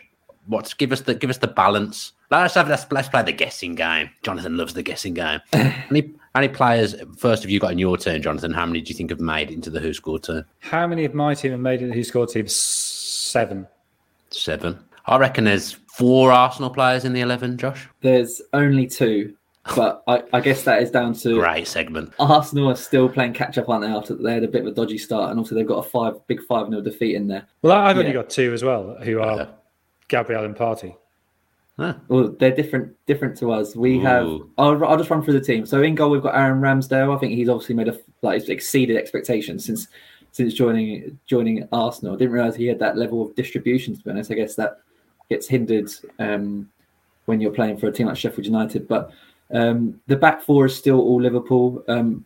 What's 0.48 0.74
give 0.74 0.92
us 0.92 1.02
the 1.02 1.14
give 1.14 1.30
us 1.30 1.38
the 1.38 1.48
balance 1.48 2.12
Let's 2.30 2.54
have 2.54 2.68
let's, 2.68 2.86
let's 2.92 3.08
play 3.08 3.22
the 3.22 3.32
guessing 3.32 3.74
game. 3.74 4.10
Jonathan 4.22 4.56
loves 4.56 4.74
the 4.74 4.82
guessing 4.82 5.14
game. 5.14 5.40
any 5.52 6.12
any 6.34 6.48
players 6.48 6.94
first 7.16 7.42
of 7.42 7.50
you 7.50 7.58
got 7.58 7.72
in 7.72 7.78
your 7.78 7.96
turn, 7.96 8.20
Jonathan? 8.20 8.52
How 8.52 8.66
many 8.66 8.82
do 8.82 8.90
you 8.90 8.94
think 8.94 9.10
have 9.10 9.20
made 9.20 9.50
into 9.50 9.70
the 9.70 9.80
Who 9.80 9.94
Scored 9.94 10.24
turn? 10.24 10.44
How 10.58 10.86
many 10.86 11.04
of 11.06 11.14
my 11.14 11.34
team 11.34 11.52
have 11.52 11.60
made 11.60 11.80
it 11.80 11.88
the 11.88 11.94
Who 11.94 12.04
Scored 12.04 12.28
team? 12.28 12.46
Seven. 12.46 13.66
Seven. 14.30 14.78
I 15.06 15.16
reckon 15.16 15.44
there's 15.44 15.72
four 15.72 16.30
Arsenal 16.30 16.68
players 16.68 17.06
in 17.06 17.14
the 17.14 17.22
eleven, 17.22 17.56
Josh. 17.56 17.88
There's 18.02 18.42
only 18.52 18.86
two. 18.86 19.34
But 19.74 20.02
I, 20.06 20.22
I 20.32 20.40
guess 20.40 20.62
that 20.62 20.82
is 20.82 20.90
down 20.90 21.12
to 21.14 21.40
great 21.40 21.66
segment. 21.66 22.12
Arsenal 22.18 22.70
are 22.70 22.76
still 22.76 23.06
playing 23.08 23.34
catch 23.34 23.58
up, 23.58 23.68
aren't 23.68 23.84
they? 23.84 23.90
After 23.90 24.14
they 24.14 24.34
had 24.34 24.44
a 24.44 24.48
bit 24.48 24.62
of 24.62 24.68
a 24.68 24.70
dodgy 24.70 24.96
start, 24.96 25.30
and 25.30 25.38
also 25.38 25.54
they've 25.54 25.66
got 25.66 25.84
a 25.84 25.88
five 25.88 26.26
big 26.26 26.42
five 26.44 26.68
0 26.68 26.80
defeat 26.80 27.16
in 27.16 27.26
there. 27.26 27.46
Well, 27.60 27.76
I've 27.76 27.96
yeah. 27.96 28.00
only 28.00 28.12
got 28.12 28.30
two 28.30 28.52
as 28.54 28.62
well, 28.62 28.96
who 29.02 29.20
are 29.20 29.48
Gabriel 30.08 30.44
and 30.44 30.56
Partey? 30.56 30.96
Huh. 31.78 31.94
Well, 32.08 32.34
they're 32.40 32.54
different 32.54 32.96
different 33.06 33.36
to 33.38 33.52
us. 33.52 33.76
We 33.76 33.98
Ooh. 33.98 34.00
have. 34.00 34.26
I'll, 34.58 34.84
I'll 34.84 34.96
just 34.96 35.10
run 35.10 35.22
through 35.22 35.34
the 35.34 35.44
team. 35.44 35.64
So 35.64 35.80
in 35.82 35.94
goal, 35.94 36.10
we've 36.10 36.22
got 36.22 36.34
Aaron 36.34 36.60
Ramsdale. 36.60 37.14
I 37.14 37.18
think 37.20 37.34
he's 37.34 37.48
obviously 37.48 37.76
made 37.76 37.88
a 37.88 37.96
like 38.22 38.48
exceeded 38.48 38.96
expectations 38.96 39.64
since 39.64 39.86
since 40.32 40.54
joining 40.54 41.18
joining 41.26 41.68
Arsenal. 41.70 42.14
I 42.14 42.18
didn't 42.18 42.32
realize 42.32 42.56
he 42.56 42.66
had 42.66 42.80
that 42.80 42.96
level 42.96 43.24
of 43.24 43.34
distribution. 43.36 43.96
To 43.96 44.02
be 44.02 44.10
honest, 44.10 44.32
I 44.32 44.34
guess 44.34 44.56
that 44.56 44.80
gets 45.30 45.46
hindered 45.46 45.88
um, 46.18 46.68
when 47.26 47.40
you're 47.40 47.52
playing 47.52 47.76
for 47.76 47.86
a 47.86 47.92
team 47.92 48.08
like 48.08 48.16
Sheffield 48.16 48.46
United. 48.46 48.88
But 48.88 49.12
um, 49.54 50.00
the 50.08 50.16
back 50.16 50.42
four 50.42 50.66
is 50.66 50.76
still 50.76 51.00
all 51.00 51.20
Liverpool. 51.22 51.84
Um, 51.86 52.24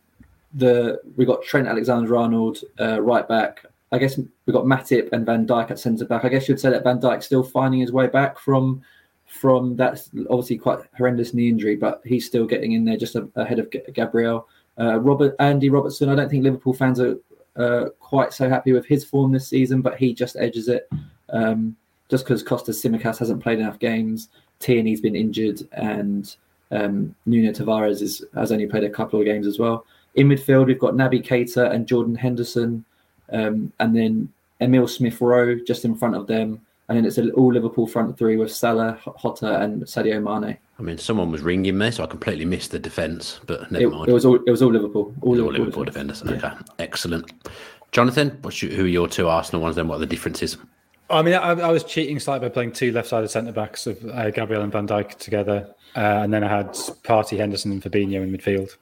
the 0.55 0.99
we 1.15 1.25
got 1.25 1.43
Trent 1.43 1.67
Alexander-Arnold 1.67 2.59
uh, 2.79 3.01
right 3.01 3.27
back. 3.27 3.65
I 3.93 3.99
guess 3.99 4.17
we've 4.17 4.53
got 4.53 4.65
Matip 4.65 5.09
and 5.13 5.25
Van 5.25 5.45
Dijk 5.45 5.69
at 5.69 5.79
centre 5.79 6.05
back. 6.05 6.25
I 6.25 6.29
guess 6.29 6.49
you'd 6.49 6.59
say 6.59 6.71
that 6.71 6.83
Van 6.83 6.99
Dijk's 6.99 7.27
still 7.27 7.43
finding 7.43 7.79
his 7.79 7.91
way 7.91 8.07
back 8.07 8.39
from 8.39 8.81
from 9.27 9.75
that's 9.75 10.09
obviously 10.29 10.57
quite 10.57 10.79
horrendous 10.97 11.33
knee 11.33 11.47
injury, 11.47 11.75
but 11.75 12.01
he's 12.03 12.25
still 12.25 12.45
getting 12.45 12.73
in 12.73 12.85
there 12.85 12.97
just 12.97 13.15
ahead 13.35 13.59
of 13.59 13.71
Gabriel. 13.93 14.47
Uh, 14.79 14.99
Robert 14.99 15.35
Andy 15.39 15.69
Robertson, 15.69 16.09
I 16.09 16.15
don't 16.15 16.29
think 16.29 16.43
Liverpool 16.43 16.73
fans 16.73 16.99
are 16.99 17.17
uh, 17.55 17.89
quite 17.99 18.33
so 18.33 18.49
happy 18.49 18.73
with 18.73 18.85
his 18.85 19.05
form 19.05 19.31
this 19.31 19.47
season, 19.47 19.81
but 19.81 19.97
he 19.97 20.13
just 20.13 20.35
edges 20.37 20.67
it. 20.67 20.89
Um, 21.29 21.75
just 22.09 22.25
because 22.25 22.43
Kostas 22.43 22.83
Tsimikas 22.83 23.19
hasn't 23.19 23.41
played 23.41 23.59
enough 23.59 23.79
games, 23.79 24.29
Tierney's 24.59 25.01
been 25.01 25.15
injured, 25.15 25.61
and 25.73 26.35
um, 26.71 27.15
Nuno 27.25 27.51
Tavares 27.51 28.01
is, 28.01 28.23
has 28.35 28.51
only 28.51 28.67
played 28.67 28.83
a 28.83 28.89
couple 28.89 29.19
of 29.19 29.25
games 29.25 29.47
as 29.47 29.59
well. 29.59 29.85
In 30.15 30.27
midfield, 30.27 30.67
we've 30.67 30.79
got 30.79 30.93
Naby 30.93 31.25
Keita 31.25 31.71
and 31.71 31.87
Jordan 31.87 32.15
Henderson, 32.15 32.85
um, 33.33 33.73
and 33.79 33.95
then 33.95 34.29
Emil 34.61 34.87
Smith 34.87 35.19
Rowe 35.19 35.55
just 35.55 35.85
in 35.85 35.95
front 35.95 36.15
of 36.15 36.27
them. 36.27 36.61
And 36.89 36.97
then 36.97 37.05
it's 37.05 37.17
an 37.17 37.31
all 37.31 37.53
Liverpool 37.53 37.87
front 37.87 38.17
three 38.17 38.35
with 38.35 38.51
Salah, 38.51 38.99
Jota, 39.21 39.61
and 39.61 39.81
Sadio 39.83 40.21
Mane. 40.21 40.57
I 40.77 40.81
mean, 40.81 40.97
someone 40.97 41.31
was 41.31 41.41
ringing 41.41 41.77
me, 41.77 41.91
so 41.91 42.03
I 42.03 42.07
completely 42.07 42.45
missed 42.45 42.71
the 42.71 42.79
defence, 42.79 43.39
but 43.45 43.71
never 43.71 43.85
it, 43.85 43.89
mind. 43.89 44.09
It 44.09 44.13
was 44.13 44.25
all 44.25 44.35
it 44.35 44.51
was 44.51 44.61
all 44.61 44.71
Liverpool. 44.71 45.13
All, 45.21 45.31
Liverpool, 45.31 45.45
all 45.45 45.59
Liverpool, 45.59 45.85
defenders. 45.85 46.21
defenders. 46.21 46.43
Okay, 46.43 46.55
yeah. 46.55 46.73
excellent. 46.79 47.31
Jonathan, 47.91 48.37
what's 48.41 48.61
your, 48.61 48.73
who 48.73 48.83
are 48.83 48.87
your 48.87 49.07
two 49.07 49.29
Arsenal 49.29 49.61
ones? 49.61 49.75
Then 49.77 49.87
what 49.87 49.95
are 49.95 49.99
the 49.99 50.05
differences? 50.05 50.57
I 51.09 51.21
mean, 51.21 51.35
I, 51.35 51.51
I 51.51 51.71
was 51.71 51.83
cheating 51.83 52.19
slightly 52.19 52.49
by 52.49 52.53
playing 52.53 52.73
two 52.73 52.91
left-sided 52.91 53.29
centre 53.29 53.51
backs 53.51 53.87
of 53.87 54.03
uh, 54.05 54.31
Gabriel 54.31 54.63
and 54.63 54.71
Van 54.71 54.87
Dijk 54.87 55.17
together, 55.19 55.73
uh, 55.95 55.99
and 55.99 56.33
then 56.33 56.43
I 56.43 56.49
had 56.49 56.69
Partey, 56.73 57.37
Henderson, 57.37 57.71
and 57.71 57.81
Fabinho 57.81 58.23
in 58.23 58.31
midfield, 58.35 58.75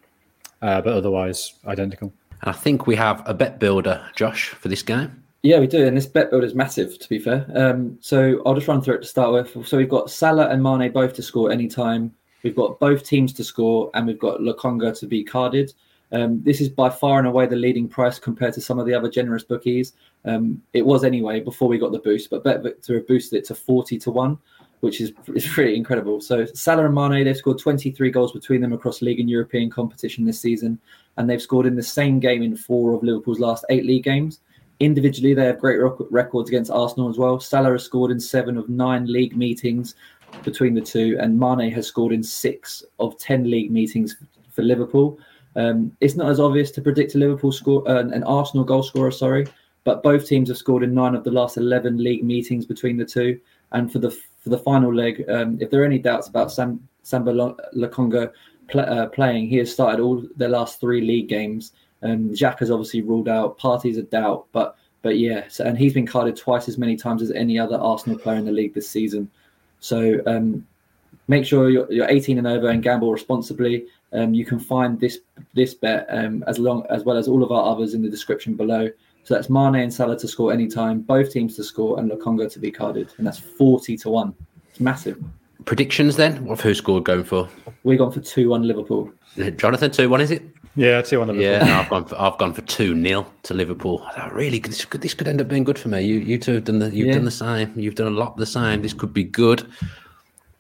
uh, 0.62 0.82
but 0.82 0.93
otherwise 0.93 1.54
identical. 1.68 2.14
And 2.42 2.50
I 2.50 2.54
think 2.54 2.88
we 2.88 2.96
have 2.96 3.24
a 3.26 3.34
bet 3.34 3.60
builder, 3.60 4.06
Josh, 4.16 4.50
for 4.50 4.68
this 4.68 4.82
game. 4.82 5.24
Yeah, 5.44 5.60
we 5.60 5.68
do, 5.68 5.88
and 5.88 5.98
this 5.98 6.06
bet 6.06 6.30
builder 6.30 6.46
is 6.46 6.54
massive. 6.54 7.00
To 7.00 7.10
be 7.10 7.18
fair, 7.18 7.48
um, 7.56 7.98
so 8.00 8.42
I'll 8.46 8.54
just 8.54 8.68
run 8.68 8.82
through 8.82 8.96
it 8.96 9.02
to 9.02 9.08
start 9.08 9.34
with. 9.34 9.68
So 9.68 9.78
we've 9.78 9.89
got 9.89 10.12
Salah 10.12 10.50
and 10.50 10.62
Mane 10.62 10.92
both 10.92 11.14
to 11.14 11.24
score 11.24 11.52
any 11.52 11.68
time. 11.68 12.14
We've 12.44 12.56
got 12.56 12.80
both 12.80 13.04
teams 13.04 13.34
to 13.34 13.44
score, 13.44 13.89
and 13.94 14.06
we've 14.06 14.20
got 14.20 14.39
Lokonga 14.39 14.98
to 15.00 15.08
be 15.08 15.24
carded. 15.24 15.74
Um, 16.12 16.44
this 16.44 16.60
is 16.60 16.70
by 16.70 16.89
far 16.89 17.20
and 17.20 17.28
away 17.28 17.46
the 17.46 17.56
leading 17.56 17.88
price 17.88 18.20
compared 18.20 18.54
to 18.56 18.62
some 18.62 18.80
of 18.80 18.86
the 18.86 18.94
other 18.94 19.10
generous 19.10 19.44
bookies. 19.44 19.94
Um, 20.26 20.62
it 20.74 20.86
was 20.86 21.04
anyway 21.04 21.39
before 21.39 21.70
we 21.70 21.78
got 21.78 21.92
the 21.92 22.00
boost, 22.00 22.30
but 22.30 22.44
BetVictor 22.44 22.96
have 22.96 23.08
boosted 23.08 23.39
it 23.39 23.46
to 23.46 23.56
40 23.56 23.98
to 24.00 24.12
1, 24.12 24.38
which 24.82 25.00
is, 25.00 25.14
is 25.34 25.48
pretty 25.48 25.76
incredible. 25.76 26.20
So 26.20 26.46
Salah 26.46 26.86
and 26.86 26.94
Mane, 26.94 27.24
they've 27.24 27.38
scored 27.38 27.60
23 27.60 28.12
goals 28.12 28.34
between 28.34 28.62
them 28.62 28.74
across 28.74 29.02
league 29.02 29.20
and 29.20 29.30
European 29.30 29.70
competition 29.70 30.26
this 30.26 30.40
season, 30.40 30.80
and 31.18 31.30
they've 31.30 31.42
scored 31.42 31.66
in 31.66 31.76
the 31.76 31.84
same 31.84 32.20
game 32.20 32.44
in 32.44 32.56
four 32.56 32.94
of 32.94 33.04
Liverpool's 33.04 33.40
last 33.40 33.64
eight 33.70 33.86
league 33.86 34.04
games. 34.04 34.42
Individually, 34.80 35.34
they 35.34 35.46
have 35.46 35.60
great 35.60 35.80
records 36.10 36.50
against 36.50 36.72
Arsenal 36.72 37.10
as 37.10 37.18
well. 37.18 37.40
Salah 37.40 37.72
has 37.72 37.84
scored 37.84 38.12
in 38.12 38.20
seven 38.20 38.58
of 38.58 38.68
nine 38.68 39.06
league 39.06 39.38
meetings 39.38 39.96
between 40.44 40.74
the 40.74 40.82
two, 40.82 41.18
and 41.20 41.40
Mane 41.40 41.72
has 41.72 41.88
scored 41.88 42.14
in 42.14 42.24
six 42.24 42.84
of 43.00 43.18
10 43.20 43.50
league 43.50 43.72
meetings 43.72 44.18
for 44.50 44.64
Liverpool. 44.64 45.20
Um, 45.56 45.96
it's 46.00 46.16
not 46.16 46.30
as 46.30 46.40
obvious 46.40 46.72
to 46.72 46.82
predict 46.82 47.14
a 47.14 47.20
Liverpool 47.20 47.52
score, 47.52 47.88
uh, 47.88 48.00
an 48.00 48.24
Arsenal 48.24 48.64
goal 48.64 48.82
scorer, 48.82 49.12
sorry, 49.12 49.46
but 49.84 50.02
both 50.02 50.26
teams 50.28 50.50
have 50.50 50.58
scored 50.58 50.82
in 50.82 50.94
nine 50.94 51.14
of 51.14 51.24
the 51.24 51.32
last 51.32 51.58
11 51.58 51.98
league 51.98 52.24
meetings 52.24 52.66
between 52.66 52.98
the 52.98 53.06
two. 53.06 53.40
And 53.74 53.92
for 53.92 54.00
the 54.00 54.18
for 54.42 54.50
the 54.50 54.58
final 54.58 54.94
leg, 54.94 55.24
um, 55.30 55.58
if 55.62 55.70
there 55.70 55.82
are 55.82 55.86
any 55.86 56.00
doubts 56.00 56.28
about 56.28 56.52
Sam, 56.52 56.88
Sambi 57.06 57.56
Lokonga 57.76 58.32
pl- 58.68 58.82
uh, 58.82 59.08
playing, 59.08 59.48
he 59.48 59.58
has 59.58 59.72
started 59.72 60.02
all 60.02 60.24
their 60.36 60.50
last 60.50 60.80
three 60.80 61.02
league 61.02 61.30
games. 61.30 61.74
Um, 62.04 62.30
Xhaka's 62.30 62.72
obviously 62.72 63.02
ruled 63.02 63.30
out. 63.30 63.58
Partey's 63.58 63.98
a 63.98 64.04
doubt, 64.04 64.48
but 64.52 64.76
but 65.04 65.18
yeah, 65.18 65.48
so, 65.48 65.64
and 65.64 65.78
he's 65.78 65.94
been 65.94 66.06
carded 66.06 66.36
twice 66.36 66.68
as 66.68 66.78
many 66.78 66.96
times 66.96 67.22
as 67.22 67.32
any 67.32 67.58
other 67.58 67.76
Arsenal 67.76 68.20
player 68.20 68.38
in 68.38 68.46
the 68.46 68.52
league 68.52 68.74
this 68.74 68.89
season. 68.89 69.30
So 69.80 70.22
um, 70.28 70.66
make 71.28 71.46
sure 71.46 71.70
you're, 71.70 71.92
you're 71.92 72.10
18 72.10 72.38
and 72.38 72.48
over 72.48 72.70
and 72.70 72.84
gamble 72.84 73.12
responsibly. 73.12 73.86
Um, 74.14 74.34
you 74.34 74.46
can 74.46 74.60
find 74.60 75.00
this 75.00 75.20
this 75.54 75.74
bet 75.74 76.06
um, 76.10 76.44
as 76.48 76.60
long 76.60 76.86
as 76.89 77.04
well 77.04 77.18
as 77.18 77.28
all 77.28 77.44
of 77.44 77.52
our 77.52 77.72
others 77.72 77.94
in 77.94 78.02
the 78.02 78.10
description 78.10 78.56
below. 78.56 78.89
So 79.24 79.36
that's 79.36 79.50
Mane 79.50 79.76
and 79.76 79.94
Salah 79.94 80.18
to 80.20 80.28
score 80.28 80.52
anytime, 80.52 81.02
both 81.02 81.32
teams 81.32 81.56
to 81.56 81.64
score, 81.64 82.00
and 82.00 82.10
Lokonga 82.10 82.52
to 82.52 82.60
be 82.60 82.72
carded, 82.72 83.14
and 83.18 83.28
that's 83.28 83.38
40 83.38 83.98
to 83.98 84.10
one. 84.10 84.34
It's 84.70 84.80
massive. 84.80 85.22
Predictions 85.66 86.16
then 86.16 86.48
of 86.50 86.62
who 86.62 86.74
scored 86.74 87.04
going 87.04 87.24
for? 87.24 87.48
We're 87.84 87.98
gone 87.98 88.12
for 88.12 88.20
two 88.20 88.50
one 88.50 88.64
Liverpool. 88.64 89.12
Jonathan, 89.58 89.92
two 89.92 90.10
one 90.10 90.22
is 90.22 90.32
it? 90.32 90.42
Yeah, 90.76 91.02
two 91.02 91.20
one. 91.20 91.28
Liverpool. 91.28 91.52
Yeah, 91.52 91.64
no, 91.64 91.80
I've 91.82 91.90
gone 91.90 92.06
for 92.06 92.20
I've 92.20 92.38
gone 92.40 92.54
for 92.54 92.62
two 92.62 92.96
nil 92.96 93.32
to 93.44 93.54
Liverpool. 93.54 94.08
really, 94.32 94.58
this 94.58 94.86
could 94.86 95.02
this 95.02 95.14
could 95.14 95.28
end 95.28 95.40
up 95.40 95.48
being 95.48 95.64
good 95.64 95.78
for 95.78 95.90
me. 95.90 96.02
You 96.02 96.16
you 96.16 96.40
two 96.40 96.56
have 96.56 96.64
done 96.64 96.80
the 96.80 96.90
you've 96.90 97.08
yeah. 97.08 97.14
done 97.14 97.26
the 97.26 97.32
same. 97.32 97.72
You've 97.76 97.96
done 97.96 98.08
a 98.08 98.16
lot 98.16 98.38
the 98.38 98.46
same. 98.46 98.82
This 98.82 98.94
could 98.94 99.14
be 99.14 99.24
good. 99.24 99.68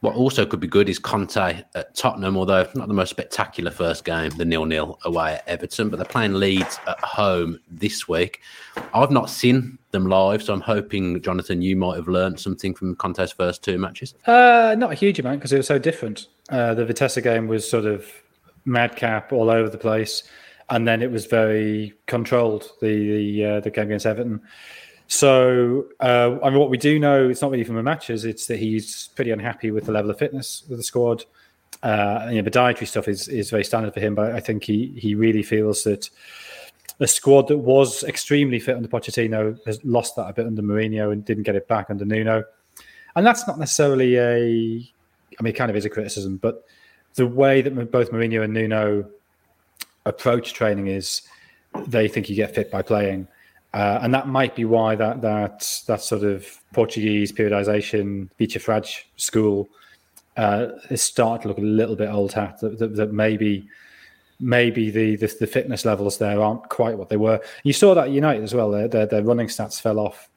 What 0.01 0.15
also 0.15 0.47
could 0.47 0.59
be 0.59 0.67
good 0.67 0.89
is 0.89 0.97
Conte 0.97 1.63
at 1.75 1.95
Tottenham, 1.95 2.35
although 2.35 2.67
not 2.73 2.87
the 2.87 2.93
most 2.93 3.11
spectacular 3.11 3.69
first 3.69 4.03
game, 4.03 4.31
the 4.31 4.45
nil-nil 4.45 4.97
away 5.05 5.33
at 5.33 5.47
Everton, 5.47 5.89
but 5.89 5.97
they're 5.97 6.05
playing 6.07 6.33
Leeds 6.33 6.79
at 6.87 6.99
home 7.01 7.59
this 7.69 8.07
week. 8.07 8.41
I've 8.95 9.11
not 9.11 9.29
seen 9.29 9.77
them 9.91 10.07
live, 10.07 10.41
so 10.41 10.53
I'm 10.53 10.61
hoping, 10.61 11.21
Jonathan, 11.21 11.61
you 11.61 11.75
might 11.75 11.97
have 11.97 12.07
learned 12.07 12.39
something 12.39 12.73
from 12.73 12.95
Conte's 12.95 13.31
first 13.31 13.63
two 13.63 13.77
matches. 13.77 14.15
Uh, 14.25 14.75
not 14.75 14.91
a 14.91 14.95
huge 14.95 15.19
amount 15.19 15.39
because 15.39 15.53
it 15.53 15.57
was 15.57 15.67
so 15.67 15.77
different. 15.77 16.25
Uh, 16.49 16.73
the 16.73 16.83
Vitesse 16.83 17.21
game 17.21 17.47
was 17.47 17.69
sort 17.69 17.85
of 17.85 18.07
madcap 18.65 19.31
all 19.31 19.51
over 19.51 19.69
the 19.69 19.77
place, 19.77 20.23
and 20.71 20.87
then 20.87 21.03
it 21.03 21.11
was 21.11 21.27
very 21.27 21.93
controlled. 22.07 22.71
The 22.81 22.87
the 22.87 23.45
uh, 23.45 23.59
the 23.59 23.69
game 23.69 23.85
against 23.85 24.07
Everton. 24.07 24.41
So, 25.11 25.87
uh, 25.99 26.39
I 26.41 26.49
mean, 26.49 26.57
what 26.57 26.69
we 26.69 26.77
do 26.77 26.97
know, 26.97 27.27
it's 27.27 27.41
not 27.41 27.51
really 27.51 27.65
from 27.65 27.75
the 27.75 27.83
matches, 27.83 28.23
it's 28.23 28.45
that 28.45 28.59
he's 28.59 29.09
pretty 29.13 29.31
unhappy 29.31 29.69
with 29.69 29.85
the 29.85 29.91
level 29.91 30.09
of 30.09 30.17
fitness 30.17 30.63
of 30.71 30.77
the 30.77 30.83
squad. 30.83 31.25
Uh, 31.83 32.27
you 32.29 32.37
know, 32.37 32.43
the 32.43 32.49
dietary 32.49 32.87
stuff 32.87 33.09
is, 33.09 33.27
is 33.27 33.49
very 33.49 33.65
standard 33.65 33.93
for 33.93 33.99
him, 33.99 34.15
but 34.15 34.31
I 34.31 34.39
think 34.39 34.63
he, 34.63 34.93
he 34.95 35.13
really 35.13 35.43
feels 35.43 35.83
that 35.83 36.09
a 37.01 37.07
squad 37.07 37.49
that 37.49 37.57
was 37.57 38.03
extremely 38.03 38.57
fit 38.57 38.77
under 38.77 38.87
Pochettino 38.87 39.59
has 39.65 39.83
lost 39.83 40.15
that 40.15 40.29
a 40.29 40.33
bit 40.33 40.47
under 40.47 40.61
Mourinho 40.61 41.11
and 41.11 41.25
didn't 41.25 41.43
get 41.43 41.57
it 41.57 41.67
back 41.67 41.89
under 41.89 42.05
Nuno. 42.05 42.45
And 43.17 43.25
that's 43.25 43.45
not 43.45 43.59
necessarily 43.59 44.15
a, 44.15 44.89
I 45.37 45.43
mean, 45.43 45.53
it 45.53 45.57
kind 45.57 45.69
of 45.69 45.75
is 45.75 45.83
a 45.83 45.89
criticism, 45.89 46.37
but 46.37 46.63
the 47.15 47.27
way 47.27 47.61
that 47.61 47.91
both 47.91 48.11
Mourinho 48.13 48.45
and 48.45 48.53
Nuno 48.53 49.09
approach 50.05 50.53
training 50.53 50.87
is 50.87 51.23
they 51.85 52.07
think 52.07 52.29
you 52.29 52.35
get 52.37 52.55
fit 52.55 52.71
by 52.71 52.81
playing. 52.81 53.27
Uh, 53.73 53.99
and 54.01 54.13
that 54.13 54.27
might 54.27 54.55
be 54.55 54.65
why 54.65 54.95
that 54.95 55.21
that 55.21 55.81
that 55.87 56.01
sort 56.01 56.23
of 56.23 56.45
Portuguese 56.73 57.31
periodization, 57.31 58.29
Vítor 58.39 58.61
Frade 58.61 59.03
school 59.15 59.69
uh, 60.37 60.67
is 60.89 61.01
starting 61.01 61.43
to 61.43 61.47
look 61.47 61.57
a 61.57 61.61
little 61.61 61.95
bit 61.95 62.09
old 62.09 62.33
hat. 62.33 62.59
That, 62.59 62.79
that, 62.79 62.95
that 62.95 63.13
maybe 63.13 63.67
maybe 64.41 64.89
the, 64.89 65.15
the, 65.17 65.33
the 65.39 65.47
fitness 65.47 65.85
levels 65.85 66.17
there 66.17 66.41
aren't 66.41 66.67
quite 66.69 66.97
what 66.97 67.09
they 67.09 67.17
were. 67.17 67.39
You 67.63 67.73
saw 67.73 67.93
that 67.93 68.09
United 68.09 68.43
as 68.43 68.53
well. 68.53 68.71
Their, 68.71 68.87
their, 68.87 69.05
their 69.05 69.23
running 69.23 69.47
stats 69.47 69.79
fell 69.79 69.99
off 69.99 70.29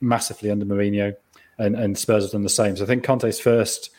massively 0.00 0.50
under 0.50 0.66
Mourinho, 0.66 1.14
and, 1.58 1.76
and 1.76 1.96
Spurs 1.96 2.24
have 2.24 2.32
done 2.32 2.42
the 2.42 2.48
same. 2.48 2.76
So 2.76 2.84
I 2.84 2.86
think 2.86 3.04
Conte's 3.04 3.40
first 3.40 3.90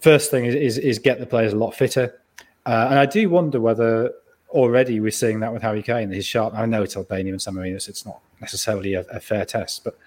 first 0.00 0.30
thing 0.30 0.44
is 0.44 0.54
is, 0.54 0.78
is 0.78 0.98
get 0.98 1.18
the 1.18 1.26
players 1.26 1.52
a 1.52 1.56
lot 1.56 1.74
fitter. 1.74 2.20
Uh, 2.66 2.86
and 2.90 2.98
I 2.98 3.06
do 3.06 3.28
wonder 3.28 3.60
whether 3.60 4.12
already 4.54 5.00
we're 5.00 5.10
seeing 5.10 5.40
that 5.40 5.52
with 5.52 5.62
Harry 5.62 5.82
Kane. 5.82 6.10
His 6.10 6.24
sharp. 6.24 6.54
I 6.54 6.64
know 6.64 6.82
it's 6.82 6.96
Albania 6.96 7.32
and 7.32 7.42
San 7.42 7.54
Marino, 7.54 7.78
so 7.78 7.90
it's 7.90 8.06
not 8.06 8.20
necessarily 8.40 8.94
a, 8.94 9.00
a 9.10 9.20
fair 9.20 9.44
test. 9.44 9.84
But 9.84 9.98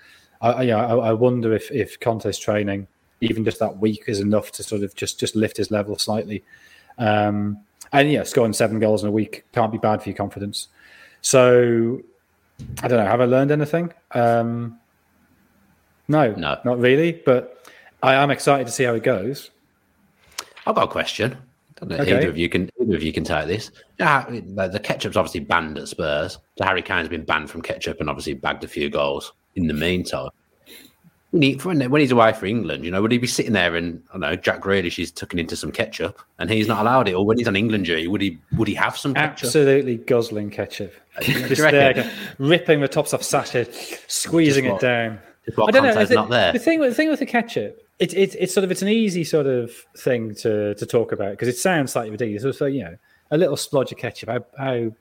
I, 0.42 0.64
you 0.64 0.72
know, 0.72 0.80
I, 0.80 1.10
I, 1.10 1.14
wonder 1.14 1.54
if 1.54 1.70
if 1.72 2.00
Conte's 2.00 2.40
training, 2.40 2.88
even 3.22 3.44
just 3.44 3.60
that 3.60 3.78
week, 3.78 4.06
is 4.08 4.20
enough 4.20 4.52
to 4.54 4.64
sort 4.64 4.84
of 4.84 4.96
just 4.96 5.20
just 5.20 5.36
lift 5.36 5.58
his 5.58 5.70
level 5.70 5.98
slightly. 5.98 6.44
Um, 6.98 7.60
and 7.92 8.12
yeah, 8.12 8.24
scoring 8.24 8.54
seven 8.54 8.80
goals 8.80 9.04
in 9.04 9.10
a 9.10 9.12
week 9.12 9.46
can't 9.54 9.72
be 9.72 9.78
bad 9.78 10.02
for 10.02 10.10
your 10.10 10.18
confidence. 10.18 10.70
So 11.22 12.02
I 12.82 12.88
don't 12.88 13.04
know. 13.04 13.10
Have 13.10 13.22
I 13.22 13.26
learned 13.26 13.52
anything? 13.52 13.94
Um, 14.12 14.80
no, 16.08 16.32
no, 16.34 16.60
not 16.64 16.80
really. 16.80 17.12
But 17.12 17.70
I 18.02 18.16
am 18.16 18.32
excited 18.32 18.66
to 18.68 18.74
see 18.74 18.86
how 18.86 18.96
it 18.96 19.04
goes. 19.04 19.52
I've 20.66 20.76
got 20.76 20.86
a 20.86 20.92
question. 20.92 21.38
Don't 21.86 21.90
know 21.90 21.98
okay. 21.98 22.18
either 22.18 22.30
of 22.30 22.38
you 22.38 22.50
can 22.50 22.70
either 22.82 22.96
of 22.96 23.04
you 23.04 23.14
can 23.14 23.24
take 23.24 23.48
this. 23.48 23.72
Yeah, 24.00 24.26
the 24.30 24.80
ketchup's 24.82 25.16
obviously 25.16 25.42
banned 25.42 25.78
at 25.78 25.88
Spurs. 25.88 26.40
So 26.58 26.66
Harry 26.66 26.82
Kane's 26.82 27.10
been 27.10 27.26
banned 27.26 27.50
from 27.50 27.62
ketchup 27.62 28.00
and 28.00 28.10
obviously 28.10 28.34
bagged 28.34 28.64
a 28.64 28.68
few 28.68 28.90
goals 28.90 29.34
in 29.56 29.68
the 29.68 29.74
meantime. 29.74 30.30
When, 31.32 31.42
he, 31.42 31.56
when 31.56 32.00
he's 32.00 32.12
away 32.12 32.32
for 32.32 32.46
England, 32.46 32.86
you 32.86 32.90
know, 32.90 33.02
would 33.02 33.12
he 33.12 33.18
be 33.18 33.28
sitting 33.28 33.52
there 33.52 33.76
and 33.76 34.02
I 34.10 34.14
don't 34.14 34.22
know 34.22 34.36
Jack 34.38 34.62
Grealish 34.62 34.98
is 34.98 35.12
tucking 35.12 35.40
into 35.40 35.58
some 35.58 35.72
ketchup 35.72 36.22
and 36.40 36.50
he's 36.50 36.68
not 36.68 36.80
allowed 36.80 37.10
it, 37.10 37.14
or 37.14 37.26
when 37.26 37.38
he's 37.38 37.50
on 37.50 37.56
England 37.56 37.86
duty, 37.86 38.08
would 38.08 38.22
he 38.22 38.40
would 38.58 38.68
he 38.68 38.74
have 38.76 38.98
some 38.98 39.14
ketchup? 39.14 39.48
Absolutely 39.48 39.98
guzzling 39.98 40.50
ketchup, 40.50 40.94
just 41.22 41.62
there, 41.62 42.12
ripping 42.40 42.80
the 42.80 42.88
tops 42.88 43.14
off 43.14 43.24
sachet, 43.24 43.68
squeezing 44.08 44.70
what, 44.70 44.82
it 44.82 44.86
down. 44.86 45.20
I 45.50 45.72
don't 45.72 45.84
know. 45.84 46.16
not 46.16 46.30
there. 46.30 46.54
The 46.54 46.60
thing, 46.60 46.80
the 46.80 46.94
thing 46.94 47.10
with 47.10 47.20
the 47.20 47.26
ketchup 47.26 47.87
it's 48.00 48.14
it's 48.14 48.36
it's 48.36 48.54
sort 48.54 48.64
of 48.64 48.72
it's 48.72 48.82
an 48.82 48.90
easy 48.90 49.24
sort 49.24 49.48
of 49.48 49.72
thing 49.98 50.36
to 50.36 50.76
to 50.76 50.86
talk 50.86 51.12
about 51.12 51.32
because 51.32 51.48
it 51.48 51.58
sounds 51.58 51.92
slightly 51.94 52.12
ridiculous. 52.12 52.58
So 52.58 52.66
you 52.66 52.84
know, 52.84 52.98
a 53.32 53.38
little 53.38 53.56
splodge 53.56 53.92
of 53.92 53.98
ketchup. 53.98 54.30
How 54.30 54.46
how 54.58 54.92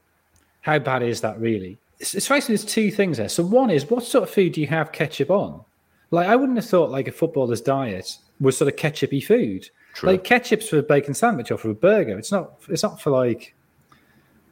how 0.63 0.79
bad 0.79 1.03
is 1.03 1.21
that 1.21 1.39
really? 1.39 1.79
It's, 1.99 2.15
it's 2.15 2.29
basically 2.29 2.57
there's 2.57 2.65
two 2.65 2.91
things 2.91 3.17
there. 3.19 3.29
So 3.29 3.43
one 3.43 3.71
is 3.71 3.89
what 3.91 4.05
sort 4.05 4.25
of 4.25 4.31
food 4.31 4.53
do 4.53 4.61
you 4.61 4.67
have 4.67 4.93
ketchup 4.93 5.31
on? 5.31 5.63
Like 6.11 6.29
I 6.29 6.37
wouldn't 6.37 6.59
have 6.59 6.67
thought 6.67 6.91
like 6.91 7.09
a 7.09 7.13
footballer's 7.13 7.61
diet 7.61 8.17
was 8.41 8.57
sort 8.57 8.73
of 8.73 8.79
ketchupy 8.79 9.25
food. 9.25 9.69
True. 9.95 10.11
Like 10.11 10.25
ketchup's 10.25 10.69
for 10.69 10.79
a 10.79 10.83
bacon 10.83 11.15
sandwich 11.15 11.51
or 11.51 11.59
for 11.59 11.71
a 11.71 11.75
burger. 11.75 12.19
It's 12.19 12.33
not. 12.33 12.53
It's 12.69 12.83
not 12.83 13.01
for 13.01 13.11
like 13.11 13.55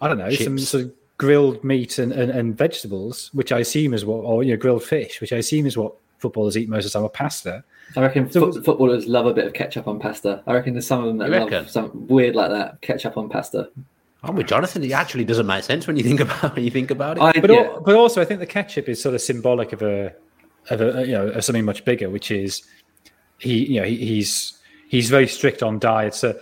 I 0.00 0.08
don't 0.08 0.18
know 0.18 0.30
Chips. 0.30 0.44
some 0.44 0.58
sort 0.58 0.84
of 0.84 0.92
grilled 1.16 1.62
meat 1.62 1.98
and, 1.98 2.12
and, 2.12 2.30
and, 2.30 2.58
vegetables, 2.58 3.30
which 3.32 3.52
I 3.52 3.60
assume 3.60 3.94
is 3.94 4.04
what, 4.04 4.16
or 4.16 4.42
you 4.42 4.50
know, 4.50 4.56
grilled 4.56 4.82
fish, 4.82 5.20
which 5.20 5.32
I 5.32 5.36
assume 5.36 5.64
is 5.64 5.76
what 5.76 5.94
footballers 6.18 6.56
eat 6.56 6.68
most 6.68 6.86
of 6.86 6.92
the 6.92 6.98
time, 6.98 7.04
or 7.04 7.10
pasta. 7.10 7.64
I 7.96 8.00
reckon 8.00 8.30
so, 8.30 8.52
fo- 8.52 8.62
footballers 8.62 9.06
love 9.06 9.26
a 9.26 9.34
bit 9.34 9.46
of 9.46 9.52
ketchup 9.52 9.86
on 9.86 9.98
pasta. 10.00 10.42
I 10.46 10.54
reckon 10.54 10.74
there's 10.74 10.86
some 10.86 11.00
of 11.00 11.06
them 11.06 11.18
that 11.18 11.30
love 11.30 11.70
something 11.70 12.06
weird 12.08 12.34
like 12.34 12.50
that, 12.50 12.80
ketchup 12.80 13.16
on 13.16 13.28
pasta. 13.28 13.70
I'm 14.24 14.36
with 14.36 14.46
Jonathan. 14.46 14.82
It 14.82 14.92
actually 14.92 15.24
doesn't 15.24 15.46
make 15.46 15.64
sense 15.64 15.86
when 15.86 15.96
you 15.96 16.02
think 16.02 16.20
about 16.20 16.56
when 16.56 16.64
you 16.64 16.70
think 16.70 16.90
about 16.90 17.18
it. 17.18 17.22
I, 17.22 17.32
but, 17.40 17.50
yeah. 17.50 17.76
but 17.84 17.94
also, 17.94 18.20
I 18.20 18.24
think 18.24 18.40
the 18.40 18.46
ketchup 18.46 18.88
is 18.88 19.00
sort 19.00 19.14
of 19.14 19.20
symbolic 19.20 19.72
of 19.72 19.82
a 19.82 20.14
of 20.70 20.80
a 20.80 21.06
you 21.06 21.12
know 21.12 21.28
of 21.28 21.44
something 21.44 21.64
much 21.64 21.84
bigger, 21.84 22.10
which 22.10 22.30
is 22.30 22.62
he 23.38 23.66
you 23.66 23.80
know 23.80 23.86
he, 23.86 23.96
he's 23.96 24.58
he's 24.88 25.10
very 25.10 25.28
strict 25.28 25.62
on 25.62 25.78
diet. 25.78 26.14
So 26.14 26.38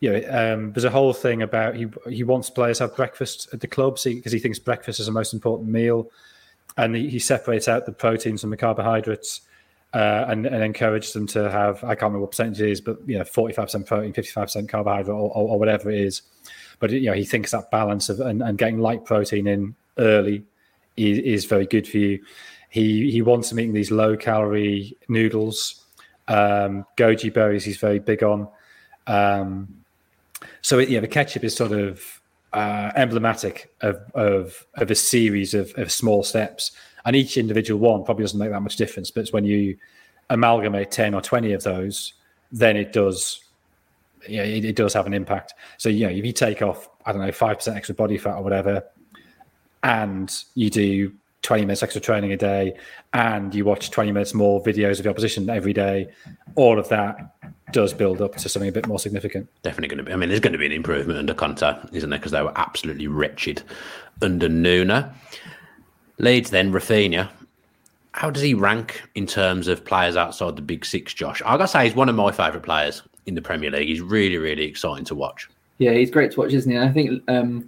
you 0.00 0.10
know, 0.10 0.54
um, 0.54 0.72
there's 0.72 0.84
a 0.84 0.90
whole 0.90 1.12
thing 1.12 1.42
about 1.42 1.76
he 1.76 1.86
he 2.08 2.24
wants 2.24 2.50
players 2.50 2.78
to 2.78 2.84
have 2.84 2.96
breakfast 2.96 3.48
at 3.52 3.60
the 3.60 3.68
club 3.68 3.98
because 4.04 4.32
he 4.32 4.38
thinks 4.38 4.58
breakfast 4.58 5.00
is 5.00 5.06
the 5.06 5.12
most 5.12 5.32
important 5.32 5.70
meal, 5.70 6.10
and 6.76 6.94
he, 6.94 7.08
he 7.08 7.18
separates 7.18 7.68
out 7.68 7.86
the 7.86 7.92
proteins 7.92 8.40
from 8.42 8.50
the 8.50 8.56
carbohydrates. 8.56 9.42
Uh, 9.94 10.24
and, 10.28 10.46
and 10.46 10.64
encourages 10.64 11.12
them 11.12 11.26
to 11.26 11.50
have 11.50 11.84
I 11.84 11.88
can't 11.88 12.04
remember 12.04 12.20
what 12.20 12.30
percentage 12.30 12.62
it 12.62 12.70
is, 12.70 12.80
but 12.80 12.96
you 13.06 13.18
know, 13.18 13.24
forty 13.24 13.52
five 13.52 13.66
percent 13.66 13.86
protein, 13.86 14.14
fifty 14.14 14.30
five 14.30 14.46
percent 14.46 14.70
carbohydrate, 14.70 15.14
or, 15.14 15.30
or, 15.36 15.50
or, 15.50 15.58
whatever 15.58 15.90
it 15.90 16.00
is 16.00 16.22
but 16.82 16.90
you 16.90 17.08
know 17.08 17.12
he 17.12 17.24
thinks 17.24 17.52
that 17.52 17.70
balance 17.70 18.08
of 18.08 18.18
and, 18.18 18.42
and 18.42 18.58
getting 18.58 18.80
light 18.80 19.04
protein 19.04 19.46
in 19.46 19.72
early 19.98 20.42
is, 20.96 21.18
is, 21.18 21.44
very 21.44 21.64
good 21.64 21.86
for 21.86 21.98
you. 21.98 22.20
He 22.70 23.08
he 23.12 23.22
wants 23.22 23.50
to 23.50 23.54
make 23.54 23.72
these 23.72 23.92
low 23.92 24.16
calorie 24.16 24.96
noodles. 25.08 25.84
Um, 26.26 26.84
goji 26.96 27.32
berries 27.32 27.64
he's 27.64 27.76
very 27.76 28.00
big 28.00 28.24
on. 28.24 28.48
Um, 29.06 29.76
so 30.60 30.80
it, 30.80 30.88
yeah, 30.88 30.98
the 30.98 31.06
ketchup 31.06 31.44
is 31.44 31.54
sort 31.54 31.70
of 31.70 32.20
uh, 32.52 32.90
emblematic 32.96 33.72
of, 33.80 34.00
of 34.14 34.66
of 34.74 34.90
a 34.90 34.96
series 34.96 35.54
of, 35.54 35.72
of 35.78 35.92
small 35.92 36.24
steps, 36.24 36.72
and 37.04 37.16
each 37.16 37.36
individual 37.36 37.80
one 37.80 38.04
probably 38.04 38.24
doesn't 38.24 38.38
make 38.38 38.50
that 38.50 38.60
much 38.60 38.76
difference. 38.76 39.10
But 39.10 39.22
it's 39.22 39.32
when 39.32 39.44
you 39.44 39.76
amalgamate 40.30 40.90
ten 40.90 41.14
or 41.14 41.20
twenty 41.20 41.52
of 41.52 41.62
those, 41.62 42.14
then 42.50 42.76
it 42.76 42.92
does 42.92 43.42
yeah, 44.28 44.42
it, 44.42 44.64
it, 44.64 44.76
does 44.76 44.94
have 44.94 45.06
an 45.06 45.14
impact. 45.14 45.54
So, 45.78 45.88
you 45.88 46.06
know, 46.06 46.12
if 46.12 46.24
you 46.24 46.32
take 46.32 46.62
off, 46.62 46.88
I 47.04 47.12
don't 47.12 47.20
know, 47.20 47.32
5% 47.32 47.74
extra 47.74 47.94
body 47.94 48.18
fat 48.18 48.36
or 48.36 48.42
whatever, 48.42 48.84
and 49.82 50.32
you 50.54 50.70
do 50.70 51.12
20 51.42 51.62
minutes 51.62 51.82
extra 51.82 52.00
training 52.00 52.32
a 52.32 52.36
day, 52.36 52.74
and 53.12 53.54
you 53.54 53.64
watch 53.64 53.90
20 53.90 54.12
minutes 54.12 54.32
more 54.32 54.62
videos 54.62 54.98
of 54.98 55.04
the 55.04 55.10
opposition 55.10 55.48
every 55.50 55.72
day, 55.72 56.08
all 56.54 56.78
of 56.78 56.88
that 56.88 57.34
does 57.72 57.92
build 57.92 58.20
up 58.20 58.36
to 58.36 58.48
something 58.48 58.68
a 58.68 58.72
bit 58.72 58.86
more 58.86 58.98
significant. 58.98 59.48
Definitely 59.62 59.88
going 59.88 59.98
to 59.98 60.04
be. 60.04 60.12
I 60.12 60.16
mean, 60.16 60.28
there's 60.28 60.40
going 60.40 60.52
to 60.52 60.58
be 60.58 60.66
an 60.66 60.72
improvement 60.72 61.18
under 61.18 61.34
Conte, 61.34 61.74
isn't 61.92 62.10
there? 62.10 62.18
Because 62.18 62.32
they 62.32 62.42
were 62.42 62.52
absolutely 62.56 63.08
wretched 63.08 63.62
under 64.20 64.48
Nuno. 64.48 65.12
Leeds 66.22 66.50
then, 66.50 66.72
Raphinha. 66.72 67.28
How 68.12 68.30
does 68.30 68.42
he 68.42 68.54
rank 68.54 69.02
in 69.16 69.26
terms 69.26 69.68
of 69.68 69.84
players 69.84 70.16
outside 70.16 70.54
the 70.54 70.62
big 70.62 70.84
six, 70.84 71.12
Josh? 71.12 71.42
I 71.44 71.56
gotta 71.56 71.68
say, 71.68 71.84
he's 71.84 71.96
one 71.96 72.08
of 72.08 72.14
my 72.14 72.30
favourite 72.30 72.62
players 72.62 73.02
in 73.26 73.34
the 73.34 73.42
Premier 73.42 73.70
League. 73.70 73.88
He's 73.88 74.00
really, 74.00 74.38
really 74.38 74.64
exciting 74.64 75.04
to 75.06 75.14
watch. 75.14 75.48
Yeah, 75.78 75.92
he's 75.92 76.10
great 76.10 76.30
to 76.32 76.40
watch, 76.40 76.52
isn't 76.52 76.70
he? 76.70 76.76
And 76.76 76.88
I 76.88 76.92
think 76.92 77.22
um, 77.28 77.66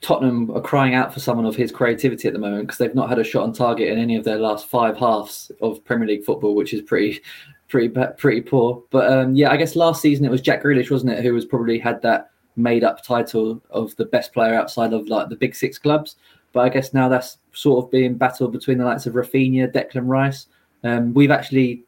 Tottenham 0.00 0.50
are 0.50 0.60
crying 0.60 0.94
out 0.94 1.14
for 1.14 1.20
someone 1.20 1.46
of 1.46 1.54
his 1.54 1.70
creativity 1.70 2.26
at 2.26 2.34
the 2.34 2.40
moment 2.40 2.66
because 2.66 2.78
they've 2.78 2.94
not 2.94 3.08
had 3.08 3.20
a 3.20 3.24
shot 3.24 3.44
on 3.44 3.52
target 3.52 3.88
in 3.88 3.98
any 3.98 4.16
of 4.16 4.24
their 4.24 4.38
last 4.38 4.68
five 4.68 4.96
halves 4.96 5.52
of 5.60 5.84
Premier 5.84 6.08
League 6.08 6.24
football, 6.24 6.56
which 6.56 6.74
is 6.74 6.82
pretty, 6.82 7.20
pretty, 7.68 7.94
pretty 8.16 8.40
poor. 8.40 8.82
But 8.90 9.12
um, 9.12 9.36
yeah, 9.36 9.50
I 9.50 9.56
guess 9.56 9.76
last 9.76 10.02
season 10.02 10.24
it 10.24 10.30
was 10.30 10.40
Jack 10.40 10.64
Grealish, 10.64 10.90
wasn't 10.90 11.12
it, 11.12 11.22
who 11.22 11.34
was 11.34 11.44
probably 11.44 11.78
had 11.78 12.02
that 12.02 12.30
made-up 12.56 13.04
title 13.04 13.62
of 13.70 13.94
the 13.96 14.06
best 14.06 14.32
player 14.32 14.54
outside 14.54 14.92
of 14.92 15.06
like 15.06 15.28
the 15.28 15.36
big 15.36 15.54
six 15.54 15.78
clubs. 15.78 16.16
But 16.52 16.60
I 16.60 16.68
guess 16.68 16.92
now 16.92 17.08
that's 17.08 17.38
sort 17.52 17.84
of 17.84 17.90
being 17.90 18.14
battled 18.14 18.52
between 18.52 18.78
the 18.78 18.84
likes 18.84 19.06
of 19.06 19.14
Raphinha, 19.14 19.72
Declan 19.72 20.06
Rice. 20.08 20.46
Um, 20.84 21.14
we've 21.14 21.30
actually 21.30 21.84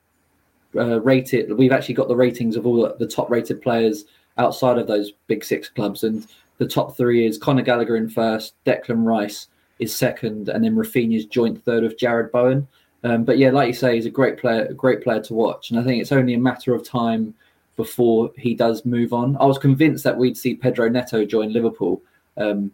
uh, 0.77 1.01
rated. 1.01 1.57
We've 1.57 1.73
actually 1.73 1.95
got 1.95 2.09
the 2.09 2.17
ratings 2.17 2.57
of 2.57 2.67
all 2.67 2.93
the 2.99 3.07
top 3.07 3.31
rated 3.31 3.63
players 3.63 4.05
outside 4.39 4.79
of 4.79 4.87
those 4.87 5.13
big 5.27 5.45
six 5.45 5.69
clubs, 5.69 6.05
and 6.05 6.27
the 6.59 6.67
top 6.67 6.97
three 6.97 7.27
is 7.27 7.39
Conor 7.39 7.63
Gallagher 7.63 7.97
in 7.97 8.09
first, 8.09 8.55
Declan 8.65 9.05
Rice 9.05 9.49
is 9.79 9.95
second, 9.95 10.49
and 10.49 10.65
then 10.65 10.77
Raphinha's 10.77 11.27
joint 11.27 11.63
third 11.65 11.85
of 11.85 11.97
Jarrod 11.97 12.31
Bowen. 12.31 12.67
Um, 13.03 13.25
but 13.25 13.39
yeah, 13.39 13.51
like 13.51 13.69
you 13.69 13.75
say, 13.75 13.97
he's 13.97 14.07
a 14.07 14.11
great 14.11 14.39
player, 14.39 14.67
a 14.67 14.75
great 14.75 15.03
player 15.03 15.23
to 15.23 15.35
watch, 15.35 15.71
and 15.71 15.79
I 15.79 15.85
think 15.85 16.01
it's 16.01 16.13
only 16.13 16.35
a 16.35 16.39
matter 16.39 16.75
of 16.75 16.87
time 16.87 17.35
before 17.77 18.31
he 18.37 18.55
does 18.55 18.85
move 18.85 19.13
on. 19.13 19.37
I 19.39 19.45
was 19.45 19.59
convinced 19.59 20.05
that 20.05 20.17
we'd 20.17 20.37
see 20.37 20.55
Pedro 20.55 20.89
Neto 20.89 21.25
join 21.25 21.53
Liverpool, 21.53 22.01
um, 22.37 22.71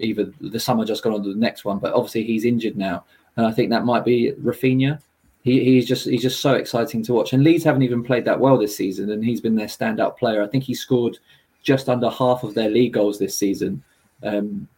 either 0.00 0.32
the 0.40 0.60
summer 0.60 0.84
just 0.84 1.02
gone 1.02 1.14
on 1.14 1.22
to 1.22 1.32
the 1.32 1.38
next 1.38 1.64
one, 1.64 1.78
but 1.78 1.92
obviously 1.92 2.24
he's 2.24 2.44
injured 2.44 2.76
now, 2.76 3.04
and 3.36 3.46
I 3.46 3.52
think 3.52 3.70
that 3.70 3.84
might 3.84 4.04
be 4.04 4.32
Raphinha 4.42 5.00
he, 5.42 5.64
he's 5.64 5.86
just 5.86 6.06
he's 6.08 6.22
just 6.22 6.40
so 6.40 6.54
exciting 6.54 7.02
to 7.04 7.14
watch. 7.14 7.32
And 7.32 7.42
Leeds 7.42 7.64
haven't 7.64 7.82
even 7.82 8.02
played 8.02 8.24
that 8.26 8.40
well 8.40 8.58
this 8.58 8.76
season, 8.76 9.10
and 9.10 9.24
he's 9.24 9.40
been 9.40 9.54
their 9.54 9.66
standout 9.66 10.18
player. 10.18 10.42
I 10.42 10.46
think 10.46 10.64
he 10.64 10.74
scored 10.74 11.18
just 11.62 11.88
under 11.88 12.10
half 12.10 12.42
of 12.42 12.54
their 12.54 12.68
league 12.68 12.92
goals 12.92 13.18
this 13.18 13.36
season. 13.36 13.82
Um, 14.22 14.68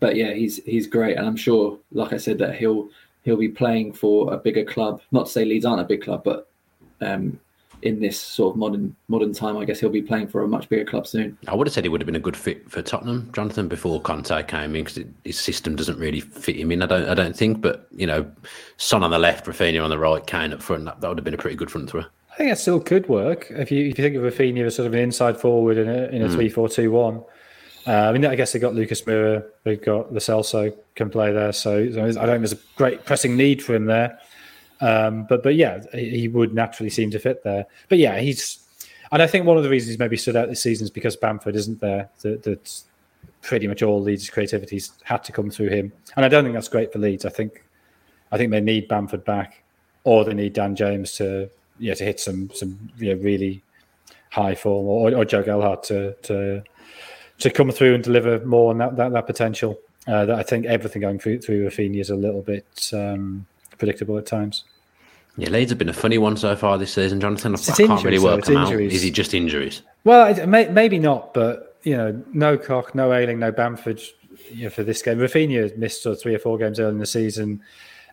but 0.00 0.16
yeah, 0.16 0.32
he's 0.32 0.62
he's 0.64 0.86
great, 0.86 1.16
and 1.16 1.26
I'm 1.26 1.36
sure, 1.36 1.78
like 1.92 2.12
I 2.12 2.16
said, 2.16 2.38
that 2.38 2.56
he'll 2.56 2.88
he'll 3.22 3.36
be 3.36 3.48
playing 3.48 3.92
for 3.92 4.32
a 4.32 4.36
bigger 4.36 4.64
club. 4.64 5.00
Not 5.12 5.26
to 5.26 5.32
say 5.32 5.44
Leeds 5.44 5.64
aren't 5.64 5.80
a 5.80 5.84
big 5.84 6.02
club, 6.02 6.24
but 6.24 6.48
um, 7.00 7.38
in 7.82 8.00
this 8.00 8.20
sort 8.20 8.54
of 8.54 8.58
modern 8.58 8.94
modern 9.08 9.32
time, 9.32 9.56
I 9.56 9.64
guess 9.64 9.80
he'll 9.80 9.90
be 9.90 10.02
playing 10.02 10.28
for 10.28 10.42
a 10.42 10.48
much 10.48 10.68
bigger 10.68 10.84
club 10.84 11.06
soon. 11.06 11.38
I 11.46 11.54
would 11.54 11.66
have 11.66 11.74
said 11.74 11.84
he 11.84 11.88
would 11.88 12.00
have 12.00 12.06
been 12.06 12.16
a 12.16 12.20
good 12.20 12.36
fit 12.36 12.70
for 12.70 12.82
Tottenham, 12.82 13.30
Jonathan, 13.32 13.68
before 13.68 14.00
Conte 14.00 14.42
came 14.44 14.74
in 14.74 14.84
because 14.84 15.04
his 15.24 15.38
system 15.38 15.76
doesn't 15.76 15.98
really 15.98 16.20
fit 16.20 16.56
him 16.56 16.72
in. 16.72 16.82
I 16.82 16.86
don't, 16.86 17.08
I 17.08 17.14
don't 17.14 17.36
think. 17.36 17.60
But 17.60 17.86
you 17.94 18.06
know, 18.06 18.30
Son 18.76 19.02
on 19.02 19.10
the 19.10 19.18
left, 19.18 19.46
Raphinha 19.46 19.82
on 19.82 19.90
the 19.90 19.98
right, 19.98 20.26
Kane 20.26 20.52
up 20.52 20.62
front. 20.62 20.84
That, 20.84 21.00
that 21.00 21.08
would 21.08 21.18
have 21.18 21.24
been 21.24 21.34
a 21.34 21.38
pretty 21.38 21.56
good 21.56 21.70
front 21.70 21.90
three. 21.90 22.04
I 22.32 22.36
think 22.36 22.50
that 22.50 22.58
still 22.58 22.80
could 22.80 23.08
work 23.08 23.46
if 23.50 23.70
you 23.70 23.88
if 23.88 23.98
you 23.98 24.04
think 24.04 24.16
of 24.16 24.22
Raphinha 24.22 24.66
as 24.66 24.76
sort 24.76 24.86
of 24.86 24.94
an 24.94 25.00
inside 25.00 25.40
forward 25.40 25.78
in 25.78 25.88
a 25.88 26.06
in 26.06 26.22
a 26.22 26.28
mm. 26.28 26.34
three 26.34 26.48
four 26.48 26.68
two 26.68 26.90
one. 26.90 27.22
Uh, 27.86 28.08
I 28.08 28.12
mean, 28.12 28.26
I 28.26 28.34
guess 28.34 28.52
they 28.52 28.58
got 28.58 28.74
Lucas 28.74 29.00
Moura, 29.02 29.42
they've 29.64 29.82
got 29.82 30.12
Lo 30.12 30.18
Celso 30.18 30.76
can 30.94 31.08
play 31.08 31.32
there, 31.32 31.52
so, 31.52 31.90
so 31.90 32.02
I 32.02 32.04
don't 32.04 32.14
think 32.14 32.40
there's 32.40 32.52
a 32.52 32.58
great 32.76 33.06
pressing 33.06 33.34
need 33.34 33.62
for 33.62 33.74
him 33.74 33.86
there. 33.86 34.18
Um, 34.80 35.24
but 35.28 35.42
but 35.42 35.54
yeah, 35.56 35.80
he 35.92 36.28
would 36.28 36.54
naturally 36.54 36.90
seem 36.90 37.10
to 37.10 37.18
fit 37.18 37.42
there. 37.42 37.66
But 37.88 37.98
yeah, 37.98 38.18
he's 38.18 38.64
and 39.10 39.22
I 39.22 39.26
think 39.26 39.46
one 39.46 39.56
of 39.56 39.62
the 39.62 39.70
reasons 39.70 39.90
he's 39.90 39.98
maybe 39.98 40.16
stood 40.16 40.36
out 40.36 40.48
this 40.48 40.62
season 40.62 40.84
is 40.84 40.90
because 40.90 41.16
Bamford 41.16 41.56
isn't 41.56 41.80
there. 41.80 42.10
That, 42.20 42.42
that 42.42 42.82
pretty 43.42 43.66
much 43.66 43.82
all 43.82 44.00
Leeds' 44.00 44.30
creativity's 44.30 44.92
had 45.04 45.24
to 45.24 45.32
come 45.32 45.50
through 45.50 45.70
him, 45.70 45.92
and 46.16 46.24
I 46.24 46.28
don't 46.28 46.44
think 46.44 46.54
that's 46.54 46.68
great 46.68 46.92
for 46.92 46.98
Leeds. 46.98 47.24
I 47.24 47.30
think 47.30 47.64
I 48.30 48.36
think 48.36 48.50
they 48.50 48.60
need 48.60 48.88
Bamford 48.88 49.24
back, 49.24 49.62
or 50.04 50.24
they 50.24 50.34
need 50.34 50.52
Dan 50.52 50.76
James 50.76 51.12
to 51.14 51.50
yeah 51.78 51.94
to 51.94 52.04
hit 52.04 52.20
some 52.20 52.50
some 52.54 52.90
know, 52.98 53.14
really 53.14 53.62
high 54.30 54.54
form, 54.54 54.86
or, 54.86 55.14
or 55.14 55.24
Joe 55.24 55.42
Gelhardt 55.42 55.82
to 55.84 56.12
to 56.22 56.62
to 57.38 57.50
come 57.50 57.70
through 57.70 57.94
and 57.94 58.04
deliver 58.04 58.44
more 58.44 58.70
on 58.70 58.78
that 58.78 58.96
that, 58.96 59.12
that 59.12 59.26
potential. 59.26 59.78
Uh, 60.06 60.24
that 60.24 60.38
I 60.38 60.42
think 60.42 60.64
everything 60.64 61.02
going 61.02 61.18
through 61.18 61.40
through 61.40 61.68
Raphinha 61.68 62.00
is 62.00 62.10
a 62.10 62.16
little 62.16 62.40
bit. 62.40 62.90
Um, 62.94 63.46
predictable 63.78 64.18
at 64.18 64.26
times. 64.26 64.64
Yeah, 65.36 65.50
Leeds 65.50 65.70
have 65.70 65.78
been 65.78 65.88
a 65.88 65.94
funny 65.94 66.18
one 66.18 66.36
so 66.36 66.56
far 66.56 66.78
this 66.78 66.92
season, 66.92 67.20
Jonathan. 67.20 67.54
I, 67.54 67.58
I 67.58 67.86
can't 67.86 68.04
really 68.04 68.18
work 68.18 68.44
them 68.44 68.56
injuries. 68.56 68.92
out. 68.92 68.96
Is 68.96 69.02
he 69.02 69.10
just 69.12 69.34
injuries? 69.34 69.82
Well, 70.02 70.46
may, 70.46 70.68
maybe 70.68 70.98
not, 70.98 71.32
but 71.32 71.76
you 71.84 71.96
know, 71.96 72.22
no 72.32 72.58
Koch, 72.58 72.94
no 72.94 73.12
Ayling, 73.12 73.38
no 73.38 73.52
Bamford 73.52 74.02
you 74.50 74.64
know, 74.64 74.70
for 74.70 74.82
this 74.82 75.00
game. 75.00 75.18
Raphinha 75.18 75.76
missed 75.76 76.02
sort 76.02 76.16
of 76.16 76.22
three 76.22 76.34
or 76.34 76.38
four 76.40 76.58
games 76.58 76.80
early 76.80 76.90
in 76.90 76.98
the 76.98 77.06
season. 77.06 77.62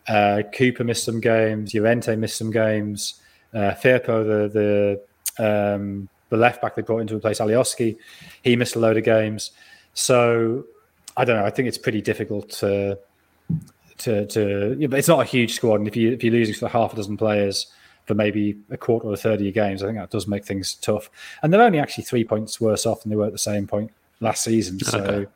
Uh, 0.08 0.44
Cooper 0.54 0.84
missed 0.84 1.04
some 1.04 1.20
games. 1.20 1.74
Llorente 1.74 2.16
missed 2.16 2.38
some 2.38 2.52
games. 2.52 3.22
Uh, 3.54 3.74
Firpo, 3.74 4.24
the 4.24 5.02
the 5.38 5.76
um, 5.76 6.10
the 6.30 6.38
left 6.38 6.62
back 6.62 6.76
they 6.76 6.82
brought 6.82 7.00
in 7.00 7.08
to 7.08 7.16
replace 7.16 7.40
Alioski, 7.40 7.98
he 8.44 8.56
missed 8.56 8.76
a 8.76 8.80
load 8.80 8.98
of 8.98 9.04
games. 9.04 9.52
So 9.94 10.66
I 11.18 11.26
don't 11.26 11.38
know. 11.38 11.46
I 11.46 11.50
think 11.50 11.68
it's 11.68 11.78
pretty 11.78 12.02
difficult 12.02 12.50
to 12.52 13.00
to 14.00 14.26
to 14.28 14.76
yeah, 14.78 14.88
but 14.88 15.00
it's 15.00 15.08
not 15.08 15.22
a 15.22 15.26
huge 15.26 15.54
squad, 15.54 15.76
and 15.76 15.88
if 15.88 15.96
you 15.96 16.12
if 16.12 16.24
you're 16.24 16.34
losing 16.34 16.56
for 16.56 16.68
half 16.68 16.94
a 16.94 16.96
dozen 16.96 17.18
players 17.18 17.68
for 18.06 18.14
maybe 18.14 18.58
a 18.70 18.78
quarter 18.78 19.08
or 19.08 19.14
a 19.14 19.18
third 19.18 19.36
of 19.36 19.42
your 19.42 19.52
games, 19.52 19.82
I 19.82 19.88
think 19.88 19.98
that 19.98 20.12
does 20.12 20.28
make 20.28 20.46
things 20.46 20.76
tough. 20.76 21.10
And 21.42 21.52
they're 21.52 21.62
only 21.62 21.80
actually 21.80 22.04
three 22.04 22.24
points 22.24 22.62
worse 22.62 22.86
off 22.86 23.02
than 23.02 23.10
they 23.10 23.16
were 23.16 23.26
at 23.26 23.32
the 23.32 23.38
same 23.38 23.66
point 23.66 23.92
last 24.20 24.44
season. 24.44 24.80
So 24.80 25.00
okay. 25.00 25.32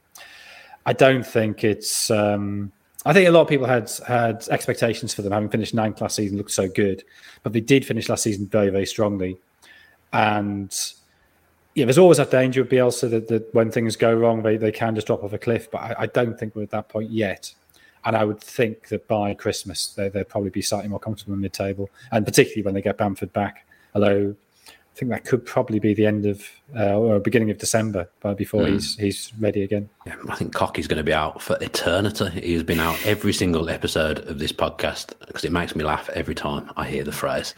I 0.86 0.93
don't 0.93 1.26
think 1.26 1.64
it's. 1.64 2.12
Um, 2.12 2.72
I 3.05 3.14
think 3.14 3.28
a 3.28 3.32
lot 3.32 3.41
of 3.41 3.47
people 3.47 3.66
had 3.66 3.89
had 4.07 4.47
expectations 4.49 5.14
for 5.14 5.22
them 5.22 5.32
having 5.32 5.49
finished 5.49 5.74
ninth 5.74 6.01
last 6.01 6.18
season, 6.18 6.38
looked 6.38 6.51
so 6.51 6.68
good, 6.68 7.03
but 7.43 7.53
they 7.53 7.62
did 7.62 7.86
finish 7.86 8.10
last 8.10 8.24
season 8.24 8.45
very 8.47 8.70
very 8.70 8.86
strongly, 8.86 9.38
and 10.12 10.76
yeah, 11.76 11.86
there's 11.86 11.97
always 11.97 12.18
that 12.18 12.32
danger 12.32 12.62
with 12.62 12.72
Bielsa 12.72 13.10
that, 13.10 13.28
that 13.30 13.53
when 13.53 13.72
things 13.72 13.95
go 13.95 14.14
wrong, 14.14 14.41
they, 14.41 14.57
they 14.57 14.72
can 14.72 14.95
just 14.95 15.07
drop 15.07 15.24
off 15.24 15.34
a 15.34 15.38
cliff. 15.38 15.72
But 15.72 15.82
I, 15.82 15.95
I 15.99 16.05
don't 16.07 16.38
think 16.38 16.55
we're 16.55 16.64
at 16.64 16.72
that 16.72 16.89
point 16.89 17.10
yet. 17.10 17.53
And 18.05 18.15
I 18.15 18.23
would 18.23 18.39
think 18.39 18.87
that 18.89 19.07
by 19.07 19.33
Christmas, 19.33 19.87
they, 19.87 20.09
they'll 20.09 20.23
probably 20.23 20.49
be 20.49 20.61
slightly 20.61 20.89
more 20.89 20.99
comfortable 20.99 21.33
in 21.33 21.41
mid 21.41 21.53
table, 21.53 21.89
and 22.11 22.25
particularly 22.25 22.63
when 22.63 22.73
they 22.73 22.81
get 22.81 22.97
Bamford 22.97 23.33
back. 23.33 23.65
Although 23.93 24.35
I 24.93 24.99
think 24.99 25.11
that 25.11 25.23
could 25.23 25.45
probably 25.45 25.79
be 25.79 25.93
the 25.93 26.05
end 26.05 26.25
of 26.25 26.43
uh, 26.75 26.93
or 26.93 27.19
beginning 27.19 27.49
of 27.49 27.57
December, 27.57 28.09
but 28.19 28.37
before 28.37 28.63
mm. 28.63 28.73
he's 28.73 28.95
he's 28.97 29.33
ready 29.39 29.63
again. 29.63 29.89
Yeah, 30.05 30.15
I 30.27 30.35
think 30.35 30.53
Cocky's 30.53 30.87
going 30.87 30.97
to 30.97 31.03
be 31.03 31.13
out 31.13 31.41
for 31.41 31.57
eternity. 31.61 32.29
He 32.41 32.53
has 32.53 32.63
been 32.63 32.79
out 32.79 32.97
every 33.05 33.31
single 33.31 33.69
episode 33.69 34.19
of 34.27 34.39
this 34.39 34.51
podcast 34.51 35.13
because 35.25 35.45
it 35.45 35.51
makes 35.51 35.75
me 35.75 35.83
laugh 35.83 36.09
every 36.09 36.35
time 36.35 36.69
I 36.75 36.87
hear 36.87 37.03
the 37.03 37.11
phrase. 37.11 37.55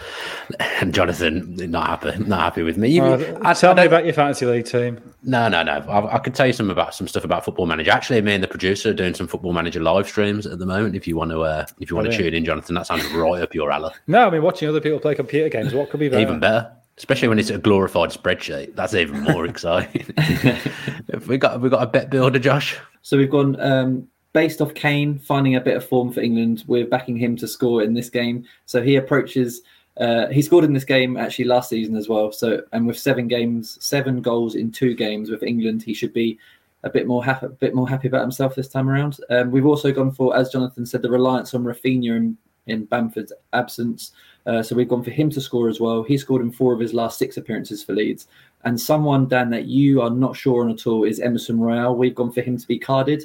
And 0.59 0.93
Jonathan, 0.93 1.55
not 1.71 1.87
happy, 1.87 2.23
not 2.23 2.39
happy 2.39 2.63
with 2.63 2.77
me. 2.77 2.89
You, 2.89 3.03
I, 3.43 3.53
tell 3.53 3.71
I 3.71 3.81
me 3.81 3.85
about 3.87 4.05
your 4.05 4.13
fantasy 4.13 4.45
league 4.45 4.65
team. 4.65 4.99
No, 5.23 5.47
no, 5.47 5.63
no. 5.63 5.73
I, 5.73 6.15
I 6.15 6.19
could 6.19 6.35
tell 6.35 6.47
you 6.47 6.53
some 6.53 6.69
about 6.69 6.95
some 6.95 7.07
stuff 7.07 7.23
about 7.23 7.45
Football 7.45 7.65
Manager. 7.65 7.91
Actually, 7.91 8.21
me 8.21 8.33
and 8.33 8.43
the 8.43 8.47
producer 8.47 8.89
are 8.89 8.93
doing 8.93 9.13
some 9.13 9.27
Football 9.27 9.53
Manager 9.53 9.79
live 9.79 10.07
streams 10.07 10.45
at 10.45 10.59
the 10.59 10.65
moment. 10.65 10.95
If 10.95 11.07
you 11.07 11.15
want 11.15 11.31
to, 11.31 11.41
uh, 11.41 11.65
if 11.79 11.89
you 11.89 11.95
want 11.95 12.07
oh, 12.07 12.11
to 12.11 12.17
yeah. 12.17 12.23
tune 12.23 12.33
in, 12.33 12.45
Jonathan, 12.45 12.75
that 12.75 12.87
sounds 12.87 13.05
right 13.13 13.41
up 13.41 13.53
your 13.53 13.71
alley. 13.71 13.91
No, 14.07 14.27
I 14.27 14.29
mean 14.29 14.41
watching 14.41 14.69
other 14.69 14.81
people 14.81 14.99
play 14.99 15.15
computer 15.15 15.49
games. 15.49 15.73
What 15.73 15.89
could 15.89 15.99
be 15.99 16.09
better? 16.09 16.21
Even 16.21 16.39
better 16.39 16.71
especially 16.97 17.27
when 17.27 17.39
it's 17.39 17.49
a 17.49 17.57
glorified 17.57 18.09
spreadsheet. 18.09 18.75
That's 18.75 18.93
even 18.93 19.21
more 19.21 19.45
exciting. 19.45 20.05
we 21.27 21.37
got 21.37 21.61
we 21.61 21.69
got 21.69 21.83
a 21.83 21.87
bet 21.87 22.09
builder, 22.09 22.39
Josh. 22.39 22.77
So 23.01 23.17
we've 23.17 23.29
gone 23.29 23.59
um, 23.59 24.07
based 24.33 24.61
off 24.61 24.73
Kane 24.73 25.19
finding 25.19 25.55
a 25.55 25.61
bit 25.61 25.77
of 25.77 25.85
form 25.85 26.11
for 26.11 26.21
England. 26.21 26.63
We're 26.67 26.87
backing 26.87 27.17
him 27.17 27.35
to 27.37 27.47
score 27.47 27.83
in 27.83 27.93
this 27.93 28.09
game. 28.09 28.45
So 28.65 28.81
he 28.81 28.95
approaches. 28.95 29.61
Uh, 29.97 30.27
he 30.27 30.41
scored 30.41 30.63
in 30.63 30.73
this 30.73 30.85
game 30.85 31.17
actually 31.17 31.45
last 31.45 31.69
season 31.69 31.95
as 31.95 32.07
well. 32.07 32.31
So 32.31 32.61
and 32.71 32.87
with 32.87 32.97
seven 32.97 33.27
games, 33.27 33.77
seven 33.81 34.21
goals 34.21 34.55
in 34.55 34.71
two 34.71 34.95
games 34.95 35.29
with 35.29 35.43
England, 35.43 35.83
he 35.83 35.93
should 35.93 36.13
be 36.13 36.39
a 36.83 36.89
bit 36.89 37.07
more 37.07 37.23
happy, 37.23 37.45
a 37.45 37.49
bit 37.49 37.75
more 37.75 37.87
happy 37.87 38.07
about 38.07 38.21
himself 38.21 38.55
this 38.55 38.69
time 38.69 38.89
around. 38.89 39.19
Um, 39.29 39.51
we've 39.51 39.65
also 39.65 39.91
gone 39.91 40.11
for, 40.11 40.35
as 40.35 40.49
Jonathan 40.49 40.85
said, 40.85 41.01
the 41.01 41.11
reliance 41.11 41.53
on 41.53 41.63
Raphinha 41.63 42.15
in, 42.15 42.37
in 42.67 42.85
Bamford's 42.85 43.33
absence. 43.53 44.13
Uh, 44.45 44.63
so 44.63 44.75
we've 44.75 44.87
gone 44.89 45.03
for 45.03 45.11
him 45.11 45.29
to 45.29 45.41
score 45.41 45.69
as 45.69 45.79
well. 45.79 46.03
He 46.03 46.17
scored 46.17 46.41
in 46.41 46.51
four 46.51 46.73
of 46.73 46.79
his 46.79 46.93
last 46.93 47.19
six 47.19 47.37
appearances 47.37 47.83
for 47.83 47.93
Leeds. 47.93 48.27
And 48.63 48.79
someone, 48.79 49.27
Dan, 49.27 49.49
that 49.51 49.65
you 49.65 50.01
are 50.01 50.09
not 50.09 50.35
sure 50.35 50.63
on 50.63 50.71
at 50.71 50.87
all 50.87 51.03
is 51.03 51.19
Emerson 51.19 51.59
Royal. 51.59 51.95
We've 51.95 52.15
gone 52.15 52.31
for 52.31 52.41
him 52.41 52.57
to 52.57 52.67
be 52.67 52.79
carded. 52.79 53.23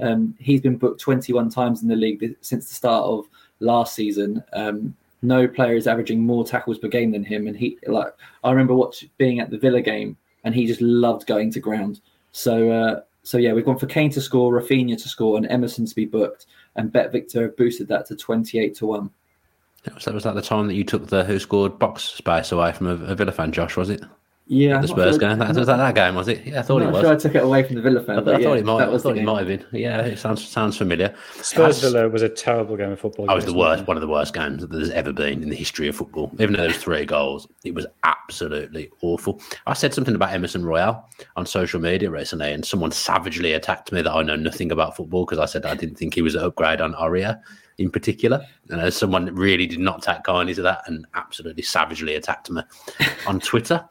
Um, 0.00 0.34
he's 0.38 0.60
been 0.60 0.76
booked 0.76 1.00
21 1.00 1.50
times 1.50 1.82
in 1.82 1.88
the 1.88 1.96
league 1.96 2.36
since 2.40 2.68
the 2.68 2.74
start 2.74 3.04
of 3.04 3.26
last 3.60 3.94
season. 3.94 4.42
Um, 4.52 4.94
no 5.22 5.48
player 5.48 5.74
is 5.74 5.86
averaging 5.86 6.20
more 6.20 6.44
tackles 6.44 6.78
per 6.78 6.88
game 6.88 7.12
than 7.12 7.24
him. 7.24 7.46
And 7.46 7.56
he, 7.56 7.78
like, 7.86 8.12
I 8.44 8.50
remember 8.50 8.74
watching 8.74 9.10
being 9.18 9.40
at 9.40 9.50
the 9.50 9.58
Villa 9.58 9.80
game, 9.80 10.16
and 10.44 10.54
he 10.54 10.66
just 10.66 10.80
loved 10.80 11.26
going 11.26 11.50
to 11.52 11.60
ground. 11.60 12.00
So, 12.32 12.70
uh, 12.70 13.00
so 13.22 13.38
yeah, 13.38 13.52
we've 13.52 13.64
gone 13.64 13.78
for 13.78 13.86
Kane 13.86 14.10
to 14.10 14.20
score, 14.20 14.52
Raphinha 14.52 15.02
to 15.02 15.08
score, 15.08 15.36
and 15.36 15.50
Emerson 15.50 15.86
to 15.86 15.94
be 15.94 16.04
booked. 16.04 16.46
And 16.76 16.92
Bet 16.92 17.10
Victor 17.10 17.48
boosted 17.48 17.88
that 17.88 18.06
to 18.06 18.16
28 18.16 18.74
to 18.76 18.86
one. 18.86 19.10
Was 19.94 20.04
that, 20.04 20.14
was 20.14 20.24
that 20.24 20.34
the 20.34 20.42
time 20.42 20.66
that 20.66 20.74
you 20.74 20.84
took 20.84 21.06
the 21.08 21.24
WhoScored 21.24 21.78
box 21.78 22.04
space 22.04 22.52
away 22.52 22.72
from 22.72 22.86
a, 22.86 23.12
a 23.12 23.14
Villa 23.14 23.32
fan, 23.32 23.52
Josh? 23.52 23.76
Was 23.76 23.90
it? 23.90 24.02
Yeah, 24.48 24.80
the 24.80 24.86
Spurs 24.86 25.18
game. 25.18 25.40
That, 25.40 25.56
was 25.56 25.66
that 25.66 25.76
that 25.76 25.94
game? 25.96 26.14
Was 26.14 26.28
it? 26.28 26.46
Yeah, 26.46 26.60
I 26.60 26.62
thought 26.62 26.80
it 26.80 26.92
was. 26.92 27.00
Sure 27.02 27.12
I 27.12 27.16
took 27.16 27.34
it 27.34 27.42
away 27.42 27.64
from 27.64 27.74
the 27.74 27.82
Villa 27.82 28.00
fan. 28.00 28.18
I, 28.18 28.34
I 28.34 28.42
thought 28.42 28.58
it 28.58 28.64
might. 28.64 28.88
I 28.88 28.98
thought 28.98 29.18
it 29.18 29.24
might 29.24 29.38
have 29.38 29.48
been. 29.48 29.66
Yeah, 29.72 30.02
it 30.02 30.18
sounds 30.20 30.46
sounds 30.46 30.76
familiar. 30.76 31.12
Spurs 31.42 31.80
Villa 31.80 32.08
was 32.08 32.22
a 32.22 32.28
terrible 32.28 32.76
game 32.76 32.92
of 32.92 33.00
football. 33.00 33.28
I 33.28 33.34
was 33.34 33.44
the 33.44 33.52
worst, 33.52 33.88
one 33.88 33.96
of 33.96 34.02
the 34.02 34.06
worst 34.06 34.34
games 34.34 34.60
that 34.60 34.70
there's 34.70 34.90
ever 34.90 35.12
been 35.12 35.42
in 35.42 35.48
the 35.48 35.56
history 35.56 35.88
of 35.88 35.96
football. 35.96 36.30
Even 36.34 36.52
though 36.52 36.58
there 36.58 36.68
was 36.68 36.76
three 36.76 37.04
goals, 37.04 37.48
it 37.64 37.74
was 37.74 37.86
absolutely 38.04 38.88
awful. 39.02 39.40
I 39.66 39.74
said 39.74 39.92
something 39.92 40.14
about 40.14 40.32
Emerson 40.32 40.64
Royal 40.64 41.04
on 41.34 41.44
social 41.44 41.80
media 41.80 42.08
recently, 42.08 42.52
and 42.52 42.64
someone 42.64 42.92
savagely 42.92 43.52
attacked 43.52 43.90
me 43.90 44.00
that 44.00 44.12
I 44.12 44.22
know 44.22 44.36
nothing 44.36 44.70
about 44.70 44.96
football 44.96 45.24
because 45.24 45.40
I 45.40 45.46
said 45.46 45.66
I 45.66 45.74
didn't 45.74 45.96
think 45.96 46.14
he 46.14 46.22
was 46.22 46.36
an 46.36 46.44
upgrade 46.44 46.80
on 46.80 46.94
Aurier 46.94 47.40
in 47.78 47.90
particular. 47.90 48.44
And 48.70 48.80
as 48.80 48.96
someone 48.96 49.34
really 49.34 49.66
did 49.66 49.80
not 49.80 50.02
take 50.02 50.24
kindly 50.24 50.54
to 50.54 50.62
that 50.62 50.82
and 50.86 51.06
absolutely 51.14 51.62
savagely 51.62 52.14
attacked 52.14 52.50
me 52.50 52.62
on 53.26 53.40
Twitter. 53.40 53.84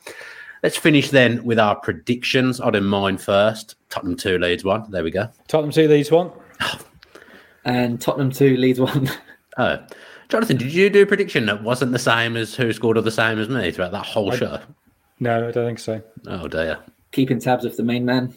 Let's 0.64 0.78
finish 0.78 1.12
then 1.12 1.44
with 1.44 1.60
our 1.60 1.76
predictions. 1.76 2.60
I'll 2.60 2.72
do 2.72 2.82
mine 2.82 3.18
first. 3.18 3.76
Tottenham 3.90 4.18
2 4.18 4.40
Leeds 4.40 4.64
1. 4.64 4.90
There 4.90 5.04
we 5.04 5.12
go. 5.12 5.30
Tottenham 5.48 5.72
2 5.72 5.88
Leeds 5.88 6.12
1. 6.12 6.32
and 7.66 8.02
Tottenham 8.02 8.32
2 8.32 8.58
Leeds 8.58 8.80
1. 8.80 9.10
oh. 9.58 9.86
Jonathan, 10.28 10.58
did 10.58 10.74
you 10.74 10.90
do 10.90 11.04
a 11.04 11.06
prediction 11.06 11.46
that 11.46 11.62
wasn't 11.62 11.92
the 11.92 12.00
same 12.00 12.36
as 12.36 12.56
WhoScored 12.56 12.96
or 12.96 13.02
the 13.02 13.12
same 13.12 13.38
as 13.38 13.48
me 13.48 13.70
throughout 13.70 13.92
that 13.92 14.06
whole 14.06 14.32
I, 14.32 14.38
show? 14.38 14.60
No, 15.20 15.48
I 15.48 15.52
don't 15.52 15.68
think 15.68 15.80
so. 15.80 16.02
Oh, 16.26 16.48
dear. 16.48 16.80
Keeping 17.12 17.40
tabs 17.40 17.64
of 17.64 17.78
the 17.78 17.84
main 17.84 18.04
man. 18.06 18.34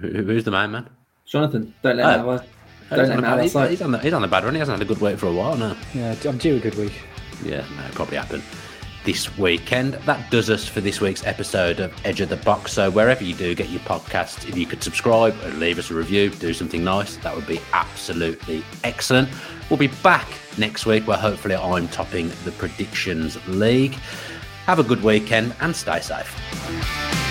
Who, 0.00 0.08
who's 0.08 0.44
the 0.44 0.50
main 0.50 0.70
man? 0.70 0.88
Jonathan. 1.26 1.74
Don't 1.82 1.98
let 1.98 2.20
oh. 2.20 2.38
that 2.38 2.48
don't 2.96 3.10
he's, 3.10 3.54
on 3.54 3.68
he's, 3.68 3.70
he's, 3.70 3.82
on 3.82 3.92
the, 3.92 3.98
he's 3.98 4.12
on 4.12 4.22
the 4.22 4.28
bad 4.28 4.44
run. 4.44 4.54
He 4.54 4.58
hasn't 4.58 4.78
had 4.78 4.86
a 4.86 4.88
good 4.88 5.00
week 5.00 5.18
for 5.18 5.26
a 5.26 5.32
while 5.32 5.56
now. 5.56 5.76
Yeah, 5.94 6.14
I'm 6.24 6.38
due 6.38 6.56
a 6.56 6.60
good 6.60 6.76
week. 6.76 6.92
Yeah, 7.44 7.64
no, 7.76 7.88
probably 7.92 8.16
happen 8.16 8.42
this 9.08 9.38
weekend. 9.38 9.94
That 9.94 10.30
does 10.30 10.50
us 10.50 10.68
for 10.68 10.82
this 10.82 11.00
week's 11.00 11.24
episode 11.24 11.80
of 11.80 11.94
Edge 12.04 12.20
of 12.20 12.28
the 12.28 12.36
Box. 12.36 12.72
So 12.72 12.90
wherever 12.90 13.24
you 13.24 13.34
do 13.34 13.54
get 13.54 13.70
your 13.70 13.80
podcast, 13.80 14.46
if 14.46 14.56
you 14.56 14.66
could 14.66 14.82
subscribe 14.82 15.34
and 15.44 15.58
leave 15.58 15.78
us 15.78 15.90
a 15.90 15.94
review, 15.94 16.28
do 16.28 16.52
something 16.52 16.84
nice, 16.84 17.16
that 17.16 17.34
would 17.34 17.46
be 17.46 17.60
absolutely 17.72 18.62
excellent. 18.84 19.30
We'll 19.70 19.78
be 19.78 19.86
back 19.86 20.28
next 20.58 20.84
week 20.84 21.06
where 21.06 21.16
hopefully 21.16 21.56
I'm 21.56 21.88
topping 21.88 22.30
the 22.44 22.52
predictions 22.52 23.38
league. 23.48 23.94
Have 24.66 24.78
a 24.78 24.84
good 24.84 25.02
weekend 25.02 25.54
and 25.60 25.74
stay 25.74 26.00
safe. 26.00 27.27